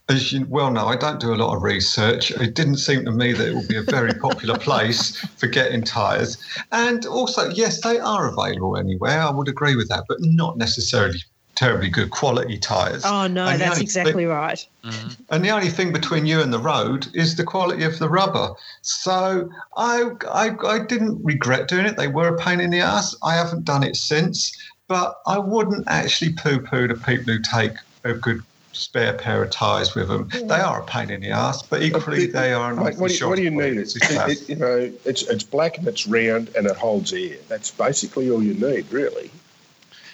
As 0.09 0.33
you 0.33 0.45
well 0.49 0.69
know, 0.69 0.87
I 0.87 0.97
don't 0.97 1.21
do 1.21 1.33
a 1.33 1.35
lot 1.35 1.55
of 1.55 1.63
research. 1.63 2.31
It 2.31 2.55
didn't 2.55 2.77
seem 2.77 3.05
to 3.05 3.11
me 3.11 3.31
that 3.31 3.47
it 3.47 3.55
would 3.55 3.69
be 3.69 3.77
a 3.77 3.83
very 3.83 4.13
popular 4.21 4.57
place 4.57 5.17
for 5.37 5.47
getting 5.47 5.81
tyres. 5.81 6.37
And 6.73 7.05
also, 7.05 7.49
yes, 7.51 7.79
they 7.79 7.99
are 7.99 8.27
available 8.27 8.75
anywhere. 8.75 9.21
I 9.21 9.31
would 9.31 9.47
agree 9.47 9.77
with 9.77 9.87
that, 9.87 10.03
but 10.09 10.17
not 10.19 10.57
necessarily 10.57 11.19
terribly 11.55 11.89
good 11.89 12.09
quality 12.11 12.57
tyres. 12.57 13.03
Oh 13.05 13.27
no, 13.27 13.45
And 13.45 13.61
that's 13.61 13.79
exactly 13.79 14.13
thing- 14.23 14.27
right. 14.27 14.65
Mhm. 14.83 15.17
and 15.29 15.45
the 15.45 15.49
only 15.49 15.69
thing 15.69 15.93
between 15.93 16.25
you 16.25 16.41
and 16.41 16.51
the 16.53 16.59
road 16.59 17.07
is 17.13 17.35
the 17.35 17.43
quality 17.43 17.83
of 17.83 17.99
the 17.99 18.09
rubber. 18.09 18.53
So 18.81 19.49
I, 19.77 20.09
I, 20.31 20.55
I 20.67 20.79
didn't 20.79 21.23
regret 21.23 21.67
doing 21.67 21.85
it. 21.85 21.95
They 21.97 22.07
were 22.07 22.27
a 22.27 22.37
pain 22.37 22.59
in 22.59 22.69
the 22.71 22.79
ass. 22.79 23.15
I 23.23 23.35
haven't 23.35 23.65
done 23.65 23.83
it 23.83 23.95
since, 23.95 24.51
but 24.87 25.15
I 25.27 25.37
wouldn't 25.37 25.85
actually 25.87 26.33
poo-poo 26.33 26.87
the 26.87 26.95
people 26.95 27.33
who 27.33 27.39
take 27.39 27.73
a 28.03 28.13
good 28.13 28.41
spare 28.73 29.13
pair 29.13 29.43
of 29.43 29.51
tyres 29.51 29.93
with 29.93 30.07
them. 30.07 30.27
They 30.47 30.59
are 30.59 30.81
a 30.81 30.85
pain 30.85 31.11
in 31.11 31.21
the 31.21 31.29
ass, 31.29 31.61
but 31.61 31.83
equally 31.83 32.25
they 32.25 32.53
are. 32.53 32.71
an 32.71 32.83
Mate, 32.83 32.97
what, 32.97 33.11
do 33.11 33.15
you, 33.17 33.29
what 33.29 33.35
do 33.37 33.43
you 33.43 33.51
need? 33.51 33.77
It's, 33.77 33.93
to 33.93 34.29
it, 34.29 34.49
you 34.49 34.55
know, 34.55 34.91
it's 35.05 35.21
it's 35.23 35.43
black 35.43 35.77
and 35.77 35.87
it's 35.87 36.07
round 36.07 36.49
and 36.57 36.65
it 36.65 36.75
holds 36.75 37.13
air. 37.13 37.37
That's 37.47 37.69
basically 37.69 38.29
all 38.31 38.41
you 38.43 38.55
need, 38.55 38.91
really. 38.91 39.29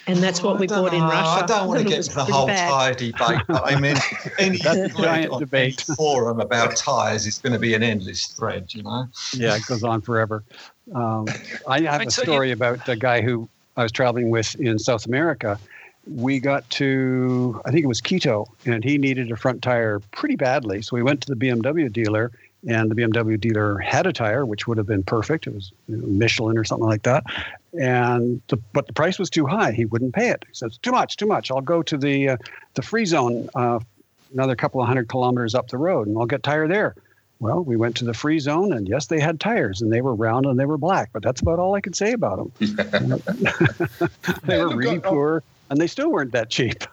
And 0.06 0.18
that's 0.18 0.42
what 0.42 0.58
we 0.58 0.66
don't 0.66 0.84
bought 0.84 0.94
in 0.94 1.00
know. 1.00 1.08
Russia. 1.08 1.44
I 1.44 1.46
don't 1.46 1.68
want 1.68 1.80
to 1.82 1.84
get 1.88 1.98
was 1.98 2.08
into 2.08 2.18
the 2.18 2.24
whole 2.24 2.46
bad. 2.46 2.68
tyre 2.70 2.94
debate. 2.94 3.40
But 3.48 3.62
I 3.64 3.78
mean, 3.80 3.96
any 4.38 4.58
That's 4.58 4.94
giant 4.96 5.32
on 5.32 5.40
debate. 5.40 5.82
forum 5.96 6.40
about 6.40 6.76
tyres 6.76 7.26
is 7.26 7.38
going 7.38 7.52
to 7.52 7.58
be 7.58 7.74
an 7.74 7.82
endless 7.82 8.26
thread, 8.28 8.72
you 8.74 8.82
know. 8.82 9.06
Yeah, 9.34 9.56
it 9.56 9.66
goes 9.66 9.84
on 9.84 10.00
forever. 10.00 10.42
Um, 10.94 11.26
I 11.68 11.80
have 11.90 12.00
a 12.02 12.10
so 12.10 12.22
you- 12.22 12.26
story 12.26 12.50
about 12.50 12.88
a 12.88 12.96
guy 12.96 13.20
who 13.20 13.48
I 13.76 13.82
was 13.82 13.92
traveling 13.92 14.30
with 14.30 14.54
in 14.56 14.78
South 14.78 15.06
America. 15.06 15.58
We 16.10 16.40
got 16.40 16.68
to, 16.70 17.60
I 17.66 17.70
think 17.70 17.84
it 17.84 17.86
was 17.88 18.00
Quito, 18.00 18.46
and 18.64 18.82
he 18.82 18.96
needed 18.98 19.30
a 19.30 19.36
front 19.36 19.62
tire 19.62 20.00
pretty 20.12 20.34
badly. 20.34 20.82
So 20.82 20.96
we 20.96 21.02
went 21.02 21.20
to 21.22 21.28
the 21.32 21.36
BMW 21.36 21.92
dealer, 21.92 22.32
and 22.68 22.90
the 22.90 22.94
BMW 22.94 23.40
dealer 23.40 23.78
had 23.78 24.06
a 24.06 24.12
tire, 24.12 24.44
which 24.44 24.66
would 24.66 24.76
have 24.78 24.86
been 24.86 25.02
perfect. 25.02 25.46
It 25.46 25.54
was 25.54 25.72
you 25.88 25.96
know, 25.96 26.06
Michelin 26.06 26.58
or 26.58 26.64
something 26.64 26.86
like 26.86 27.02
that. 27.04 27.24
And 27.78 28.42
the, 28.48 28.56
but 28.72 28.86
the 28.86 28.92
price 28.92 29.18
was 29.18 29.30
too 29.30 29.46
high. 29.46 29.72
He 29.72 29.84
wouldn't 29.84 30.14
pay 30.14 30.28
it. 30.30 30.44
He 30.48 30.54
says, 30.54 30.76
"Too 30.78 30.90
much, 30.90 31.16
too 31.16 31.26
much. 31.26 31.50
I'll 31.50 31.60
go 31.60 31.82
to 31.82 31.96
the 31.96 32.30
uh, 32.30 32.36
the 32.74 32.82
free 32.82 33.04
zone, 33.04 33.48
uh, 33.54 33.78
another 34.32 34.56
couple 34.56 34.80
of 34.80 34.88
hundred 34.88 35.08
kilometers 35.08 35.54
up 35.54 35.68
the 35.68 35.78
road, 35.78 36.06
and 36.08 36.18
I'll 36.18 36.26
get 36.26 36.42
tire 36.42 36.66
there." 36.68 36.94
Well, 37.38 37.64
we 37.64 37.76
went 37.76 37.96
to 37.96 38.04
the 38.04 38.12
free 38.12 38.38
zone, 38.38 38.70
and 38.74 38.86
yes, 38.86 39.06
they 39.06 39.18
had 39.18 39.40
tires, 39.40 39.80
and 39.80 39.90
they 39.90 40.02
were 40.02 40.14
round 40.14 40.44
and 40.44 40.60
they 40.60 40.66
were 40.66 40.76
black. 40.76 41.08
But 41.14 41.22
that's 41.22 41.40
about 41.40 41.58
all 41.58 41.74
I 41.74 41.80
could 41.80 41.96
say 41.96 42.12
about 42.12 42.36
them. 42.36 42.52
they 44.44 44.58
were 44.62 44.76
really 44.76 44.90
I- 44.90 44.94
I- 44.96 44.98
poor, 44.98 45.42
and 45.70 45.80
they 45.80 45.86
still 45.86 46.10
weren't 46.10 46.32
that 46.32 46.50
cheap. 46.50 46.84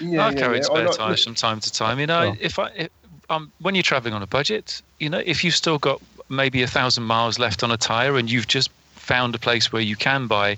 Yeah, 0.00 0.26
I've 0.26 0.34
yeah, 0.34 0.40
carried 0.40 0.56
yeah. 0.58 0.62
spare 0.62 0.88
tires 0.88 1.22
from 1.24 1.36
time 1.36 1.60
to 1.60 1.72
time. 1.72 2.00
You 2.00 2.06
know, 2.06 2.20
Well. 2.30 2.36
if 2.40 2.58
I, 2.58 2.68
if, 2.70 2.90
um, 3.30 3.52
when 3.60 3.74
you're 3.74 3.82
traveling 3.82 4.14
on 4.14 4.22
a 4.22 4.26
budget, 4.26 4.82
you 4.98 5.08
know, 5.08 5.22
if 5.24 5.44
you've 5.44 5.54
still 5.54 5.78
got 5.78 6.00
maybe 6.28 6.62
a 6.62 6.66
thousand 6.66 7.04
miles 7.04 7.38
left 7.38 7.62
on 7.62 7.70
a 7.70 7.76
tire 7.76 8.16
and 8.16 8.30
you've 8.30 8.48
just 8.48 8.70
found 8.94 9.34
a 9.34 9.38
place 9.38 9.72
where 9.72 9.82
you 9.82 9.96
can 9.96 10.26
buy 10.26 10.56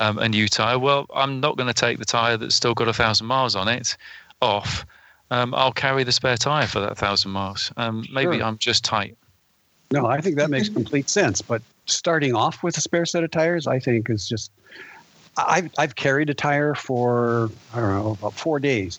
um, 0.00 0.18
a 0.18 0.28
new 0.28 0.48
tire, 0.48 0.78
well, 0.78 1.06
I'm 1.14 1.40
not 1.40 1.56
going 1.56 1.66
to 1.66 1.74
take 1.74 1.98
the 1.98 2.04
tire 2.04 2.36
that's 2.36 2.54
still 2.54 2.74
got 2.74 2.88
a 2.88 2.92
thousand 2.92 3.26
miles 3.26 3.54
on 3.54 3.68
it 3.68 3.96
off. 4.40 4.84
Um, 5.30 5.54
I'll 5.54 5.72
carry 5.72 6.02
the 6.04 6.12
spare 6.12 6.36
tire 6.36 6.66
for 6.66 6.80
that 6.80 6.98
thousand 6.98 7.30
miles. 7.30 7.72
Um, 7.76 8.04
maybe 8.12 8.38
Sure. 8.38 8.44
I'm 8.44 8.58
just 8.58 8.84
tight. 8.84 9.16
No, 9.92 10.06
I 10.06 10.20
think 10.20 10.36
that 10.36 10.50
makes 10.50 10.68
complete 10.80 11.08
sense. 11.08 11.40
But 11.40 11.62
starting 11.86 12.34
off 12.34 12.62
with 12.62 12.76
a 12.76 12.80
spare 12.80 13.06
set 13.06 13.24
of 13.24 13.30
tires, 13.30 13.66
I 13.66 13.78
think 13.78 14.10
is 14.10 14.28
just. 14.28 14.50
I've 15.36 15.70
I've 15.78 15.94
carried 15.94 16.28
a 16.28 16.34
tire 16.34 16.74
for 16.74 17.50
I 17.72 17.80
don't 17.80 17.90
know 17.90 18.10
about 18.10 18.34
four 18.34 18.58
days. 18.58 18.98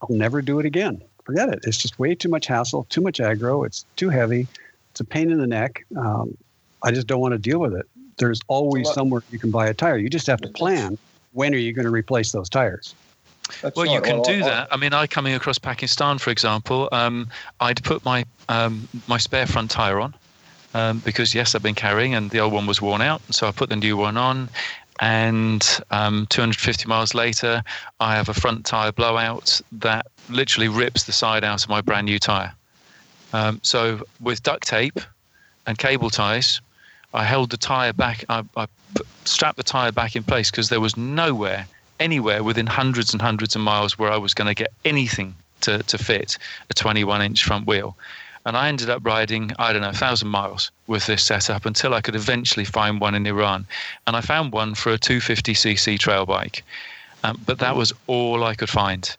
I'll 0.00 0.16
never 0.16 0.40
do 0.40 0.58
it 0.60 0.66
again. 0.66 1.02
Forget 1.24 1.48
it. 1.50 1.60
It's 1.64 1.76
just 1.76 1.98
way 1.98 2.14
too 2.14 2.28
much 2.28 2.46
hassle, 2.46 2.84
too 2.90 3.00
much 3.00 3.18
aggro. 3.18 3.64
It's 3.66 3.84
too 3.96 4.08
heavy. 4.08 4.46
It's 4.90 5.00
a 5.00 5.04
pain 5.04 5.30
in 5.30 5.38
the 5.38 5.46
neck. 5.46 5.84
Um, 5.96 6.36
I 6.82 6.90
just 6.90 7.06
don't 7.06 7.20
want 7.20 7.32
to 7.32 7.38
deal 7.38 7.58
with 7.60 7.74
it. 7.74 7.86
There's 8.18 8.40
always 8.48 8.86
Well, 8.86 8.94
somewhere 8.94 9.22
you 9.30 9.38
can 9.38 9.50
buy 9.50 9.68
a 9.68 9.74
tire. 9.74 9.96
You 9.96 10.10
just 10.10 10.26
have 10.26 10.40
to 10.42 10.48
plan 10.48 10.98
when 11.32 11.54
are 11.54 11.58
you 11.58 11.72
going 11.72 11.84
to 11.86 11.90
replace 11.90 12.32
those 12.32 12.48
tires. 12.48 12.94
That's 13.60 13.76
Well, 13.76 13.86
you 13.86 14.00
can 14.00 14.20
I- 14.20 14.22
do 14.22 14.44
I- 14.44 14.48
that. 14.48 14.68
I 14.72 14.76
mean, 14.76 14.92
I 14.92 15.06
coming 15.06 15.34
across 15.34 15.58
Pakistan, 15.58 16.18
for 16.18 16.30
example, 16.30 16.88
um, 16.92 17.28
I'd 17.60 17.82
put 17.84 18.04
my 18.04 18.24
um, 18.48 18.86
my 19.08 19.16
spare 19.18 19.46
front 19.46 19.70
tire 19.70 19.98
on, 20.00 20.14
um, 20.74 20.98
because 21.00 21.34
yes, 21.34 21.54
I've 21.54 21.62
been 21.62 21.74
carrying, 21.74 22.14
and 22.14 22.30
the 22.30 22.40
old 22.40 22.52
one 22.52 22.66
was 22.66 22.82
worn 22.82 23.00
out, 23.00 23.22
so 23.30 23.46
I 23.46 23.50
put 23.52 23.68
the 23.70 23.76
new 23.76 23.96
one 23.96 24.16
on. 24.16 24.48
And 25.02 25.66
um, 25.90 26.28
250 26.30 26.86
miles 26.86 27.12
later, 27.12 27.64
I 27.98 28.14
have 28.14 28.28
a 28.28 28.34
front 28.34 28.64
tire 28.64 28.92
blowout 28.92 29.60
that 29.72 30.06
literally 30.30 30.68
rips 30.68 31.02
the 31.02 31.12
side 31.12 31.42
out 31.42 31.64
of 31.64 31.68
my 31.68 31.80
brand 31.80 32.06
new 32.06 32.20
tire. 32.20 32.54
Um, 33.32 33.58
so 33.64 34.04
with 34.20 34.44
duct 34.44 34.64
tape 34.64 35.00
and 35.66 35.76
cable 35.76 36.08
ties, 36.08 36.60
I 37.12 37.24
held 37.24 37.50
the 37.50 37.56
tire 37.56 37.92
back. 37.92 38.24
I, 38.28 38.44
I 38.56 38.68
strapped 39.24 39.56
the 39.56 39.64
tire 39.64 39.90
back 39.90 40.14
in 40.14 40.22
place 40.22 40.52
because 40.52 40.68
there 40.68 40.80
was 40.80 40.96
nowhere, 40.96 41.66
anywhere 41.98 42.44
within 42.44 42.68
hundreds 42.68 43.12
and 43.12 43.20
hundreds 43.20 43.56
of 43.56 43.60
miles 43.60 43.98
where 43.98 44.12
I 44.12 44.18
was 44.18 44.34
going 44.34 44.46
to 44.46 44.54
get 44.54 44.72
anything 44.84 45.34
to, 45.62 45.82
to 45.82 45.98
fit 45.98 46.38
a 46.70 46.74
21 46.74 47.22
inch 47.22 47.42
front 47.42 47.66
wheel. 47.66 47.96
And 48.44 48.56
I 48.56 48.68
ended 48.68 48.90
up 48.90 49.04
riding, 49.04 49.52
I 49.58 49.72
don't 49.72 49.82
know, 49.82 49.90
a 49.90 49.92
thousand 49.92 50.28
miles 50.28 50.70
with 50.86 51.06
this 51.06 51.22
setup 51.22 51.64
until 51.64 51.94
I 51.94 52.00
could 52.00 52.16
eventually 52.16 52.64
find 52.64 53.00
one 53.00 53.14
in 53.14 53.26
Iran. 53.26 53.66
And 54.06 54.16
I 54.16 54.20
found 54.20 54.52
one 54.52 54.74
for 54.74 54.92
a 54.92 54.98
250cc 54.98 55.98
trail 55.98 56.26
bike. 56.26 56.64
Um, 57.24 57.40
but 57.46 57.60
that 57.60 57.76
was 57.76 57.92
all 58.08 58.42
I 58.42 58.54
could 58.54 58.70
find 58.70 59.16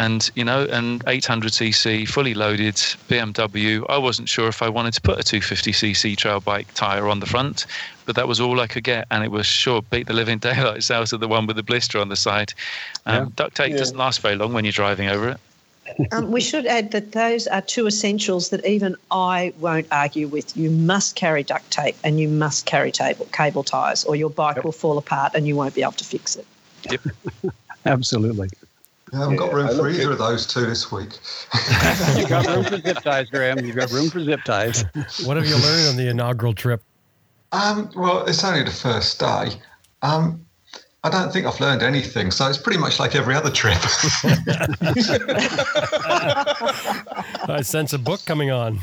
and 0.00 0.30
you 0.34 0.44
know 0.44 0.64
an 0.64 1.00
800cc 1.00 2.08
fully 2.08 2.32
loaded 2.32 2.74
BMW 3.10 3.84
I 3.90 3.98
wasn't 3.98 4.30
sure 4.30 4.48
if 4.48 4.62
I 4.62 4.68
wanted 4.68 4.94
to 4.94 5.00
put 5.02 5.18
a 5.18 5.22
250cc 5.22 6.16
trail 6.16 6.40
bike 6.40 6.72
tire 6.74 7.06
on 7.06 7.20
the 7.20 7.26
front 7.26 7.66
but 8.06 8.16
that 8.16 8.26
was 8.26 8.40
all 8.40 8.60
I 8.60 8.66
could 8.66 8.82
get 8.82 9.06
and 9.10 9.22
it 9.22 9.30
was 9.30 9.46
sure 9.46 9.82
beat 9.82 10.06
the 10.06 10.14
living 10.14 10.38
daylights 10.48 10.90
out 10.90 11.12
of 11.12 11.20
the 11.20 11.28
one 11.28 11.46
with 11.46 11.56
the 11.56 11.62
blister 11.62 11.98
on 11.98 12.08
the 12.08 12.16
side 12.16 12.54
um, 13.04 13.14
yeah. 13.14 13.30
duct 13.36 13.56
tape 13.56 13.72
yeah. 13.72 13.76
doesn't 13.76 13.98
last 13.98 14.20
very 14.22 14.36
long 14.36 14.54
when 14.54 14.64
you're 14.64 14.72
driving 14.72 15.08
over 15.08 15.28
it 15.28 15.40
um, 16.12 16.30
we 16.30 16.40
should 16.40 16.66
add 16.66 16.90
that 16.92 17.12
those 17.12 17.46
are 17.46 17.60
two 17.60 17.86
essentials 17.86 18.50
that 18.50 18.64
even 18.64 18.96
I 19.10 19.52
won't 19.58 19.86
argue 19.90 20.28
with. 20.28 20.56
You 20.56 20.70
must 20.70 21.16
carry 21.16 21.42
duct 21.42 21.70
tape 21.70 21.96
and 22.04 22.20
you 22.20 22.28
must 22.28 22.66
carry 22.66 22.92
table, 22.92 23.26
cable 23.32 23.64
ties, 23.64 24.04
or 24.04 24.16
your 24.16 24.30
bike 24.30 24.56
yep. 24.56 24.64
will 24.64 24.72
fall 24.72 24.98
apart 24.98 25.32
and 25.34 25.46
you 25.46 25.56
won't 25.56 25.74
be 25.74 25.82
able 25.82 25.92
to 25.92 26.04
fix 26.04 26.36
it. 26.36 26.46
Yep. 26.90 27.00
Absolutely. 27.86 28.48
I 29.12 29.16
haven't 29.16 29.32
yeah, 29.32 29.38
got 29.38 29.52
room 29.52 29.68
for 29.68 29.88
either 29.88 30.06
at... 30.06 30.12
of 30.12 30.18
those 30.18 30.46
two 30.46 30.66
this 30.66 30.92
week. 30.92 31.18
You've 32.16 32.28
got 32.28 32.46
room 32.46 32.64
for 32.64 32.80
zip 32.80 32.98
ties, 33.02 33.28
Graham. 33.28 33.64
You've 33.64 33.76
got 33.76 33.90
room 33.90 34.08
for 34.08 34.22
zip 34.22 34.40
ties. 34.44 34.84
What 35.24 35.36
have 35.36 35.46
you 35.46 35.56
learned 35.56 35.88
on 35.88 35.96
the 35.96 36.08
inaugural 36.08 36.54
trip? 36.54 36.82
Um, 37.52 37.90
well, 37.96 38.24
it's 38.26 38.44
only 38.44 38.62
the 38.62 38.70
first 38.70 39.18
day. 39.18 39.50
Um, 40.02 40.46
I 41.02 41.08
don't 41.08 41.32
think 41.32 41.46
I've 41.46 41.58
learned 41.60 41.82
anything, 41.82 42.30
so 42.30 42.46
it's 42.46 42.58
pretty 42.58 42.78
much 42.78 43.00
like 43.00 43.14
every 43.14 43.34
other 43.34 43.50
trip. 43.50 43.78
I 47.48 47.62
sense 47.62 47.94
a 47.94 47.98
book 47.98 48.20
coming 48.26 48.50
on. 48.50 48.74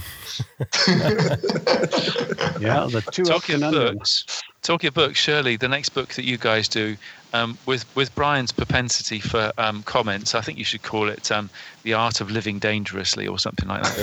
yeah, 2.59 2.88
the 2.89 3.07
two 3.11 3.24
talking 3.24 3.61
of 3.61 3.72
books. 3.72 4.41
Talking 4.63 4.88
of 4.88 4.95
books, 4.95 5.20
Shirley, 5.20 5.57
the 5.57 5.68
next 5.68 5.89
book 5.89 6.15
that 6.15 6.26
you 6.26 6.39
guys 6.39 6.68
do 6.68 6.97
um, 7.34 7.55
with 7.68 7.86
with 7.95 8.13
Brian's 8.15 8.51
propensity 8.51 9.20
for 9.20 9.51
um, 9.59 9.84
comments, 9.84 10.34
I 10.34 10.41
think 10.41 10.57
you 10.57 10.63
should 10.63 10.82
call 10.82 11.09
it 11.09 11.32
um, 11.32 11.51
"The 11.84 11.93
Art 11.93 12.20
of 12.20 12.32
Living 12.32 12.57
Dangerously" 12.57 13.28
or 13.28 13.38
something 13.38 13.70
like 13.70 13.84
that. 13.84 13.93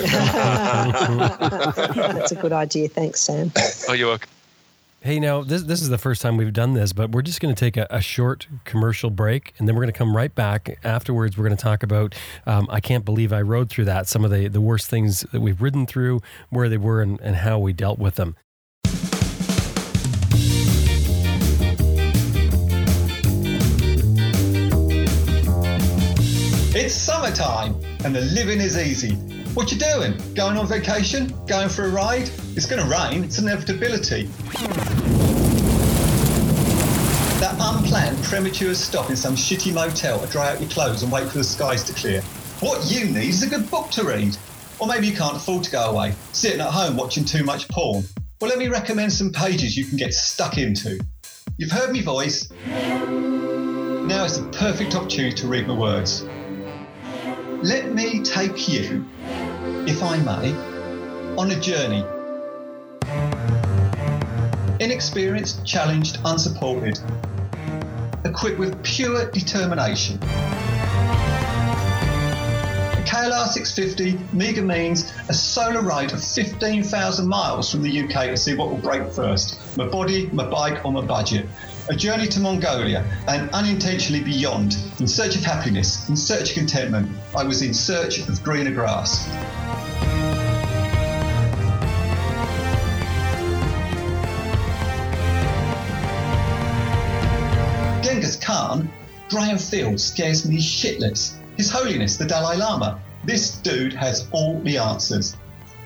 That's 1.95 2.31
a 2.31 2.35
good 2.35 2.53
idea. 2.53 2.87
Thanks, 2.87 3.19
Sam. 3.19 3.51
Oh, 3.89 3.93
you're 3.93 4.07
welcome. 4.07 4.29
Hey, 5.05 5.19
now 5.19 5.43
this 5.43 5.61
this 5.61 5.83
is 5.83 5.89
the 5.89 5.99
first 5.99 6.23
time 6.23 6.35
we've 6.35 6.51
done 6.51 6.73
this, 6.73 6.91
but 6.91 7.11
we're 7.11 7.21
just 7.21 7.39
going 7.39 7.53
to 7.53 7.59
take 7.59 7.77
a, 7.77 7.85
a, 7.91 8.01
short 8.01 8.47
commercial 8.63 9.11
break, 9.11 9.53
and 9.59 9.67
then 9.67 9.75
we're 9.75 9.83
going 9.83 9.93
to 9.93 9.97
come 9.97 10.17
right 10.17 10.33
back. 10.33 10.79
Afterwards, 10.83 11.37
we're 11.37 11.45
going 11.45 11.55
to 11.55 11.61
talk 11.61 11.83
about. 11.83 12.15
Um, 12.47 12.67
I 12.71 12.79
can't 12.79 13.05
believe 13.05 13.31
I 13.31 13.43
rode 13.43 13.69
through 13.69 13.85
that. 13.85 14.07
Some 14.07 14.25
of 14.25 14.31
the 14.31 14.47
the 14.47 14.61
worst 14.61 14.89
things 14.89 15.19
that 15.31 15.41
we've 15.41 15.61
ridden 15.61 15.85
through, 15.85 16.21
where 16.49 16.69
they 16.69 16.79
were, 16.79 17.03
and, 17.03 17.21
and 17.21 17.35
how 17.35 17.59
we 17.59 17.71
dealt 17.71 17.99
with 17.99 18.15
them. 18.15 18.35
It's 26.73 26.95
summertime 26.95 27.79
and 28.03 28.15
the 28.15 28.21
living 28.21 28.59
is 28.59 28.75
easy. 28.75 29.44
What 29.55 29.71
you 29.71 29.77
doing? 29.77 30.13
Going 30.33 30.57
on 30.57 30.67
vacation? 30.67 31.33
Going 31.47 31.69
for 31.69 31.85
a 31.85 31.89
ride? 31.89 32.29
It's 32.57 32.65
going 32.65 32.83
to 32.83 32.89
rain. 32.89 33.23
It's 33.23 33.37
an 33.37 33.47
inevitability. 33.47 34.23
That 37.39 37.55
unplanned 37.57 38.21
premature 38.25 38.73
stop 38.75 39.09
in 39.09 39.15
some 39.15 39.33
shitty 39.33 39.73
motel 39.73 40.19
to 40.19 40.27
dry 40.27 40.51
out 40.51 40.59
your 40.59 40.69
clothes 40.69 41.03
and 41.03 41.11
wait 41.11 41.29
for 41.29 41.37
the 41.37 41.43
skies 41.45 41.85
to 41.85 41.93
clear. 41.93 42.21
What 42.59 42.91
you 42.91 43.05
need 43.05 43.29
is 43.29 43.43
a 43.43 43.47
good 43.47 43.71
book 43.71 43.91
to 43.91 44.03
read. 44.03 44.35
Or 44.77 44.87
maybe 44.87 45.07
you 45.07 45.15
can't 45.15 45.37
afford 45.37 45.63
to 45.63 45.71
go 45.71 45.89
away, 45.89 46.15
sitting 46.33 46.59
at 46.59 46.71
home 46.71 46.97
watching 46.97 47.23
too 47.23 47.45
much 47.45 47.69
porn. 47.69 48.03
Well, 48.41 48.49
let 48.49 48.59
me 48.59 48.67
recommend 48.67 49.13
some 49.13 49.31
pages 49.31 49.77
you 49.77 49.85
can 49.85 49.95
get 49.95 50.13
stuck 50.13 50.57
into. 50.57 50.99
You've 51.57 51.71
heard 51.71 51.91
me 51.93 52.01
voice. 52.01 52.51
Now 52.67 54.25
is 54.25 54.37
the 54.37 54.49
perfect 54.51 54.95
opportunity 54.95 55.33
to 55.37 55.47
read 55.47 55.65
my 55.65 55.77
words. 55.77 56.25
Let 57.63 57.95
me 57.95 58.21
take 58.21 58.67
you, 58.67 59.05
if 59.87 60.01
I 60.01 60.17
may, 60.17 60.51
on 61.37 61.51
a 61.51 61.59
journey. 61.59 62.03
Inexperienced, 64.79 65.63
challenged, 65.65 66.17
unsupported, 66.25 66.99
equipped 68.23 68.57
with 68.57 68.81
pure 68.83 69.29
determination. 69.29 70.17
KLR 73.05 73.47
650 73.47 74.35
Mega 74.35 74.61
means 74.63 75.13
a 75.29 75.33
solo 75.33 75.81
ride 75.81 76.11
of 76.11 76.23
15,000 76.23 77.27
miles 77.27 77.71
from 77.71 77.83
the 77.83 78.01
UK 78.03 78.29
to 78.29 78.37
see 78.37 78.55
what 78.55 78.69
will 78.69 78.77
break 78.77 79.11
first 79.11 79.59
my 79.77 79.87
body, 79.87 80.27
my 80.33 80.45
bike, 80.49 80.83
or 80.83 80.91
my 80.91 81.05
budget 81.05 81.45
a 81.89 81.95
journey 81.95 82.27
to 82.27 82.39
Mongolia, 82.39 83.05
and 83.27 83.49
unintentionally 83.51 84.23
beyond, 84.23 84.75
in 84.99 85.07
search 85.07 85.35
of 85.35 85.43
happiness, 85.43 86.09
in 86.09 86.15
search 86.15 86.49
of 86.49 86.55
contentment. 86.55 87.11
I 87.35 87.43
was 87.43 87.61
in 87.61 87.73
search 87.73 88.27
of 88.27 88.41
greener 88.43 88.71
grass. 88.71 89.27
Graham 99.29 99.57
Field 99.57 99.99
scares 99.99 100.47
me 100.47 100.57
shitless. 100.57 101.35
His 101.57 101.69
Holiness 101.71 102.17
the 102.17 102.25
Dalai 102.25 102.57
Lama. 102.57 102.99
This 103.23 103.57
dude 103.57 103.93
has 103.93 104.27
all 104.31 104.59
the 104.61 104.77
answers. 104.77 105.35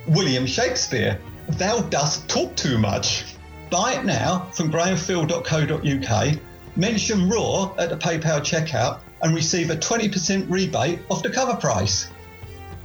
William 0.07 0.45
Shakespeare, 0.45 1.19
thou 1.47 1.79
dost 1.83 2.27
talk 2.27 2.55
too 2.55 2.77
much. 2.77 3.23
Buy 3.69 3.93
it 3.93 4.05
now 4.05 4.49
from 4.53 4.71
grahamfield.co.uk, 4.71 6.39
mention 6.75 7.29
RAW 7.29 7.75
at 7.77 7.89
the 7.89 7.97
PayPal 7.97 8.41
checkout, 8.41 8.99
and 9.21 9.35
receive 9.35 9.69
a 9.69 9.75
20% 9.75 10.49
rebate 10.49 10.99
off 11.09 11.23
the 11.23 11.29
cover 11.29 11.55
price. 11.55 12.09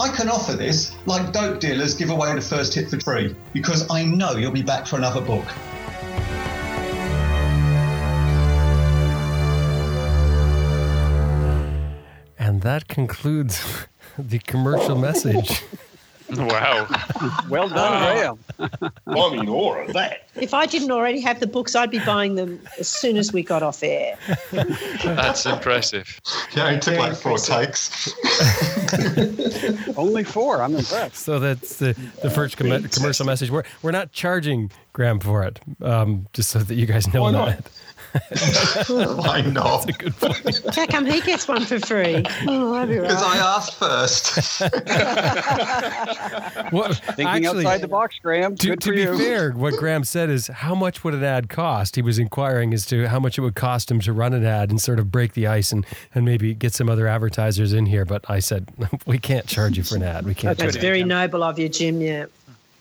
I 0.00 0.08
can 0.08 0.28
offer 0.28 0.54
this 0.54 0.94
like 1.06 1.32
dope 1.32 1.60
dealers 1.60 1.94
give 1.94 2.10
away 2.10 2.34
the 2.34 2.40
first 2.40 2.74
hit 2.74 2.90
for 2.90 2.98
free 3.00 3.34
because 3.52 3.88
I 3.90 4.04
know 4.04 4.32
you'll 4.32 4.50
be 4.50 4.62
back 4.62 4.86
for 4.86 4.96
another 4.96 5.20
book. 5.20 5.44
That 12.64 12.88
concludes 12.88 13.62
the 14.18 14.38
commercial 14.40 14.96
message. 14.96 15.62
Wow. 16.30 16.86
well 17.50 17.68
done, 17.68 18.02
Graham. 18.02 18.38
I 19.06 19.30
mean, 19.36 19.48
of 19.48 19.92
that. 19.92 20.28
If 20.36 20.54
I 20.54 20.64
didn't 20.64 20.90
already 20.90 21.20
have 21.20 21.40
the 21.40 21.46
books, 21.46 21.76
I'd 21.76 21.90
be 21.90 21.98
buying 21.98 22.36
them 22.36 22.58
as 22.78 22.88
soon 22.88 23.18
as 23.18 23.34
we 23.34 23.42
got 23.42 23.62
off 23.62 23.82
air. 23.82 24.16
That's 24.50 25.44
impressive. 25.44 26.18
Yeah, 26.56 26.70
it 26.70 26.80
took 26.80 26.98
like 26.98 27.14
four 27.14 27.36
takes. 27.36 28.14
Only 29.98 30.24
four. 30.24 30.62
I'm 30.62 30.74
impressed. 30.74 31.16
So 31.16 31.38
that's 31.38 31.76
the, 31.76 31.92
the 32.22 32.30
first 32.30 32.56
com- 32.56 32.82
commercial 32.84 33.26
message. 33.26 33.50
We're, 33.50 33.64
we're 33.82 33.90
not 33.90 34.12
charging 34.12 34.72
Graham 34.94 35.20
for 35.20 35.44
it, 35.44 35.60
um, 35.82 36.26
just 36.32 36.48
so 36.48 36.60
that 36.60 36.74
you 36.74 36.86
guys 36.86 37.12
know 37.12 37.30
that. 37.30 37.68
I 39.24 39.42
know. 39.42 39.62
That's 39.62 39.86
a 39.86 39.92
good 39.92 40.16
point. 40.16 40.60
How 40.74 40.86
come 40.86 41.06
he 41.06 41.20
gets 41.20 41.48
one 41.48 41.64
for 41.64 41.80
free? 41.80 42.24
Oh, 42.46 42.86
Because 42.86 43.22
I 43.22 43.38
asked 43.38 43.74
first. 43.74 44.60
well, 46.72 46.92
Thinking 46.92 47.26
actually, 47.26 47.66
outside 47.66 47.80
the 47.80 47.88
box, 47.88 48.16
Graham. 48.22 48.54
To, 48.56 48.76
to 48.76 48.90
be 48.90 49.00
you. 49.00 49.18
fair, 49.18 49.50
what 49.50 49.74
Graham 49.74 50.04
said 50.04 50.30
is, 50.30 50.46
how 50.46 50.76
much 50.76 51.02
would 51.02 51.14
an 51.14 51.24
ad 51.24 51.48
cost? 51.48 51.96
He 51.96 52.02
was 52.02 52.20
inquiring 52.20 52.72
as 52.72 52.86
to 52.86 53.08
how 53.08 53.18
much 53.18 53.36
it 53.36 53.40
would 53.40 53.56
cost 53.56 53.90
him 53.90 53.98
to 54.00 54.12
run 54.12 54.32
an 54.32 54.44
ad 54.44 54.70
and 54.70 54.80
sort 54.80 55.00
of 55.00 55.10
break 55.10 55.34
the 55.34 55.48
ice 55.48 55.72
and, 55.72 55.84
and 56.14 56.24
maybe 56.24 56.54
get 56.54 56.72
some 56.72 56.88
other 56.88 57.08
advertisers 57.08 57.72
in 57.72 57.86
here. 57.86 58.04
But 58.04 58.24
I 58.30 58.38
said, 58.38 58.68
we 59.06 59.18
can't 59.18 59.46
charge 59.46 59.76
you 59.76 59.82
for 59.82 59.96
an 59.96 60.04
ad. 60.04 60.24
We 60.24 60.34
can't. 60.34 60.56
That's 60.56 60.76
very 60.76 61.02
noble 61.02 61.42
of 61.42 61.58
you, 61.58 61.68
Jim. 61.68 62.00
Yeah. 62.00 62.26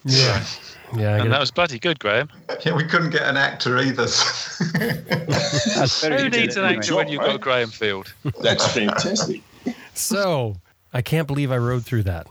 Yeah. 0.04 0.44
Yeah, 0.96 1.22
and 1.22 1.32
that 1.32 1.40
was 1.40 1.50
bloody 1.50 1.78
good, 1.78 1.98
Graham. 1.98 2.30
Yeah, 2.64 2.74
we 2.74 2.84
couldn't 2.84 3.10
get 3.10 3.22
an 3.22 3.36
actor 3.36 3.78
either. 3.78 4.06
Who 6.18 6.28
needs 6.28 6.56
an 6.56 6.64
actor 6.64 6.96
when 6.96 7.08
you've 7.08 7.20
got 7.20 7.40
Graham 7.40 7.68
Field? 7.68 8.12
That's 8.40 8.66
fantastic. 8.72 9.42
So 9.94 10.56
I 10.92 11.02
can't 11.02 11.26
believe 11.26 11.50
I 11.50 11.58
rode 11.58 11.84
through 11.84 12.04
that. 12.04 12.26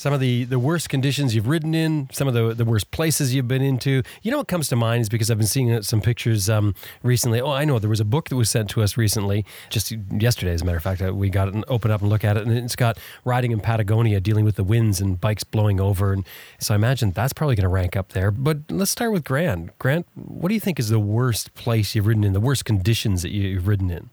Some 0.00 0.14
of 0.14 0.20
the, 0.20 0.44
the 0.44 0.58
worst 0.58 0.88
conditions 0.88 1.34
you've 1.34 1.46
ridden 1.46 1.74
in, 1.74 2.08
some 2.10 2.26
of 2.26 2.32
the, 2.32 2.54
the 2.54 2.64
worst 2.64 2.90
places 2.90 3.34
you've 3.34 3.46
been 3.46 3.60
into. 3.60 4.02
You 4.22 4.30
know 4.30 4.38
what 4.38 4.48
comes 4.48 4.66
to 4.68 4.76
mind 4.76 5.02
is 5.02 5.10
because 5.10 5.30
I've 5.30 5.36
been 5.36 5.46
seeing 5.46 5.82
some 5.82 6.00
pictures 6.00 6.48
um, 6.48 6.74
recently. 7.02 7.38
Oh, 7.38 7.50
I 7.50 7.66
know 7.66 7.78
there 7.78 7.90
was 7.90 8.00
a 8.00 8.04
book 8.06 8.30
that 8.30 8.36
was 8.36 8.48
sent 8.48 8.70
to 8.70 8.80
us 8.80 8.96
recently, 8.96 9.44
just 9.68 9.92
yesterday, 10.10 10.52
as 10.52 10.62
a 10.62 10.64
matter 10.64 10.78
of 10.78 10.82
fact. 10.82 11.02
Uh, 11.02 11.14
we 11.14 11.28
got 11.28 11.48
it 11.48 11.54
and 11.54 11.66
opened 11.68 11.92
up 11.92 12.00
and 12.00 12.08
look 12.08 12.24
at 12.24 12.38
it, 12.38 12.46
and 12.46 12.56
it's 12.56 12.76
got 12.76 12.96
riding 13.26 13.52
in 13.52 13.60
Patagonia, 13.60 14.20
dealing 14.20 14.46
with 14.46 14.56
the 14.56 14.64
winds 14.64 15.02
and 15.02 15.20
bikes 15.20 15.44
blowing 15.44 15.82
over. 15.82 16.14
And 16.14 16.26
so 16.58 16.72
I 16.72 16.76
imagine 16.76 17.10
that's 17.10 17.34
probably 17.34 17.56
going 17.56 17.64
to 17.64 17.68
rank 17.68 17.94
up 17.94 18.12
there. 18.12 18.30
But 18.30 18.70
let's 18.70 18.90
start 18.90 19.12
with 19.12 19.24
Grant. 19.24 19.78
Grant, 19.78 20.06
what 20.14 20.48
do 20.48 20.54
you 20.54 20.60
think 20.60 20.80
is 20.80 20.88
the 20.88 20.98
worst 20.98 21.52
place 21.52 21.94
you've 21.94 22.06
ridden 22.06 22.24
in, 22.24 22.32
the 22.32 22.40
worst 22.40 22.64
conditions 22.64 23.20
that 23.20 23.32
you've 23.32 23.68
ridden 23.68 23.90
in? 23.90 24.08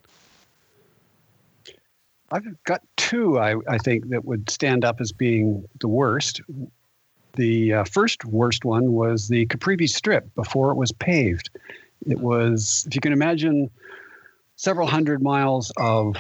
I've 2.31 2.63
got 2.63 2.81
two, 2.97 3.39
I, 3.39 3.55
I 3.69 3.77
think, 3.77 4.09
that 4.09 4.25
would 4.25 4.49
stand 4.49 4.83
up 4.83 4.99
as 4.99 5.11
being 5.11 5.65
the 5.79 5.87
worst. 5.87 6.41
The 7.33 7.73
uh, 7.73 7.83
first 7.85 8.25
worst 8.25 8.65
one 8.65 8.93
was 8.93 9.29
the 9.29 9.45
Caprivi 9.47 9.87
Strip 9.87 10.33
before 10.35 10.71
it 10.71 10.75
was 10.75 10.91
paved. 10.91 11.49
It 12.05 12.19
was, 12.19 12.85
if 12.87 12.95
you 12.95 13.01
can 13.01 13.13
imagine, 13.13 13.69
several 14.55 14.87
hundred 14.87 15.21
miles 15.21 15.71
of 15.77 16.15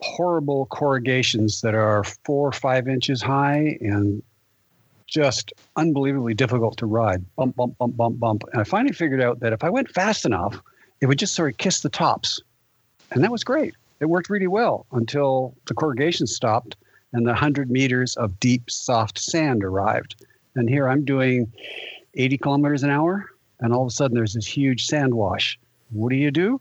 horrible 0.00 0.66
corrugations 0.66 1.60
that 1.60 1.74
are 1.74 2.02
four 2.02 2.48
or 2.48 2.52
five 2.52 2.88
inches 2.88 3.22
high 3.22 3.78
and 3.80 4.22
just 5.06 5.52
unbelievably 5.76 6.34
difficult 6.34 6.76
to 6.78 6.86
ride. 6.86 7.24
Bump, 7.36 7.54
bump, 7.54 7.78
bump, 7.78 7.96
bump, 7.96 8.18
bump. 8.18 8.44
And 8.52 8.60
I 8.62 8.64
finally 8.64 8.94
figured 8.94 9.20
out 9.20 9.40
that 9.40 9.52
if 9.52 9.62
I 9.62 9.70
went 9.70 9.90
fast 9.90 10.24
enough, 10.24 10.60
it 11.00 11.06
would 11.06 11.18
just 11.18 11.34
sort 11.34 11.52
of 11.52 11.58
kiss 11.58 11.80
the 11.80 11.88
tops. 11.88 12.40
And 13.10 13.22
that 13.22 13.30
was 13.30 13.44
great 13.44 13.74
it 14.02 14.08
worked 14.08 14.28
really 14.28 14.48
well 14.48 14.84
until 14.92 15.54
the 15.66 15.74
corrugation 15.74 16.26
stopped 16.26 16.76
and 17.12 17.24
the 17.24 17.30
100 17.30 17.70
meters 17.70 18.16
of 18.16 18.38
deep, 18.40 18.68
soft 18.68 19.16
sand 19.18 19.62
arrived. 19.62 20.26
And 20.56 20.68
here 20.68 20.88
I'm 20.88 21.04
doing 21.04 21.52
80 22.14 22.38
kilometers 22.38 22.82
an 22.82 22.90
hour, 22.90 23.30
and 23.60 23.72
all 23.72 23.82
of 23.82 23.86
a 23.86 23.90
sudden 23.90 24.16
there's 24.16 24.34
this 24.34 24.46
huge 24.46 24.86
sand 24.86 25.14
wash. 25.14 25.56
What 25.90 26.10
do 26.10 26.16
you 26.16 26.32
do? 26.32 26.60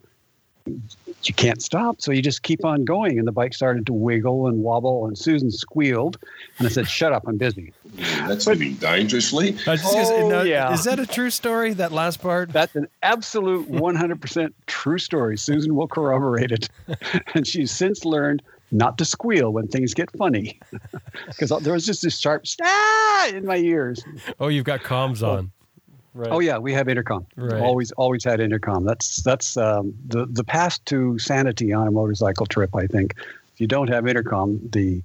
You 1.28 1.34
can't 1.34 1.62
stop. 1.62 2.02
So 2.02 2.12
you 2.12 2.22
just 2.22 2.44
keep 2.44 2.66
on 2.66 2.86
going. 2.86 3.20
And 3.20 3.28
the 3.28 3.32
bike 3.32 3.54
started 3.54 3.86
to 3.88 3.94
wiggle 3.94 4.48
and 4.48 4.64
wobble, 4.64 5.06
and 5.08 5.18
Susan 5.18 5.52
squealed. 5.52 6.18
And 6.58 6.68
I 6.68 6.70
said, 6.70 6.88
Shut 6.88 7.14
up, 7.14 7.24
I'm 7.28 7.38
busy. 7.38 7.74
That's 7.96 8.48
living 8.48 8.76
dangerously. 8.76 9.58
Oh, 9.68 10.44
yeah. 10.44 10.74
Is 10.74 10.84
that 10.86 11.00
a 11.00 11.06
true 11.06 11.30
story, 11.30 11.74
that 11.74 11.92
last 11.92 12.22
part? 12.22 12.52
That's 12.52 12.76
an 12.76 12.88
absolute 13.04 13.70
100% 13.72 14.54
true 14.68 14.98
story. 14.98 15.38
Susan 15.38 15.76
will 15.76 15.88
corroborate 15.88 16.52
it. 16.52 16.70
and 17.34 17.46
she's 17.46 17.72
since 17.72 18.06
learned 18.06 18.42
not 18.72 18.98
to 18.98 19.06
squeal 19.06 19.52
when 19.52 19.68
things 19.68 19.94
get 19.94 20.10
funny 20.18 20.60
because 21.28 21.50
there 21.62 21.74
was 21.74 21.86
just 21.86 22.02
this 22.02 22.18
sharp 22.18 22.46
ah 22.64 23.28
in 23.34 23.46
my 23.46 23.58
ears. 23.58 24.04
Oh, 24.40 24.48
you've 24.48 24.66
got 24.66 24.82
comms 24.82 25.28
on. 25.28 25.52
Right. 26.14 26.32
Oh 26.32 26.40
yeah, 26.40 26.58
we 26.58 26.74
have 26.74 26.90
intercom. 26.90 27.26
Right. 27.36 27.62
Always, 27.62 27.92
always 27.94 28.24
had 28.24 28.40
intercom. 28.40 28.84
That's 28.84 29.22
that's 29.24 29.56
um, 29.58 29.94
the 30.08 30.26
the 30.26 30.44
path 30.44 30.84
to 30.86 31.18
sanity 31.20 31.72
on 31.72 31.88
a 31.88 31.92
motorcycle 31.92 32.46
trip. 32.46 32.76
I 32.76 32.88
think 32.88 33.16
if 33.54 33.62
you 33.62 33.68
don't 33.68 33.88
have 33.88 34.08
intercom, 34.08 34.60
the 34.72 35.02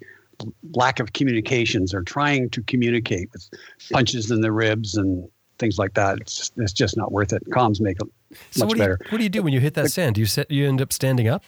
lack 0.74 1.00
of 1.00 1.12
communications 1.12 1.94
or 1.94 2.02
trying 2.02 2.50
to 2.50 2.62
communicate 2.62 3.30
with 3.32 3.48
punches 3.92 4.30
in 4.30 4.40
the 4.40 4.52
ribs 4.52 4.96
and 4.96 5.28
things 5.58 5.78
like 5.78 5.94
that. 5.94 6.18
It's 6.20 6.36
just, 6.36 6.52
it's 6.58 6.72
just 6.72 6.96
not 6.96 7.12
worth 7.12 7.32
it. 7.32 7.42
Comms 7.50 7.80
make 7.80 7.98
it 8.00 8.08
so 8.50 8.64
much 8.64 8.70
what 8.70 8.78
better. 8.78 8.98
You, 9.00 9.06
what 9.10 9.18
do 9.18 9.24
you 9.24 9.30
do 9.30 9.42
when 9.42 9.52
you 9.52 9.60
hit 9.60 9.74
that 9.74 9.90
sand? 9.90 10.16
Do 10.16 10.20
you 10.20 10.26
sit, 10.26 10.50
you 10.50 10.68
end 10.68 10.82
up 10.82 10.92
standing 10.92 11.28
up? 11.28 11.44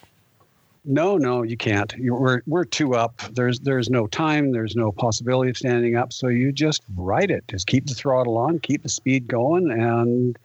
No, 0.90 1.18
no, 1.18 1.42
you 1.42 1.58
can't. 1.58 1.92
You're, 1.98 2.18
we're 2.18 2.40
we're 2.46 2.64
two 2.64 2.94
up. 2.94 3.20
There's 3.32 3.60
there's 3.60 3.90
no 3.90 4.06
time. 4.06 4.52
There's 4.52 4.74
no 4.74 4.90
possibility 4.90 5.50
of 5.50 5.58
standing 5.58 5.96
up. 5.96 6.14
So 6.14 6.28
you 6.28 6.50
just 6.50 6.82
ride 6.96 7.30
it. 7.30 7.46
Just 7.46 7.66
keep 7.66 7.86
the 7.86 7.94
throttle 7.94 8.38
on, 8.38 8.58
keep 8.58 8.82
the 8.82 8.88
speed 8.88 9.28
going, 9.28 9.70
and 9.70 10.38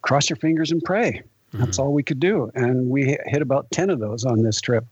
cross 0.00 0.30
your 0.30 0.38
fingers 0.38 0.72
and 0.72 0.82
pray. 0.82 1.20
Mm-hmm. 1.52 1.58
That's 1.58 1.78
all 1.78 1.92
we 1.92 2.02
could 2.02 2.20
do. 2.20 2.50
And 2.54 2.88
we 2.88 3.18
hit 3.26 3.42
about 3.42 3.70
ten 3.70 3.90
of 3.90 4.00
those 4.00 4.24
on 4.24 4.42
this 4.42 4.62
trip. 4.62 4.86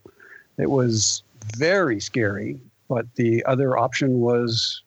It 0.58 0.70
was 0.70 1.22
very 1.56 1.98
scary, 1.98 2.60
but 2.86 3.06
the 3.14 3.42
other 3.46 3.78
option 3.78 4.20
was 4.20 4.82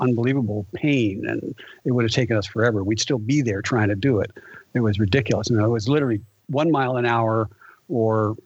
unbelievable 0.00 0.64
pain, 0.72 1.26
and 1.28 1.54
it 1.84 1.92
would 1.92 2.04
have 2.04 2.12
taken 2.12 2.38
us 2.38 2.46
forever. 2.46 2.82
We'd 2.82 2.98
still 2.98 3.18
be 3.18 3.42
there 3.42 3.60
trying 3.60 3.88
to 3.88 3.94
do 3.94 4.20
it. 4.20 4.30
It 4.72 4.80
was 4.80 4.98
ridiculous. 4.98 5.50
You 5.50 5.58
know, 5.58 5.66
it 5.66 5.68
was 5.68 5.86
literally 5.86 6.22
one 6.46 6.70
mile 6.70 6.96
an 6.96 7.04
hour 7.04 7.50
or 7.90 8.36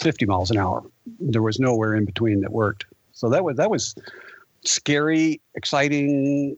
50 0.00 0.26
miles 0.26 0.50
an 0.50 0.58
hour. 0.58 0.82
There 1.20 1.42
was 1.42 1.60
nowhere 1.60 1.94
in 1.94 2.04
between 2.04 2.40
that 2.40 2.52
worked. 2.52 2.84
So 3.12 3.28
that 3.28 3.44
was 3.44 3.56
that 3.56 3.70
was 3.70 3.94
scary, 4.64 5.40
exciting, 5.54 6.56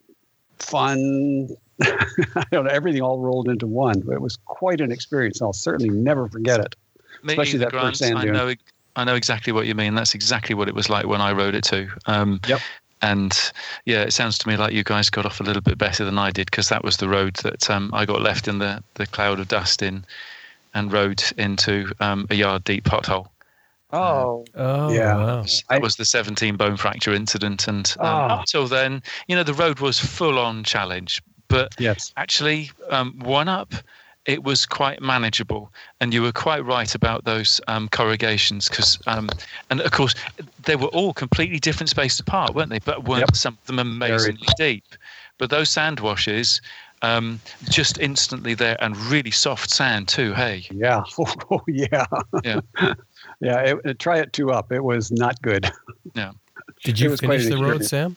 fun. 0.58 1.48
I 1.82 2.44
don't 2.52 2.64
know, 2.64 2.70
everything 2.70 3.02
all 3.02 3.18
rolled 3.18 3.48
into 3.48 3.66
one. 3.66 4.00
But 4.00 4.14
it 4.14 4.22
was 4.22 4.36
quite 4.46 4.80
an 4.80 4.92
experience. 4.92 5.42
I'll 5.42 5.52
certainly 5.52 5.90
never 5.90 6.28
forget 6.28 6.60
it. 6.60 6.76
Me 7.22 7.32
Especially 7.34 7.58
that 7.60 7.70
Grant, 7.70 7.88
first 7.88 8.00
sand 8.00 8.18
I 8.18 8.24
know, 8.24 8.54
I 8.96 9.04
know 9.04 9.14
exactly 9.14 9.52
what 9.52 9.66
you 9.66 9.74
mean. 9.74 9.94
That's 9.94 10.14
exactly 10.14 10.54
what 10.54 10.68
it 10.68 10.74
was 10.74 10.88
like 10.88 11.06
when 11.06 11.20
I 11.20 11.32
rode 11.32 11.54
it 11.54 11.64
too. 11.64 11.88
Um, 12.06 12.40
yep. 12.46 12.60
And 13.00 13.36
yeah, 13.84 14.02
it 14.02 14.12
sounds 14.12 14.38
to 14.38 14.48
me 14.48 14.56
like 14.56 14.72
you 14.72 14.84
guys 14.84 15.10
got 15.10 15.26
off 15.26 15.40
a 15.40 15.42
little 15.42 15.62
bit 15.62 15.76
better 15.76 16.04
than 16.04 16.18
I 16.18 16.30
did 16.30 16.46
because 16.46 16.68
that 16.68 16.84
was 16.84 16.98
the 16.98 17.08
road 17.08 17.34
that 17.42 17.68
um, 17.68 17.90
I 17.92 18.06
got 18.06 18.22
left 18.22 18.46
in 18.46 18.58
the, 18.58 18.82
the 18.94 19.06
cloud 19.06 19.40
of 19.40 19.48
dust 19.48 19.82
in 19.82 20.04
and 20.74 20.92
rode 20.92 21.22
into 21.36 21.92
um, 22.00 22.26
a 22.30 22.34
yard 22.34 22.64
deep 22.64 22.84
pothole. 22.84 23.28
Oh, 23.92 24.44
oh 24.54 24.92
yeah. 24.92 25.14
Wow. 25.14 25.44
That 25.68 25.82
was 25.82 25.96
the 25.96 26.04
17 26.04 26.56
bone 26.56 26.76
fracture 26.76 27.12
incident. 27.12 27.68
And 27.68 27.94
um, 28.00 28.06
oh. 28.06 28.34
up 28.34 28.40
until 28.40 28.66
then, 28.66 29.02
you 29.28 29.36
know, 29.36 29.42
the 29.42 29.54
road 29.54 29.80
was 29.80 29.98
full 29.98 30.38
on 30.38 30.64
challenge. 30.64 31.22
But 31.48 31.74
yes. 31.78 32.12
actually, 32.16 32.70
um, 32.88 33.18
one 33.18 33.48
up, 33.48 33.74
it 34.24 34.42
was 34.42 34.64
quite 34.64 35.02
manageable. 35.02 35.70
And 36.00 36.14
you 36.14 36.22
were 36.22 36.32
quite 36.32 36.64
right 36.64 36.94
about 36.94 37.24
those 37.24 37.60
um, 37.68 37.88
corrugations. 37.90 38.68
Cause, 38.68 38.98
um, 39.06 39.28
and 39.68 39.80
of 39.80 39.90
course, 39.90 40.14
they 40.64 40.76
were 40.76 40.88
all 40.88 41.12
completely 41.12 41.58
different 41.58 41.90
spaced 41.90 42.20
apart, 42.20 42.54
weren't 42.54 42.70
they? 42.70 42.78
But 42.78 43.04
weren't 43.04 43.20
yep. 43.20 43.36
some 43.36 43.58
of 43.60 43.66
them 43.66 43.78
amazingly 43.78 44.46
Very. 44.56 44.74
deep? 44.74 44.84
But 45.36 45.50
those 45.50 45.68
sand 45.68 46.00
washes, 46.00 46.62
um, 47.02 47.40
just 47.68 47.98
instantly 47.98 48.54
there 48.54 48.76
and 48.80 48.96
really 48.96 49.32
soft 49.32 49.70
sand 49.70 50.08
too. 50.08 50.32
Hey, 50.32 50.64
yeah, 50.70 51.02
oh, 51.18 51.60
yeah, 51.66 52.06
yeah. 52.44 52.60
Yeah, 53.42 53.58
it, 53.60 53.78
it, 53.84 53.98
try 53.98 54.18
it 54.18 54.32
two 54.32 54.52
up. 54.52 54.70
It 54.72 54.82
was 54.82 55.10
not 55.12 55.40
good. 55.42 55.70
Yeah. 56.14 56.32
Did 56.84 57.00
you 57.00 57.16
finish 57.16 57.46
the 57.46 57.56
road, 57.56 57.84
Sam? 57.84 58.16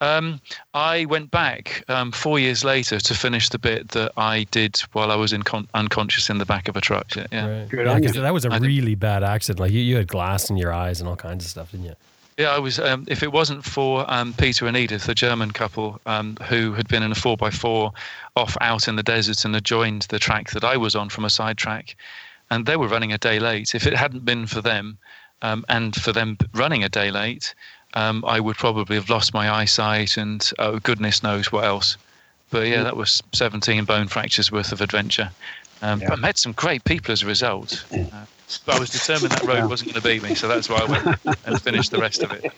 Um, 0.00 0.40
I 0.74 1.04
went 1.04 1.30
back 1.30 1.84
um, 1.88 2.10
four 2.12 2.38
years 2.38 2.64
later 2.64 2.98
to 2.98 3.14
finish 3.14 3.48
the 3.48 3.58
bit 3.58 3.88
that 3.90 4.12
I 4.16 4.44
did 4.50 4.76
while 4.92 5.10
I 5.10 5.16
was 5.16 5.32
in 5.32 5.42
con- 5.42 5.68
unconscious 5.74 6.28
in 6.28 6.38
the 6.38 6.44
back 6.44 6.68
of 6.68 6.76
a 6.76 6.80
truck. 6.80 7.14
Yeah, 7.14 7.22
right. 7.60 7.68
good 7.68 7.86
yeah, 7.86 8.20
That 8.22 8.34
was 8.34 8.44
a 8.44 8.50
I 8.52 8.58
really 8.58 8.92
did. 8.92 9.00
bad 9.00 9.22
accident. 9.22 9.60
Like 9.60 9.70
you, 9.72 9.80
you 9.80 9.96
had 9.96 10.08
glass 10.08 10.50
in 10.50 10.56
your 10.56 10.72
eyes 10.72 11.00
and 11.00 11.08
all 11.08 11.16
kinds 11.16 11.44
of 11.44 11.50
stuff, 11.50 11.70
didn't 11.70 11.86
you? 11.86 11.94
Yeah, 12.36 12.54
I 12.54 12.58
was. 12.58 12.78
Um, 12.78 13.04
if 13.08 13.22
it 13.22 13.32
wasn't 13.32 13.64
for 13.64 14.04
um, 14.12 14.32
Peter 14.34 14.66
and 14.66 14.76
Edith, 14.76 15.08
a 15.08 15.14
German 15.14 15.50
couple 15.50 16.00
um, 16.06 16.36
who 16.48 16.72
had 16.72 16.88
been 16.88 17.02
in 17.02 17.12
a 17.12 17.14
four 17.14 17.36
x 17.42 17.56
four 17.56 17.92
off 18.36 18.56
out 18.60 18.88
in 18.88 18.96
the 18.96 19.02
desert 19.02 19.44
and 19.44 19.54
had 19.54 19.64
joined 19.64 20.02
the 20.08 20.18
track 20.18 20.50
that 20.50 20.64
I 20.64 20.76
was 20.76 20.96
on 20.96 21.10
from 21.10 21.24
a 21.24 21.30
side 21.30 21.58
track, 21.58 21.96
and 22.50 22.66
they 22.66 22.76
were 22.76 22.88
running 22.88 23.12
a 23.12 23.18
day 23.18 23.38
late. 23.38 23.74
If 23.74 23.86
it 23.86 23.94
hadn't 23.94 24.24
been 24.24 24.46
for 24.46 24.60
them, 24.60 24.98
um, 25.42 25.64
and 25.68 25.94
for 25.94 26.12
them 26.12 26.36
running 26.54 26.84
a 26.84 26.88
day 26.88 27.10
late, 27.10 27.54
um, 27.94 28.24
I 28.26 28.40
would 28.40 28.56
probably 28.56 28.96
have 28.96 29.10
lost 29.10 29.34
my 29.34 29.50
eyesight 29.50 30.16
and 30.16 30.48
oh, 30.58 30.78
goodness 30.78 31.22
knows 31.22 31.50
what 31.50 31.64
else. 31.64 31.96
But 32.50 32.66
yeah, 32.66 32.82
that 32.82 32.96
was 32.96 33.22
17 33.32 33.84
bone 33.84 34.08
fractures 34.08 34.50
worth 34.50 34.72
of 34.72 34.80
adventure. 34.80 35.30
Um, 35.82 36.00
yeah. 36.00 36.08
But 36.08 36.18
I 36.18 36.20
met 36.20 36.38
some 36.38 36.52
great 36.52 36.84
people 36.84 37.12
as 37.12 37.22
a 37.22 37.26
result. 37.26 37.84
Uh, 38.12 38.24
but 38.66 38.74
I 38.74 38.78
was 38.80 38.90
determined 38.90 39.30
that 39.30 39.44
road 39.44 39.58
yeah. 39.58 39.66
wasn't 39.66 39.92
going 39.92 40.02
to 40.02 40.08
beat 40.08 40.28
me, 40.28 40.34
so 40.34 40.48
that's 40.48 40.68
why 40.68 40.78
I 40.78 40.84
went 40.84 41.20
and 41.46 41.62
finished 41.62 41.92
the 41.92 41.98
rest 41.98 42.20
of 42.24 42.32
it. 42.32 42.52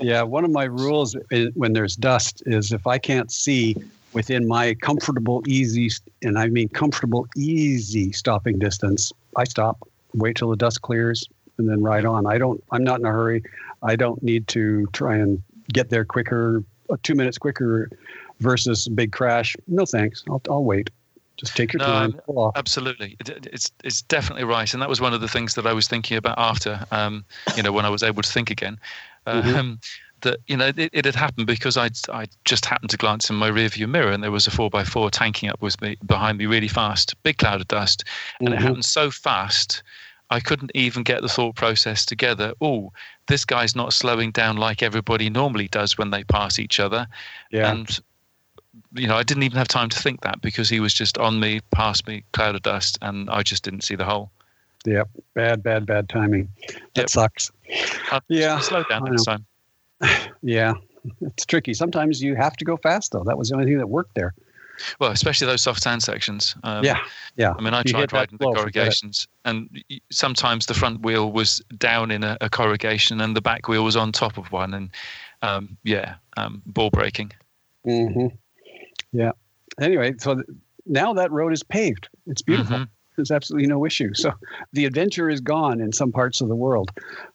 Yeah, 0.00 0.22
one 0.22 0.46
of 0.46 0.50
my 0.50 0.64
rules 0.64 1.14
when 1.52 1.74
there's 1.74 1.94
dust 1.94 2.42
is 2.46 2.72
if 2.72 2.86
I 2.86 2.96
can't 2.96 3.30
see 3.30 3.76
within 4.14 4.46
my 4.48 4.74
comfortable, 4.74 5.42
easy, 5.46 5.90
and 6.22 6.38
I 6.38 6.46
mean 6.46 6.68
comfortable, 6.68 7.26
easy 7.36 8.12
stopping 8.12 8.58
distance, 8.58 9.12
I 9.36 9.44
stop, 9.44 9.86
wait 10.14 10.36
till 10.36 10.50
the 10.50 10.56
dust 10.56 10.82
clears, 10.82 11.28
and 11.58 11.68
then 11.68 11.82
ride 11.82 12.04
on. 12.04 12.26
I 12.26 12.38
don't. 12.38 12.62
I'm 12.70 12.84
not 12.84 13.00
in 13.00 13.06
a 13.06 13.10
hurry. 13.10 13.42
I 13.82 13.96
don't 13.96 14.22
need 14.22 14.48
to 14.48 14.86
try 14.92 15.16
and 15.16 15.42
get 15.72 15.90
there 15.90 16.04
quicker, 16.04 16.62
uh, 16.90 16.96
two 17.02 17.14
minutes 17.14 17.38
quicker, 17.38 17.90
versus 18.40 18.88
big 18.88 19.12
crash. 19.12 19.56
No 19.66 19.84
thanks. 19.84 20.24
I'll, 20.28 20.40
I'll 20.48 20.64
wait. 20.64 20.90
Just 21.36 21.56
take 21.56 21.72
your 21.72 21.80
no, 21.80 21.86
time. 21.86 22.20
Absolutely, 22.54 23.16
it's 23.26 23.72
it's 23.82 24.02
definitely 24.02 24.44
right, 24.44 24.72
and 24.72 24.80
that 24.80 24.88
was 24.88 25.00
one 25.00 25.12
of 25.12 25.20
the 25.20 25.28
things 25.28 25.56
that 25.56 25.66
I 25.66 25.72
was 25.72 25.88
thinking 25.88 26.16
about 26.16 26.38
after, 26.38 26.86
um, 26.92 27.24
you 27.56 27.62
know, 27.62 27.72
when 27.72 27.84
I 27.84 27.90
was 27.90 28.04
able 28.04 28.22
to 28.22 28.30
think 28.30 28.50
again. 28.50 28.78
mm-hmm. 29.26 29.74
That 30.24 30.40
you 30.46 30.56
know 30.56 30.72
it, 30.76 30.90
it 30.92 31.04
had 31.04 31.14
happened 31.14 31.46
because 31.46 31.76
I 31.76 31.90
I 32.12 32.26
just 32.44 32.66
happened 32.66 32.90
to 32.90 32.96
glance 32.96 33.30
in 33.30 33.36
my 33.36 33.50
rearview 33.50 33.88
mirror 33.88 34.10
and 34.10 34.22
there 34.22 34.30
was 34.30 34.46
a 34.46 34.50
four 34.50 34.70
x 34.74 34.88
four 34.88 35.10
tanking 35.10 35.48
up 35.48 35.62
with 35.62 35.80
me 35.80 35.96
behind 36.04 36.38
me 36.38 36.46
really 36.46 36.68
fast, 36.68 37.14
big 37.22 37.38
cloud 37.38 37.60
of 37.60 37.68
dust, 37.68 38.04
and 38.40 38.48
mm-hmm. 38.48 38.58
it 38.58 38.62
happened 38.62 38.84
so 38.84 39.10
fast. 39.10 39.82
I 40.30 40.40
couldn't 40.40 40.72
even 40.74 41.02
get 41.02 41.22
the 41.22 41.28
thought 41.28 41.54
process 41.54 42.04
together. 42.04 42.54
Oh, 42.60 42.92
this 43.28 43.44
guy's 43.44 43.76
not 43.76 43.92
slowing 43.92 44.32
down 44.32 44.56
like 44.56 44.82
everybody 44.82 45.30
normally 45.30 45.68
does 45.68 45.96
when 45.98 46.10
they 46.10 46.24
pass 46.24 46.58
each 46.58 46.80
other. 46.80 47.06
Yeah. 47.50 47.70
And 47.70 48.00
you 48.94 49.06
know, 49.06 49.16
I 49.16 49.22
didn't 49.22 49.42
even 49.44 49.58
have 49.58 49.68
time 49.68 49.88
to 49.90 49.98
think 49.98 50.22
that 50.22 50.40
because 50.40 50.68
he 50.68 50.80
was 50.80 50.94
just 50.94 51.18
on 51.18 51.38
me, 51.38 51.60
past 51.70 52.06
me, 52.08 52.24
cloud 52.32 52.54
of 52.54 52.62
dust, 52.62 52.98
and 53.02 53.30
I 53.30 53.42
just 53.42 53.62
didn't 53.62 53.82
see 53.82 53.94
the 53.94 54.04
hole. 54.04 54.30
Yep. 54.84 55.08
Bad, 55.34 55.62
bad, 55.62 55.86
bad 55.86 56.08
timing. 56.08 56.48
That 56.94 57.02
Yep. 57.02 57.10
sucks. 57.10 57.52
I'll 58.10 58.20
Yeah, 58.28 58.58
slow 58.60 58.82
down 58.84 59.04
next 59.04 59.24
time. 59.24 59.46
Yeah. 60.42 60.74
It's 61.20 61.44
tricky. 61.44 61.74
Sometimes 61.74 62.22
you 62.22 62.34
have 62.34 62.56
to 62.56 62.64
go 62.64 62.76
fast, 62.78 63.12
though. 63.12 63.24
That 63.24 63.36
was 63.36 63.48
the 63.50 63.56
only 63.56 63.66
thing 63.66 63.78
that 63.78 63.88
worked 63.88 64.14
there. 64.14 64.34
Well, 64.98 65.10
especially 65.12 65.46
those 65.46 65.62
soft 65.62 65.82
sand 65.82 66.02
sections. 66.02 66.56
Um, 66.64 66.82
yeah. 66.84 66.98
Yeah. 67.36 67.52
I 67.56 67.62
mean, 67.62 67.74
I 67.74 67.78
You 67.78 67.92
tried 67.92 68.12
riding 68.12 68.38
the 68.38 68.44
flow, 68.44 68.54
forget 68.54 68.66
it. 68.66 68.80
corrugations, 68.80 69.28
and 69.44 69.84
sometimes 70.10 70.66
the 70.66 70.74
front 70.74 71.02
wheel 71.02 71.30
was 71.30 71.62
down 71.78 72.10
in 72.10 72.24
a, 72.24 72.36
a 72.40 72.48
corrugation, 72.50 73.20
and 73.20 73.36
the 73.36 73.40
back 73.42 73.68
wheel 73.68 73.84
was 73.84 73.96
on 73.96 74.12
top 74.12 74.36
of 74.38 74.50
one, 74.50 74.74
and 74.74 74.90
um, 75.42 75.76
yeah, 75.84 76.16
um, 76.36 76.62
ball 76.66 76.90
breaking. 76.90 77.32
hmm 77.84 78.26
Yeah. 79.12 79.32
Anyway, 79.80 80.14
so 80.18 80.34
th- 80.34 80.46
now 80.86 81.12
that 81.14 81.30
road 81.30 81.52
is 81.52 81.62
paved. 81.62 82.08
It's 82.26 82.42
beautiful. 82.42 82.78
Mhm. 82.78 82.88
There's 83.16 83.30
absolutely 83.30 83.68
no 83.68 83.86
issue. 83.86 84.12
So 84.14 84.32
the 84.72 84.84
adventure 84.86 85.30
is 85.30 85.40
gone 85.40 85.80
in 85.80 85.92
some 85.92 86.10
parts 86.10 86.40
of 86.40 86.48
the 86.48 86.56
world. 86.56 86.90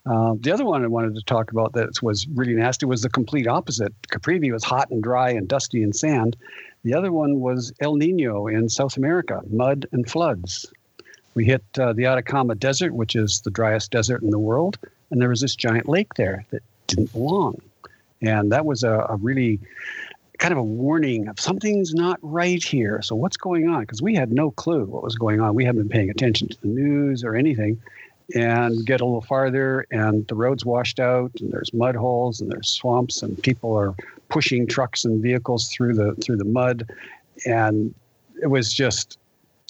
Uh, 0.06 0.35
the 0.39 0.51
other 0.51 0.65
one 0.65 0.84
I 0.84 0.88
wanted 0.88 1.15
to 1.15 1.23
talk 1.23 1.51
about 1.51 1.73
that 1.73 2.01
was 2.01 2.27
really 2.27 2.53
nasty 2.53 2.85
was 2.85 3.01
the 3.01 3.10
complete 3.10 3.47
opposite. 3.47 3.93
Caprivi 4.11 4.51
was 4.51 4.64
hot 4.64 4.89
and 4.89 5.01
dry 5.01 5.30
and 5.30 5.47
dusty 5.47 5.81
and 5.81 5.95
sand. 5.95 6.35
The 6.84 6.93
other 6.93 7.11
one 7.11 7.39
was 7.39 7.73
El 7.80 7.95
Nino 7.95 8.47
in 8.47 8.69
South 8.69 8.97
America, 8.97 9.41
mud 9.49 9.85
and 9.91 10.10
floods. 10.10 10.72
We 11.34 11.45
hit 11.45 11.64
uh, 11.80 11.93
the 11.93 12.06
Atacama 12.06 12.56
Desert, 12.56 12.93
which 12.93 13.15
is 13.15 13.41
the 13.41 13.51
driest 13.51 13.91
desert 13.91 14.22
in 14.22 14.30
the 14.30 14.39
world, 14.39 14.77
and 15.11 15.22
there 15.22 15.30
was 15.30 15.41
this 15.41 15.56
giant 15.56 15.88
lake 15.88 16.15
there 16.15 16.45
that 16.49 16.64
didn't 16.88 17.14
belong. 17.14 17.61
And 18.22 18.51
that 18.51 18.65
was 18.65 18.84
a, 18.84 19.06
a 19.10 19.15
really 19.15 19.60
kind 20.39 20.53
of 20.53 20.57
a 20.57 20.63
warning 20.63 21.27
of 21.27 21.39
something's 21.39 21.93
not 21.93 22.17
right 22.21 22.63
here. 22.63 23.01
So 23.01 23.13
what's 23.15 23.37
going 23.37 23.69
on? 23.69 23.81
Because 23.81 24.01
we 24.01 24.15
had 24.15 24.31
no 24.31 24.51
clue 24.51 24.85
what 24.85 25.03
was 25.03 25.15
going 25.15 25.39
on. 25.39 25.53
We 25.53 25.65
hadn't 25.65 25.81
been 25.81 25.89
paying 25.89 26.09
attention 26.09 26.47
to 26.47 26.61
the 26.61 26.67
news 26.67 27.23
or 27.23 27.35
anything. 27.35 27.79
And 28.35 28.85
get 28.85 29.01
a 29.01 29.05
little 29.05 29.21
farther, 29.21 29.87
and 29.89 30.27
the 30.27 30.35
road's 30.35 30.63
washed 30.63 30.99
out, 30.99 31.31
and 31.39 31.51
there's 31.51 31.73
mud 31.73 31.95
holes, 31.95 32.39
and 32.39 32.51
there's 32.51 32.69
swamps, 32.69 33.23
and 33.23 33.41
people 33.41 33.75
are 33.75 33.95
pushing 34.29 34.67
trucks 34.67 35.03
and 35.03 35.19
vehicles 35.19 35.67
through 35.69 35.95
the 35.95 36.13
through 36.23 36.37
the 36.37 36.45
mud, 36.45 36.87
and 37.47 37.91
it 38.39 38.45
was 38.45 38.71
just 38.71 39.17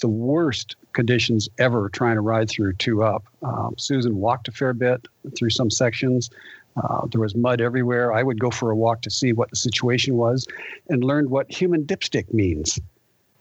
the 0.01 0.09
worst 0.09 0.75
conditions 0.91 1.47
ever 1.57 1.87
trying 1.87 2.15
to 2.15 2.21
ride 2.21 2.49
through 2.49 2.73
two 2.73 3.01
up. 3.01 3.23
Um, 3.43 3.75
Susan 3.77 4.17
walked 4.17 4.49
a 4.49 4.51
fair 4.51 4.73
bit 4.73 5.07
through 5.37 5.51
some 5.51 5.69
sections. 5.69 6.29
Uh, 6.77 7.07
there 7.07 7.21
was 7.21 7.35
mud 7.35 7.61
everywhere. 7.61 8.13
I 8.13 8.23
would 8.23 8.39
go 8.39 8.49
for 8.49 8.71
a 8.71 8.75
walk 8.75 9.01
to 9.01 9.09
see 9.09 9.33
what 9.33 9.49
the 9.49 9.55
situation 9.55 10.15
was 10.15 10.47
and 10.89 11.03
learned 11.03 11.29
what 11.29 11.51
human 11.51 11.83
dipstick 11.83 12.33
means. 12.33 12.79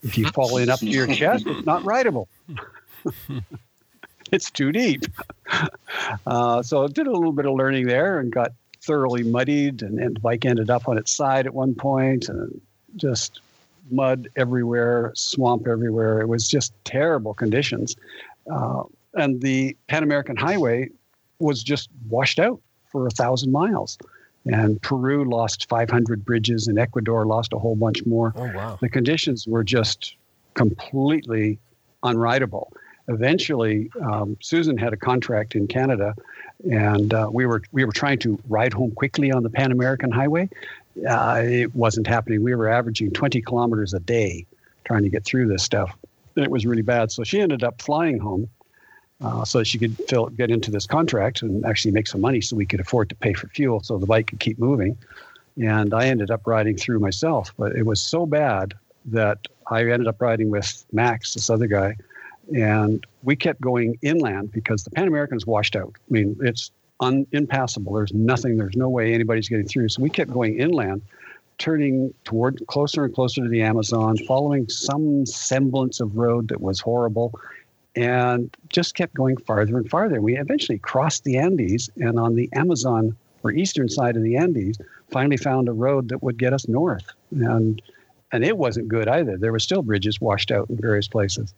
If 0.02 0.16
you 0.16 0.28
fall 0.28 0.56
in 0.56 0.70
up 0.70 0.80
to 0.80 0.86
your 0.86 1.06
chest, 1.06 1.46
it's 1.46 1.66
not 1.66 1.84
rideable. 1.84 2.28
it's 4.32 4.50
too 4.50 4.72
deep. 4.72 5.04
Uh, 6.26 6.62
so 6.62 6.84
I 6.84 6.88
did 6.88 7.06
a 7.06 7.10
little 7.10 7.32
bit 7.32 7.46
of 7.46 7.54
learning 7.54 7.86
there 7.86 8.20
and 8.20 8.30
got 8.30 8.52
thoroughly 8.82 9.22
muddied, 9.22 9.82
and, 9.82 9.98
and 9.98 10.16
the 10.16 10.20
bike 10.20 10.44
ended 10.44 10.68
up 10.68 10.86
on 10.86 10.98
its 10.98 11.10
side 11.10 11.46
at 11.46 11.54
one 11.54 11.74
point, 11.74 12.28
and 12.28 12.60
just 12.96 13.40
mud 13.90 14.28
everywhere, 14.36 15.12
swamp 15.14 15.66
everywhere. 15.66 16.20
It 16.20 16.28
was 16.28 16.46
just 16.46 16.72
terrible 16.84 17.32
conditions. 17.32 17.96
Uh, 18.52 18.82
and 19.14 19.40
the 19.40 19.76
Pan 19.86 20.02
American 20.02 20.36
Highway 20.36 20.90
was 21.38 21.62
just 21.62 21.88
washed 22.08 22.38
out 22.38 22.60
for 22.90 23.06
a 23.06 23.10
thousand 23.10 23.52
miles. 23.52 23.98
And 24.44 24.80
Peru 24.80 25.28
lost 25.28 25.68
500 25.68 26.24
bridges, 26.24 26.68
and 26.68 26.78
Ecuador 26.78 27.26
lost 27.26 27.52
a 27.52 27.58
whole 27.58 27.76
bunch 27.76 28.06
more. 28.06 28.32
Oh 28.36 28.50
wow. 28.54 28.78
The 28.80 28.88
conditions 28.88 29.46
were 29.46 29.64
just 29.64 30.14
completely 30.54 31.58
unrideable. 32.02 32.70
Eventually, 33.08 33.90
um, 34.02 34.36
Susan 34.40 34.76
had 34.76 34.92
a 34.92 34.96
contract 34.96 35.54
in 35.54 35.66
Canada, 35.66 36.14
and 36.70 37.12
uh, 37.12 37.28
we 37.32 37.46
were 37.46 37.62
we 37.72 37.84
were 37.84 37.92
trying 37.92 38.18
to 38.20 38.38
ride 38.48 38.72
home 38.72 38.90
quickly 38.92 39.32
on 39.32 39.42
the 39.42 39.50
Pan 39.50 39.72
American 39.72 40.10
Highway. 40.10 40.48
Uh, 41.08 41.42
it 41.44 41.74
wasn't 41.74 42.06
happening. 42.06 42.42
We 42.42 42.54
were 42.54 42.68
averaging 42.68 43.12
20 43.12 43.40
kilometers 43.42 43.94
a 43.94 44.00
day 44.00 44.46
trying 44.84 45.02
to 45.02 45.08
get 45.08 45.24
through 45.24 45.48
this 45.48 45.62
stuff, 45.62 45.96
and 46.36 46.44
it 46.44 46.50
was 46.50 46.66
really 46.66 46.82
bad. 46.82 47.10
So 47.12 47.24
she 47.24 47.40
ended 47.40 47.62
up 47.62 47.80
flying 47.80 48.18
home 48.18 48.48
uh, 49.22 49.44
so 49.44 49.62
she 49.64 49.78
could 49.78 49.96
fill, 50.08 50.26
get 50.26 50.50
into 50.50 50.70
this 50.70 50.86
contract 50.86 51.42
and 51.42 51.64
actually 51.64 51.90
make 51.90 52.06
some 52.06 52.20
money, 52.20 52.40
so 52.40 52.56
we 52.56 52.66
could 52.66 52.80
afford 52.80 53.08
to 53.08 53.14
pay 53.14 53.32
for 53.32 53.48
fuel, 53.48 53.80
so 53.82 53.98
the 53.98 54.06
bike 54.06 54.28
could 54.28 54.40
keep 54.40 54.58
moving. 54.58 54.96
And 55.60 55.92
I 55.92 56.06
ended 56.06 56.30
up 56.30 56.46
riding 56.46 56.76
through 56.76 57.00
myself, 57.00 57.52
but 57.58 57.72
it 57.72 57.84
was 57.84 58.00
so 58.00 58.26
bad 58.26 58.74
that 59.06 59.38
I 59.70 59.80
ended 59.80 60.06
up 60.06 60.20
riding 60.20 60.50
with 60.50 60.84
Max, 60.92 61.34
this 61.34 61.50
other 61.50 61.66
guy, 61.66 61.96
and 62.54 63.04
we 63.22 63.36
kept 63.36 63.60
going 63.60 63.98
inland 64.02 64.52
because 64.52 64.84
the 64.84 64.90
Pan 64.90 65.08
American's 65.08 65.46
washed 65.46 65.76
out. 65.76 65.92
I 65.96 66.12
mean, 66.12 66.36
it's 66.40 66.70
un, 67.00 67.26
impassable. 67.32 67.94
There's 67.94 68.14
nothing. 68.14 68.56
There's 68.56 68.76
no 68.76 68.88
way 68.88 69.14
anybody's 69.14 69.48
getting 69.48 69.66
through. 69.66 69.88
So 69.90 70.02
we 70.02 70.10
kept 70.10 70.32
going 70.32 70.58
inland, 70.58 71.02
turning 71.58 72.14
toward 72.24 72.64
closer 72.68 73.04
and 73.04 73.14
closer 73.14 73.42
to 73.42 73.48
the 73.48 73.62
Amazon, 73.62 74.16
following 74.26 74.68
some 74.68 75.26
semblance 75.26 76.00
of 76.00 76.16
road 76.16 76.48
that 76.48 76.60
was 76.60 76.80
horrible, 76.80 77.38
and 77.98 78.56
just 78.68 78.94
kept 78.94 79.12
going 79.14 79.36
farther 79.36 79.76
and 79.76 79.90
farther. 79.90 80.20
We 80.20 80.38
eventually 80.38 80.78
crossed 80.78 81.24
the 81.24 81.36
Andes, 81.36 81.90
and 81.96 82.18
on 82.18 82.36
the 82.36 82.48
Amazon 82.52 83.16
or 83.42 83.50
eastern 83.50 83.88
side 83.88 84.16
of 84.16 84.22
the 84.22 84.36
Andes, 84.36 84.78
finally 85.10 85.36
found 85.36 85.68
a 85.68 85.72
road 85.72 86.08
that 86.10 86.22
would 86.22 86.38
get 86.38 86.52
us 86.52 86.68
north. 86.68 87.06
And 87.32 87.82
and 88.30 88.44
it 88.44 88.56
wasn't 88.56 88.88
good 88.88 89.08
either. 89.08 89.36
There 89.36 89.50
were 89.50 89.58
still 89.58 89.82
bridges 89.82 90.20
washed 90.20 90.52
out 90.52 90.70
in 90.70 90.76
various 90.76 91.08
places. 91.08 91.54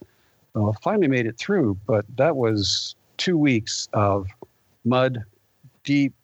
So 0.55 0.73
finally 0.83 1.09
made 1.09 1.27
it 1.27 1.37
through, 1.37 1.77
but 1.87 2.07
that 2.17 2.37
was 2.37 2.95
two 3.19 3.37
weeks 3.37 3.89
of 3.93 4.29
mud, 4.85 5.25
deep 5.85 6.15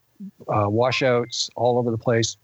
uh, 0.48 0.66
washouts 0.68 1.50
all 1.56 1.78
over 1.78 1.90
the 1.90 1.98
place. 1.98 2.36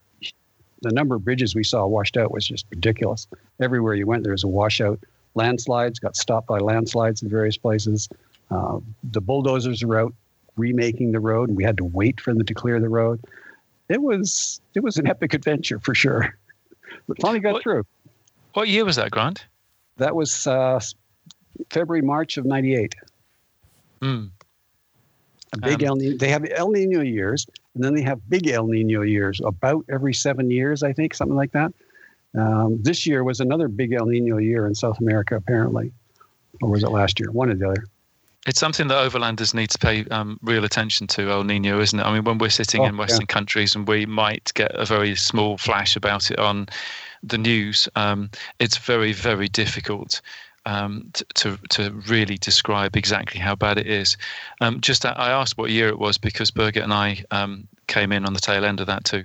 The 0.83 0.91
number 0.91 1.15
of 1.15 1.25
bridges 1.25 1.55
we 1.55 1.65
saw 1.65 1.87
washed 1.87 2.17
out 2.17 2.33
was 2.33 2.47
just 2.47 2.67
ridiculous. 2.71 3.29
Everywhere 3.61 3.95
you 3.95 4.07
went, 4.07 4.25
there 4.25 4.33
was 4.33 4.45
a 4.45 4.49
washout. 4.49 4.99
Landslides 5.35 5.99
got 5.99 6.17
stopped 6.17 6.47
by 6.49 6.59
landslides 6.59 7.23
in 7.23 7.29
various 7.29 7.57
places. 7.57 8.09
Uh, 8.51 8.79
the 9.13 9.21
bulldozers 9.21 9.85
were 9.85 9.99
out 9.99 10.15
remaking 10.57 11.13
the 11.13 11.21
road, 11.21 11.49
and 11.49 11.57
we 11.57 11.65
had 11.65 11.77
to 11.79 11.85
wait 11.85 12.21
for 12.21 12.35
them 12.35 12.45
to 12.45 12.55
clear 12.55 12.79
the 12.81 12.89
road. 12.89 13.21
It 13.89 14.03
was 14.03 14.61
it 14.75 14.81
was 14.83 14.97
an 14.99 15.07
epic 15.15 15.35
adventure 15.35 15.79
for 15.79 15.95
sure, 15.95 16.37
but 17.09 17.21
finally 17.21 17.41
got 17.41 17.55
What- 17.55 17.63
through. 17.63 17.85
What 18.55 18.69
year 18.69 18.85
was 18.85 18.97
that, 18.97 19.11
Grant? 19.11 19.47
That 19.97 20.15
was 20.15 20.47
uh, 20.47 20.79
February, 21.71 22.03
March 22.03 22.37
of 22.37 22.45
'98. 22.45 22.95
Mm. 24.03 24.31
A 25.55 25.59
big 25.59 25.83
Um, 25.83 25.89
El 25.89 25.97
Nino. 25.97 26.17
They 26.19 26.29
have 26.29 26.45
El 26.51 26.71
Nino 26.71 27.01
years, 27.01 27.47
and 27.75 27.83
then 27.83 27.95
they 27.95 28.03
have 28.03 28.21
big 28.29 28.49
El 28.49 28.67
Nino 28.67 29.01
years, 29.03 29.41
about 29.45 29.85
every 29.91 30.13
seven 30.13 30.51
years, 30.51 30.83
I 30.83 30.93
think, 30.93 31.15
something 31.15 31.37
like 31.37 31.53
that. 31.53 31.73
Um, 32.37 32.83
this 32.83 33.07
year 33.07 33.25
was 33.25 33.41
another 33.41 33.69
big 33.69 33.93
El 33.93 34.07
Nino 34.07 34.39
year 34.39 34.67
in 34.67 34.75
South 34.75 34.99
America, 35.01 35.37
apparently, 35.37 35.93
or 36.61 36.71
was 36.71 36.83
it 36.83 36.91
last 36.91 37.21
year? 37.21 37.31
One 37.31 37.51
or 37.51 37.55
the 37.55 37.69
other. 37.71 37.85
It's 38.47 38.59
something 38.59 38.89
that 38.89 39.09
overlanders 39.09 39.55
need 39.55 39.71
to 39.71 39.79
pay 39.79 40.05
um, 40.07 40.41
real 40.43 40.65
attention 40.65 41.07
to, 41.09 41.31
El 41.31 41.45
Nino, 41.45 41.81
isn't 41.81 41.99
it? 41.99 42.03
I 42.03 42.13
mean, 42.13 42.25
when 42.25 42.39
we're 42.39 42.51
sitting 42.51 42.81
Oh, 42.81 42.87
in 42.87 42.97
Western 42.97 43.27
countries 43.27 43.77
and 43.77 43.87
we 43.87 44.05
might 44.05 44.51
get 44.55 44.73
a 44.75 44.85
very 44.85 45.15
small 45.15 45.59
flash 45.59 45.95
about 45.95 46.31
it 46.31 46.41
on 46.41 46.67
the 47.23 47.39
news, 47.39 47.89
um, 47.95 48.31
it's 48.59 48.79
very, 48.79 49.13
very 49.13 49.49
difficult 49.49 50.21
um, 50.67 51.11
to 51.35 51.59
to 51.71 51.91
really 52.09 52.39
describe 52.39 52.97
exactly 52.97 53.41
how 53.41 53.55
bad 53.55 53.79
it 53.79 53.87
is. 53.87 54.17
Um, 54.61 54.81
just 54.81 55.05
I 55.05 55.31
asked 55.31 55.59
what 55.59 55.71
year 55.71 55.89
it 55.89 55.99
was 55.99 56.19
because 56.19 56.51
Birgit 56.51 56.83
and 56.83 56.93
I 56.93 57.25
um, 57.31 57.69
came 57.87 58.13
in 58.13 58.25
on 58.25 58.33
the 58.33 58.41
tail 58.41 58.65
end 58.65 58.81
of 58.81 58.87
that 58.87 59.05
too. 59.05 59.25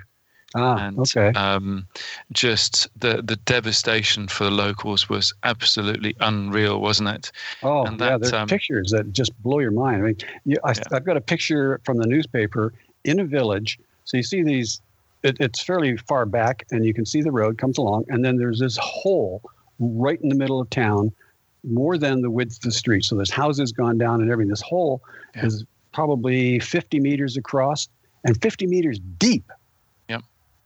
Ah, 0.56 0.78
and 0.88 0.98
okay. 1.00 1.28
um, 1.38 1.86
just 2.32 2.88
the 2.98 3.22
the 3.22 3.36
devastation 3.36 4.28
for 4.28 4.46
the 4.46 4.52
locals 4.52 5.10
was 5.10 5.34
absolutely 5.44 6.16
unreal, 6.22 6.80
wasn't 6.80 7.10
it? 7.10 7.32
Oh, 7.64 7.86
and 7.86 8.00
yeah, 8.00 8.12
that, 8.12 8.22
there's 8.22 8.34
um, 8.34 8.48
pictures 8.48 8.92
that 8.92 9.12
just 9.12 9.38
blow 9.44 9.60
your 9.60 9.72
mind. 9.72 9.98
I 9.98 10.06
mean, 10.06 10.18
you, 10.46 10.58
I, 10.64 10.72
Yeah. 10.72 10.84
I've 10.94 11.06
got 11.06 11.18
a 11.18 11.22
picture 11.22 11.82
from 11.84 11.98
the 11.98 12.08
newspaper 12.08 12.74
in 13.04 13.20
a 13.20 13.26
village. 13.26 13.78
So 14.06 14.16
you 14.16 14.24
see 14.24 14.42
these, 14.42 14.82
it, 15.24 15.36
it's 15.42 15.62
fairly 15.62 15.98
far 15.98 16.26
back, 16.26 16.66
and 16.72 16.86
you 16.86 16.94
can 16.94 17.06
see 17.06 17.22
the 17.22 17.32
road 17.32 17.58
comes 17.58 17.78
along, 17.78 18.06
and 18.08 18.24
then 18.24 18.38
there's 18.38 18.60
this 18.60 18.78
hole 18.78 19.42
right 19.80 20.20
in 20.22 20.30
the 20.30 20.36
middle 20.36 20.62
of 20.62 20.70
town, 20.70 21.12
more 21.64 21.98
than 21.98 22.22
the 22.22 22.32
width 22.32 22.56
of 22.56 22.62
the 22.62 22.72
street. 22.72 23.04
So 23.04 23.16
there's 23.16 23.30
houses 23.32 23.74
gone 23.74 23.98
down 23.98 24.22
and 24.22 24.32
everything. 24.32 24.50
This 24.50 24.62
hole 24.62 25.02
Yeah. 25.36 25.48
is 25.48 25.66
probably 25.92 26.60
50 26.60 27.00
meters 27.02 27.36
across 27.36 27.90
and 28.24 28.42
50 28.42 28.66
meters 28.68 29.00
deep. 29.18 29.52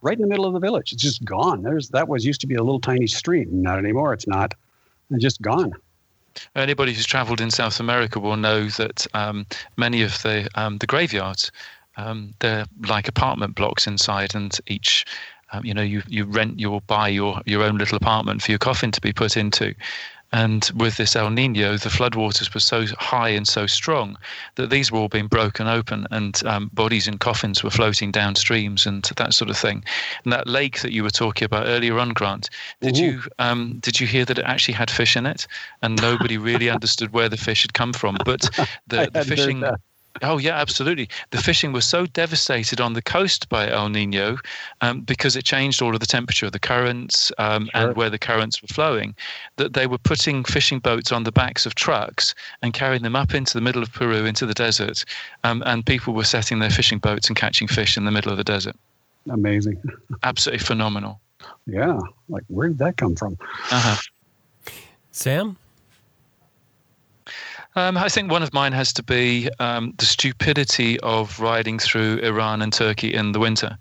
Right 0.01 0.15
in 0.15 0.21
the 0.21 0.27
middle 0.27 0.45
of 0.45 0.53
the 0.53 0.59
village. 0.59 0.93
It's 0.93 1.01
just 1.01 1.23
gone. 1.23 1.61
There's 1.61 1.89
that 1.89 2.07
was 2.07 2.25
used 2.25 2.41
to 2.41 2.47
be 2.47 2.55
a 2.55 2.63
little 2.63 2.79
tiny 2.79 3.07
stream. 3.07 3.61
Not 3.61 3.77
anymore. 3.77 4.13
It's 4.13 4.27
not. 4.27 4.53
It's 5.11 5.21
just 5.21 5.41
gone. 5.41 5.73
Anybody 6.55 6.93
who's 6.93 7.05
travelled 7.05 7.41
in 7.41 7.51
South 7.51 7.79
America 7.79 8.19
will 8.19 8.37
know 8.37 8.67
that 8.69 9.05
um, 9.13 9.45
many 9.77 10.01
of 10.01 10.21
the 10.23 10.49
um, 10.55 10.77
the 10.77 10.87
graveyards 10.87 11.51
um, 11.97 12.33
they're 12.39 12.65
like 12.87 13.07
apartment 13.07 13.55
blocks 13.55 13.87
inside, 13.87 14.35
and 14.35 14.57
each 14.67 15.05
um, 15.51 15.65
you 15.65 15.73
know 15.73 15.81
you 15.81 16.01
you 16.07 16.25
rent 16.25 16.59
your 16.59 16.81
buy 16.81 17.07
your 17.07 17.41
your 17.45 17.63
own 17.63 17.77
little 17.77 17.97
apartment 17.97 18.41
for 18.41 18.51
your 18.51 18.59
coffin 18.59 18.91
to 18.91 19.01
be 19.01 19.13
put 19.13 19.37
into. 19.37 19.73
And 20.33 20.69
with 20.75 20.97
this 20.97 21.15
El 21.15 21.29
Nino, 21.29 21.77
the 21.77 21.89
floodwaters 21.89 22.53
were 22.53 22.61
so 22.61 22.85
high 22.97 23.29
and 23.29 23.47
so 23.47 23.67
strong 23.67 24.17
that 24.55 24.69
these 24.69 24.91
were 24.91 24.99
all 24.99 25.09
being 25.09 25.27
broken 25.27 25.67
open, 25.67 26.07
and 26.09 26.41
um, 26.45 26.69
bodies 26.73 27.07
and 27.07 27.19
coffins 27.19 27.63
were 27.63 27.69
floating 27.69 28.11
down 28.11 28.35
streams 28.35 28.85
and 28.85 29.03
that 29.17 29.33
sort 29.33 29.49
of 29.49 29.57
thing. 29.57 29.83
And 30.23 30.31
that 30.31 30.47
lake 30.47 30.81
that 30.81 30.93
you 30.93 31.03
were 31.03 31.09
talking 31.09 31.45
about 31.45 31.67
earlier 31.67 31.99
on, 31.99 32.09
Grant, 32.09 32.49
did 32.79 32.97
Ooh. 32.97 33.03
you 33.03 33.21
um, 33.39 33.79
did 33.81 33.99
you 33.99 34.07
hear 34.07 34.23
that 34.25 34.37
it 34.37 34.45
actually 34.45 34.75
had 34.75 34.89
fish 34.89 35.17
in 35.17 35.25
it, 35.25 35.47
and 35.81 36.01
nobody 36.01 36.37
really 36.37 36.69
understood 36.77 37.11
where 37.11 37.29
the 37.29 37.37
fish 37.37 37.63
had 37.63 37.73
come 37.73 37.91
from? 37.91 38.17
But 38.23 38.49
the, 38.87 39.09
the 39.11 39.25
fishing 39.25 39.63
Oh 40.21 40.37
yeah, 40.37 40.55
absolutely. 40.55 41.09
The 41.31 41.37
fishing 41.37 41.71
was 41.71 41.85
so 41.85 42.05
devastated 42.05 42.81
on 42.81 42.93
the 42.93 43.01
coast 43.01 43.47
by 43.49 43.69
El 43.69 43.89
Nino 43.89 44.37
um, 44.81 45.01
because 45.01 45.35
it 45.35 45.45
changed 45.45 45.81
all 45.81 45.93
of 45.93 45.99
the 45.99 46.05
temperature 46.05 46.45
of 46.45 46.51
the 46.51 46.59
currents 46.59 47.31
um, 47.37 47.69
sure. 47.73 47.87
and 47.87 47.95
where 47.95 48.09
the 48.09 48.19
currents 48.19 48.61
were 48.61 48.67
flowing 48.67 49.15
that 49.55 49.73
they 49.73 49.87
were 49.87 49.97
putting 49.97 50.43
fishing 50.43 50.79
boats 50.79 51.11
on 51.11 51.23
the 51.23 51.31
backs 51.31 51.65
of 51.65 51.75
trucks 51.75 52.35
and 52.61 52.73
carrying 52.73 53.03
them 53.03 53.15
up 53.15 53.33
into 53.33 53.53
the 53.53 53.61
middle 53.61 53.81
of 53.81 53.91
Peru 53.93 54.25
into 54.25 54.45
the 54.45 54.53
desert, 54.53 55.05
um, 55.43 55.63
and 55.65 55.85
people 55.85 56.13
were 56.13 56.23
setting 56.23 56.59
their 56.59 56.69
fishing 56.69 56.99
boats 56.99 57.27
and 57.27 57.37
catching 57.37 57.67
fish 57.67 57.97
in 57.97 58.05
the 58.05 58.11
middle 58.11 58.31
of 58.31 58.37
the 58.37 58.43
desert. 58.43 58.75
Amazing. 59.29 59.81
Absolutely 60.23 60.65
phenomenal. 60.65 61.19
Yeah, 61.65 61.99
like 62.27 62.43
where 62.47 62.67
did 62.67 62.79
that 62.79 62.97
come 62.97 63.15
from? 63.15 63.37
Uh-huh. 63.71 63.97
Sam. 65.11 65.57
Um, 67.75 67.97
I 67.97 68.09
think 68.09 68.29
one 68.29 68.43
of 68.43 68.53
mine 68.53 68.73
has 68.73 68.91
to 68.93 69.03
be 69.03 69.49
um, 69.59 69.93
the 69.97 70.05
stupidity 70.05 70.99
of 70.99 71.39
riding 71.39 71.79
through 71.79 72.17
Iran 72.17 72.61
and 72.61 72.73
Turkey 72.73 73.13
in 73.13 73.31
the 73.31 73.39
winter. 73.39 73.77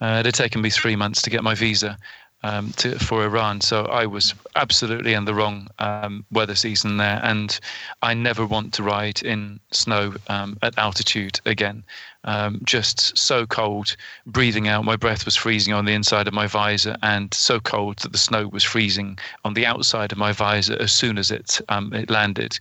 Uh, 0.00 0.18
it 0.20 0.26
had 0.26 0.34
taken 0.34 0.62
me 0.62 0.70
three 0.70 0.94
months 0.94 1.22
to 1.22 1.30
get 1.30 1.42
my 1.42 1.54
visa 1.54 1.98
um, 2.44 2.70
to, 2.72 2.98
for 2.98 3.24
Iran, 3.24 3.60
so 3.60 3.84
I 3.86 4.06
was 4.06 4.34
absolutely 4.56 5.14
in 5.14 5.24
the 5.24 5.34
wrong 5.34 5.68
um, 5.80 6.24
weather 6.30 6.54
season 6.54 6.96
there, 6.96 7.20
and 7.22 7.58
I 8.02 8.14
never 8.14 8.46
want 8.46 8.74
to 8.74 8.82
ride 8.82 9.22
in 9.22 9.60
snow 9.70 10.14
um, 10.28 10.58
at 10.62 10.78
altitude 10.78 11.40
again. 11.44 11.84
Um, 12.24 12.60
just 12.64 13.16
so 13.18 13.46
cold, 13.46 13.96
breathing 14.26 14.68
out, 14.68 14.84
my 14.84 14.96
breath 14.96 15.24
was 15.24 15.34
freezing 15.34 15.74
on 15.74 15.84
the 15.84 15.92
inside 15.92 16.28
of 16.28 16.34
my 16.34 16.46
visor, 16.46 16.96
and 17.02 17.32
so 17.34 17.58
cold 17.58 17.98
that 17.98 18.12
the 18.12 18.18
snow 18.18 18.46
was 18.48 18.62
freezing 18.62 19.18
on 19.44 19.54
the 19.54 19.66
outside 19.66 20.12
of 20.12 20.18
my 20.18 20.32
visor 20.32 20.76
as 20.80 20.92
soon 20.92 21.18
as 21.18 21.32
it 21.32 21.60
it 21.68 22.10
landed 22.10 22.58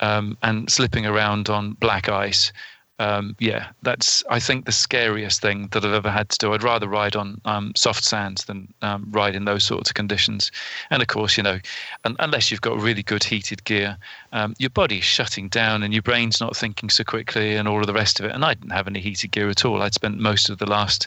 um, 0.00 0.36
and 0.42 0.70
slipping 0.70 1.06
around 1.06 1.48
on 1.48 1.72
black 1.74 2.08
ice. 2.08 2.52
Um, 3.00 3.36
yeah, 3.38 3.68
that's 3.82 4.24
I 4.28 4.40
think 4.40 4.64
the 4.64 4.72
scariest 4.72 5.40
thing 5.40 5.68
that 5.70 5.84
I've 5.84 5.92
ever 5.92 6.10
had 6.10 6.30
to 6.30 6.38
do. 6.38 6.52
I'd 6.52 6.64
rather 6.64 6.88
ride 6.88 7.14
on 7.14 7.40
um, 7.44 7.72
soft 7.76 8.02
sands 8.02 8.46
than 8.46 8.74
um, 8.82 9.06
ride 9.12 9.36
in 9.36 9.44
those 9.44 9.62
sorts 9.62 9.88
of 9.88 9.94
conditions. 9.94 10.50
And 10.90 11.00
of 11.00 11.06
course, 11.06 11.36
you 11.36 11.44
know, 11.44 11.60
unless 12.04 12.50
you've 12.50 12.60
got 12.60 12.80
really 12.80 13.04
good 13.04 13.22
heated 13.22 13.62
gear, 13.62 13.96
um, 14.32 14.54
your 14.58 14.70
body's 14.70 15.04
shutting 15.04 15.48
down 15.48 15.84
and 15.84 15.92
your 15.92 16.02
brain's 16.02 16.40
not 16.40 16.56
thinking 16.56 16.90
so 16.90 17.04
quickly, 17.04 17.54
and 17.54 17.68
all 17.68 17.80
of 17.80 17.86
the 17.86 17.94
rest 17.94 18.18
of 18.18 18.26
it. 18.26 18.32
And 18.32 18.44
I 18.44 18.54
didn't 18.54 18.72
have 18.72 18.88
any 18.88 19.00
heated 19.00 19.30
gear 19.30 19.48
at 19.48 19.64
all. 19.64 19.80
I'd 19.80 19.94
spent 19.94 20.18
most 20.18 20.50
of 20.50 20.58
the 20.58 20.66
last 20.66 21.06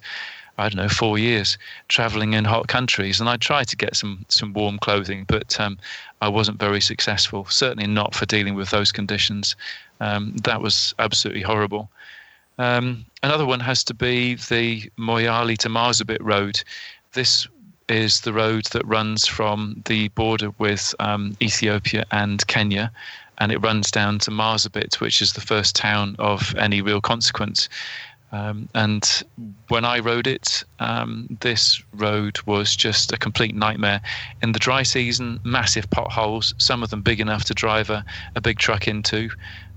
I 0.62 0.70
don't 0.70 0.78
know, 0.78 0.90
four 0.90 1.18
years 1.18 1.58
traveling 1.88 2.34
in 2.34 2.46
hot 2.46 2.68
countries, 2.68 3.20
and 3.20 3.28
I 3.28 3.38
tried 3.38 3.68
to 3.70 3.76
get 3.76 3.96
some 3.96 4.26
some 4.30 4.54
warm 4.54 4.78
clothing, 4.78 5.26
but 5.28 5.60
um, 5.60 5.80
I 6.22 6.30
wasn't 6.30 6.60
very 6.60 6.82
successful. 6.82 7.46
Certainly 7.50 7.88
not 7.88 8.14
for 8.14 8.28
dealing 8.28 8.54
with 8.54 8.70
those 8.70 8.92
conditions. 8.92 9.56
Um, 10.00 10.36
that 10.44 10.62
was 10.62 10.94
absolutely 11.00 11.42
horrible. 11.42 11.90
Um, 12.60 13.06
another 13.24 13.46
one 13.46 13.60
has 13.62 13.84
to 13.86 13.94
be 13.96 14.36
the 14.36 14.92
Moyale 14.98 15.58
to 15.58 15.70
Marsabit 15.70 16.22
road. 16.22 16.64
This 17.14 17.48
is 17.90 18.22
the 18.22 18.34
road 18.34 18.66
that 18.68 18.86
runs 18.86 19.26
from 19.26 19.82
the 19.86 20.10
border 20.10 20.52
with 20.60 20.94
um, 21.00 21.36
Ethiopia 21.42 22.06
and 22.12 22.46
Kenya, 22.46 22.92
and 23.40 23.52
it 23.52 23.58
runs 23.58 23.90
down 23.90 24.20
to 24.20 24.32
Marsabit, 24.32 25.00
which 25.00 25.22
is 25.24 25.34
the 25.34 25.42
first 25.42 25.76
town 25.76 26.16
of 26.20 26.54
any 26.56 26.82
real 26.82 27.02
consequence. 27.02 27.68
Um, 28.32 28.70
and 28.74 29.24
when 29.68 29.84
I 29.84 30.00
rode 30.00 30.28
it, 30.28 30.64
um, 30.80 31.38
this 31.42 31.84
road 31.94 32.40
was 32.46 32.76
just 32.76 33.12
a 33.12 33.18
complete 33.18 33.54
nightmare. 33.54 34.02
In 34.42 34.54
the 34.54 34.60
dry 34.60 34.84
season, 34.84 35.40
massive 35.44 35.90
potholes, 35.90 36.54
some 36.58 36.82
of 36.82 36.90
them 36.90 37.02
big 37.02 37.20
enough 37.20 37.44
to 37.46 37.54
drive 37.54 37.90
a, 37.90 38.06
a 38.36 38.42
big 38.42 38.58
truck 38.58 38.88
into. 38.88 39.30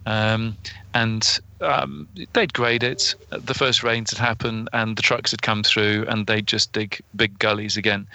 Um, 0.07 0.57
and 0.93 1.41
um, 1.61 2.07
they'd 2.33 2.53
grade 2.53 2.85
it. 2.85 3.15
The 3.31 3.55
first 3.55 3.83
rains 3.83 4.11
had 4.11 4.19
happened, 4.19 4.69
and 4.73 4.97
the 4.97 5.03
trucks 5.03 5.33
had 5.33 5.43
come 5.43 5.65
through, 5.65 6.05
and 6.09 6.27
they'd 6.27 6.47
just 6.47 6.73
dig 6.73 7.01
big 7.17 7.39
gullies 7.39 7.77
again. 7.77 8.07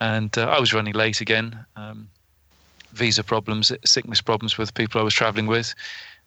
And 0.00 0.36
uh, 0.38 0.48
I 0.48 0.60
was 0.60 0.72
running 0.72 0.94
late 0.94 1.20
again. 1.20 1.58
Um, 1.74 2.08
visa 2.92 3.24
problems, 3.24 3.72
sickness 3.84 4.20
problems 4.20 4.58
with 4.58 4.74
people 4.74 5.00
I 5.00 5.04
was 5.04 5.14
traveling 5.14 5.46
with. 5.46 5.74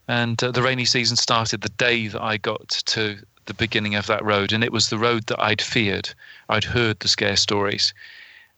And 0.07 0.43
uh, 0.43 0.51
the 0.51 0.61
rainy 0.61 0.85
season 0.85 1.15
started 1.15 1.61
the 1.61 1.69
day 1.69 2.07
that 2.07 2.21
I 2.21 2.37
got 2.37 2.69
to 2.69 3.17
the 3.45 3.53
beginning 3.53 3.95
of 3.95 4.07
that 4.07 4.23
road, 4.23 4.51
and 4.51 4.63
it 4.63 4.71
was 4.71 4.89
the 4.89 4.97
road 4.97 5.25
that 5.27 5.41
I'd 5.41 5.61
feared. 5.61 6.09
I'd 6.49 6.63
heard 6.63 6.99
the 6.99 7.07
scare 7.07 7.35
stories, 7.35 7.93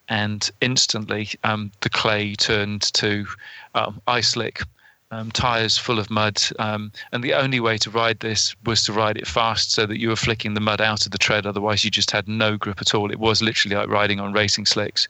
and 0.09 0.49
instantly 0.61 1.30
um, 1.43 1.72
the 1.81 1.89
clay 1.89 2.35
turned 2.35 2.93
to 2.93 3.27
um, 3.76 4.01
ice 4.07 4.30
slick. 4.30 4.61
Um, 5.09 5.31
tires 5.31 5.77
full 5.77 5.99
of 5.99 6.09
mud, 6.09 6.41
um, 6.59 6.91
and 7.14 7.23
the 7.23 7.34
only 7.34 7.61
way 7.61 7.77
to 7.77 7.89
ride 7.89 8.19
this 8.19 8.53
was 8.65 8.84
to 8.84 8.91
ride 8.91 9.15
it 9.15 9.26
fast 9.26 9.72
so 9.72 9.85
that 9.85 10.01
you 10.01 10.09
were 10.09 10.18
flicking 10.18 10.53
the 10.53 10.59
mud 10.59 10.81
out 10.81 11.05
of 11.05 11.14
the 11.14 11.18
tread. 11.18 11.45
Otherwise, 11.45 11.85
you 11.85 11.89
just 11.89 12.11
had 12.11 12.27
no 12.27 12.57
grip 12.57 12.81
at 12.81 12.93
all. 12.93 13.09
It 13.09 13.18
was 13.18 13.41
literally 13.41 13.77
like 13.77 13.88
riding 13.88 14.19
on 14.19 14.34
racing 14.34 14.65
slicks, 14.65 15.07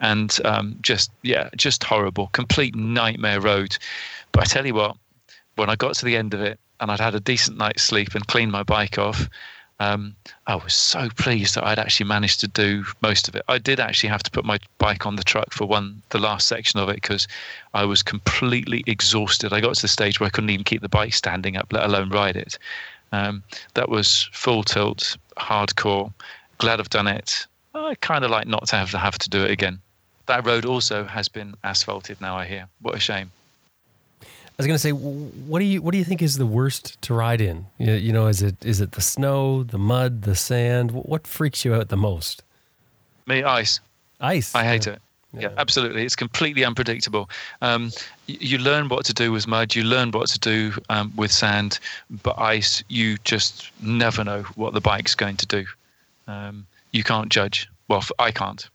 and 0.00 0.38
um, 0.44 0.76
just 0.82 1.10
yeah, 1.22 1.48
just 1.56 1.82
horrible, 1.82 2.26
complete 2.34 2.76
nightmare 2.76 3.40
road. 3.40 3.78
But 4.32 4.42
I 4.42 4.44
tell 4.44 4.66
you 4.66 4.74
what, 4.74 4.98
when 5.56 5.70
I 5.70 5.76
got 5.76 5.94
to 5.94 6.04
the 6.04 6.16
end 6.16 6.34
of 6.34 6.42
it, 6.42 6.60
and 6.80 6.90
I'd 6.90 7.00
had 7.00 7.14
a 7.14 7.20
decent 7.20 7.58
night's 7.58 7.82
sleep 7.82 8.14
and 8.14 8.26
cleaned 8.26 8.52
my 8.52 8.62
bike 8.62 8.98
off. 8.98 9.28
Um, 9.80 10.16
I 10.46 10.56
was 10.56 10.74
so 10.74 11.08
pleased 11.16 11.54
that 11.54 11.64
I'd 11.64 11.78
actually 11.78 12.06
managed 12.06 12.40
to 12.40 12.48
do 12.48 12.84
most 13.00 13.28
of 13.28 13.36
it. 13.36 13.44
I 13.46 13.58
did 13.58 13.78
actually 13.78 14.08
have 14.08 14.24
to 14.24 14.30
put 14.30 14.44
my 14.44 14.58
bike 14.78 15.06
on 15.06 15.14
the 15.14 15.22
truck 15.22 15.52
for 15.52 15.66
one, 15.66 16.02
the 16.10 16.18
last 16.18 16.48
section 16.48 16.80
of 16.80 16.88
it, 16.88 16.96
because 16.96 17.28
I 17.74 17.84
was 17.84 18.02
completely 18.02 18.82
exhausted. 18.88 19.52
I 19.52 19.60
got 19.60 19.76
to 19.76 19.82
the 19.82 19.88
stage 19.88 20.18
where 20.18 20.26
I 20.26 20.30
couldn't 20.30 20.50
even 20.50 20.64
keep 20.64 20.82
the 20.82 20.88
bike 20.88 21.14
standing 21.14 21.56
up, 21.56 21.72
let 21.72 21.84
alone 21.84 22.10
ride 22.10 22.36
it. 22.36 22.58
Um, 23.12 23.44
that 23.74 23.88
was 23.88 24.28
full 24.32 24.64
tilt, 24.64 25.16
hardcore. 25.36 26.12
Glad 26.58 26.80
I've 26.80 26.90
done 26.90 27.06
it. 27.06 27.46
I 27.74 27.94
kind 27.96 28.24
of 28.24 28.30
like 28.30 28.48
not 28.48 28.66
to 28.68 28.76
have 28.76 28.90
to 28.90 28.98
have 28.98 29.18
to 29.18 29.30
do 29.30 29.44
it 29.44 29.50
again. 29.52 29.78
That 30.26 30.44
road 30.44 30.64
also 30.64 31.04
has 31.04 31.28
been 31.28 31.54
asphalted 31.62 32.20
now. 32.20 32.36
I 32.36 32.46
hear. 32.46 32.68
What 32.82 32.96
a 32.96 33.00
shame. 33.00 33.30
I 34.58 34.62
was 34.62 34.66
going 34.66 34.74
to 34.74 34.80
say, 34.80 34.90
what 34.90 35.60
do 35.60 35.64
you 35.64 35.80
what 35.80 35.92
do 35.92 35.98
you 35.98 36.04
think 36.04 36.20
is 36.20 36.36
the 36.36 36.44
worst 36.46 37.00
to 37.02 37.14
ride 37.14 37.40
in? 37.40 37.66
You, 37.78 37.92
you 37.92 38.12
know, 38.12 38.26
is 38.26 38.42
it 38.42 38.56
is 38.64 38.80
it 38.80 38.92
the 38.92 39.00
snow, 39.00 39.62
the 39.62 39.78
mud, 39.78 40.22
the 40.22 40.34
sand? 40.34 40.90
What 40.90 41.28
freaks 41.28 41.64
you 41.64 41.74
out 41.74 41.90
the 41.90 41.96
most? 41.96 42.42
Me, 43.26 43.44
ice. 43.44 43.78
Ice. 44.20 44.52
I 44.56 44.64
hate 44.64 44.86
yeah. 44.86 44.94
it. 44.94 45.02
Yeah. 45.32 45.40
yeah. 45.42 45.48
absolutely. 45.58 46.04
It's 46.04 46.16
completely 46.16 46.64
unpredictable. 46.64 47.30
Um, 47.62 47.92
you 48.26 48.58
learn 48.58 48.88
what 48.88 49.04
to 49.04 49.14
do 49.14 49.30
with 49.30 49.46
mud, 49.46 49.76
you 49.76 49.84
learn 49.84 50.10
what 50.10 50.28
to 50.30 50.38
do 50.40 50.72
um, 50.88 51.12
with 51.14 51.30
sand, 51.30 51.78
but 52.24 52.36
ice, 52.36 52.82
you 52.88 53.16
just 53.22 53.70
never 53.80 54.24
know 54.24 54.42
what 54.56 54.74
the 54.74 54.80
bike's 54.80 55.14
going 55.14 55.36
to 55.36 55.46
do. 55.46 55.66
Um, 56.26 56.66
you 56.90 57.04
can't 57.04 57.28
judge. 57.28 57.68
Well, 57.86 58.02
I 58.18 58.32
can't. 58.32 58.68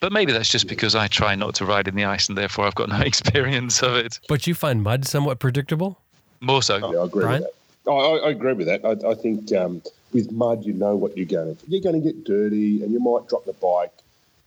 But 0.00 0.12
maybe 0.12 0.32
that's 0.32 0.48
just 0.48 0.68
because 0.68 0.94
I 0.94 1.08
try 1.08 1.34
not 1.34 1.56
to 1.56 1.64
ride 1.64 1.88
in 1.88 1.96
the 1.96 2.04
ice 2.04 2.28
and 2.28 2.38
therefore 2.38 2.66
I've 2.66 2.74
got 2.74 2.88
no 2.88 3.00
experience 3.00 3.82
of 3.82 3.96
it. 3.96 4.20
But 4.28 4.46
you 4.46 4.54
find 4.54 4.82
mud 4.82 5.04
somewhat 5.04 5.40
predictable? 5.40 6.00
More 6.40 6.62
so. 6.62 6.76
Yeah, 6.92 7.00
I 7.00 7.04
agree 7.04 7.22
Brian? 7.22 7.42
with 7.42 7.50
that. 7.84 7.90
I, 7.90 7.94
I, 7.94 8.30
agree 8.30 8.52
with 8.52 8.66
that. 8.66 8.84
I, 8.84 9.10
I 9.10 9.14
think 9.14 9.52
um, 9.52 9.82
with 10.12 10.30
mud, 10.30 10.64
you 10.64 10.72
know 10.72 10.94
what 10.94 11.16
you're 11.16 11.26
going 11.26 11.56
to. 11.56 11.62
You're 11.66 11.82
going 11.82 12.00
to 12.00 12.06
get 12.06 12.24
dirty 12.24 12.82
and 12.82 12.92
you 12.92 13.00
might 13.00 13.28
drop 13.28 13.44
the 13.44 13.54
bike. 13.54 13.92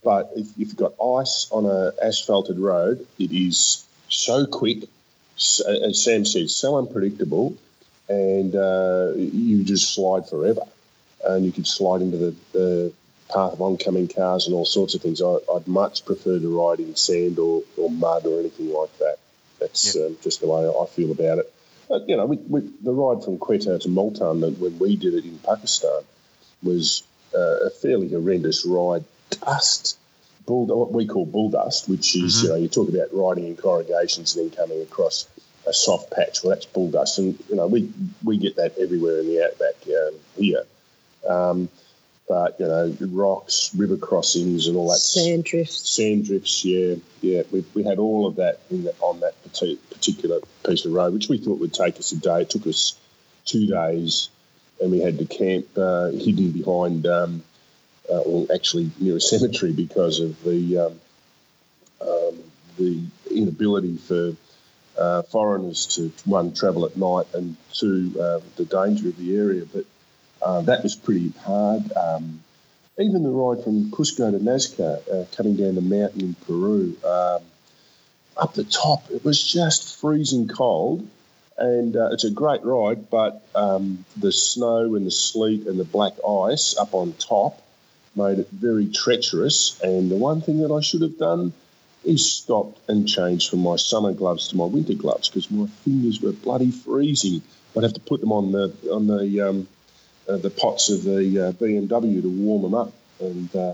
But 0.04 0.32
if, 0.36 0.48
if 0.52 0.58
you've 0.58 0.76
got 0.76 0.94
ice 1.04 1.48
on 1.52 1.66
an 1.66 1.92
asphalted 2.02 2.58
road, 2.58 3.06
it 3.20 3.32
is 3.32 3.86
so 4.10 4.46
quick, 4.46 4.84
as 5.38 6.04
Sam 6.04 6.26
said, 6.26 6.50
so 6.50 6.78
unpredictable, 6.78 7.56
and 8.10 8.56
uh, 8.56 9.14
you 9.16 9.64
just 9.64 9.94
slide 9.94 10.28
forever. 10.28 10.64
And 11.24 11.46
you 11.46 11.52
could 11.52 11.68
slide 11.68 12.02
into 12.02 12.18
the, 12.18 12.36
the 12.52 12.94
path 13.34 13.54
of 13.54 13.62
oncoming 13.62 14.08
cars 14.08 14.48
and 14.48 14.56
all 14.56 14.66
sorts 14.66 14.96
of 14.96 15.02
things. 15.02 15.22
I, 15.22 15.38
would 15.48 15.68
much 15.68 16.06
prefer 16.06 16.40
to 16.40 16.60
ride 16.60 16.80
in 16.80 16.96
sand 16.96 17.40
or, 17.40 17.64
or 17.78 17.90
mud 17.90 18.26
or 18.26 18.40
anything 18.40 18.72
like 18.72 18.96
that. 19.00 19.18
That's 19.60 19.96
um, 19.96 20.18
just 20.22 20.42
the 20.42 20.48
way 20.48 20.68
I 20.68 20.86
feel 20.88 21.12
about 21.12 21.40
it. 21.40 21.54
But, 21.88 22.08
you 22.08 22.18
know, 22.18 22.26
we, 22.26 22.38
we, 22.38 22.62
the 22.82 22.94
ride 22.94 23.24
from 23.24 23.38
Quetta 23.38 23.80
to 23.80 23.90
Multan 23.90 24.42
when 24.42 24.80
we 24.80 24.96
did 24.96 25.14
it 25.14 25.26
in 25.26 25.38
Pakistan 25.40 26.02
was 26.64 27.04
uh, 27.36 27.66
a 27.66 27.70
fairly 27.70 28.10
horrendous 28.10 28.66
ride. 28.66 29.04
Dust 29.30 29.98
bull, 30.46 30.66
what 30.66 30.92
we 30.92 31.08
call 31.08 31.26
bull 31.26 31.50
dust, 31.50 31.90
which 31.90 32.16
is 32.16 32.38
mm-hmm. 32.38 32.46
you 32.46 32.50
know 32.50 32.56
you 32.58 32.68
talk 32.68 32.90
about 32.90 33.08
riding 33.14 33.48
in 33.48 33.56
corrugations 33.56 34.36
and 34.36 34.52
then 34.52 34.58
coming 34.58 34.82
across 34.82 35.28
a 35.68 35.74
soft 35.74 36.12
patch. 36.12 36.44
Well, 36.44 36.54
that's 36.54 36.66
bull 36.66 36.92
dust, 36.92 37.20
and 37.20 37.38
you 37.50 37.56
know 37.56 37.68
we 37.68 37.92
we 38.24 38.38
get 38.38 38.56
that 38.58 38.78
everywhere 38.78 39.20
in 39.20 39.28
the 39.28 39.44
outback 39.44 39.76
um, 39.88 40.20
here. 40.38 40.64
Um, 41.28 41.70
but 42.32 42.58
you 42.62 42.66
know, 42.66 42.96
rocks, 43.10 43.76
river 43.76 43.98
crossings, 43.98 44.68
and 44.68 44.78
all 44.78 44.90
that 44.90 45.00
sand 45.00 45.44
drifts. 45.44 45.90
Sand 45.90 46.24
drifts, 46.24 46.64
yeah, 46.64 46.96
yeah. 47.20 47.44
We, 47.52 47.66
we 47.74 47.84
had 47.84 48.00
all 48.00 48.26
of 48.26 48.38
that 48.38 48.62
the, 48.70 48.96
on 49.02 49.20
that 49.20 49.34
particular 49.44 50.40
piece 50.66 50.86
of 50.86 50.94
road, 50.94 51.14
which 51.14 51.28
we 51.28 51.40
thought 51.40 51.60
would 51.60 51.74
take 51.74 51.98
us 51.98 52.14
a 52.14 52.18
day. 52.18 52.44
It 52.44 52.50
took 52.50 52.68
us 52.68 52.98
two 53.44 53.68
days, 53.68 54.30
and 54.80 54.92
we 54.92 55.02
had 55.02 55.20
to 55.20 55.26
camp 55.26 55.78
uh, 55.78 56.12
hidden 56.12 56.52
behind, 56.52 57.06
um, 57.06 57.44
uh, 58.10 58.22
well, 58.26 58.48
actually 58.56 58.92
near 58.98 59.18
a 59.18 59.20
cemetery 59.20 59.74
because 59.74 60.22
of 60.22 60.42
the 60.46 60.78
um, 60.78 61.02
um, 62.00 62.40
the 62.78 63.04
inability 63.30 63.98
for 63.98 64.38
uh, 64.98 65.22
foreigners 65.24 65.86
to 65.98 66.14
one 66.24 66.54
travel 66.54 66.86
at 66.86 66.96
night 66.96 67.26
and 67.34 67.58
two 67.74 68.16
uh, 68.22 68.40
the 68.56 68.64
danger 68.64 69.10
of 69.10 69.18
the 69.18 69.36
area. 69.36 69.66
But 69.66 69.84
uh, 70.42 70.62
that 70.62 70.84
was 70.84 70.96
pretty 70.96 71.30
hard. 71.44 71.92
Um, 71.94 72.42
even 73.00 73.24
the 73.24 73.30
ride 73.30 73.64
from 73.64 73.92
Cusco 73.92 74.32
to 74.32 74.40
Nazca, 74.40 75.08
uh, 75.10 75.26
coming 75.36 75.56
down 75.56 75.76
the 75.76 75.82
mountain 75.82 76.22
in 76.22 76.36
Peru, 76.36 76.96
um, 77.06 77.42
up 78.38 78.54
the 78.54 78.64
top, 78.64 79.10
it 79.12 79.24
was 79.24 79.42
just 79.42 80.00
freezing 80.00 80.48
cold. 80.48 81.08
And 81.58 81.96
uh, 81.96 82.10
it's 82.12 82.24
a 82.24 82.32
great 82.32 82.64
ride, 82.64 83.10
but 83.10 83.44
um, 83.54 84.04
the 84.18 84.32
snow 84.32 84.96
and 84.96 85.06
the 85.06 85.12
sleet 85.12 85.68
and 85.68 85.80
the 85.80 85.84
black 85.84 86.14
ice 86.28 86.76
up 86.78 86.94
on 86.94 87.14
top 87.14 87.62
made 88.16 88.40
it 88.40 88.50
very 88.50 88.88
treacherous. 88.88 89.80
And 89.82 90.10
the 90.10 90.16
one 90.16 90.42
thing 90.42 90.60
that 90.62 90.72
I 90.72 90.82
should 90.82 91.02
have 91.02 91.20
done 91.20 91.54
is 92.04 92.32
stopped 92.32 92.80
and 92.90 93.08
changed 93.08 93.50
from 93.50 93.60
my 93.60 93.76
summer 93.76 94.12
gloves 94.12 94.48
to 94.48 94.58
my 94.58 94.66
winter 94.66 94.96
gloves 94.96 95.30
because 95.30 95.52
my 95.52 95.68
fingers 95.84 96.20
were 96.20 96.32
bloody 96.32 96.72
freezing. 96.72 97.42
I'd 97.78 97.84
have 97.84 97.94
to 97.94 98.00
put 98.00 98.22
them 98.22 98.32
on 98.32 98.52
the 98.52 98.74
on 98.92 99.08
the 99.08 99.42
um, 99.42 99.68
uh, 100.32 100.38
the 100.38 100.50
pots 100.50 100.90
of 100.90 101.04
the 101.04 101.48
uh, 101.48 101.52
BMW 101.54 102.22
to 102.22 102.30
warm 102.30 102.62
them 102.62 102.74
up, 102.74 102.94
and 103.20 103.56
uh, 103.56 103.74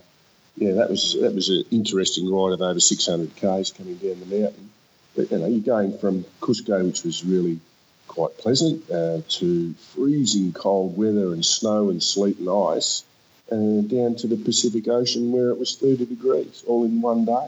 yeah, 0.57 0.73
that 0.73 0.89
was 0.89 1.17
that 1.21 1.34
was 1.34 1.49
an 1.49 1.63
interesting 1.71 2.31
ride 2.31 2.53
of 2.53 2.61
over 2.61 2.79
600 2.79 3.35
k's 3.35 3.71
coming 3.71 3.95
down 3.95 4.19
the 4.19 4.41
mountain. 4.41 4.69
But 5.15 5.31
you 5.31 5.38
know, 5.38 5.47
you're 5.47 5.59
going 5.59 5.97
from 5.97 6.25
Cusco, 6.41 6.85
which 6.85 7.03
was 7.03 7.23
really 7.23 7.59
quite 8.07 8.38
pleasant, 8.38 8.88
to 8.88 9.73
freezing 9.73 10.53
cold 10.53 10.97
weather 10.97 11.34
and 11.34 11.45
snow 11.45 11.89
and 11.89 12.01
sleet 12.01 12.39
and 12.39 12.49
ice, 12.49 13.03
and 13.49 13.89
down 13.89 14.15
to 14.15 14.27
the 14.27 14.38
Pacific 14.38 14.88
Ocean 14.88 15.31
where 15.31 15.49
it 15.49 15.59
was 15.59 15.75
30 15.75 16.05
degrees 16.05 16.63
all 16.67 16.85
in 16.85 17.01
one 17.01 17.25
day. 17.25 17.47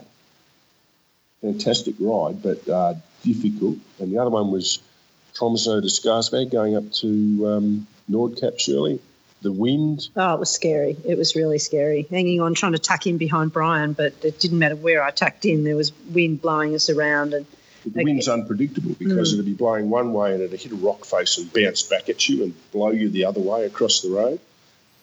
Fantastic 1.42 1.94
ride, 1.98 2.42
but 2.42 2.68
uh, 2.68 2.94
difficult. 3.22 3.78
And 3.98 4.12
the 4.12 4.18
other 4.18 4.30
one 4.30 4.50
was 4.50 4.80
Tromsø 5.34 5.80
to 5.80 5.88
Skarsvåg, 5.88 6.50
going 6.50 6.76
up 6.76 6.90
to 6.92 7.08
um, 7.46 7.86
Nordkapp, 8.10 8.58
Shirley. 8.58 9.00
The 9.42 9.52
wind. 9.52 10.08
Oh, 10.16 10.34
it 10.34 10.40
was 10.40 10.50
scary. 10.50 10.96
It 11.06 11.16
was 11.16 11.34
really 11.34 11.58
scary. 11.58 12.06
Hanging 12.10 12.42
on, 12.42 12.52
trying 12.52 12.72
to 12.72 12.78
tuck 12.78 13.06
in 13.06 13.16
behind 13.16 13.54
Brian, 13.54 13.94
but 13.94 14.12
it 14.22 14.38
didn't 14.38 14.58
matter 14.58 14.76
where 14.76 15.02
I 15.02 15.10
tucked 15.10 15.46
in. 15.46 15.64
There 15.64 15.76
was 15.76 15.92
wind 16.12 16.42
blowing 16.42 16.74
us 16.74 16.90
around, 16.90 17.32
and 17.32 17.46
the 17.86 18.04
wind's 18.04 18.28
unpredictable 18.28 18.94
because 18.98 19.30
mm. 19.30 19.34
it'd 19.34 19.46
be 19.46 19.54
blowing 19.54 19.88
one 19.88 20.12
way 20.12 20.34
and 20.34 20.42
it'd 20.42 20.60
hit 20.60 20.72
a 20.72 20.76
rock 20.76 21.04
face 21.04 21.38
and 21.38 21.50
bounce 21.52 21.82
back 21.82 22.08
at 22.08 22.28
you 22.28 22.44
and 22.44 22.70
blow 22.72 22.90
you 22.90 23.08
the 23.08 23.24
other 23.24 23.40
way 23.40 23.64
across 23.64 24.02
the 24.02 24.10
road. 24.10 24.40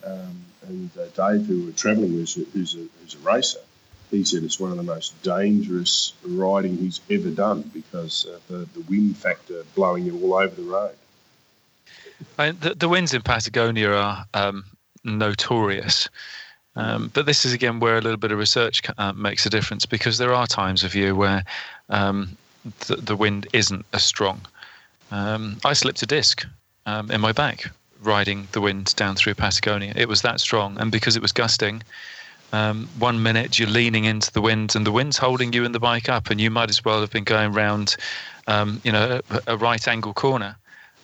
Um, 0.04 0.44
and 0.68 0.90
uh, 0.96 1.06
Dave, 1.16 1.46
who 1.46 1.64
we're 1.64 1.72
travelling 1.72 2.14
with, 2.14 2.32
who's 2.52 2.76
a, 2.76 2.86
who's 3.00 3.14
a 3.14 3.18
racer, 3.18 3.58
he 4.10 4.24
said 4.24 4.42
it's 4.42 4.60
one 4.60 4.70
of 4.70 4.76
the 4.76 4.82
most 4.82 5.20
dangerous 5.22 6.12
riding 6.22 6.76
he's 6.76 7.00
ever 7.10 7.30
done 7.30 7.62
because 7.74 8.26
uh, 8.26 8.38
the, 8.48 8.68
the 8.74 8.80
wind 8.88 9.16
factor 9.16 9.64
blowing 9.74 10.06
you 10.06 10.18
all 10.22 10.34
over 10.34 10.54
the 10.54 10.62
road. 10.62 10.94
I 12.38 12.46
mean, 12.46 12.58
the, 12.60 12.74
the 12.74 12.88
winds 12.88 13.14
in 13.14 13.22
Patagonia 13.22 13.92
are 13.92 14.24
um, 14.34 14.64
notorious. 15.04 16.08
Um, 16.76 17.10
but 17.12 17.26
this 17.26 17.44
is 17.44 17.52
again 17.52 17.80
where 17.80 17.96
a 17.96 18.00
little 18.00 18.18
bit 18.18 18.30
of 18.30 18.38
research 18.38 18.82
uh, 18.98 19.12
makes 19.12 19.44
a 19.44 19.50
difference 19.50 19.84
because 19.84 20.18
there 20.18 20.32
are 20.32 20.46
times 20.46 20.84
of 20.84 20.94
year 20.94 21.14
where 21.14 21.44
um, 21.88 22.36
the, 22.86 22.96
the, 22.96 23.16
wind 23.16 23.48
isn't 23.52 23.84
as 23.92 24.04
strong. 24.04 24.40
Um, 25.10 25.58
I 25.64 25.72
slipped 25.72 26.02
a 26.02 26.06
disc 26.06 26.46
um, 26.86 27.10
in 27.10 27.20
my 27.20 27.32
back 27.32 27.70
riding 28.00 28.46
the 28.52 28.60
wind 28.60 28.94
down 28.94 29.16
through 29.16 29.34
Patagonia. 29.34 29.92
It 29.96 30.08
was 30.08 30.22
that 30.22 30.40
strong, 30.40 30.78
and 30.78 30.92
because 30.92 31.16
it 31.16 31.22
was 31.22 31.32
gusting, 31.32 31.82
um, 32.52 32.88
one 32.98 33.24
minute 33.24 33.58
you're 33.58 33.68
leaning 33.68 34.04
into 34.04 34.32
the 34.32 34.40
wind 34.40 34.76
and 34.76 34.86
the 34.86 34.92
wind's 34.92 35.18
holding 35.18 35.52
you 35.52 35.64
and 35.64 35.74
the 35.74 35.80
bike 35.80 36.08
up, 36.08 36.30
and 36.30 36.40
you 36.40 36.50
might 36.50 36.70
as 36.70 36.84
well 36.84 37.00
have 37.00 37.10
been 37.10 37.24
going 37.24 37.52
round, 37.52 37.96
um, 38.46 38.80
you 38.84 38.92
know, 38.92 39.20
a, 39.30 39.40
a 39.48 39.56
right 39.56 39.88
angle 39.88 40.14
corner 40.14 40.56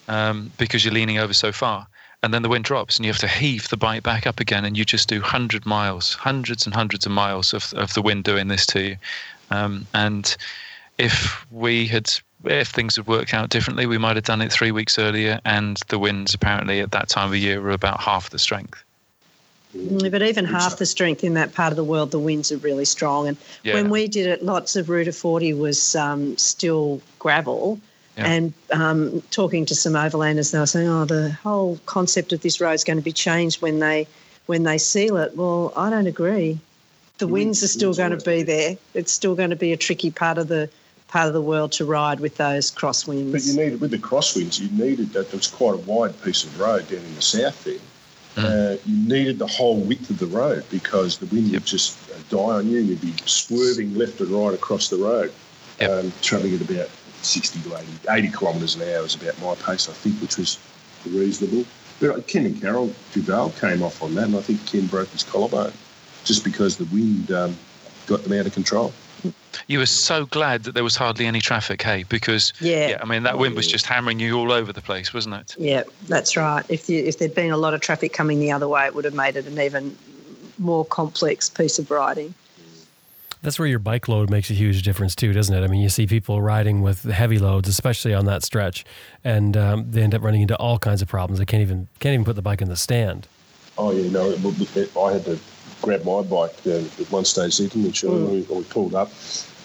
um, 0.07 0.51
because 0.57 0.83
you're 0.83 0.93
leaning 0.93 1.17
over 1.17 1.33
so 1.33 1.51
far. 1.51 1.87
And 2.23 2.33
then 2.33 2.41
the 2.41 2.49
wind 2.49 2.65
drops, 2.65 2.97
and 2.97 3.05
you 3.05 3.11
have 3.11 3.21
to 3.21 3.27
heave 3.27 3.69
the 3.69 3.77
bike 3.77 4.01
back 4.01 4.25
up 4.25 4.39
again, 4.39 4.65
and 4.65 4.75
you 4.75 4.83
just 4.83 5.07
do 5.07 5.21
hundred 5.21 5.65
miles, 5.65 6.13
hundreds 6.13 6.65
and 6.65 6.73
hundreds 6.73 7.05
of 7.05 7.11
miles 7.11 7.53
of 7.53 7.71
of 7.73 7.93
the 7.93 8.01
wind 8.01 8.23
doing 8.23 8.47
this 8.47 8.65
to 8.67 8.81
you. 8.81 8.97
Um, 9.51 9.85
and 9.93 10.35
if 10.97 11.45
we 11.51 11.85
had 11.87 12.09
if 12.43 12.69
things 12.69 12.95
had 12.95 13.07
worked 13.07 13.33
out 13.33 13.49
differently, 13.49 13.85
we 13.85 13.97
might 13.97 14.15
have 14.15 14.25
done 14.25 14.41
it 14.41 14.51
three 14.51 14.71
weeks 14.71 14.99
earlier. 14.99 15.39
And 15.45 15.79
the 15.87 15.99
winds 15.99 16.33
apparently 16.33 16.79
at 16.79 16.91
that 16.91 17.09
time 17.09 17.29
of 17.29 17.35
year 17.35 17.61
were 17.61 17.71
about 17.71 18.01
half 18.01 18.29
the 18.29 18.39
strength. 18.39 18.83
Mm, 19.75 20.11
but 20.11 20.21
even 20.21 20.45
half 20.45 20.77
the 20.77 20.85
strength 20.85 21.23
in 21.23 21.33
that 21.33 21.53
part 21.53 21.71
of 21.71 21.75
the 21.75 21.83
world, 21.83 22.11
the 22.11 22.19
winds 22.19 22.51
are 22.51 22.57
really 22.57 22.85
strong. 22.85 23.27
And 23.27 23.37
yeah. 23.63 23.73
when 23.73 23.89
we 23.89 24.07
did 24.07 24.27
it, 24.27 24.43
lots 24.43 24.75
of 24.75 24.89
Route 24.89 25.13
40 25.13 25.53
was 25.53 25.95
um, 25.95 26.37
still 26.37 27.01
gravel. 27.19 27.79
Yeah. 28.17 28.27
And 28.27 28.53
um, 28.71 29.21
talking 29.31 29.65
to 29.65 29.75
some 29.75 29.93
overlanders, 29.93 30.51
they 30.51 30.59
were 30.59 30.65
saying, 30.65 30.87
"Oh, 30.87 31.05
the 31.05 31.31
whole 31.31 31.79
concept 31.85 32.31
of 32.33 32.41
this 32.41 32.61
road 32.61 32.71
is 32.71 32.83
going 32.83 32.97
to 32.97 33.03
be 33.03 33.11
changed 33.11 33.61
when 33.61 33.79
they 33.79 34.07
when 34.45 34.63
they 34.63 34.77
seal 34.77 35.17
it." 35.17 35.35
Well, 35.35 35.73
I 35.75 35.89
don't 35.89 36.07
agree. 36.07 36.59
The 37.17 37.27
winds 37.27 37.63
are 37.63 37.67
still 37.67 37.93
going 37.93 38.17
to 38.17 38.25
be 38.25 38.43
there. 38.43 38.77
It's 38.93 39.11
still 39.11 39.35
going 39.35 39.49
to 39.49 39.55
be 39.55 39.71
a 39.73 39.77
tricky 39.77 40.11
part 40.11 40.37
of 40.37 40.47
the 40.47 40.69
part 41.07 41.27
of 41.27 41.33
the 41.33 41.41
world 41.41 41.71
to 41.73 41.85
ride 41.85 42.19
with 42.19 42.37
those 42.37 42.71
crosswinds. 42.71 43.31
But 43.31 43.43
you 43.43 43.53
needed 43.53 43.81
with 43.81 43.91
the 43.91 43.97
crosswinds, 43.97 44.59
you 44.59 44.69
needed 44.71 45.13
that. 45.13 45.29
There 45.29 45.37
was 45.37 45.47
quite 45.47 45.75
a 45.75 45.77
wide 45.77 46.21
piece 46.23 46.43
of 46.43 46.59
road 46.59 46.87
down 46.87 46.99
in 46.99 47.15
the 47.15 47.21
south 47.21 47.63
there 47.63 47.79
Mm. 48.35 48.43
Uh, 48.43 48.77
you 48.85 49.07
needed 49.07 49.39
the 49.39 49.47
whole 49.47 49.79
width 49.79 50.09
of 50.09 50.19
the 50.19 50.25
road 50.25 50.65
because 50.69 51.17
the 51.17 51.25
wind 51.27 51.47
yep. 51.47 51.61
would 51.61 51.65
just 51.65 51.97
uh, 52.11 52.15
die 52.29 52.55
on 52.55 52.67
you 52.67 52.79
and 52.79 52.89
you'd 52.89 53.01
be 53.01 53.13
swerving 53.25 53.95
left 53.95 54.19
and 54.19 54.29
right 54.29 54.53
across 54.53 54.89
the 54.89 54.97
road, 54.97 55.31
yep. 55.79 55.89
um, 55.89 56.11
travelling 56.21 56.55
at 56.55 56.61
about 56.61 56.89
60 57.25 57.61
to 57.61 57.75
80, 57.75 57.87
80 58.09 58.37
kilometres 58.37 58.75
an 58.75 58.89
hour 58.89 59.01
was 59.01 59.15
about 59.15 59.39
my 59.41 59.55
pace, 59.55 59.89
I 59.89 59.93
think, 59.93 60.21
which 60.21 60.37
was 60.37 60.59
reasonable. 61.09 61.65
But 61.99 62.09
uh, 62.11 62.21
Ken 62.21 62.45
and 62.45 62.59
Carol 62.59 62.93
Duval 63.11 63.51
came 63.51 63.81
off 63.81 64.01
on 64.03 64.15
that, 64.15 64.25
and 64.25 64.35
I 64.35 64.41
think 64.41 64.65
Ken 64.67 64.85
broke 64.87 65.09
his 65.09 65.23
collarbone 65.23 65.73
just 66.23 66.43
because 66.43 66.77
the 66.77 66.85
wind 66.85 67.31
um, 67.31 67.57
got 68.07 68.23
them 68.23 68.37
out 68.39 68.45
of 68.45 68.53
control 68.53 68.93
you 69.67 69.79
were 69.79 69.85
so 69.85 70.25
glad 70.25 70.63
that 70.63 70.73
there 70.73 70.83
was 70.83 70.95
hardly 70.95 71.25
any 71.25 71.41
traffic, 71.41 71.81
hey? 71.81 72.03
Because 72.03 72.53
yeah, 72.59 72.89
yeah 72.89 72.97
I 73.01 73.05
mean 73.05 73.23
that 73.23 73.37
wind 73.37 73.55
was 73.55 73.67
just 73.67 73.85
hammering 73.85 74.19
you 74.19 74.37
all 74.37 74.51
over 74.51 74.71
the 74.71 74.81
place, 74.81 75.13
wasn't 75.13 75.35
it? 75.35 75.55
Yeah, 75.57 75.83
that's 76.07 76.37
right. 76.37 76.65
If 76.69 76.89
you, 76.89 77.03
if 77.03 77.19
there'd 77.19 77.35
been 77.35 77.51
a 77.51 77.57
lot 77.57 77.73
of 77.73 77.81
traffic 77.81 78.13
coming 78.13 78.39
the 78.39 78.51
other 78.51 78.67
way, 78.67 78.85
it 78.85 78.95
would 78.95 79.05
have 79.05 79.13
made 79.13 79.35
it 79.35 79.45
an 79.45 79.59
even 79.59 79.95
more 80.57 80.85
complex 80.85 81.49
piece 81.49 81.79
of 81.79 81.89
riding. 81.91 82.33
That's 83.45 83.59
where 83.59 83.67
your 83.67 83.77
bike 83.77 84.07
load 84.07 84.31
makes 84.31 84.49
a 84.49 84.53
huge 84.53 84.81
difference 84.81 85.13
too, 85.13 85.31
doesn't 85.31 85.55
it? 85.55 85.63
I 85.63 85.67
mean, 85.67 85.79
you 85.79 85.89
see 85.89 86.07
people 86.07 86.41
riding 86.41 86.81
with 86.81 87.03
heavy 87.03 87.37
loads, 87.37 87.69
especially 87.69 88.11
on 88.13 88.25
that 88.25 88.43
stretch, 88.43 88.83
and 89.23 89.55
um, 89.55 89.91
they 89.91 90.01
end 90.01 90.15
up 90.15 90.23
running 90.23 90.41
into 90.41 90.57
all 90.57 90.79
kinds 90.79 91.03
of 91.03 91.07
problems. 91.07 91.37
They 91.37 91.45
can't 91.45 91.61
even 91.61 91.87
can't 91.99 92.13
even 92.13 92.25
put 92.25 92.35
the 92.35 92.41
bike 92.41 92.61
in 92.61 92.69
the 92.69 92.75
stand. 92.75 93.27
Oh 93.77 93.91
yeah, 93.91 94.09
no, 94.09 94.31
I 94.31 95.13
had 95.13 95.25
to 95.25 95.39
grab 95.83 96.03
my 96.03 96.23
bike 96.23 96.55
uh, 96.65 96.79
at 96.79 97.11
one 97.11 97.23
stage, 97.23 97.57
didn't 97.57 97.83
we? 97.83 97.91
Mm. 97.91 98.49
We, 98.49 98.55
we 98.55 98.63
pulled 98.63 98.95
up 98.95 99.11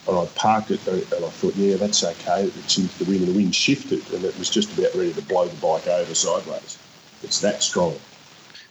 and 0.09 0.19
I 0.19 0.27
parked 0.35 0.70
it, 0.70 0.86
and 0.86 1.24
I 1.24 1.28
thought, 1.31 1.57
yeah, 1.57 1.77
that's 1.77 2.05
okay. 2.05 2.44
It's 2.44 2.77
into 2.77 3.05
the 3.05 3.11
wind, 3.11 3.23
and 3.23 3.32
the 3.32 3.36
wind 3.36 3.55
shifted, 3.55 4.02
and 4.12 4.24
it 4.24 4.39
was 4.39 4.51
just 4.51 4.77
about 4.78 4.94
ready 4.94 5.15
to 5.15 5.23
blow 5.23 5.47
the 5.47 5.57
bike 5.57 5.86
over 5.86 6.15
sideways. 6.15 6.78
It's 7.23 7.40
that 7.40 7.62
strong. 7.62 7.94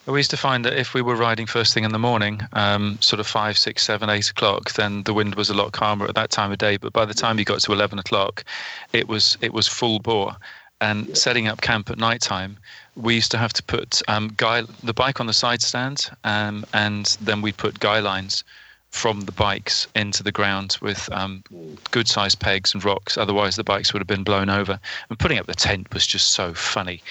We 0.09 0.17
used 0.17 0.31
to 0.31 0.37
find 0.37 0.65
that 0.65 0.73
if 0.73 0.95
we 0.95 1.03
were 1.03 1.15
riding 1.15 1.45
first 1.45 1.71
thing 1.71 1.83
in 1.83 1.91
the 1.91 1.99
morning, 1.99 2.41
um, 2.53 2.97
sort 2.99 3.19
of 3.19 3.27
five, 3.27 3.59
six, 3.59 3.83
seven, 3.83 4.09
eight 4.09 4.31
o'clock, 4.31 4.73
then 4.73 5.03
the 5.03 5.13
wind 5.13 5.35
was 5.35 5.51
a 5.51 5.53
lot 5.53 5.71
calmer 5.71 6.07
at 6.07 6.15
that 6.15 6.31
time 6.31 6.51
of 6.51 6.57
day. 6.57 6.77
But 6.77 6.93
by 6.93 7.05
the 7.05 7.13
time 7.13 7.37
you 7.37 7.45
got 7.45 7.59
to 7.59 7.73
eleven 7.73 7.99
o'clock, 7.99 8.43
it 8.91 9.07
was 9.07 9.37
it 9.41 9.53
was 9.53 9.67
full 9.67 9.99
bore. 9.99 10.35
And 10.81 11.15
setting 11.15 11.47
up 11.47 11.61
camp 11.61 11.89
at 11.91 11.97
night 11.97 12.21
time, 12.21 12.57
we 12.95 13.15
used 13.15 13.31
to 13.31 13.37
have 13.37 13.53
to 13.53 13.63
put 13.63 14.01
um, 14.07 14.33
guy 14.35 14.63
the 14.81 14.93
bike 14.93 15.19
on 15.19 15.27
the 15.27 15.33
side 15.33 15.61
stand, 15.61 16.09
um, 16.23 16.65
and 16.73 17.17
then 17.21 17.41
we'd 17.41 17.57
put 17.57 17.79
guy 17.79 17.99
lines 17.99 18.43
from 18.89 19.21
the 19.21 19.31
bikes 19.31 19.87
into 19.93 20.23
the 20.23 20.31
ground 20.31 20.77
with 20.81 21.07
um, 21.11 21.43
good 21.91 22.07
sized 22.07 22.39
pegs 22.39 22.73
and 22.73 22.83
rocks. 22.83 23.17
Otherwise, 23.17 23.55
the 23.55 23.63
bikes 23.63 23.93
would 23.93 23.99
have 23.99 24.07
been 24.07 24.23
blown 24.23 24.49
over. 24.49 24.79
And 25.09 25.19
putting 25.19 25.37
up 25.37 25.45
the 25.45 25.53
tent 25.53 25.93
was 25.93 26.07
just 26.07 26.31
so 26.31 26.53
funny. 26.55 27.03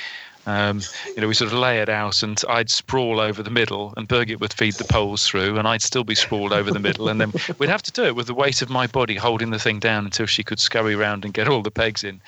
Um, 0.48 0.80
you 1.14 1.20
know, 1.20 1.28
we 1.28 1.34
sort 1.34 1.52
of 1.52 1.58
lay 1.58 1.80
it 1.80 1.90
out, 1.90 2.22
and 2.22 2.42
I'd 2.48 2.70
sprawl 2.70 3.20
over 3.20 3.42
the 3.42 3.50
middle, 3.50 3.92
and 3.98 4.08
Birgit 4.08 4.40
would 4.40 4.52
feed 4.54 4.74
the 4.74 4.84
poles 4.84 5.26
through, 5.26 5.58
and 5.58 5.68
I'd 5.68 5.82
still 5.82 6.04
be 6.04 6.14
sprawled 6.14 6.54
over 6.54 6.70
the 6.70 6.78
middle, 6.78 7.10
and 7.10 7.20
then 7.20 7.32
we'd 7.58 7.68
have 7.68 7.82
to 7.82 7.92
do 7.92 8.04
it 8.04 8.16
with 8.16 8.28
the 8.28 8.34
weight 8.34 8.62
of 8.62 8.70
my 8.70 8.86
body 8.86 9.14
holding 9.14 9.50
the 9.50 9.58
thing 9.58 9.78
down 9.78 10.06
until 10.06 10.24
she 10.24 10.42
could 10.42 10.58
scurry 10.58 10.94
around 10.94 11.26
and 11.26 11.34
get 11.34 11.48
all 11.48 11.60
the 11.62 11.70
pegs 11.70 12.02
in. 12.02 12.20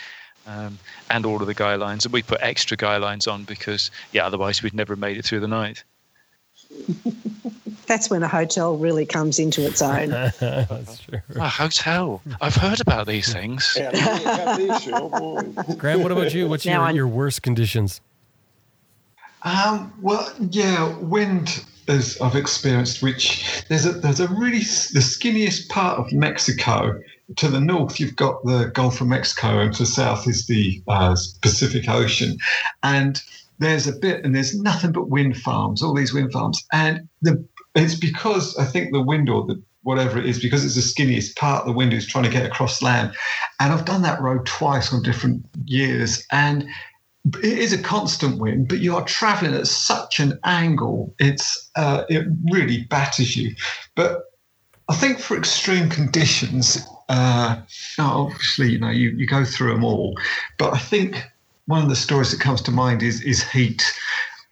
Um, 0.47 0.79
and 1.11 1.25
all 1.27 1.41
of 1.41 1.47
the 1.47 1.55
guy 1.55 1.77
lines, 1.77 2.05
and 2.05 2.13
we 2.13 2.23
put 2.23 2.41
extra 2.43 2.77
guy 2.77 2.97
lines 2.97 3.27
on 3.27 3.45
because, 3.45 3.91
yeah, 4.13 4.27
otherwise 4.27 4.63
we'd 4.63 4.75
never 4.75 4.97
made 4.97 5.17
it 5.17 5.25
through 5.25 5.41
the 5.41 5.49
night. 5.49 5.85
That's 7.87 8.09
when 8.11 8.23
a 8.23 8.29
hotel 8.29 8.77
really 8.77 9.07
comes 9.07 9.39
into 9.39 9.65
its 9.65 9.81
own. 9.83 10.11
That's 10.41 10.99
true. 11.01 11.21
A 11.37 11.49
hotel. 11.49 12.23
I've 12.41 12.55
heard 12.57 12.81
about 12.81 13.07
these 13.07 13.33
things. 13.33 13.77
Out 13.81 13.93
there, 13.93 14.29
out 14.29 14.59
there, 14.59 14.81
sure, 14.81 15.09
boy. 15.11 15.43
Grant, 15.77 16.01
what 16.01 16.13
about 16.13 16.33
you? 16.35 16.49
What's 16.49 16.67
Now 16.67 16.73
your, 16.79 16.83
I'm- 16.87 16.97
your 16.97 17.09
worst 17.09 17.43
conditions? 17.43 18.01
Um, 19.43 19.93
well, 20.01 20.33
yeah, 20.51 20.97
wind 20.99 21.65
as 21.89 22.21
I've 22.21 22.37
experienced, 22.37 23.03
which 23.03 23.65
there's 23.69 23.87
a 23.87 23.93
there's 23.93 24.21
a 24.21 24.29
really 24.29 24.59
the 24.59 25.01
skinniest 25.01 25.69
part 25.69 25.99
of 25.99 26.13
Mexico. 26.13 27.01
To 27.37 27.49
the 27.49 27.61
north, 27.61 28.01
you've 28.01 28.17
got 28.17 28.45
the 28.45 28.73
Gulf 28.75 29.01
of 29.01 29.07
Mexico, 29.07 29.61
and 29.61 29.73
to 29.75 29.85
the 29.85 29.87
south 29.87 30.27
is 30.27 30.47
the 30.47 30.83
uh, 30.89 31.17
Pacific 31.43 31.89
Ocean, 31.89 32.37
and 32.83 33.23
there's 33.61 33.87
a 33.87 33.93
bit, 33.93 34.25
and 34.25 34.35
there's 34.35 34.59
nothing 34.59 34.91
but 34.91 35.09
wind 35.09 35.37
farms, 35.37 35.83
all 35.83 35.95
these 35.95 36.13
wind 36.13 36.33
farms, 36.33 36.65
and 36.73 37.09
the 37.23 37.45
it's 37.77 37.95
because 37.95 38.57
I 38.59 38.65
think 38.65 38.93
the 38.93 39.03
wind 39.03 39.29
or 39.29 39.47
the 39.47 39.63
whatever 39.83 40.19
it 40.19 40.27
is, 40.27 40.41
because 40.41 40.65
it's 40.65 40.75
the 40.75 40.81
skinniest 40.81 41.37
part, 41.37 41.65
the 41.65 41.73
wind 41.73 41.95
is 41.95 42.07
trying 42.07 42.25
to 42.25 42.31
get 42.31 42.45
across 42.45 42.83
land, 42.83 43.15
and 43.61 43.73
I've 43.73 43.85
done 43.85 44.03
that 44.03 44.21
road 44.21 44.45
twice 44.45 44.93
on 44.93 45.03
different 45.03 45.45
years, 45.65 46.27
and 46.33 46.69
it 47.27 47.45
is 47.45 47.73
a 47.73 47.83
constant 47.83 48.39
wind, 48.39 48.69
but 48.69 48.79
you 48.79 48.97
are 48.97 49.05
traveling 49.05 49.55
at 49.55 49.67
such 49.67 50.21
an 50.21 50.39
angle. 50.45 51.15
It's 51.19 51.71
uh, 51.77 52.05
it 52.09 52.27
really 52.51 52.85
batters 52.85 53.37
you. 53.37 53.55
But 53.95 54.23
I 54.89 54.95
think 54.95 55.21
for 55.21 55.37
extreme 55.37 55.89
conditions, 55.89 56.79
uh, 57.09 57.61
obviously 57.99 58.73
you 58.73 58.79
know 58.79 58.91
you, 58.91 59.11
you 59.11 59.27
go 59.27 59.45
through 59.45 59.73
them 59.73 59.85
all. 59.85 60.19
But 60.59 60.75
I 60.75 60.79
think 60.79 61.25
one 61.67 61.83
of 61.83 61.89
the 61.89 61.97
stories 61.97 62.31
that 62.31 62.41
comes 62.41 62.63
to 62.63 62.71
mind 62.71 63.03
is 63.03 63.21
is 63.23 63.49
heat, 63.51 63.85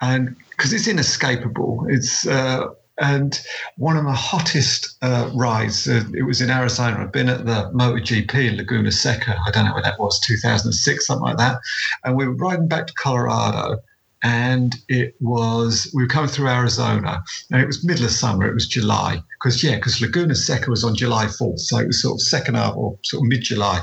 and 0.01 0.37
because 0.51 0.73
it's 0.73 0.89
inescapable. 0.89 1.87
It's 1.89 2.27
uh, 2.27 2.67
and 3.01 3.41
one 3.77 3.97
of 3.97 4.05
my 4.05 4.15
hottest 4.15 4.97
uh, 5.03 5.31
rides. 5.35 5.89
Uh, 5.89 6.05
it 6.15 6.23
was 6.23 6.41
in 6.41 6.51
Arizona. 6.51 6.99
I've 7.01 7.13
been 7.13 7.29
at 7.29 7.47
the 7.47 7.71
MotoGP 7.75 8.35
in 8.35 8.57
Laguna 8.57 8.91
Seca. 8.91 9.37
I 9.47 9.51
don't 9.51 9.67
know 9.67 9.75
when 9.75 9.85
that 9.85 9.99
was, 9.99 10.21
2006, 10.21 11.07
something 11.07 11.25
like 11.25 11.37
that. 11.39 11.61
And 12.05 12.17
we 12.17 12.27
were 12.27 12.35
riding 12.35 12.69
back 12.69 12.89
to 12.89 12.95
Colorado, 12.95 13.79
and 14.23 14.75
it 14.89 15.15
was 15.21 15.91
we 15.95 16.03
were 16.03 16.09
coming 16.09 16.29
through 16.31 16.49
Arizona, 16.49 17.23
and 17.51 17.63
it 17.63 17.67
was 17.67 17.85
middle 17.85 18.05
of 18.05 18.11
summer. 18.11 18.49
It 18.49 18.55
was 18.55 18.67
July 18.67 19.23
because 19.41 19.63
yeah, 19.63 19.77
because 19.77 20.01
Laguna 20.01 20.35
Seca 20.35 20.71
was 20.71 20.83
on 20.83 20.97
July 20.97 21.27
4th, 21.27 21.61
so 21.61 21.79
it 21.79 21.87
was 21.87 22.03
sort 22.03 22.17
of 22.17 22.23
second 22.23 22.57
half 22.57 22.77
or 22.77 22.99
sort 23.05 23.23
of 23.25 23.29
mid 23.29 23.43
July, 23.43 23.81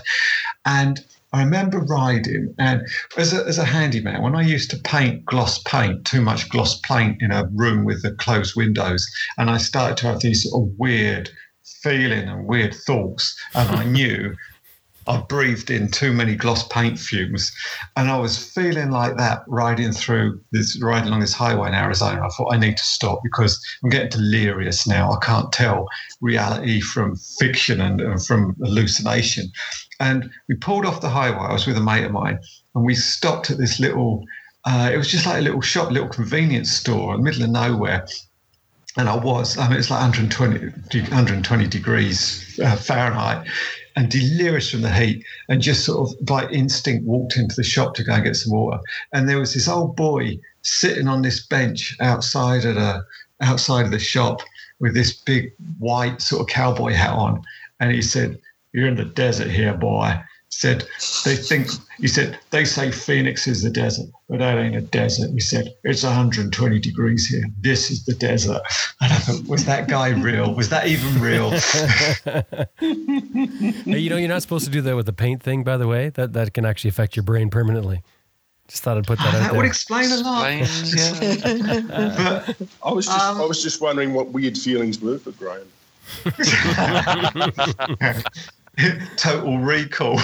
and. 0.66 1.04
I 1.36 1.44
remember 1.44 1.80
riding, 1.80 2.56
and 2.57 2.88
as 3.18 3.34
a, 3.34 3.45
as 3.45 3.57
a 3.57 3.66
handyman, 3.66 4.22
when 4.22 4.36
I 4.36 4.41
used 4.41 4.72
to 4.72 4.78
paint 4.78 5.26
gloss 5.26 5.62
paint, 5.64 6.06
too 6.06 6.22
much 6.22 6.48
gloss 6.48 6.80
paint 6.80 7.22
in 7.22 7.32
a 7.32 7.49
room 7.53 7.84
with 7.84 8.03
the 8.03 8.14
closed 8.14 8.56
windows, 8.56 9.06
and 9.38 9.49
I 9.49 9.57
started 9.57 9.98
to 9.98 10.07
have 10.07 10.22
these 10.22 10.49
sort 10.49 10.64
of 10.64 10.74
weird 10.80 11.30
feeling 11.84 12.30
and 12.30 12.48
weird 12.48 12.74
thoughts, 12.74 13.38
and 13.53 13.70
I 13.70 13.84
knew 13.98 14.34
I 15.07 15.18
breathed 15.18 15.69
in 15.69 15.90
too 15.90 16.11
many 16.11 16.36
gloss 16.36 16.68
paint 16.68 16.98
fumes, 16.98 17.52
and 17.95 18.10
I 18.10 18.18
was 18.18 18.38
feeling 18.38 18.90
like 18.90 19.18
that 19.18 19.44
riding 19.48 19.91
through 19.91 20.41
this, 20.52 20.82
riding 20.82 21.10
along 21.10 21.19
this 21.19 21.34
highway 21.34 21.69
in 21.69 21.76
Arizona. 21.76 22.26
I 22.26 22.30
thought 22.30 22.53
I 22.53 22.57
need 22.57 22.77
to 22.77 22.84
stop 22.84 23.19
because 23.23 23.64
I'm 23.84 23.90
getting 23.90 24.10
delirious 24.10 24.88
now. 24.88 25.11
I 25.11 25.23
can't 25.23 25.52
tell 25.52 25.88
reality 26.22 26.82
from 26.82 27.15
fiction 27.15 27.82
and, 27.82 28.02
and 28.02 28.26
from 28.26 28.56
hallucination. 28.64 29.52
And 29.99 30.30
we 30.49 30.56
pulled 30.56 30.86
off 30.86 31.02
the 31.02 31.10
highway. 31.10 31.38
I 31.49 31.53
was 31.53 31.68
with 31.68 31.77
a 31.77 31.82
mate 31.82 32.06
of 32.06 32.11
mine, 32.11 32.40
and 32.73 32.84
we 32.84 32.95
stopped 32.95 33.52
at 33.52 33.57
this 33.57 33.80
little. 33.80 34.26
Uh, 34.65 34.90
it 34.91 34.98
was 34.98 35.07
just 35.07 35.27
like 35.27 35.38
a 35.38 35.41
little 35.41 35.61
shop, 35.61 35.91
little 35.91 36.10
convenience 36.10 36.72
store 36.72 37.14
in 37.14 37.22
the 37.22 37.23
middle 37.23 37.44
of 37.44 37.52
nowhere. 37.52 38.07
And 38.98 39.10
I 39.10 39.15
was, 39.15 39.57
I 39.57 39.68
mean, 39.68 39.77
it's 39.77 39.91
like 39.91 39.99
120, 39.99 40.57
120 41.02 41.68
degrees 41.68 42.60
uh, 42.64 42.77
Fahrenheit 42.77 43.45
and 43.95 44.09
delirious 44.09 44.69
from 44.69 44.81
the 44.81 44.91
heat 44.91 45.23
and 45.49 45.61
just 45.61 45.85
sort 45.85 46.09
of 46.09 46.26
by 46.26 46.47
instinct 46.49 47.05
walked 47.05 47.38
into 47.38 47.55
the 47.55 47.63
shop 47.63 47.95
to 47.95 48.03
go 48.03 48.13
and 48.13 48.23
get 48.23 48.35
some 48.35 48.53
water. 48.53 48.80
And 49.13 49.27
there 49.27 49.39
was 49.39 49.53
this 49.53 49.67
old 49.67 49.95
boy 49.95 50.38
sitting 50.63 51.07
on 51.07 51.22
this 51.22 51.45
bench 51.45 51.95
outside 52.01 52.65
of 52.65 52.76
the, 52.76 53.05
outside 53.41 53.85
of 53.85 53.91
the 53.91 53.99
shop 53.99 54.41
with 54.80 54.93
this 54.93 55.13
big 55.13 55.53
white 55.80 56.22
sort 56.22 56.41
of 56.41 56.47
cowboy 56.47 56.91
hat 56.91 57.13
on. 57.13 57.41
And 57.80 57.91
he 57.91 58.01
said, 58.01 58.39
You're 58.73 58.88
in 58.88 58.95
the 58.95 59.05
desert 59.05 59.49
here, 59.49 59.73
boy. 59.73 60.19
Said 60.57 60.86
they 61.26 61.36
think 61.36 61.68
he 61.99 62.07
said 62.07 62.40
they 62.52 62.64
say 62.64 62.90
Phoenix 62.90 63.45
is 63.45 63.61
the 63.61 63.69
desert, 63.69 64.07
but 64.30 64.40
that 64.40 64.57
ain't 64.57 64.73
a 64.73 64.80
desert. 64.80 65.32
He 65.32 65.41
said 65.41 65.76
it's 65.84 66.02
120 66.02 66.80
degrees 66.80 67.27
here. 67.27 67.44
This 67.60 67.91
is 67.91 68.06
the 68.06 68.14
desert. 68.14 68.61
And 69.02 69.11
I 69.11 69.18
thought, 69.18 69.45
was 69.49 69.65
that 69.65 69.90
guy 69.90 70.11
real? 70.11 70.56
Was 70.56 70.69
that 70.69 70.88
even 70.88 71.19
real? 71.19 71.52
Hey, 72.80 73.99
you 73.99 74.10
know, 74.10 74.15
you're 74.15 74.30
not 74.30 74.41
supposed 74.41 74.64
to 74.64 74.72
do 74.72 74.80
that 74.82 74.95
with 74.95 75.06
the 75.06 75.14
paint 75.14 75.44
thing, 75.44 75.65
by 75.65 75.76
the 75.76 75.88
way. 75.88 76.07
That 76.10 76.32
that 76.34 76.53
can 76.53 76.65
actually 76.65 76.90
affect 76.90 77.18
your 77.18 77.23
brain 77.23 77.49
permanently. 77.49 78.02
Just 78.69 78.84
thought 78.84 78.98
I'd 78.98 79.06
put 79.06 79.19
that 79.19 79.36
out 79.36 79.40
that 79.41 79.56
would 79.56 79.65
explain 79.65 80.10
a 80.10 80.18
lot. 80.18 80.49
Explains, 80.49 81.19
yeah. 81.19 82.44
But 82.48 82.56
I 82.82 82.94
was 82.94 83.06
just 83.07 83.19
Um, 83.19 83.41
I 83.41 83.45
was 83.45 83.61
just 83.61 83.82
wondering 83.82 84.14
what 84.14 84.30
weird 84.30 84.57
feelings 84.57 85.02
were 85.02 85.18
for 85.18 85.32
Graham. 85.32 85.68
total 89.18 89.60
recall. 89.60 90.15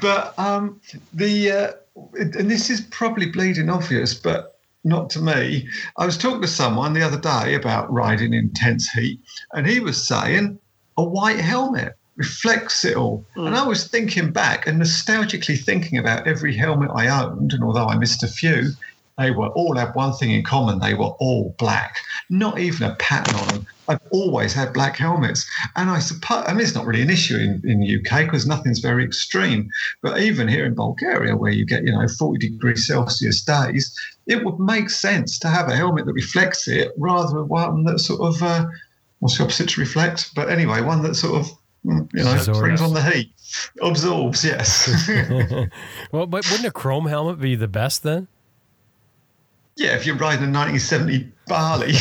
but 0.00 0.38
um, 0.38 0.80
the 1.12 1.50
uh, 1.50 1.72
and 2.14 2.50
this 2.50 2.70
is 2.70 2.80
probably 2.82 3.26
bleeding 3.26 3.68
obvious, 3.68 4.14
but 4.14 4.58
not 4.84 5.10
to 5.10 5.20
me. 5.20 5.68
I 5.96 6.06
was 6.06 6.16
talking 6.16 6.42
to 6.42 6.48
someone 6.48 6.92
the 6.92 7.02
other 7.02 7.18
day 7.18 7.54
about 7.54 7.92
riding 7.92 8.32
in 8.32 8.40
intense 8.40 8.88
heat, 8.90 9.20
and 9.52 9.66
he 9.66 9.80
was 9.80 10.06
saying 10.06 10.58
a 10.96 11.02
white 11.02 11.40
helmet 11.40 11.94
reflects 12.16 12.84
it 12.84 12.96
all. 12.96 13.24
And 13.36 13.54
I 13.54 13.66
was 13.66 13.86
thinking 13.86 14.32
back 14.32 14.66
and 14.66 14.80
nostalgically 14.82 15.56
thinking 15.56 15.98
about 15.98 16.26
every 16.26 16.54
helmet 16.54 16.90
I 16.92 17.08
owned, 17.08 17.52
and 17.52 17.62
although 17.62 17.86
I 17.86 17.96
missed 17.96 18.24
a 18.24 18.28
few, 18.28 18.72
they 19.18 19.32
were 19.32 19.48
all 19.48 19.76
had 19.76 19.94
one 19.94 20.12
thing 20.12 20.30
in 20.30 20.44
common. 20.44 20.78
They 20.78 20.94
were 20.94 21.12
all 21.18 21.54
black, 21.58 21.96
not 22.30 22.58
even 22.58 22.88
a 22.88 22.94
pattern 22.94 23.34
on 23.34 23.48
them. 23.48 23.66
I've 23.88 24.00
always 24.10 24.52
had 24.54 24.72
black 24.72 24.96
helmets. 24.96 25.44
And 25.74 25.90
I 25.90 25.98
suppose, 25.98 26.44
I 26.46 26.52
mean, 26.52 26.60
it's 26.60 26.74
not 26.74 26.86
really 26.86 27.02
an 27.02 27.10
issue 27.10 27.36
in, 27.36 27.60
in 27.68 27.80
the 27.80 27.98
UK 27.98 28.26
because 28.26 28.46
nothing's 28.46 28.78
very 28.78 29.04
extreme. 29.04 29.70
But 30.02 30.20
even 30.20 30.46
here 30.46 30.64
in 30.64 30.74
Bulgaria, 30.74 31.36
where 31.36 31.50
you 31.50 31.64
get, 31.64 31.84
you 31.84 31.92
know, 31.92 32.06
40 32.06 32.38
degrees 32.38 32.86
Celsius 32.86 33.42
days, 33.42 33.92
it 34.26 34.44
would 34.44 34.60
make 34.60 34.88
sense 34.88 35.38
to 35.40 35.48
have 35.48 35.68
a 35.68 35.74
helmet 35.74 36.06
that 36.06 36.12
reflects 36.12 36.68
it 36.68 36.92
rather 36.96 37.38
than 37.38 37.48
one 37.48 37.84
that 37.84 37.98
sort 37.98 38.20
of, 38.20 38.40
uh, 38.42 38.66
what's 39.18 39.38
the 39.38 39.44
opposite 39.44 39.70
to 39.70 39.80
reflect? 39.80 40.32
But 40.36 40.48
anyway, 40.48 40.80
one 40.82 41.02
that 41.02 41.16
sort 41.16 41.40
of, 41.40 41.50
mm, 41.84 42.08
you 42.14 42.22
know, 42.22 42.34
Absorbs. 42.34 42.60
brings 42.60 42.80
on 42.80 42.94
the 42.94 43.02
heat, 43.02 43.32
absorbs, 43.82 44.44
yes. 44.44 44.86
well, 46.12 46.26
but 46.26 46.48
wouldn't 46.50 46.68
a 46.68 46.70
chrome 46.70 47.06
helmet 47.06 47.40
be 47.40 47.56
the 47.56 47.68
best 47.68 48.04
then? 48.04 48.28
Yeah, 49.78 49.94
if 49.94 50.04
you're 50.04 50.16
riding 50.16 50.52
a 50.52 50.58
1970 50.58 51.30
Harley. 51.48 51.94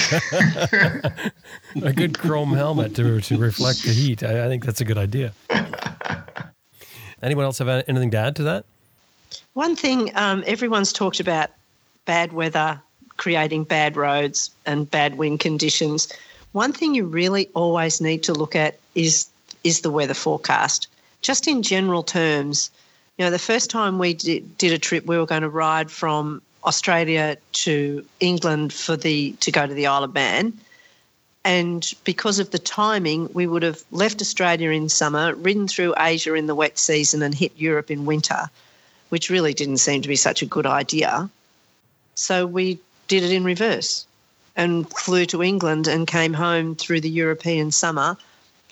A 1.88 1.94
good 1.94 2.18
chrome 2.18 2.54
helmet 2.54 2.96
to, 2.96 3.22
to 3.22 3.38
reflect 3.38 3.84
the 3.84 3.92
heat. 3.92 4.24
I, 4.24 4.46
I 4.46 4.48
think 4.48 4.66
that's 4.66 4.82
a 4.82 4.86
good 4.86 4.98
idea. 4.98 5.32
Anyone 7.22 7.46
else 7.46 7.60
have 7.60 7.70
anything 7.70 8.10
to 8.12 8.18
add 8.18 8.36
to 8.38 8.44
that? 8.44 8.66
One 9.54 9.76
thing 9.76 10.12
um, 10.16 10.44
everyone's 10.48 10.92
talked 10.92 11.20
about 11.20 11.52
bad 12.06 12.34
weather 12.34 12.82
creating 13.18 13.64
bad 13.64 13.96
roads 13.96 14.50
and 14.66 14.90
bad 14.90 15.20
wind 15.20 15.40
conditions. 15.40 16.12
One 16.54 16.74
thing 16.74 16.96
you 16.96 17.06
really 17.06 17.48
always 17.54 18.02
need 18.02 18.24
to 18.24 18.34
look 18.34 18.56
at 18.56 18.80
is 18.96 19.28
is 19.64 19.82
the 19.82 19.92
weather 19.92 20.16
forecast. 20.16 20.88
Just 21.22 21.48
in 21.48 21.62
general 21.62 22.02
terms, 22.02 22.72
you 23.18 23.26
know, 23.26 23.32
the 23.32 23.40
first 23.40 23.70
time 23.70 24.00
we 24.00 24.14
did, 24.14 24.58
did 24.58 24.72
a 24.72 24.80
trip, 24.80 25.06
we 25.06 25.18
were 25.18 25.26
going 25.26 25.42
to 25.42 25.50
ride 25.50 25.92
from 25.92 26.42
Australia 26.68 27.38
to 27.54 28.06
England 28.20 28.74
for 28.74 28.98
the 28.98 29.32
to 29.40 29.52
go 29.52 29.66
to 29.66 29.74
the 29.74 29.88
Isle 29.88 30.04
of 30.04 30.14
Man. 30.14 30.54
And 31.46 31.90
because 32.04 32.40
of 32.40 32.52
the 32.52 32.60
timing, 32.60 33.30
we 33.34 33.48
would 33.48 33.64
have 33.64 33.82
left 33.92 34.22
Australia 34.22 34.72
in 34.72 34.90
summer, 34.90 35.34
ridden 35.36 35.70
through 35.70 35.96
Asia 35.98 36.34
in 36.34 36.48
the 36.48 36.56
wet 36.56 36.78
season, 36.78 37.22
and 37.22 37.34
hit 37.34 37.54
Europe 37.56 37.90
in 37.90 38.06
winter, 38.06 38.50
which 39.10 39.30
really 39.30 39.54
didn't 39.54 39.78
seem 39.78 40.02
to 40.02 40.10
be 40.10 40.18
such 40.18 40.42
a 40.42 40.46
good 40.46 40.66
idea. 40.66 41.30
So 42.16 42.46
we 42.46 42.80
did 43.08 43.24
it 43.24 43.32
in 43.32 43.46
reverse 43.46 44.06
and 44.58 44.90
flew 44.92 45.26
to 45.28 45.42
England 45.42 45.88
and 45.88 46.06
came 46.06 46.34
home 46.34 46.76
through 46.76 47.00
the 47.00 47.10
European 47.10 47.72
summer 47.72 48.18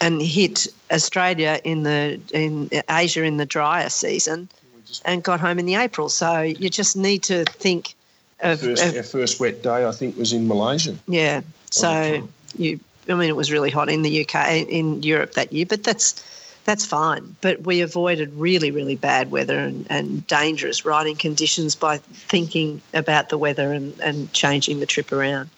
and 0.02 0.22
hit 0.22 0.68
Australia 0.92 1.62
in 1.64 1.84
the 1.84 2.20
in 2.34 2.70
Asia 2.90 3.24
in 3.24 3.38
the 3.38 3.46
drier 3.46 3.90
season 3.90 4.50
and 5.06 5.24
got 5.24 5.40
home 5.40 5.60
in 5.60 5.66
the 5.66 5.76
April. 5.76 6.10
So 6.10 6.42
you 6.42 6.70
just 6.70 6.96
need 6.96 7.24
to 7.24 7.46
think 7.46 7.96
of, 8.40 8.60
First, 8.60 8.86
of 8.86 8.96
our 8.96 9.04
first 9.04 9.40
wet 9.40 9.64
day, 9.64 9.86
I 9.86 9.92
think, 9.92 10.18
was 10.18 10.34
in 10.34 10.48
Malaysia. 10.48 10.96
yeah. 11.08 11.42
So 11.72 12.28
you, 12.58 12.80
I 13.10 13.14
mean, 13.14 13.30
it 13.30 13.36
was 13.36 13.52
really 13.52 13.70
hot 13.70 13.90
in 13.90 14.02
the 14.02 14.26
UK, 14.26 14.68
in 14.70 15.04
Europe 15.04 15.34
that 15.34 15.52
year, 15.52 15.66
but 15.66 15.84
that's 15.84 16.24
that's 16.66 16.86
fine. 16.86 17.36
But 17.42 17.62
we 17.62 17.82
avoided 17.82 18.34
really, 18.34 18.72
really 18.72 18.96
bad 18.96 19.32
weather 19.32 19.60
and, 19.60 19.86
and 19.90 20.26
dangerous 20.28 20.84
riding 20.84 21.16
conditions 21.16 21.76
by 21.76 21.98
thinking 21.98 22.82
about 22.94 23.30
the 23.30 23.38
weather 23.38 23.72
and, 23.72 23.98
and 24.00 24.34
changing 24.34 24.80
the 24.80 24.88
trip 24.88 25.12
around. 25.12 25.50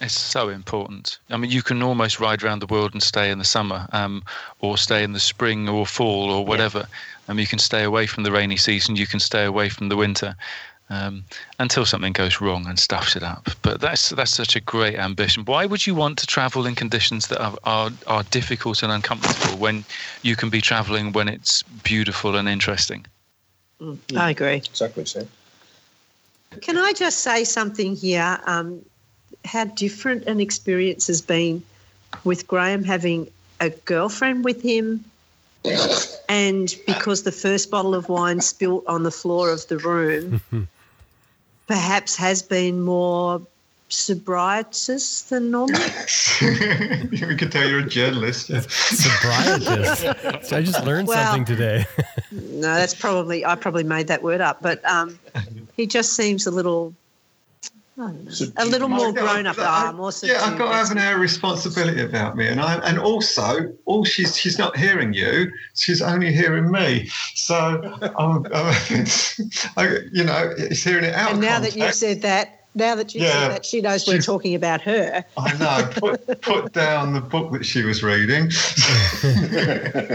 It's 0.00 0.18
so 0.18 0.48
important. 0.48 1.18
I 1.30 1.36
mean, 1.36 1.50
you 1.50 1.62
can 1.62 1.82
almost 1.82 2.18
ride 2.18 2.42
around 2.42 2.60
the 2.60 2.66
world 2.66 2.94
and 2.94 3.02
stay 3.02 3.30
in 3.30 3.38
the 3.38 3.44
summer, 3.44 3.86
um, 3.92 4.24
or 4.58 4.76
stay 4.76 5.04
in 5.04 5.12
the 5.12 5.20
spring 5.20 5.68
or 5.68 5.86
fall 5.86 6.30
or 6.30 6.44
whatever. 6.44 6.88
Um, 7.28 7.38
you 7.38 7.46
can 7.46 7.58
stay 7.58 7.84
away 7.84 8.06
from 8.06 8.22
the 8.22 8.32
rainy 8.32 8.56
season. 8.56 8.96
You 8.96 9.06
can 9.06 9.20
stay 9.20 9.44
away 9.44 9.68
from 9.68 9.88
the 9.88 9.96
winter, 9.96 10.36
um, 10.90 11.24
until 11.58 11.84
something 11.84 12.12
goes 12.12 12.40
wrong 12.40 12.66
and 12.66 12.78
stuffs 12.78 13.16
it 13.16 13.22
up. 13.22 13.48
But 13.62 13.80
that's 13.80 14.10
that's 14.10 14.34
such 14.34 14.56
a 14.56 14.60
great 14.60 14.96
ambition. 14.96 15.44
Why 15.44 15.66
would 15.66 15.86
you 15.86 15.94
want 15.94 16.18
to 16.18 16.26
travel 16.26 16.66
in 16.66 16.74
conditions 16.74 17.28
that 17.28 17.40
are 17.40 17.56
are, 17.64 17.90
are 18.06 18.22
difficult 18.24 18.82
and 18.82 18.92
uncomfortable 18.92 19.58
when 19.58 19.84
you 20.22 20.36
can 20.36 20.50
be 20.50 20.60
traveling 20.60 21.12
when 21.12 21.28
it's 21.28 21.62
beautiful 21.62 22.36
and 22.36 22.48
interesting? 22.48 23.06
Mm, 23.80 23.98
I 24.16 24.30
agree. 24.30 24.56
Exactly, 24.56 25.04
Sam. 25.04 25.28
Can 26.60 26.76
I 26.76 26.92
just 26.92 27.20
say 27.20 27.44
something 27.44 27.96
here? 27.96 28.38
Um, 28.46 28.84
how 29.44 29.64
different 29.64 30.24
an 30.24 30.40
experience 30.40 31.08
has 31.08 31.20
been 31.20 31.62
with 32.22 32.46
Graham 32.46 32.84
having 32.84 33.28
a 33.60 33.70
girlfriend 33.70 34.44
with 34.44 34.62
him, 34.62 35.04
and 36.28 36.74
because 36.86 37.22
the 37.22 37.32
first 37.32 37.70
bottle 37.70 37.94
of 37.94 38.08
wine 38.08 38.40
spilt 38.40 38.84
on 38.86 39.02
the 39.02 39.10
floor 39.10 39.50
of 39.50 39.66
the 39.68 39.78
room, 39.78 40.40
perhaps 41.66 42.16
has 42.16 42.42
been 42.42 42.82
more 42.82 43.40
sobrietous 43.88 45.22
than 45.22 45.50
normal. 45.50 45.80
we 46.42 47.36
could 47.36 47.52
tell 47.52 47.68
you're 47.68 47.80
a 47.80 47.88
journalist. 47.88 48.50
Yeah. 48.50 48.58
Sobrietist. 48.60 50.44
So 50.44 50.56
I 50.56 50.62
just 50.62 50.84
learned 50.84 51.08
Well- 51.08 51.32
something 51.32 51.44
today. 51.44 51.86
no, 52.32 52.74
that's 52.74 52.94
probably 52.94 53.44
I 53.44 53.54
probably 53.54 53.84
made 53.84 54.08
that 54.08 54.22
word 54.22 54.40
up, 54.40 54.60
but 54.62 54.84
um, 54.84 55.18
he 55.76 55.86
just 55.86 56.14
seems 56.14 56.46
a 56.46 56.50
little. 56.50 56.94
I 57.96 58.00
don't 58.02 58.52
a 58.56 58.64
little 58.64 58.88
more 58.88 59.06
Yeah, 59.06 59.12
grown 59.12 59.46
up. 59.46 59.56
I- 59.58 59.92
more 59.92 60.10
subdued. 60.10 60.36
Yeah, 60.36 60.44
I've 60.44 60.58
got 60.58 60.70
to 60.70 60.76
have 60.76 60.90
an 60.90 60.98
air 60.98 61.14
of 61.14 61.20
responsibility 61.20 62.00
about 62.02 62.36
me, 62.36 62.48
and 62.48 62.60
I 62.60 62.74
and 62.76 62.98
also, 62.98 63.72
all 63.84 64.04
she's 64.04 64.36
she's 64.36 64.58
not 64.58 64.76
hearing 64.76 65.12
you; 65.12 65.52
she's 65.74 66.02
only 66.02 66.32
hearing 66.32 66.72
me. 66.72 67.08
So, 67.34 67.54
I'm, 68.18 68.44
I'm, 68.52 69.06
I, 69.76 69.98
you 70.12 70.24
know, 70.24 70.52
it's 70.58 70.82
hearing 70.82 71.04
it 71.04 71.14
out. 71.14 71.30
And 71.30 71.38
of 71.38 71.44
now 71.44 71.60
that 71.60 71.76
you've 71.76 71.94
said 71.94 72.22
that, 72.22 72.63
now 72.74 72.94
that 72.94 73.14
you've 73.14 73.24
Yeah. 73.24 73.32
said 73.32 73.50
that, 73.52 73.66
she 73.66 73.80
knows 73.80 74.06
we're 74.06 74.20
talking 74.20 74.54
about 74.54 74.80
her. 74.82 75.24
I 75.36 75.56
know, 75.58 75.90
put 75.94 76.40
put 76.42 76.72
down 76.84 77.12
the 77.14 77.20
book 77.20 77.52
that 77.52 77.64
she 77.64 77.82
was 77.82 78.02
reading. 78.02 78.50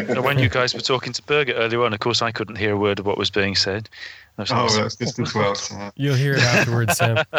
So 0.10 0.22
when 0.22 0.38
you 0.40 0.50
guys 0.50 0.74
were 0.74 0.82
talking 0.82 1.14
to 1.14 1.22
Birgit 1.24 1.56
earlier 1.58 1.84
on, 1.84 1.94
of 1.94 2.00
course, 2.00 2.22
I 2.22 2.32
couldn't 2.32 2.58
hear 2.58 2.74
a 2.74 2.78
word 2.78 3.00
of 3.00 3.06
what 3.06 3.18
was 3.18 3.30
being 3.30 3.56
said. 3.56 3.90
I 4.38 4.42
was 4.42 4.52
Oh, 4.52 4.66
like, 4.66 4.74
that's 4.84 4.96
just 4.96 5.20
as 5.20 5.34
well. 5.34 5.56
You'll 5.96 6.16
hear 6.16 6.34
it 6.36 6.42
afterwards, 6.42 6.98
Sam. 6.98 7.18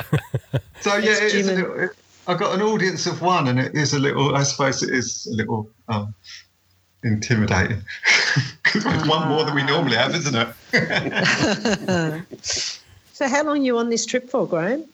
So 0.81 0.97
yeah, 0.97 1.11
It's 1.13 1.35
it 1.35 1.41
is 1.41 1.47
little, 1.47 1.79
it, 1.81 1.91
I 2.27 2.35
got 2.35 2.55
an 2.55 2.63
audience 2.63 3.07
of 3.07 3.21
one, 3.23 3.49
and 3.49 3.59
it 3.61 3.75
is 3.75 3.93
a 3.95 3.99
little. 3.99 4.35
I 4.35 4.43
suppose 4.45 4.83
it 4.83 4.91
is 4.95 5.27
a 5.27 5.35
little 5.37 5.69
um, 5.89 6.15
intimidating 7.05 7.83
because 8.65 8.85
we've 8.85 9.07
one 9.09 9.29
more 9.29 9.45
than 9.45 9.55
we 9.55 9.63
normally 9.63 9.97
have, 9.97 10.15
isn't 10.15 10.35
it? 10.35 10.49
so, 12.43 13.29
how 13.29 13.45
long 13.45 13.59
are 13.59 13.63
you 13.65 13.79
on 13.79 13.91
this 13.91 14.07
trip 14.07 14.31
for, 14.31 14.47
Graham? 14.47 14.85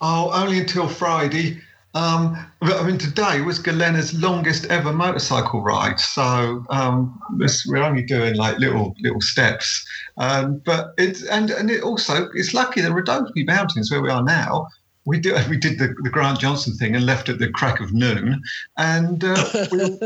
Oh, 0.00 0.30
only 0.32 0.60
until 0.60 0.88
Friday. 0.88 1.60
Um, 1.94 2.36
but, 2.60 2.78
I 2.78 2.86
mean, 2.86 2.98
today 2.98 3.40
was 3.40 3.58
Galena's 3.58 4.12
longest 4.12 4.66
ever 4.66 4.92
motorcycle 4.92 5.62
ride, 5.62 5.98
so 5.98 6.62
um, 6.68 7.18
we're 7.66 7.82
only 7.82 8.02
doing 8.02 8.36
like 8.36 8.58
little 8.58 8.94
little 9.00 9.22
steps. 9.22 9.86
Um, 10.18 10.60
but 10.66 10.92
it's 10.98 11.22
and 11.22 11.50
and 11.50 11.70
it 11.70 11.82
also 11.82 12.28
it's 12.34 12.52
lucky 12.52 12.82
the 12.82 12.90
Rhodope 12.90 13.46
Mountains 13.46 13.90
where 13.90 14.02
we 14.02 14.10
are 14.10 14.22
now. 14.22 14.68
We 15.06 15.18
did 15.18 15.48
we 15.48 15.56
did 15.56 15.78
the, 15.78 15.94
the 16.02 16.10
Grant 16.10 16.40
Johnson 16.40 16.74
thing 16.74 16.94
and 16.94 17.06
left 17.06 17.30
at 17.30 17.38
the 17.38 17.48
crack 17.48 17.80
of 17.80 17.94
noon, 17.94 18.42
and 18.76 19.24
uh, 19.24 19.66
we, 19.72 19.98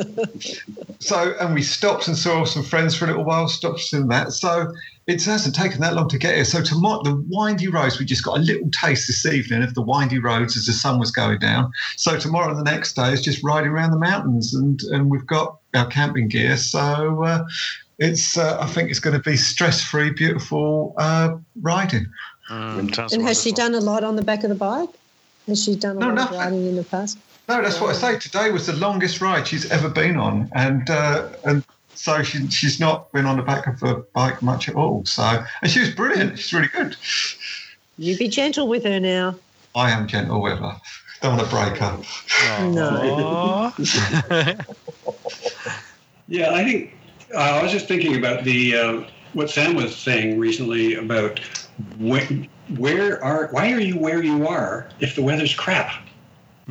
so 1.00 1.34
and 1.40 1.54
we 1.54 1.62
stopped 1.62 2.06
and 2.06 2.16
saw 2.16 2.44
some 2.44 2.62
friends 2.62 2.94
for 2.94 3.06
a 3.06 3.08
little 3.08 3.24
while. 3.24 3.48
Stopped 3.48 3.92
in 3.92 4.06
that, 4.08 4.32
so 4.32 4.72
it 5.06 5.24
hasn't 5.24 5.54
taken 5.56 5.80
that 5.80 5.94
long 5.94 6.08
to 6.08 6.18
get 6.18 6.36
here. 6.36 6.44
So 6.44 6.62
tomorrow, 6.62 7.02
the 7.02 7.24
windy 7.28 7.68
roads, 7.68 7.98
we 7.98 8.04
just 8.04 8.24
got 8.24 8.38
a 8.38 8.40
little 8.40 8.70
taste 8.70 9.08
this 9.08 9.26
evening 9.26 9.62
of 9.64 9.74
the 9.74 9.82
windy 9.82 10.20
roads 10.20 10.56
as 10.56 10.66
the 10.66 10.72
sun 10.72 11.00
was 11.00 11.10
going 11.10 11.40
down. 11.40 11.72
So 11.96 12.16
tomorrow 12.18 12.50
and 12.50 12.58
the 12.58 12.70
next 12.70 12.94
day 12.94 13.12
is 13.12 13.22
just 13.22 13.42
riding 13.42 13.70
around 13.70 13.90
the 13.90 13.98
mountains, 13.98 14.54
and 14.54 14.80
and 14.92 15.10
we've 15.10 15.26
got 15.26 15.58
our 15.74 15.86
camping 15.86 16.28
gear. 16.28 16.56
So 16.56 17.24
uh, 17.24 17.44
it's 17.98 18.36
uh, 18.36 18.58
I 18.60 18.66
think 18.66 18.90
it's 18.90 19.00
going 19.00 19.16
to 19.16 19.22
be 19.22 19.36
stress-free, 19.36 20.10
beautiful 20.10 20.94
uh, 20.98 21.36
riding. 21.60 22.06
Mm, 22.50 23.12
And 23.12 23.22
has 23.22 23.42
she 23.42 23.52
done 23.52 23.74
a 23.74 23.80
lot 23.80 24.04
on 24.04 24.16
the 24.16 24.22
back 24.22 24.42
of 24.44 24.50
the 24.50 24.56
bike? 24.56 24.88
Has 25.48 25.64
she 25.64 25.74
done 25.76 25.96
a 25.96 26.00
No, 26.00 26.14
lot 26.14 26.32
of 26.32 26.38
riding 26.38 26.66
in 26.66 26.76
the 26.76 26.84
past? 26.84 27.18
No, 27.48 27.62
that's 27.62 27.80
what 27.80 27.90
I 27.90 27.98
say. 27.98 28.18
Today 28.18 28.50
was 28.50 28.66
the 28.66 28.74
longest 28.74 29.20
ride 29.20 29.46
she's 29.46 29.70
ever 29.70 29.88
been 29.88 30.16
on, 30.16 30.48
and 30.54 30.88
uh, 30.88 31.30
and 31.44 31.64
so 31.94 32.22
she, 32.22 32.48
she's 32.48 32.78
not 32.78 33.12
been 33.12 33.26
on 33.26 33.36
the 33.36 33.42
back 33.42 33.66
of 33.66 33.82
a 33.82 33.96
bike 34.14 34.40
much 34.42 34.68
at 34.68 34.76
all. 34.76 35.04
So 35.04 35.44
and 35.62 35.70
she 35.70 35.80
was 35.80 35.90
brilliant. 35.90 36.38
She's 36.38 36.52
really 36.52 36.68
good. 36.68 36.96
You 37.98 38.16
be 38.16 38.28
gentle 38.28 38.68
with 38.68 38.84
her 38.84 39.00
now. 39.00 39.34
I 39.74 39.90
am 39.90 40.06
gentle 40.06 40.40
with 40.40 40.58
her. 40.58 40.76
Don't 41.22 41.36
want 41.36 41.48
to 41.48 41.54
break 41.54 41.76
her. 41.78 41.98
No. 42.72 43.72
Yeah, 46.28 46.52
I 46.52 46.62
think 46.62 46.94
uh, 47.34 47.38
I 47.38 47.62
was 47.62 47.72
just 47.72 47.88
thinking 47.88 48.16
about 48.16 48.44
the 48.44 48.76
uh, 48.76 49.02
what 49.32 49.50
Sam 49.50 49.74
was 49.74 49.96
saying 49.96 50.38
recently 50.38 50.94
about 50.94 51.40
when, 51.98 52.48
where 52.76 53.22
are 53.22 53.48
why 53.48 53.72
are 53.72 53.80
you 53.80 53.98
where 53.98 54.22
you 54.22 54.46
are 54.46 54.88
if 55.00 55.14
the 55.14 55.22
weather's 55.22 55.54
crap? 55.54 55.92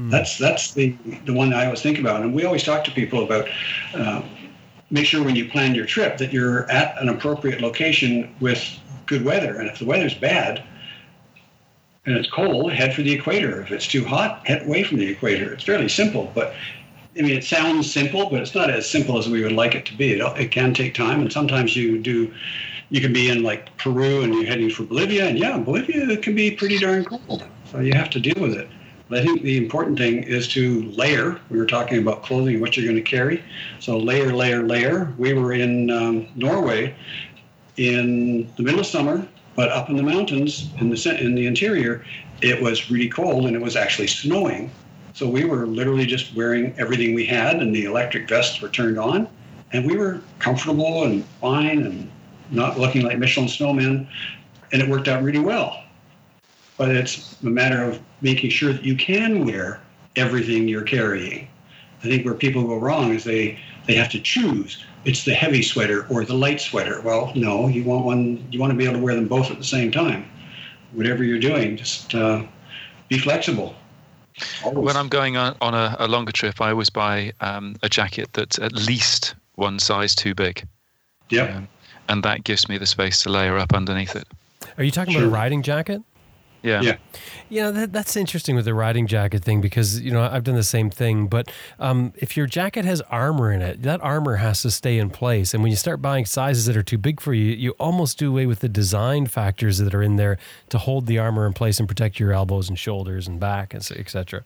That's 0.09 0.37
that's 0.37 0.73
the 0.73 0.95
the 1.25 1.33
one 1.33 1.53
I 1.53 1.65
always 1.65 1.81
think 1.81 1.99
about, 1.99 2.21
and 2.21 2.33
we 2.33 2.45
always 2.45 2.63
talk 2.63 2.83
to 2.85 2.91
people 2.91 3.23
about. 3.23 3.49
Uh, 3.93 4.21
make 4.91 5.05
sure 5.05 5.23
when 5.23 5.35
you 5.35 5.47
plan 5.47 5.75
your 5.75 5.85
trip 5.85 6.17
that 6.17 6.33
you're 6.33 6.69
at 6.71 6.99
an 6.99 7.09
appropriate 7.09 7.61
location 7.61 8.33
with 8.39 8.63
good 9.05 9.23
weather, 9.23 9.59
and 9.59 9.69
if 9.69 9.77
the 9.77 9.85
weather's 9.85 10.15
bad 10.15 10.63
and 12.05 12.17
it's 12.17 12.29
cold, 12.29 12.71
head 12.71 12.93
for 12.93 13.03
the 13.03 13.11
equator. 13.11 13.61
If 13.61 13.71
it's 13.71 13.87
too 13.87 14.03
hot, 14.03 14.45
head 14.47 14.65
away 14.65 14.83
from 14.83 14.97
the 14.97 15.07
equator. 15.07 15.53
It's 15.53 15.63
fairly 15.63 15.89
simple, 15.89 16.31
but 16.33 16.55
I 17.17 17.21
mean, 17.21 17.37
it 17.37 17.43
sounds 17.43 17.91
simple, 17.91 18.29
but 18.29 18.41
it's 18.41 18.55
not 18.55 18.69
as 18.69 18.89
simple 18.89 19.17
as 19.17 19.27
we 19.27 19.43
would 19.43 19.51
like 19.51 19.75
it 19.75 19.85
to 19.87 19.95
be. 19.95 20.13
It, 20.13 20.39
it 20.39 20.51
can 20.51 20.73
take 20.73 20.93
time, 20.93 21.21
and 21.21 21.31
sometimes 21.31 21.75
you 21.75 21.99
do. 21.99 22.33
You 22.89 23.01
can 23.01 23.13
be 23.13 23.29
in 23.29 23.43
like 23.43 23.75
Peru 23.77 24.23
and 24.23 24.33
you're 24.33 24.45
heading 24.45 24.69
for 24.69 24.83
Bolivia, 24.83 25.27
and 25.27 25.37
yeah, 25.37 25.57
Bolivia 25.57 26.17
can 26.17 26.35
be 26.35 26.51
pretty 26.51 26.79
darn 26.79 27.05
cold. 27.05 27.45
So 27.65 27.79
you 27.79 27.93
have 27.93 28.09
to 28.11 28.19
deal 28.19 28.41
with 28.41 28.53
it. 28.53 28.67
But 29.09 29.19
I 29.19 29.23
think 29.23 29.41
the 29.41 29.57
important 29.57 29.97
thing 29.97 30.23
is 30.23 30.47
to 30.49 30.83
layer. 30.91 31.39
We 31.49 31.57
were 31.57 31.65
talking 31.65 31.97
about 31.99 32.23
clothing 32.23 32.61
what 32.61 32.77
you're 32.77 32.85
going 32.85 33.03
to 33.03 33.09
carry. 33.09 33.43
So 33.79 33.97
layer, 33.97 34.33
layer, 34.33 34.63
layer. 34.63 35.13
We 35.17 35.33
were 35.33 35.53
in 35.53 35.89
um, 35.89 36.27
Norway 36.35 36.95
in 37.77 38.51
the 38.55 38.63
middle 38.63 38.81
of 38.81 38.85
summer, 38.85 39.27
but 39.55 39.69
up 39.69 39.89
in 39.89 39.97
the 39.97 40.03
mountains 40.03 40.69
in 40.79 40.89
the 40.89 41.17
in 41.19 41.33
the 41.33 41.47
interior, 41.47 42.05
it 42.41 42.61
was 42.61 42.91
really 42.91 43.09
cold 43.09 43.45
and 43.45 43.55
it 43.55 43.61
was 43.61 43.75
actually 43.75 44.07
snowing. 44.07 44.71
So 45.13 45.27
we 45.27 45.43
were 45.43 45.65
literally 45.65 46.05
just 46.05 46.35
wearing 46.35 46.73
everything 46.77 47.13
we 47.13 47.25
had, 47.25 47.57
and 47.57 47.75
the 47.75 47.85
electric 47.85 48.29
vests 48.29 48.61
were 48.61 48.69
turned 48.69 48.99
on, 48.99 49.27
and 49.73 49.85
we 49.85 49.97
were 49.97 50.21
comfortable 50.37 51.03
and 51.03 51.25
fine 51.41 51.83
and 51.83 52.11
not 52.51 52.79
looking 52.79 53.03
like 53.03 53.17
Michelin 53.17 53.47
snowmen, 53.47 54.07
and 54.71 54.81
it 54.81 54.89
worked 54.89 55.07
out 55.07 55.23
really 55.23 55.39
well. 55.39 55.83
But 56.77 56.89
it's 56.89 57.41
a 57.41 57.47
matter 57.47 57.83
of 57.83 57.99
making 58.21 58.51
sure 58.51 58.71
that 58.71 58.83
you 58.83 58.95
can 58.95 59.45
wear 59.45 59.81
everything 60.15 60.67
you're 60.67 60.83
carrying. 60.83 61.47
I 62.03 62.07
think 62.07 62.25
where 62.25 62.33
people 62.33 62.63
go 62.63 62.77
wrong 62.77 63.13
is 63.13 63.23
they 63.23 63.59
they 63.85 63.95
have 63.95 64.09
to 64.11 64.19
choose. 64.19 64.83
It's 65.05 65.25
the 65.25 65.33
heavy 65.33 65.61
sweater 65.61 66.05
or 66.09 66.23
the 66.25 66.33
light 66.33 66.61
sweater. 66.61 67.01
Well, 67.01 67.31
no, 67.35 67.67
you 67.67 67.83
want 67.83 68.05
one. 68.05 68.47
You 68.51 68.59
want 68.59 68.71
to 68.71 68.77
be 68.77 68.85
able 68.85 68.95
to 68.95 69.03
wear 69.03 69.15
them 69.15 69.27
both 69.27 69.51
at 69.51 69.57
the 69.57 69.63
same 69.63 69.91
time. 69.91 70.29
Whatever 70.93 71.23
you're 71.23 71.39
doing, 71.39 71.77
just 71.77 72.15
uh, 72.15 72.43
be 73.09 73.17
flexible. 73.17 73.75
Always. 74.63 74.85
When 74.85 74.95
I'm 74.95 75.09
going 75.09 75.37
on, 75.37 75.55
on 75.61 75.73
a, 75.73 75.95
a 75.99 76.07
longer 76.07 76.31
trip, 76.31 76.61
I 76.61 76.71
always 76.71 76.89
buy 76.89 77.33
um, 77.41 77.75
a 77.83 77.89
jacket 77.89 78.29
that's 78.33 78.57
at 78.59 78.73
least 78.73 79.35
one 79.55 79.79
size 79.79 80.15
too 80.15 80.33
big, 80.33 80.65
Yep. 81.29 81.55
um, 81.55 81.67
and 82.09 82.23
that 82.23 82.43
gives 82.43 82.67
me 82.67 82.77
the 82.77 82.85
space 82.85 83.21
to 83.23 83.29
layer 83.29 83.57
up 83.57 83.73
underneath 83.73 84.15
it. 84.15 84.27
Are 84.77 84.83
you 84.83 84.91
talking 84.91 85.15
about 85.15 85.25
a 85.25 85.29
riding 85.29 85.63
jacket? 85.63 86.01
Yeah. 86.61 86.81
Yeah. 86.81 86.97
You 87.47 87.61
know, 87.61 87.71
that, 87.71 87.93
that's 87.93 88.17
interesting 88.17 88.57
with 88.57 88.65
the 88.65 88.73
riding 88.73 89.07
jacket 89.07 89.45
thing 89.45 89.61
because, 89.61 90.01
you 90.01 90.11
know, 90.11 90.21
I've 90.21 90.43
done 90.43 90.55
the 90.55 90.63
same 90.63 90.89
thing. 90.89 91.27
But 91.27 91.49
um, 91.79 92.11
if 92.17 92.35
your 92.35 92.47
jacket 92.47 92.83
has 92.83 92.99
armor 93.09 93.53
in 93.53 93.61
it, 93.61 93.81
that 93.83 94.01
armor 94.01 94.35
has 94.35 94.61
to 94.63 94.71
stay 94.71 94.97
in 94.97 95.09
place. 95.09 95.53
And 95.53 95.63
when 95.63 95.71
you 95.71 95.77
start 95.77 96.01
buying 96.01 96.25
sizes 96.25 96.65
that 96.65 96.75
are 96.75 96.83
too 96.83 96.97
big 96.97 97.21
for 97.21 97.33
you, 97.33 97.53
you 97.53 97.71
almost 97.79 98.17
do 98.17 98.29
away 98.29 98.45
with 98.45 98.59
the 98.59 98.67
design 98.67 99.25
factors 99.27 99.77
that 99.77 99.95
are 99.95 100.03
in 100.03 100.17
there 100.17 100.37
to 100.67 100.77
hold 100.77 101.05
the 101.05 101.17
armor 101.17 101.47
in 101.47 101.53
place 101.53 101.79
and 101.79 101.87
protect 101.87 102.19
your 102.19 102.33
elbows 102.33 102.67
and 102.67 102.77
shoulders 102.77 103.25
and 103.25 103.39
back, 103.39 103.73
and 103.73 103.89
et 103.95 104.09
cetera. 104.09 104.43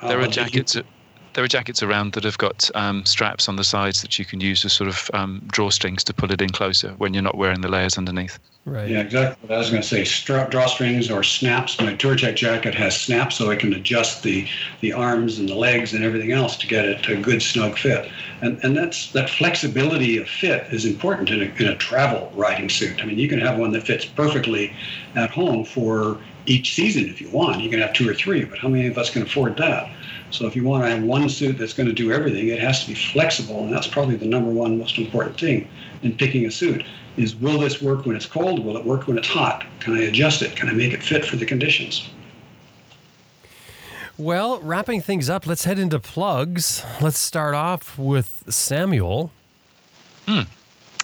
There 0.00 0.20
are 0.20 0.28
jackets. 0.28 0.76
There 1.36 1.44
are 1.44 1.48
jackets 1.48 1.82
around 1.82 2.14
that 2.14 2.24
have 2.24 2.38
got 2.38 2.70
um, 2.74 3.04
straps 3.04 3.46
on 3.46 3.56
the 3.56 3.62
sides 3.62 4.00
that 4.00 4.18
you 4.18 4.24
can 4.24 4.40
use 4.40 4.64
as 4.64 4.72
sort 4.72 4.88
of 4.88 5.10
um, 5.12 5.42
drawstrings 5.52 6.02
to 6.04 6.14
pull 6.14 6.32
it 6.32 6.40
in 6.40 6.48
closer 6.48 6.92
when 6.92 7.12
you're 7.12 7.22
not 7.22 7.36
wearing 7.36 7.60
the 7.60 7.68
layers 7.68 7.98
underneath. 7.98 8.38
Right. 8.64 8.88
Yeah, 8.88 9.00
exactly. 9.00 9.46
what 9.46 9.54
I 9.54 9.58
was 9.58 9.68
going 9.68 9.82
to 9.82 9.86
say 9.86 10.04
strap, 10.04 10.50
drawstrings 10.50 11.14
or 11.14 11.22
snaps. 11.22 11.78
My 11.78 11.94
Touratech 11.94 12.36
jacket 12.36 12.74
has 12.76 12.98
snaps, 12.98 13.36
so 13.36 13.50
I 13.50 13.56
can 13.56 13.74
adjust 13.74 14.22
the 14.22 14.48
the 14.80 14.94
arms 14.94 15.38
and 15.38 15.46
the 15.46 15.54
legs 15.54 15.92
and 15.92 16.02
everything 16.02 16.32
else 16.32 16.56
to 16.56 16.66
get 16.66 16.86
it 16.86 17.02
to 17.02 17.18
a 17.18 17.20
good 17.20 17.42
snug 17.42 17.76
fit. 17.76 18.10
And 18.40 18.58
and 18.64 18.74
that's 18.74 19.12
that 19.12 19.28
flexibility 19.28 20.16
of 20.16 20.30
fit 20.30 20.66
is 20.72 20.86
important 20.86 21.28
in 21.28 21.42
a, 21.42 21.62
in 21.62 21.68
a 21.68 21.76
travel 21.76 22.32
riding 22.34 22.70
suit. 22.70 23.02
I 23.02 23.04
mean, 23.04 23.18
you 23.18 23.28
can 23.28 23.40
have 23.40 23.58
one 23.58 23.72
that 23.72 23.82
fits 23.82 24.06
perfectly 24.06 24.74
at 25.14 25.28
home 25.28 25.66
for 25.66 26.18
each 26.46 26.74
season 26.74 27.10
if 27.10 27.20
you 27.20 27.28
want. 27.28 27.60
You 27.60 27.68
can 27.68 27.80
have 27.80 27.92
two 27.92 28.08
or 28.08 28.14
three, 28.14 28.44
but 28.44 28.58
how 28.58 28.68
many 28.68 28.86
of 28.86 28.96
us 28.96 29.10
can 29.10 29.20
afford 29.20 29.58
that? 29.58 29.90
So 30.30 30.46
if 30.46 30.56
you 30.56 30.64
want 30.64 30.84
to 30.84 30.90
have 30.90 31.02
one 31.02 31.28
suit 31.28 31.58
that's 31.58 31.72
going 31.72 31.88
to 31.88 31.92
do 31.92 32.12
everything, 32.12 32.48
it 32.48 32.58
has 32.58 32.82
to 32.82 32.88
be 32.88 32.94
flexible, 32.94 33.64
and 33.64 33.72
that's 33.72 33.86
probably 33.86 34.16
the 34.16 34.26
number 34.26 34.50
one 34.50 34.78
most 34.78 34.98
important 34.98 35.38
thing 35.38 35.68
in 36.02 36.16
picking 36.16 36.46
a 36.46 36.50
suit. 36.50 36.84
Is 37.16 37.34
will 37.36 37.58
this 37.58 37.80
work 37.80 38.04
when 38.04 38.16
it's 38.16 38.26
cold? 38.26 38.64
Will 38.64 38.76
it 38.76 38.84
work 38.84 39.06
when 39.06 39.16
it's 39.16 39.28
hot? 39.28 39.64
Can 39.80 39.94
I 39.94 40.02
adjust 40.02 40.42
it? 40.42 40.54
Can 40.56 40.68
I 40.68 40.72
make 40.72 40.92
it 40.92 41.02
fit 41.02 41.24
for 41.24 41.36
the 41.36 41.46
conditions? 41.46 42.08
Well, 44.18 44.60
wrapping 44.60 45.02
things 45.02 45.28
up, 45.28 45.46
let's 45.46 45.64
head 45.64 45.78
into 45.78 45.98
plugs. 45.98 46.82
Let's 47.00 47.18
start 47.18 47.54
off 47.54 47.98
with 47.98 48.44
Samuel. 48.48 49.30
Hmm. 50.26 50.42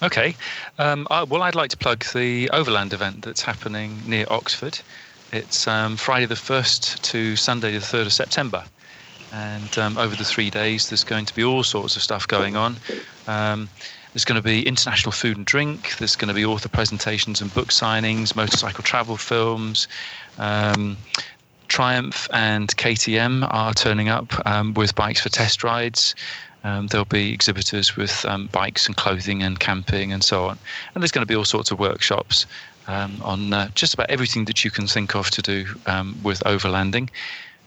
Okay. 0.01 0.35
Um, 0.79 1.07
I, 1.09 1.23
well, 1.23 1.43
I'd 1.43 1.55
like 1.55 1.69
to 1.69 1.77
plug 1.77 2.03
the 2.13 2.49
Overland 2.49 2.91
event 2.91 3.23
that's 3.23 3.41
happening 3.41 4.01
near 4.05 4.25
Oxford. 4.29 4.79
It's 5.31 5.67
um, 5.67 5.95
Friday 5.95 6.25
the 6.25 6.35
1st 6.35 7.01
to 7.03 7.35
Sunday 7.35 7.73
the 7.73 7.79
3rd 7.79 8.07
of 8.07 8.13
September. 8.13 8.63
And 9.33 9.77
um, 9.79 9.97
over 9.97 10.15
the 10.15 10.23
three 10.23 10.49
days, 10.49 10.89
there's 10.89 11.03
going 11.03 11.25
to 11.25 11.33
be 11.33 11.43
all 11.43 11.63
sorts 11.63 11.95
of 11.95 12.03
stuff 12.03 12.27
going 12.27 12.55
on. 12.55 12.77
Um, 13.27 13.67
there's 14.13 14.25
going 14.25 14.39
to 14.39 14.43
be 14.43 14.65
international 14.67 15.11
food 15.11 15.37
and 15.37 15.45
drink. 15.45 15.97
There's 15.97 16.15
going 16.15 16.27
to 16.27 16.35
be 16.35 16.45
author 16.45 16.69
presentations 16.69 17.41
and 17.41 17.51
book 17.51 17.69
signings, 17.69 18.35
motorcycle 18.35 18.83
travel 18.83 19.17
films. 19.17 19.87
Um, 20.37 20.97
Triumph 21.67 22.27
and 22.31 22.67
KTM 22.77 23.47
are 23.51 23.73
turning 23.73 24.09
up 24.09 24.31
um, 24.45 24.75
with 24.75 24.93
bikes 24.93 25.21
for 25.21 25.29
test 25.29 25.63
rides. 25.63 26.13
Um, 26.63 26.87
there'll 26.87 27.05
be 27.05 27.33
exhibitors 27.33 27.97
with 27.97 28.23
um, 28.25 28.47
bikes 28.51 28.85
and 28.85 28.95
clothing 28.95 29.41
and 29.41 29.59
camping 29.59 30.13
and 30.13 30.23
so 30.23 30.45
on. 30.45 30.59
And 30.93 31.01
there's 31.01 31.11
going 31.11 31.25
to 31.25 31.31
be 31.31 31.35
all 31.35 31.43
sorts 31.43 31.71
of 31.71 31.79
workshops 31.79 32.45
um, 32.87 33.19
on 33.23 33.51
uh, 33.51 33.69
just 33.73 33.95
about 33.95 34.11
everything 34.11 34.45
that 34.45 34.63
you 34.63 34.69
can 34.69 34.85
think 34.85 35.15
of 35.15 35.31
to 35.31 35.41
do 35.41 35.65
um, 35.87 36.15
with 36.21 36.41
overlanding. 36.41 37.09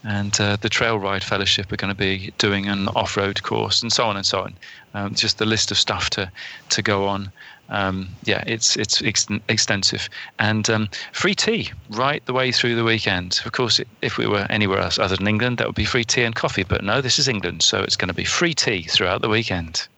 And 0.04 0.38
uh, 0.40 0.56
the 0.60 0.68
Trail 0.68 0.98
Ride 0.98 1.24
Fellowship 1.24 1.72
are 1.72 1.76
going 1.76 1.92
to 1.92 1.98
be 1.98 2.32
doing 2.38 2.66
an 2.66 2.88
off 2.88 3.16
road 3.16 3.42
course 3.42 3.82
and 3.82 3.92
so 3.92 4.04
on 4.04 4.16
and 4.16 4.24
so 4.24 4.40
on. 4.42 4.54
Um, 4.94 5.14
just 5.14 5.38
the 5.38 5.46
list 5.46 5.70
of 5.70 5.78
stuff 5.78 6.10
to, 6.10 6.30
to 6.70 6.82
go 6.82 7.06
on. 7.06 7.32
Um, 7.68 8.08
yeah, 8.24 8.44
it's 8.46 8.76
it's 8.76 9.02
ex- 9.02 9.26
extensive 9.48 10.08
and 10.38 10.70
um, 10.70 10.88
free 11.12 11.34
tea 11.34 11.72
right 11.90 12.24
the 12.26 12.32
way 12.32 12.52
through 12.52 12.76
the 12.76 12.84
weekend. 12.84 13.40
Of 13.44 13.52
course, 13.52 13.80
if 14.02 14.18
we 14.18 14.26
were 14.26 14.46
anywhere 14.50 14.78
else 14.78 14.98
other 14.98 15.16
than 15.16 15.26
England, 15.26 15.58
that 15.58 15.66
would 15.66 15.74
be 15.74 15.84
free 15.84 16.04
tea 16.04 16.22
and 16.22 16.34
coffee. 16.34 16.62
But 16.62 16.84
no, 16.84 17.00
this 17.00 17.18
is 17.18 17.26
England, 17.26 17.62
so 17.62 17.80
it's 17.80 17.96
going 17.96 18.08
to 18.08 18.14
be 18.14 18.24
free 18.24 18.54
tea 18.54 18.82
throughout 18.82 19.20
the 19.20 19.28
weekend. 19.28 19.88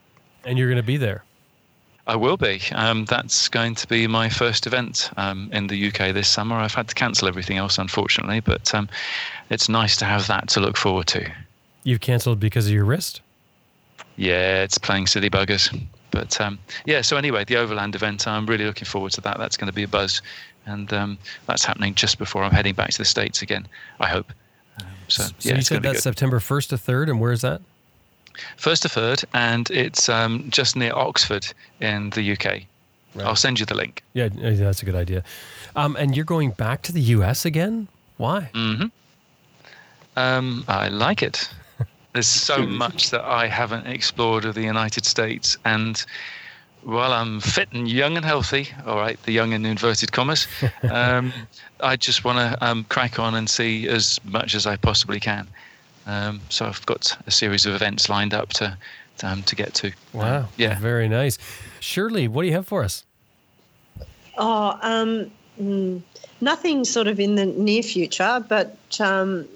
And 0.44 0.58
you're 0.58 0.68
going 0.68 0.78
to 0.78 0.82
be 0.82 0.96
there. 0.96 1.24
I 2.08 2.16
will 2.16 2.38
be. 2.38 2.60
Um, 2.74 3.04
that's 3.04 3.48
going 3.48 3.74
to 3.74 3.86
be 3.86 4.06
my 4.06 4.30
first 4.30 4.66
event 4.66 5.10
um, 5.18 5.50
in 5.52 5.66
the 5.66 5.88
UK 5.88 6.14
this 6.14 6.26
summer. 6.26 6.56
I've 6.56 6.74
had 6.74 6.88
to 6.88 6.94
cancel 6.94 7.28
everything 7.28 7.58
else, 7.58 7.76
unfortunately, 7.76 8.40
but 8.40 8.74
um, 8.74 8.88
it's 9.50 9.68
nice 9.68 9.94
to 9.98 10.06
have 10.06 10.26
that 10.28 10.48
to 10.48 10.60
look 10.60 10.78
forward 10.78 11.06
to. 11.08 11.30
You've 11.84 12.00
canceled 12.00 12.40
because 12.40 12.66
of 12.66 12.72
your 12.72 12.86
wrist? 12.86 13.20
Yeah, 14.16 14.62
it's 14.62 14.78
playing 14.78 15.06
silly 15.06 15.28
buggers. 15.28 15.78
But 16.10 16.40
um, 16.40 16.58
yeah, 16.86 17.02
so 17.02 17.18
anyway, 17.18 17.44
the 17.44 17.56
Overland 17.56 17.94
event, 17.94 18.26
I'm 18.26 18.46
really 18.46 18.64
looking 18.64 18.86
forward 18.86 19.12
to 19.12 19.20
that. 19.20 19.36
That's 19.36 19.58
going 19.58 19.68
to 19.68 19.74
be 19.74 19.82
a 19.82 19.88
buzz. 19.88 20.22
And 20.64 20.90
um, 20.94 21.18
that's 21.46 21.64
happening 21.64 21.94
just 21.94 22.16
before 22.18 22.42
I'm 22.42 22.52
heading 22.52 22.74
back 22.74 22.88
to 22.90 22.98
the 22.98 23.04
States 23.04 23.42
again, 23.42 23.68
I 24.00 24.06
hope. 24.06 24.32
Um, 24.80 24.86
so, 25.08 25.24
So 25.24 25.32
yeah, 25.40 25.52
you 25.52 25.58
it's 25.58 25.68
said 25.68 25.74
going 25.74 25.82
to 25.82 25.88
be 25.88 25.92
that's 25.92 25.98
good. 25.98 26.02
September 26.04 26.38
1st 26.38 26.68
to 26.70 26.76
3rd, 26.76 27.10
and 27.10 27.20
where's 27.20 27.42
that? 27.42 27.60
First 28.56 28.82
to 28.82 28.88
third, 28.88 29.22
and 29.34 29.70
it's 29.70 30.08
um, 30.08 30.46
just 30.50 30.76
near 30.76 30.92
Oxford 30.94 31.46
in 31.80 32.10
the 32.10 32.32
UK. 32.32 32.62
I'll 33.18 33.36
send 33.36 33.58
you 33.58 33.66
the 33.66 33.74
link. 33.74 34.02
Yeah, 34.12 34.28
that's 34.28 34.82
a 34.82 34.84
good 34.84 34.94
idea. 34.94 35.24
Um, 35.74 35.96
and 35.96 36.14
you're 36.14 36.24
going 36.24 36.50
back 36.52 36.82
to 36.82 36.92
the 36.92 37.00
U.S. 37.00 37.44
again? 37.44 37.88
Why? 38.16 38.50
hmm 38.54 38.86
Um, 40.16 40.64
I 40.68 40.88
like 40.88 41.22
it. 41.22 41.48
There's 42.12 42.28
so 42.28 42.64
much 42.64 43.10
that 43.10 43.22
I 43.24 43.46
haven't 43.46 43.86
explored 43.86 44.44
of 44.44 44.54
the 44.54 44.62
United 44.62 45.04
States, 45.04 45.56
and 45.64 46.04
while 46.82 47.12
I'm 47.12 47.40
fit 47.40 47.68
and 47.72 47.88
young 47.90 48.16
and 48.16 48.24
healthy, 48.24 48.68
all 48.86 48.96
right, 48.96 49.20
the 49.24 49.32
young 49.32 49.52
in 49.52 49.64
inverted 49.66 50.12
commas, 50.12 50.46
um, 50.90 51.32
I 51.80 51.96
just 51.96 52.24
want 52.24 52.38
to 52.38 52.64
um, 52.66 52.84
crack 52.88 53.18
on 53.18 53.34
and 53.34 53.48
see 53.50 53.88
as 53.88 54.20
much 54.24 54.54
as 54.54 54.66
I 54.66 54.76
possibly 54.76 55.20
can. 55.20 55.48
Um, 56.08 56.40
so 56.48 56.64
I've 56.64 56.84
got 56.86 57.16
a 57.26 57.30
series 57.30 57.66
of 57.66 57.74
events 57.74 58.08
lined 58.08 58.32
up 58.32 58.48
to 58.54 58.76
um, 59.22 59.42
to 59.44 59.54
get 59.54 59.74
to. 59.74 59.92
Wow. 60.12 60.48
yeah. 60.56 60.78
Very 60.78 61.08
nice. 61.08 61.38
Shirley, 61.80 62.26
what 62.28 62.42
do 62.42 62.48
you 62.48 62.54
have 62.54 62.66
for 62.66 62.82
us? 62.82 63.04
Oh, 64.38 64.78
um, 64.82 65.30
mm, 65.60 66.00
nothing 66.40 66.84
sort 66.84 67.08
of 67.08 67.20
in 67.20 67.34
the 67.34 67.46
near 67.46 67.82
future, 67.82 68.44
but 68.48 68.76
um, 69.00 69.46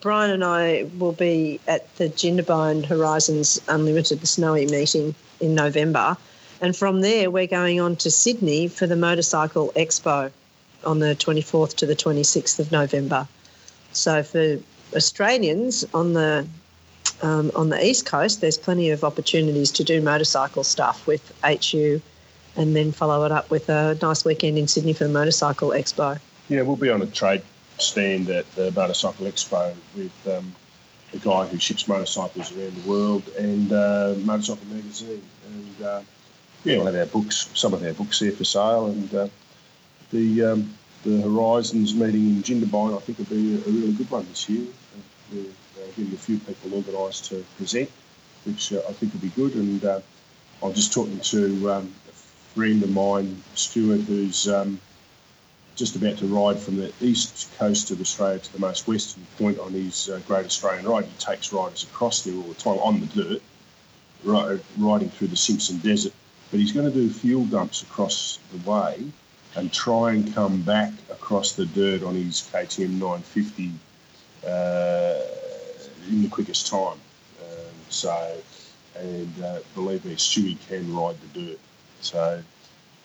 Brian 0.00 0.32
and 0.32 0.44
I 0.44 0.86
will 0.98 1.12
be 1.12 1.60
at 1.68 1.94
the 1.96 2.08
Jindabyne 2.08 2.84
Horizons 2.84 3.60
Unlimited, 3.68 4.20
the 4.20 4.26
Snowy 4.26 4.66
meeting 4.66 5.14
in 5.40 5.54
November. 5.54 6.16
And 6.60 6.76
from 6.76 7.00
there, 7.00 7.30
we're 7.30 7.46
going 7.46 7.80
on 7.80 7.96
to 7.96 8.10
Sydney 8.10 8.68
for 8.68 8.86
the 8.86 8.96
Motorcycle 8.96 9.72
Expo 9.74 10.30
on 10.84 10.98
the 10.98 11.14
24th 11.14 11.76
to 11.76 11.86
the 11.86 11.96
26th 11.96 12.58
of 12.58 12.70
November. 12.72 13.26
So 13.92 14.22
for 14.22 14.58
Australians 14.94 15.84
on 15.94 16.12
the 16.12 16.46
um, 17.22 17.50
on 17.54 17.68
the 17.68 17.84
east 17.84 18.06
coast, 18.06 18.40
there's 18.40 18.58
plenty 18.58 18.90
of 18.90 19.04
opportunities 19.04 19.70
to 19.72 19.84
do 19.84 20.00
motorcycle 20.00 20.64
stuff 20.64 21.06
with 21.06 21.32
HU, 21.44 22.00
and 22.56 22.74
then 22.74 22.92
follow 22.92 23.24
it 23.24 23.32
up 23.32 23.50
with 23.50 23.68
a 23.68 23.96
nice 24.02 24.24
weekend 24.24 24.58
in 24.58 24.66
Sydney 24.66 24.92
for 24.92 25.04
the 25.04 25.12
Motorcycle 25.12 25.70
Expo. 25.70 26.18
Yeah, 26.48 26.62
we'll 26.62 26.76
be 26.76 26.90
on 26.90 27.00
a 27.02 27.06
trade 27.06 27.42
stand 27.78 28.28
at 28.28 28.50
the 28.54 28.70
Motorcycle 28.72 29.26
Expo 29.26 29.74
with 29.96 30.12
um, 30.28 30.54
a 31.12 31.18
guy 31.18 31.46
who 31.46 31.58
ships 31.58 31.86
motorcycles 31.86 32.56
around 32.56 32.74
the 32.82 32.90
world 32.90 33.22
and 33.38 33.72
uh, 33.72 34.14
Motorcycle 34.18 34.66
Magazine. 34.66 35.22
And 35.46 35.86
uh, 35.86 36.02
yeah, 36.64 36.76
we'll 36.76 36.86
have 36.86 36.96
our 36.96 37.06
books, 37.06 37.50
some 37.54 37.72
of 37.74 37.84
our 37.84 37.92
books 37.92 38.18
there 38.18 38.32
for 38.32 38.44
sale. 38.44 38.86
And 38.86 39.14
uh, 39.14 39.28
the 40.10 40.42
um, 40.44 40.74
the 41.04 41.20
Horizons 41.22 41.94
meeting 41.94 42.28
in 42.28 42.42
Jindabyne, 42.42 42.96
I 42.96 43.00
think, 43.00 43.18
will 43.18 43.24
be 43.26 43.56
a 43.56 43.70
really 43.70 43.92
good 43.92 44.10
one 44.10 44.26
this 44.28 44.48
year. 44.48 44.66
We're 45.32 45.40
uh, 45.40 45.86
getting 45.96 46.12
a 46.12 46.16
few 46.16 46.38
people 46.38 46.74
organised 46.74 47.26
to 47.26 47.44
present, 47.56 47.90
which 48.44 48.72
uh, 48.72 48.82
I 48.88 48.92
think 48.92 49.12
will 49.12 49.20
be 49.20 49.28
good. 49.30 49.54
And 49.54 49.84
uh, 49.84 50.00
I'm 50.62 50.74
just 50.74 50.92
talking 50.92 51.18
to 51.20 51.72
um, 51.72 51.94
a 52.08 52.12
friend 52.12 52.82
of 52.82 52.90
mine, 52.90 53.42
Stuart, 53.54 54.02
who's 54.02 54.48
um, 54.48 54.80
just 55.74 55.96
about 55.96 56.18
to 56.18 56.26
ride 56.26 56.58
from 56.58 56.76
the 56.76 56.92
east 57.00 57.50
coast 57.58 57.90
of 57.90 58.00
Australia 58.00 58.38
to 58.38 58.52
the 58.52 58.58
most 58.58 58.86
western 58.86 59.26
point 59.38 59.58
on 59.58 59.72
his 59.72 60.10
uh, 60.10 60.20
Great 60.26 60.46
Australian 60.46 60.86
Ride. 60.86 61.06
He 61.06 61.18
takes 61.18 61.52
riders 61.52 61.84
across 61.84 62.22
there 62.24 62.34
all 62.34 62.42
the 62.42 62.54
time 62.54 62.78
on 62.78 63.00
the 63.00 63.06
dirt, 63.06 63.42
ri- 64.24 64.60
riding 64.76 65.08
through 65.08 65.28
the 65.28 65.36
Simpson 65.36 65.78
Desert. 65.78 66.12
But 66.50 66.60
he's 66.60 66.72
going 66.72 66.90
to 66.90 66.92
do 66.92 67.08
fuel 67.08 67.46
dumps 67.46 67.82
across 67.82 68.38
the 68.52 68.70
way 68.70 69.10
and 69.56 69.72
try 69.72 70.12
and 70.12 70.34
come 70.34 70.60
back 70.62 70.92
across 71.10 71.52
the 71.52 71.64
dirt 71.64 72.02
on 72.02 72.14
his 72.14 72.48
KTM 72.52 72.90
950 72.98 73.68
uh, 73.68 73.70
in 74.44 76.22
the 76.22 76.28
quickest 76.30 76.66
time. 76.66 76.98
Um, 77.40 77.74
so, 77.88 78.36
and 78.96 79.42
uh, 79.42 79.58
believe 79.74 80.04
me, 80.04 80.14
Stewie 80.16 80.56
can 80.68 80.94
ride 80.94 81.16
the 81.32 81.40
dirt. 81.40 81.58
So 82.00 82.42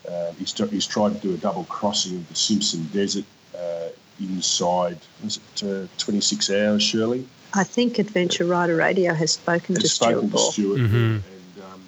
uh, 0.10 0.32
he's, 0.34 0.54
tr- 0.54 0.66
he's 0.66 0.86
tried 0.88 1.14
to 1.14 1.20
do 1.28 1.34
a 1.34 1.38
double 1.38 1.64
crossing 1.66 2.18
of 2.18 2.30
the 2.30 2.36
Simpson 2.36 2.88
Desert 2.94 3.26
uh, 3.58 3.90
inside, 4.20 4.98
was 5.24 5.40
it 5.62 5.64
uh, 5.64 5.88
26 5.98 6.50
hours, 6.50 6.84
Shirley? 6.84 7.26
I 7.54 7.64
think 7.64 8.00
Adventure 8.00 8.46
Rider 8.46 8.76
Radio 8.76 9.14
has 9.14 9.32
spoken 9.34 9.76
Had 9.76 9.82
to 9.84 9.88
spoken 9.90 10.16
Stuart 10.18 10.22
to 10.30 10.34
Ball. 10.36 10.52
Stuart, 10.52 10.80
Mhm. 10.80 11.16
and 11.16 11.64
um, 11.72 11.82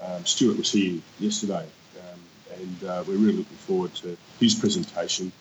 um, 0.00 0.24
Stuart 0.24 0.56
was 0.58 0.72
here 0.72 1.00
yesterday, 1.18 1.66
um, 1.98 2.20
and 2.60 2.88
uh, 2.88 3.04
we're 3.06 3.16
really 3.16 3.38
looking 3.38 3.56
forward 3.58 3.94
to 3.96 4.16
his 4.40 4.54
presentation. 4.54 5.32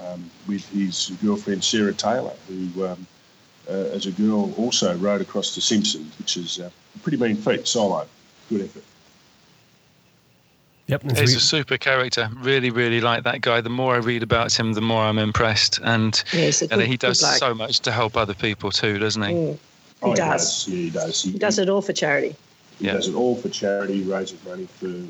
Um, 0.00 0.30
with 0.48 0.68
his 0.70 1.12
girlfriend 1.22 1.62
Sarah 1.64 1.94
Taylor, 1.94 2.32
who, 2.48 2.86
um, 2.86 3.06
uh, 3.68 3.72
as 3.72 4.06
a 4.06 4.10
girl, 4.12 4.52
also 4.56 4.96
rode 4.96 5.20
across 5.20 5.54
the 5.54 5.60
Simpsons, 5.60 6.16
which 6.18 6.36
is 6.36 6.60
uh, 6.60 6.70
a 6.94 6.98
pretty 7.00 7.16
mean 7.18 7.36
feat 7.36 7.66
solo. 7.66 8.06
Good 8.48 8.62
effort. 8.62 8.82
Yep, 10.86 11.02
he's 11.16 11.34
a 11.34 11.40
super 11.40 11.78
character. 11.78 12.28
Really, 12.36 12.68
really 12.70 13.00
like 13.00 13.22
that 13.24 13.40
guy. 13.40 13.62
The 13.62 13.70
more 13.70 13.94
I 13.94 13.98
read 13.98 14.22
about 14.22 14.52
him, 14.52 14.74
the 14.74 14.82
more 14.82 15.02
I'm 15.02 15.16
impressed. 15.18 15.80
And, 15.82 16.22
Yeah, 16.32 16.40
he's 16.42 16.60
a 16.60 16.64
and 16.66 16.80
good- 16.82 16.88
he 16.88 16.96
does 16.98 17.20
good 17.20 17.38
so 17.38 17.54
much 17.54 17.80
to 17.80 17.90
help 17.92 18.18
other 18.18 18.34
people 18.34 18.70
too, 18.70 18.98
doesn't 18.98 19.22
he? 19.22 19.32
Mm, 19.32 19.58
Oh, 20.02 20.10
he 20.10 20.16
does. 20.16 20.68
Yeah, 20.68 20.74
he 20.76 20.90
does. 20.90 21.22
He, 21.22 21.30
He 21.30 21.38
does 21.38 21.58
it 21.58 21.70
all 21.70 21.80
for 21.80 21.94
charity. 21.94 22.36
He 22.78 22.84
Yeah. 22.86 22.92
does 22.92 23.08
it 23.08 23.14
all 23.14 23.34
for 23.36 23.48
charity, 23.48 24.02
raises 24.02 24.36
money 24.44 24.66
for 24.78 24.86
um, 24.86 25.08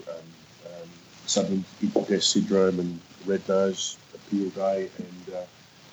um, 0.67 0.89
sublingual 1.27 2.07
test 2.07 2.31
syndrome 2.31 2.79
and 2.79 3.01
red 3.27 3.41
nose 3.49 3.97
appeal 4.35 4.51
day. 4.51 4.91
And 4.99 5.35
uh, 5.35 5.45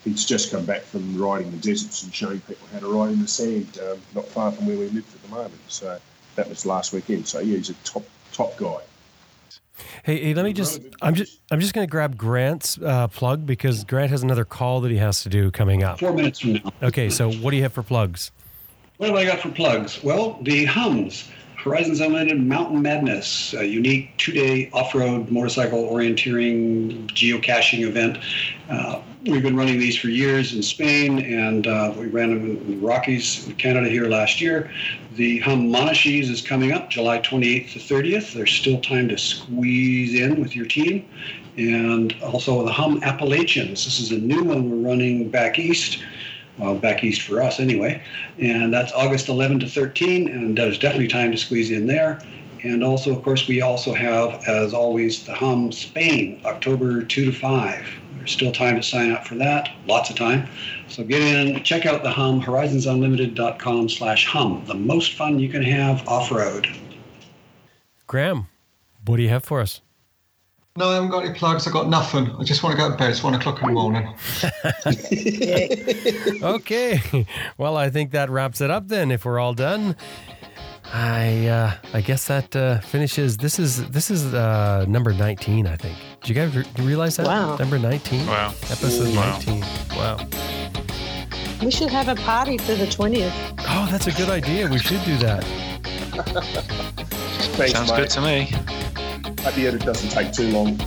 he's 0.04 0.26
just 0.26 0.52
come 0.52 0.66
back 0.66 0.82
from 0.82 1.18
riding 1.22 1.52
the 1.52 1.58
deserts 1.58 2.04
and 2.04 2.14
showing 2.14 2.40
people 2.42 2.68
how 2.74 2.80
to 2.80 2.88
ride 2.88 3.12
in 3.12 3.22
the 3.22 3.28
sand, 3.28 3.80
um, 3.90 4.00
not 4.16 4.28
far 4.28 4.52
from 4.52 4.68
where 4.68 4.78
we 4.78 4.88
live 4.90 5.06
at 5.14 5.24
the 5.24 5.30
moment. 5.30 5.62
So 5.68 6.00
that 6.36 6.50
was 6.50 6.66
last 6.66 6.94
weekend. 6.94 7.28
So 7.28 7.40
yeah, 7.40 7.58
he's 7.58 7.70
a 7.70 7.74
top 7.84 8.04
top 8.32 8.58
guy. 8.58 8.78
Hey, 10.04 10.24
hey, 10.24 10.34
let 10.34 10.46
me 10.46 10.54
just. 10.54 10.82
I'm 11.02 11.16
just. 11.16 11.40
I'm 11.50 11.60
just 11.60 11.74
going 11.74 11.88
to 11.88 11.92
grab 11.92 12.18
Grant's 12.18 12.78
uh, 12.78 13.08
plug 13.08 13.46
because 13.46 13.84
Grant 13.84 14.12
has 14.12 14.22
another 14.22 14.46
call 14.46 14.82
that 14.82 14.92
he 14.92 14.98
has 14.98 15.24
to 15.24 15.30
do 15.30 15.50
coming 15.50 15.84
up. 15.84 16.00
Four 16.00 16.14
minutes 16.14 16.40
from 16.40 16.54
now. 16.54 16.72
Okay, 16.84 17.10
so 17.10 17.32
what 17.32 17.52
do 17.52 17.58
you 17.58 17.64
have 17.64 17.74
for 17.74 17.84
plugs? 17.84 18.32
What 18.98 19.10
have 19.10 19.18
I 19.18 19.26
got 19.26 19.40
for 19.40 19.50
plugs? 19.50 20.04
Well, 20.04 20.38
the 20.44 20.66
Hums, 20.66 21.28
Horizons 21.64 22.02
Unlimited 22.02 22.42
Mountain 22.42 22.82
Madness, 22.82 23.54
a 23.54 23.64
unique 23.64 24.18
two-day 24.18 24.72
off-road 24.74 25.30
motorcycle 25.30 25.84
orienteering 25.84 27.06
geocaching 27.10 27.82
event. 27.86 28.18
Uh, 28.68 29.00
we've 29.28 29.44
been 29.44 29.56
running 29.56 29.78
these 29.78 29.96
for 29.96 30.08
years 30.08 30.56
in 30.56 30.64
Spain, 30.64 31.20
and 31.20 31.68
uh, 31.68 31.94
we 31.96 32.08
ran 32.08 32.30
them 32.30 32.50
in 32.50 32.72
the 32.72 32.78
Rockies 32.78 33.48
in 33.48 33.54
Canada 33.58 33.88
here 33.90 34.08
last 34.08 34.42
year. 34.42 34.72
The 35.14 35.38
Hum 35.40 35.70
Monashees 35.70 36.32
is 36.32 36.42
coming 36.42 36.72
up 36.72 36.90
July 36.90 37.20
28th 37.20 37.74
to 37.74 37.80
30th. 37.80 38.34
There's 38.34 38.52
still 38.52 38.82
time 38.82 39.08
to 39.10 39.18
squeeze 39.20 40.20
in 40.20 40.42
with 40.42 40.56
your 40.56 40.66
team. 40.66 41.08
And 41.58 42.16
also 42.24 42.66
the 42.66 42.72
Hum 42.72 43.04
Appalachians. 43.04 43.86
This 43.86 44.00
is 44.00 44.12
a 44.12 44.18
new 44.18 44.44
one 44.44 44.68
we're 44.68 44.90
running 44.90 45.30
back 45.30 45.60
east 45.60 46.02
well, 46.62 46.76
back 46.76 47.04
east 47.04 47.24
for 47.24 47.42
us 47.42 47.60
anyway. 47.60 48.02
And 48.38 48.72
that's 48.72 48.94
August 48.94 49.28
11 49.28 49.60
to 49.62 49.68
13, 49.68 50.30
and 50.30 50.58
there's 50.58 50.78
definitely 50.78 51.08
time 51.08 51.32
to 51.32 51.38
squeeze 51.38 51.72
in 51.72 51.88
there. 51.88 52.22
And 52.64 52.84
also, 52.84 53.16
of 53.16 53.24
course, 53.24 53.48
we 53.48 53.62
also 53.62 53.94
have, 53.94 54.44
as 54.48 54.74
always, 54.74 55.26
the 55.26 55.34
Hum 55.34 55.72
Spain, 55.72 56.40
October 56.46 57.02
2 57.04 57.26
to 57.26 57.32
5. 57.32 57.86
There's 58.18 58.32
still 58.32 58.52
time 58.52 58.76
to 58.76 58.84
sign 58.84 59.12
up 59.12 59.26
for 59.26 59.34
that, 59.36 59.72
lots 59.88 60.12
of 60.12 60.16
time. 60.16 60.48
So 60.88 61.04
get 61.04 61.24
in, 61.24 61.64
check 61.64 61.88
out 61.88 62.04
the 62.04 62.12
Hum, 62.12 62.40
horizonsunlimited.com 62.40 63.90
slash 63.90 64.28
hum, 64.28 64.64
the 64.68 64.76
most 64.76 65.16
fun 65.16 65.40
you 65.40 65.50
can 65.50 65.64
have 65.64 66.08
off-road. 66.08 66.68
Graham, 68.06 68.48
what 69.06 69.18
do 69.18 69.24
you 69.24 69.30
have 69.30 69.44
for 69.44 69.60
us? 69.60 69.82
No, 70.78 70.90
I 70.90 70.94
haven't 70.96 71.10
got 71.10 71.26
any 71.26 71.34
plugs. 71.34 71.68
I've 71.68 71.74
got 71.74 71.90
nothing. 71.90 72.34
I 72.40 72.44
just 72.44 72.64
want 72.64 72.74
to 72.78 72.82
go 72.82 72.90
to 72.90 72.96
bed. 72.96 73.10
It's 73.10 73.22
one 73.24 73.34
o'clock 73.34 73.62
in 73.62 73.68
the 73.68 73.74
morning. 73.74 74.14
Okay, 76.44 77.26
well, 77.58 77.78
I 77.78 77.90
think 77.90 78.12
that 78.12 78.30
wraps 78.30 78.62
it 78.62 78.72
up 78.72 78.88
then. 78.88 79.12
If 79.12 79.26
we're 79.26 79.38
all 79.40 79.54
done, 79.54 79.96
I 80.94 81.48
uh, 81.48 81.74
I 81.94 82.02
guess 82.02 82.28
that 82.28 82.56
uh, 82.56 82.80
finishes. 82.80 83.38
This 83.38 83.60
is 83.60 83.88
this 83.90 84.10
is 84.10 84.34
uh, 84.34 84.86
number 84.88 85.14
nineteen, 85.14 85.68
I 85.68 85.76
think. 85.76 85.98
Did 86.22 86.30
you 86.30 86.36
guys 86.36 86.56
re- 86.56 86.66
realize 86.86 87.18
that? 87.18 87.28
Wow. 87.28 87.58
Number 87.58 87.78
nineteen. 87.78 88.26
Wow. 88.26 88.50
Episode 88.70 89.14
Wow. 89.16 89.32
nineteen. 89.34 89.62
Wow. 89.92 90.18
We 91.62 91.70
should 91.70 91.90
have 91.92 92.08
a 92.08 92.16
party 92.16 92.58
for 92.58 92.74
the 92.74 92.86
20th. 92.88 93.32
Oh, 93.60 93.88
that's 93.92 94.08
a 94.08 94.12
good 94.14 94.30
idea. 94.30 94.68
We 94.68 94.80
should 94.80 95.04
do 95.06 95.16
that. 95.18 95.44
Thanks, 97.56 97.74
Sounds 97.74 97.92
mate. 97.92 97.98
good 97.98 98.10
to 98.10 98.22
me. 98.22 98.50
Hope 99.44 99.56
the 99.56 99.68
edit 99.68 99.82
doesn't 99.82 100.10
take 100.10 100.32
too 100.32 100.52
long. 100.52 100.80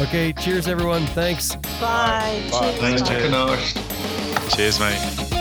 Okay. 0.00 0.32
Cheers, 0.32 0.66
everyone. 0.68 1.06
Thanks. 1.08 1.54
Bye. 1.54 2.42
Bye. 2.50 2.58
Cheers. 2.60 2.80
Thanks, 2.80 3.02
Bye. 3.02 3.08
Jay. 3.08 3.22
Ganache. 3.22 3.74
Cheers, 4.56 4.80
mate. 4.80 5.33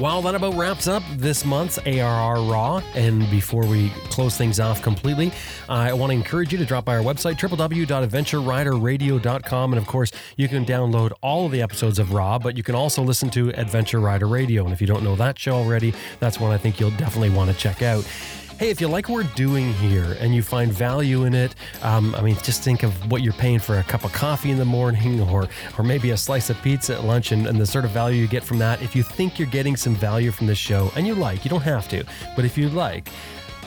Well, 0.00 0.22
that 0.22 0.34
about 0.36 0.54
wraps 0.54 0.86
up 0.86 1.02
this 1.16 1.44
month's 1.44 1.76
ARR 1.78 2.40
Raw. 2.42 2.80
And 2.94 3.28
before 3.32 3.66
we 3.66 3.88
close 4.10 4.36
things 4.36 4.60
off 4.60 4.80
completely, 4.80 5.32
I 5.68 5.92
want 5.92 6.12
to 6.12 6.14
encourage 6.14 6.52
you 6.52 6.58
to 6.58 6.64
drop 6.64 6.84
by 6.84 6.96
our 6.96 7.02
website, 7.02 7.36
www.adventureriderradio.com. 7.40 9.72
And 9.72 9.82
of 9.82 9.88
course, 9.88 10.12
you 10.36 10.46
can 10.46 10.64
download 10.64 11.10
all 11.20 11.46
of 11.46 11.52
the 11.52 11.62
episodes 11.62 11.98
of 11.98 12.12
Raw, 12.12 12.38
but 12.38 12.56
you 12.56 12.62
can 12.62 12.76
also 12.76 13.02
listen 13.02 13.28
to 13.30 13.48
Adventure 13.58 13.98
Rider 13.98 14.28
Radio. 14.28 14.62
And 14.62 14.72
if 14.72 14.80
you 14.80 14.86
don't 14.86 15.02
know 15.02 15.16
that 15.16 15.36
show 15.36 15.54
already, 15.54 15.92
that's 16.20 16.38
one 16.38 16.52
I 16.52 16.58
think 16.58 16.78
you'll 16.78 16.92
definitely 16.92 17.30
want 17.30 17.50
to 17.50 17.56
check 17.56 17.82
out. 17.82 18.06
Hey, 18.58 18.70
if 18.70 18.80
you 18.80 18.88
like 18.88 19.08
what 19.08 19.14
we're 19.14 19.34
doing 19.36 19.72
here 19.74 20.16
and 20.18 20.34
you 20.34 20.42
find 20.42 20.72
value 20.72 21.26
in 21.26 21.32
it, 21.32 21.54
um, 21.82 22.12
I 22.16 22.22
mean, 22.22 22.34
just 22.42 22.64
think 22.64 22.82
of 22.82 23.08
what 23.08 23.22
you're 23.22 23.32
paying 23.34 23.60
for 23.60 23.78
a 23.78 23.84
cup 23.84 24.02
of 24.02 24.12
coffee 24.12 24.50
in 24.50 24.58
the 24.58 24.64
morning 24.64 25.20
or, 25.20 25.46
or 25.78 25.84
maybe 25.84 26.10
a 26.10 26.16
slice 26.16 26.50
of 26.50 26.60
pizza 26.60 26.94
at 26.96 27.04
lunch 27.04 27.30
and, 27.30 27.46
and 27.46 27.60
the 27.60 27.66
sort 27.66 27.84
of 27.84 27.92
value 27.92 28.20
you 28.20 28.26
get 28.26 28.42
from 28.42 28.58
that. 28.58 28.82
If 28.82 28.96
you 28.96 29.04
think 29.04 29.38
you're 29.38 29.46
getting 29.46 29.76
some 29.76 29.94
value 29.94 30.32
from 30.32 30.48
this 30.48 30.58
show 30.58 30.90
and 30.96 31.06
you 31.06 31.14
like, 31.14 31.44
you 31.44 31.50
don't 31.50 31.62
have 31.62 31.88
to, 31.90 32.02
but 32.34 32.44
if 32.44 32.58
you 32.58 32.68
like, 32.68 33.10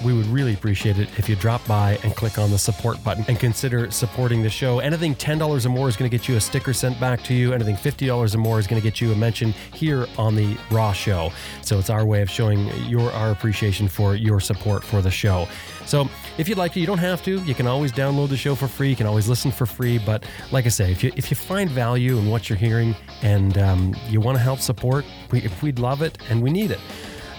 we 0.04 0.14
would 0.14 0.28
really 0.28 0.54
appreciate 0.54 0.98
it 0.98 1.08
if 1.18 1.30
you 1.30 1.36
drop 1.36 1.66
by 1.68 1.98
and 2.04 2.16
click 2.16 2.38
on 2.38 2.52
the 2.52 2.58
support 2.58 3.04
button 3.04 3.26
and 3.28 3.40
consider 3.40 3.90
supporting 3.92 4.42
the 4.42 4.50
show. 4.50 4.80
Anything 4.80 5.16
$10 5.16 5.66
or 5.66 5.70
more 5.70 5.90
is 5.90 5.96
going 5.96 6.10
to 6.10 6.18
get 6.18 6.28
you 6.28 6.36
a 6.36 6.42
sticker 6.42 6.74
sent 6.74 7.00
back 7.00 7.24
to 7.24 7.34
you. 7.34 7.54
Anything 7.54 7.76
$50 7.76 8.36
or 8.36 8.38
more 8.38 8.60
is 8.60 8.68
going 8.68 8.82
to 8.82 8.84
get 8.88 9.02
you 9.02 9.12
a 9.12 9.16
mention 9.16 9.52
here 9.74 10.08
on 10.18 10.36
the 10.36 10.58
Raw 10.70 10.94
Show. 10.94 11.32
So 11.62 11.80
it's 11.80 11.90
our 11.90 12.06
way 12.06 12.22
of 12.22 12.30
showing 12.30 12.68
your 12.88 13.12
our 13.12 13.32
appreciation 13.32 13.88
for 13.88 14.16
your 14.16 14.40
support 14.40 14.84
for 14.84 15.02
the 15.02 15.12
show. 15.12 15.48
So 15.86 16.10
if 16.38 16.48
you'd 16.48 16.58
like 16.58 16.74
to, 16.74 16.80
you 16.80 16.88
don't 16.88 17.00
have 17.00 17.24
to. 17.24 17.40
You 17.44 17.54
can 17.54 17.68
always 17.68 17.92
download 17.92 18.30
the 18.30 18.38
show 18.38 18.56
for 18.56 18.68
free. 18.68 18.90
You 18.90 18.96
can 18.96 19.08
always 19.08 19.28
listen 19.28 19.52
for 19.52 19.66
free. 19.66 19.98
But 19.98 20.26
like 20.52 20.66
I 20.66 20.70
say, 20.70 20.92
if 20.92 21.04
you 21.04 21.12
if 21.16 21.30
you 21.30 21.36
find 21.36 21.70
value 21.70 22.18
in 22.18 22.30
what 22.30 22.50
you're 22.50 22.58
hearing 22.58 22.96
and 23.22 23.58
um, 23.58 23.96
you 24.08 24.22
want 24.22 24.38
to 24.38 24.44
help 24.44 24.60
support, 24.60 25.06
we, 25.32 25.50
we'd 25.62 25.80
love 25.80 26.02
it 26.02 26.18
and 26.30 26.42
we 26.42 26.50
need 26.50 26.72
it. 26.72 26.80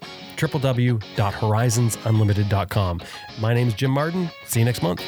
www.horizonsunlimited.com. 0.47 3.01
My 3.39 3.53
name 3.53 3.67
is 3.67 3.75
Jim 3.75 3.91
Martin. 3.91 4.29
See 4.45 4.59
you 4.59 4.65
next 4.65 4.83
month. 4.83 5.01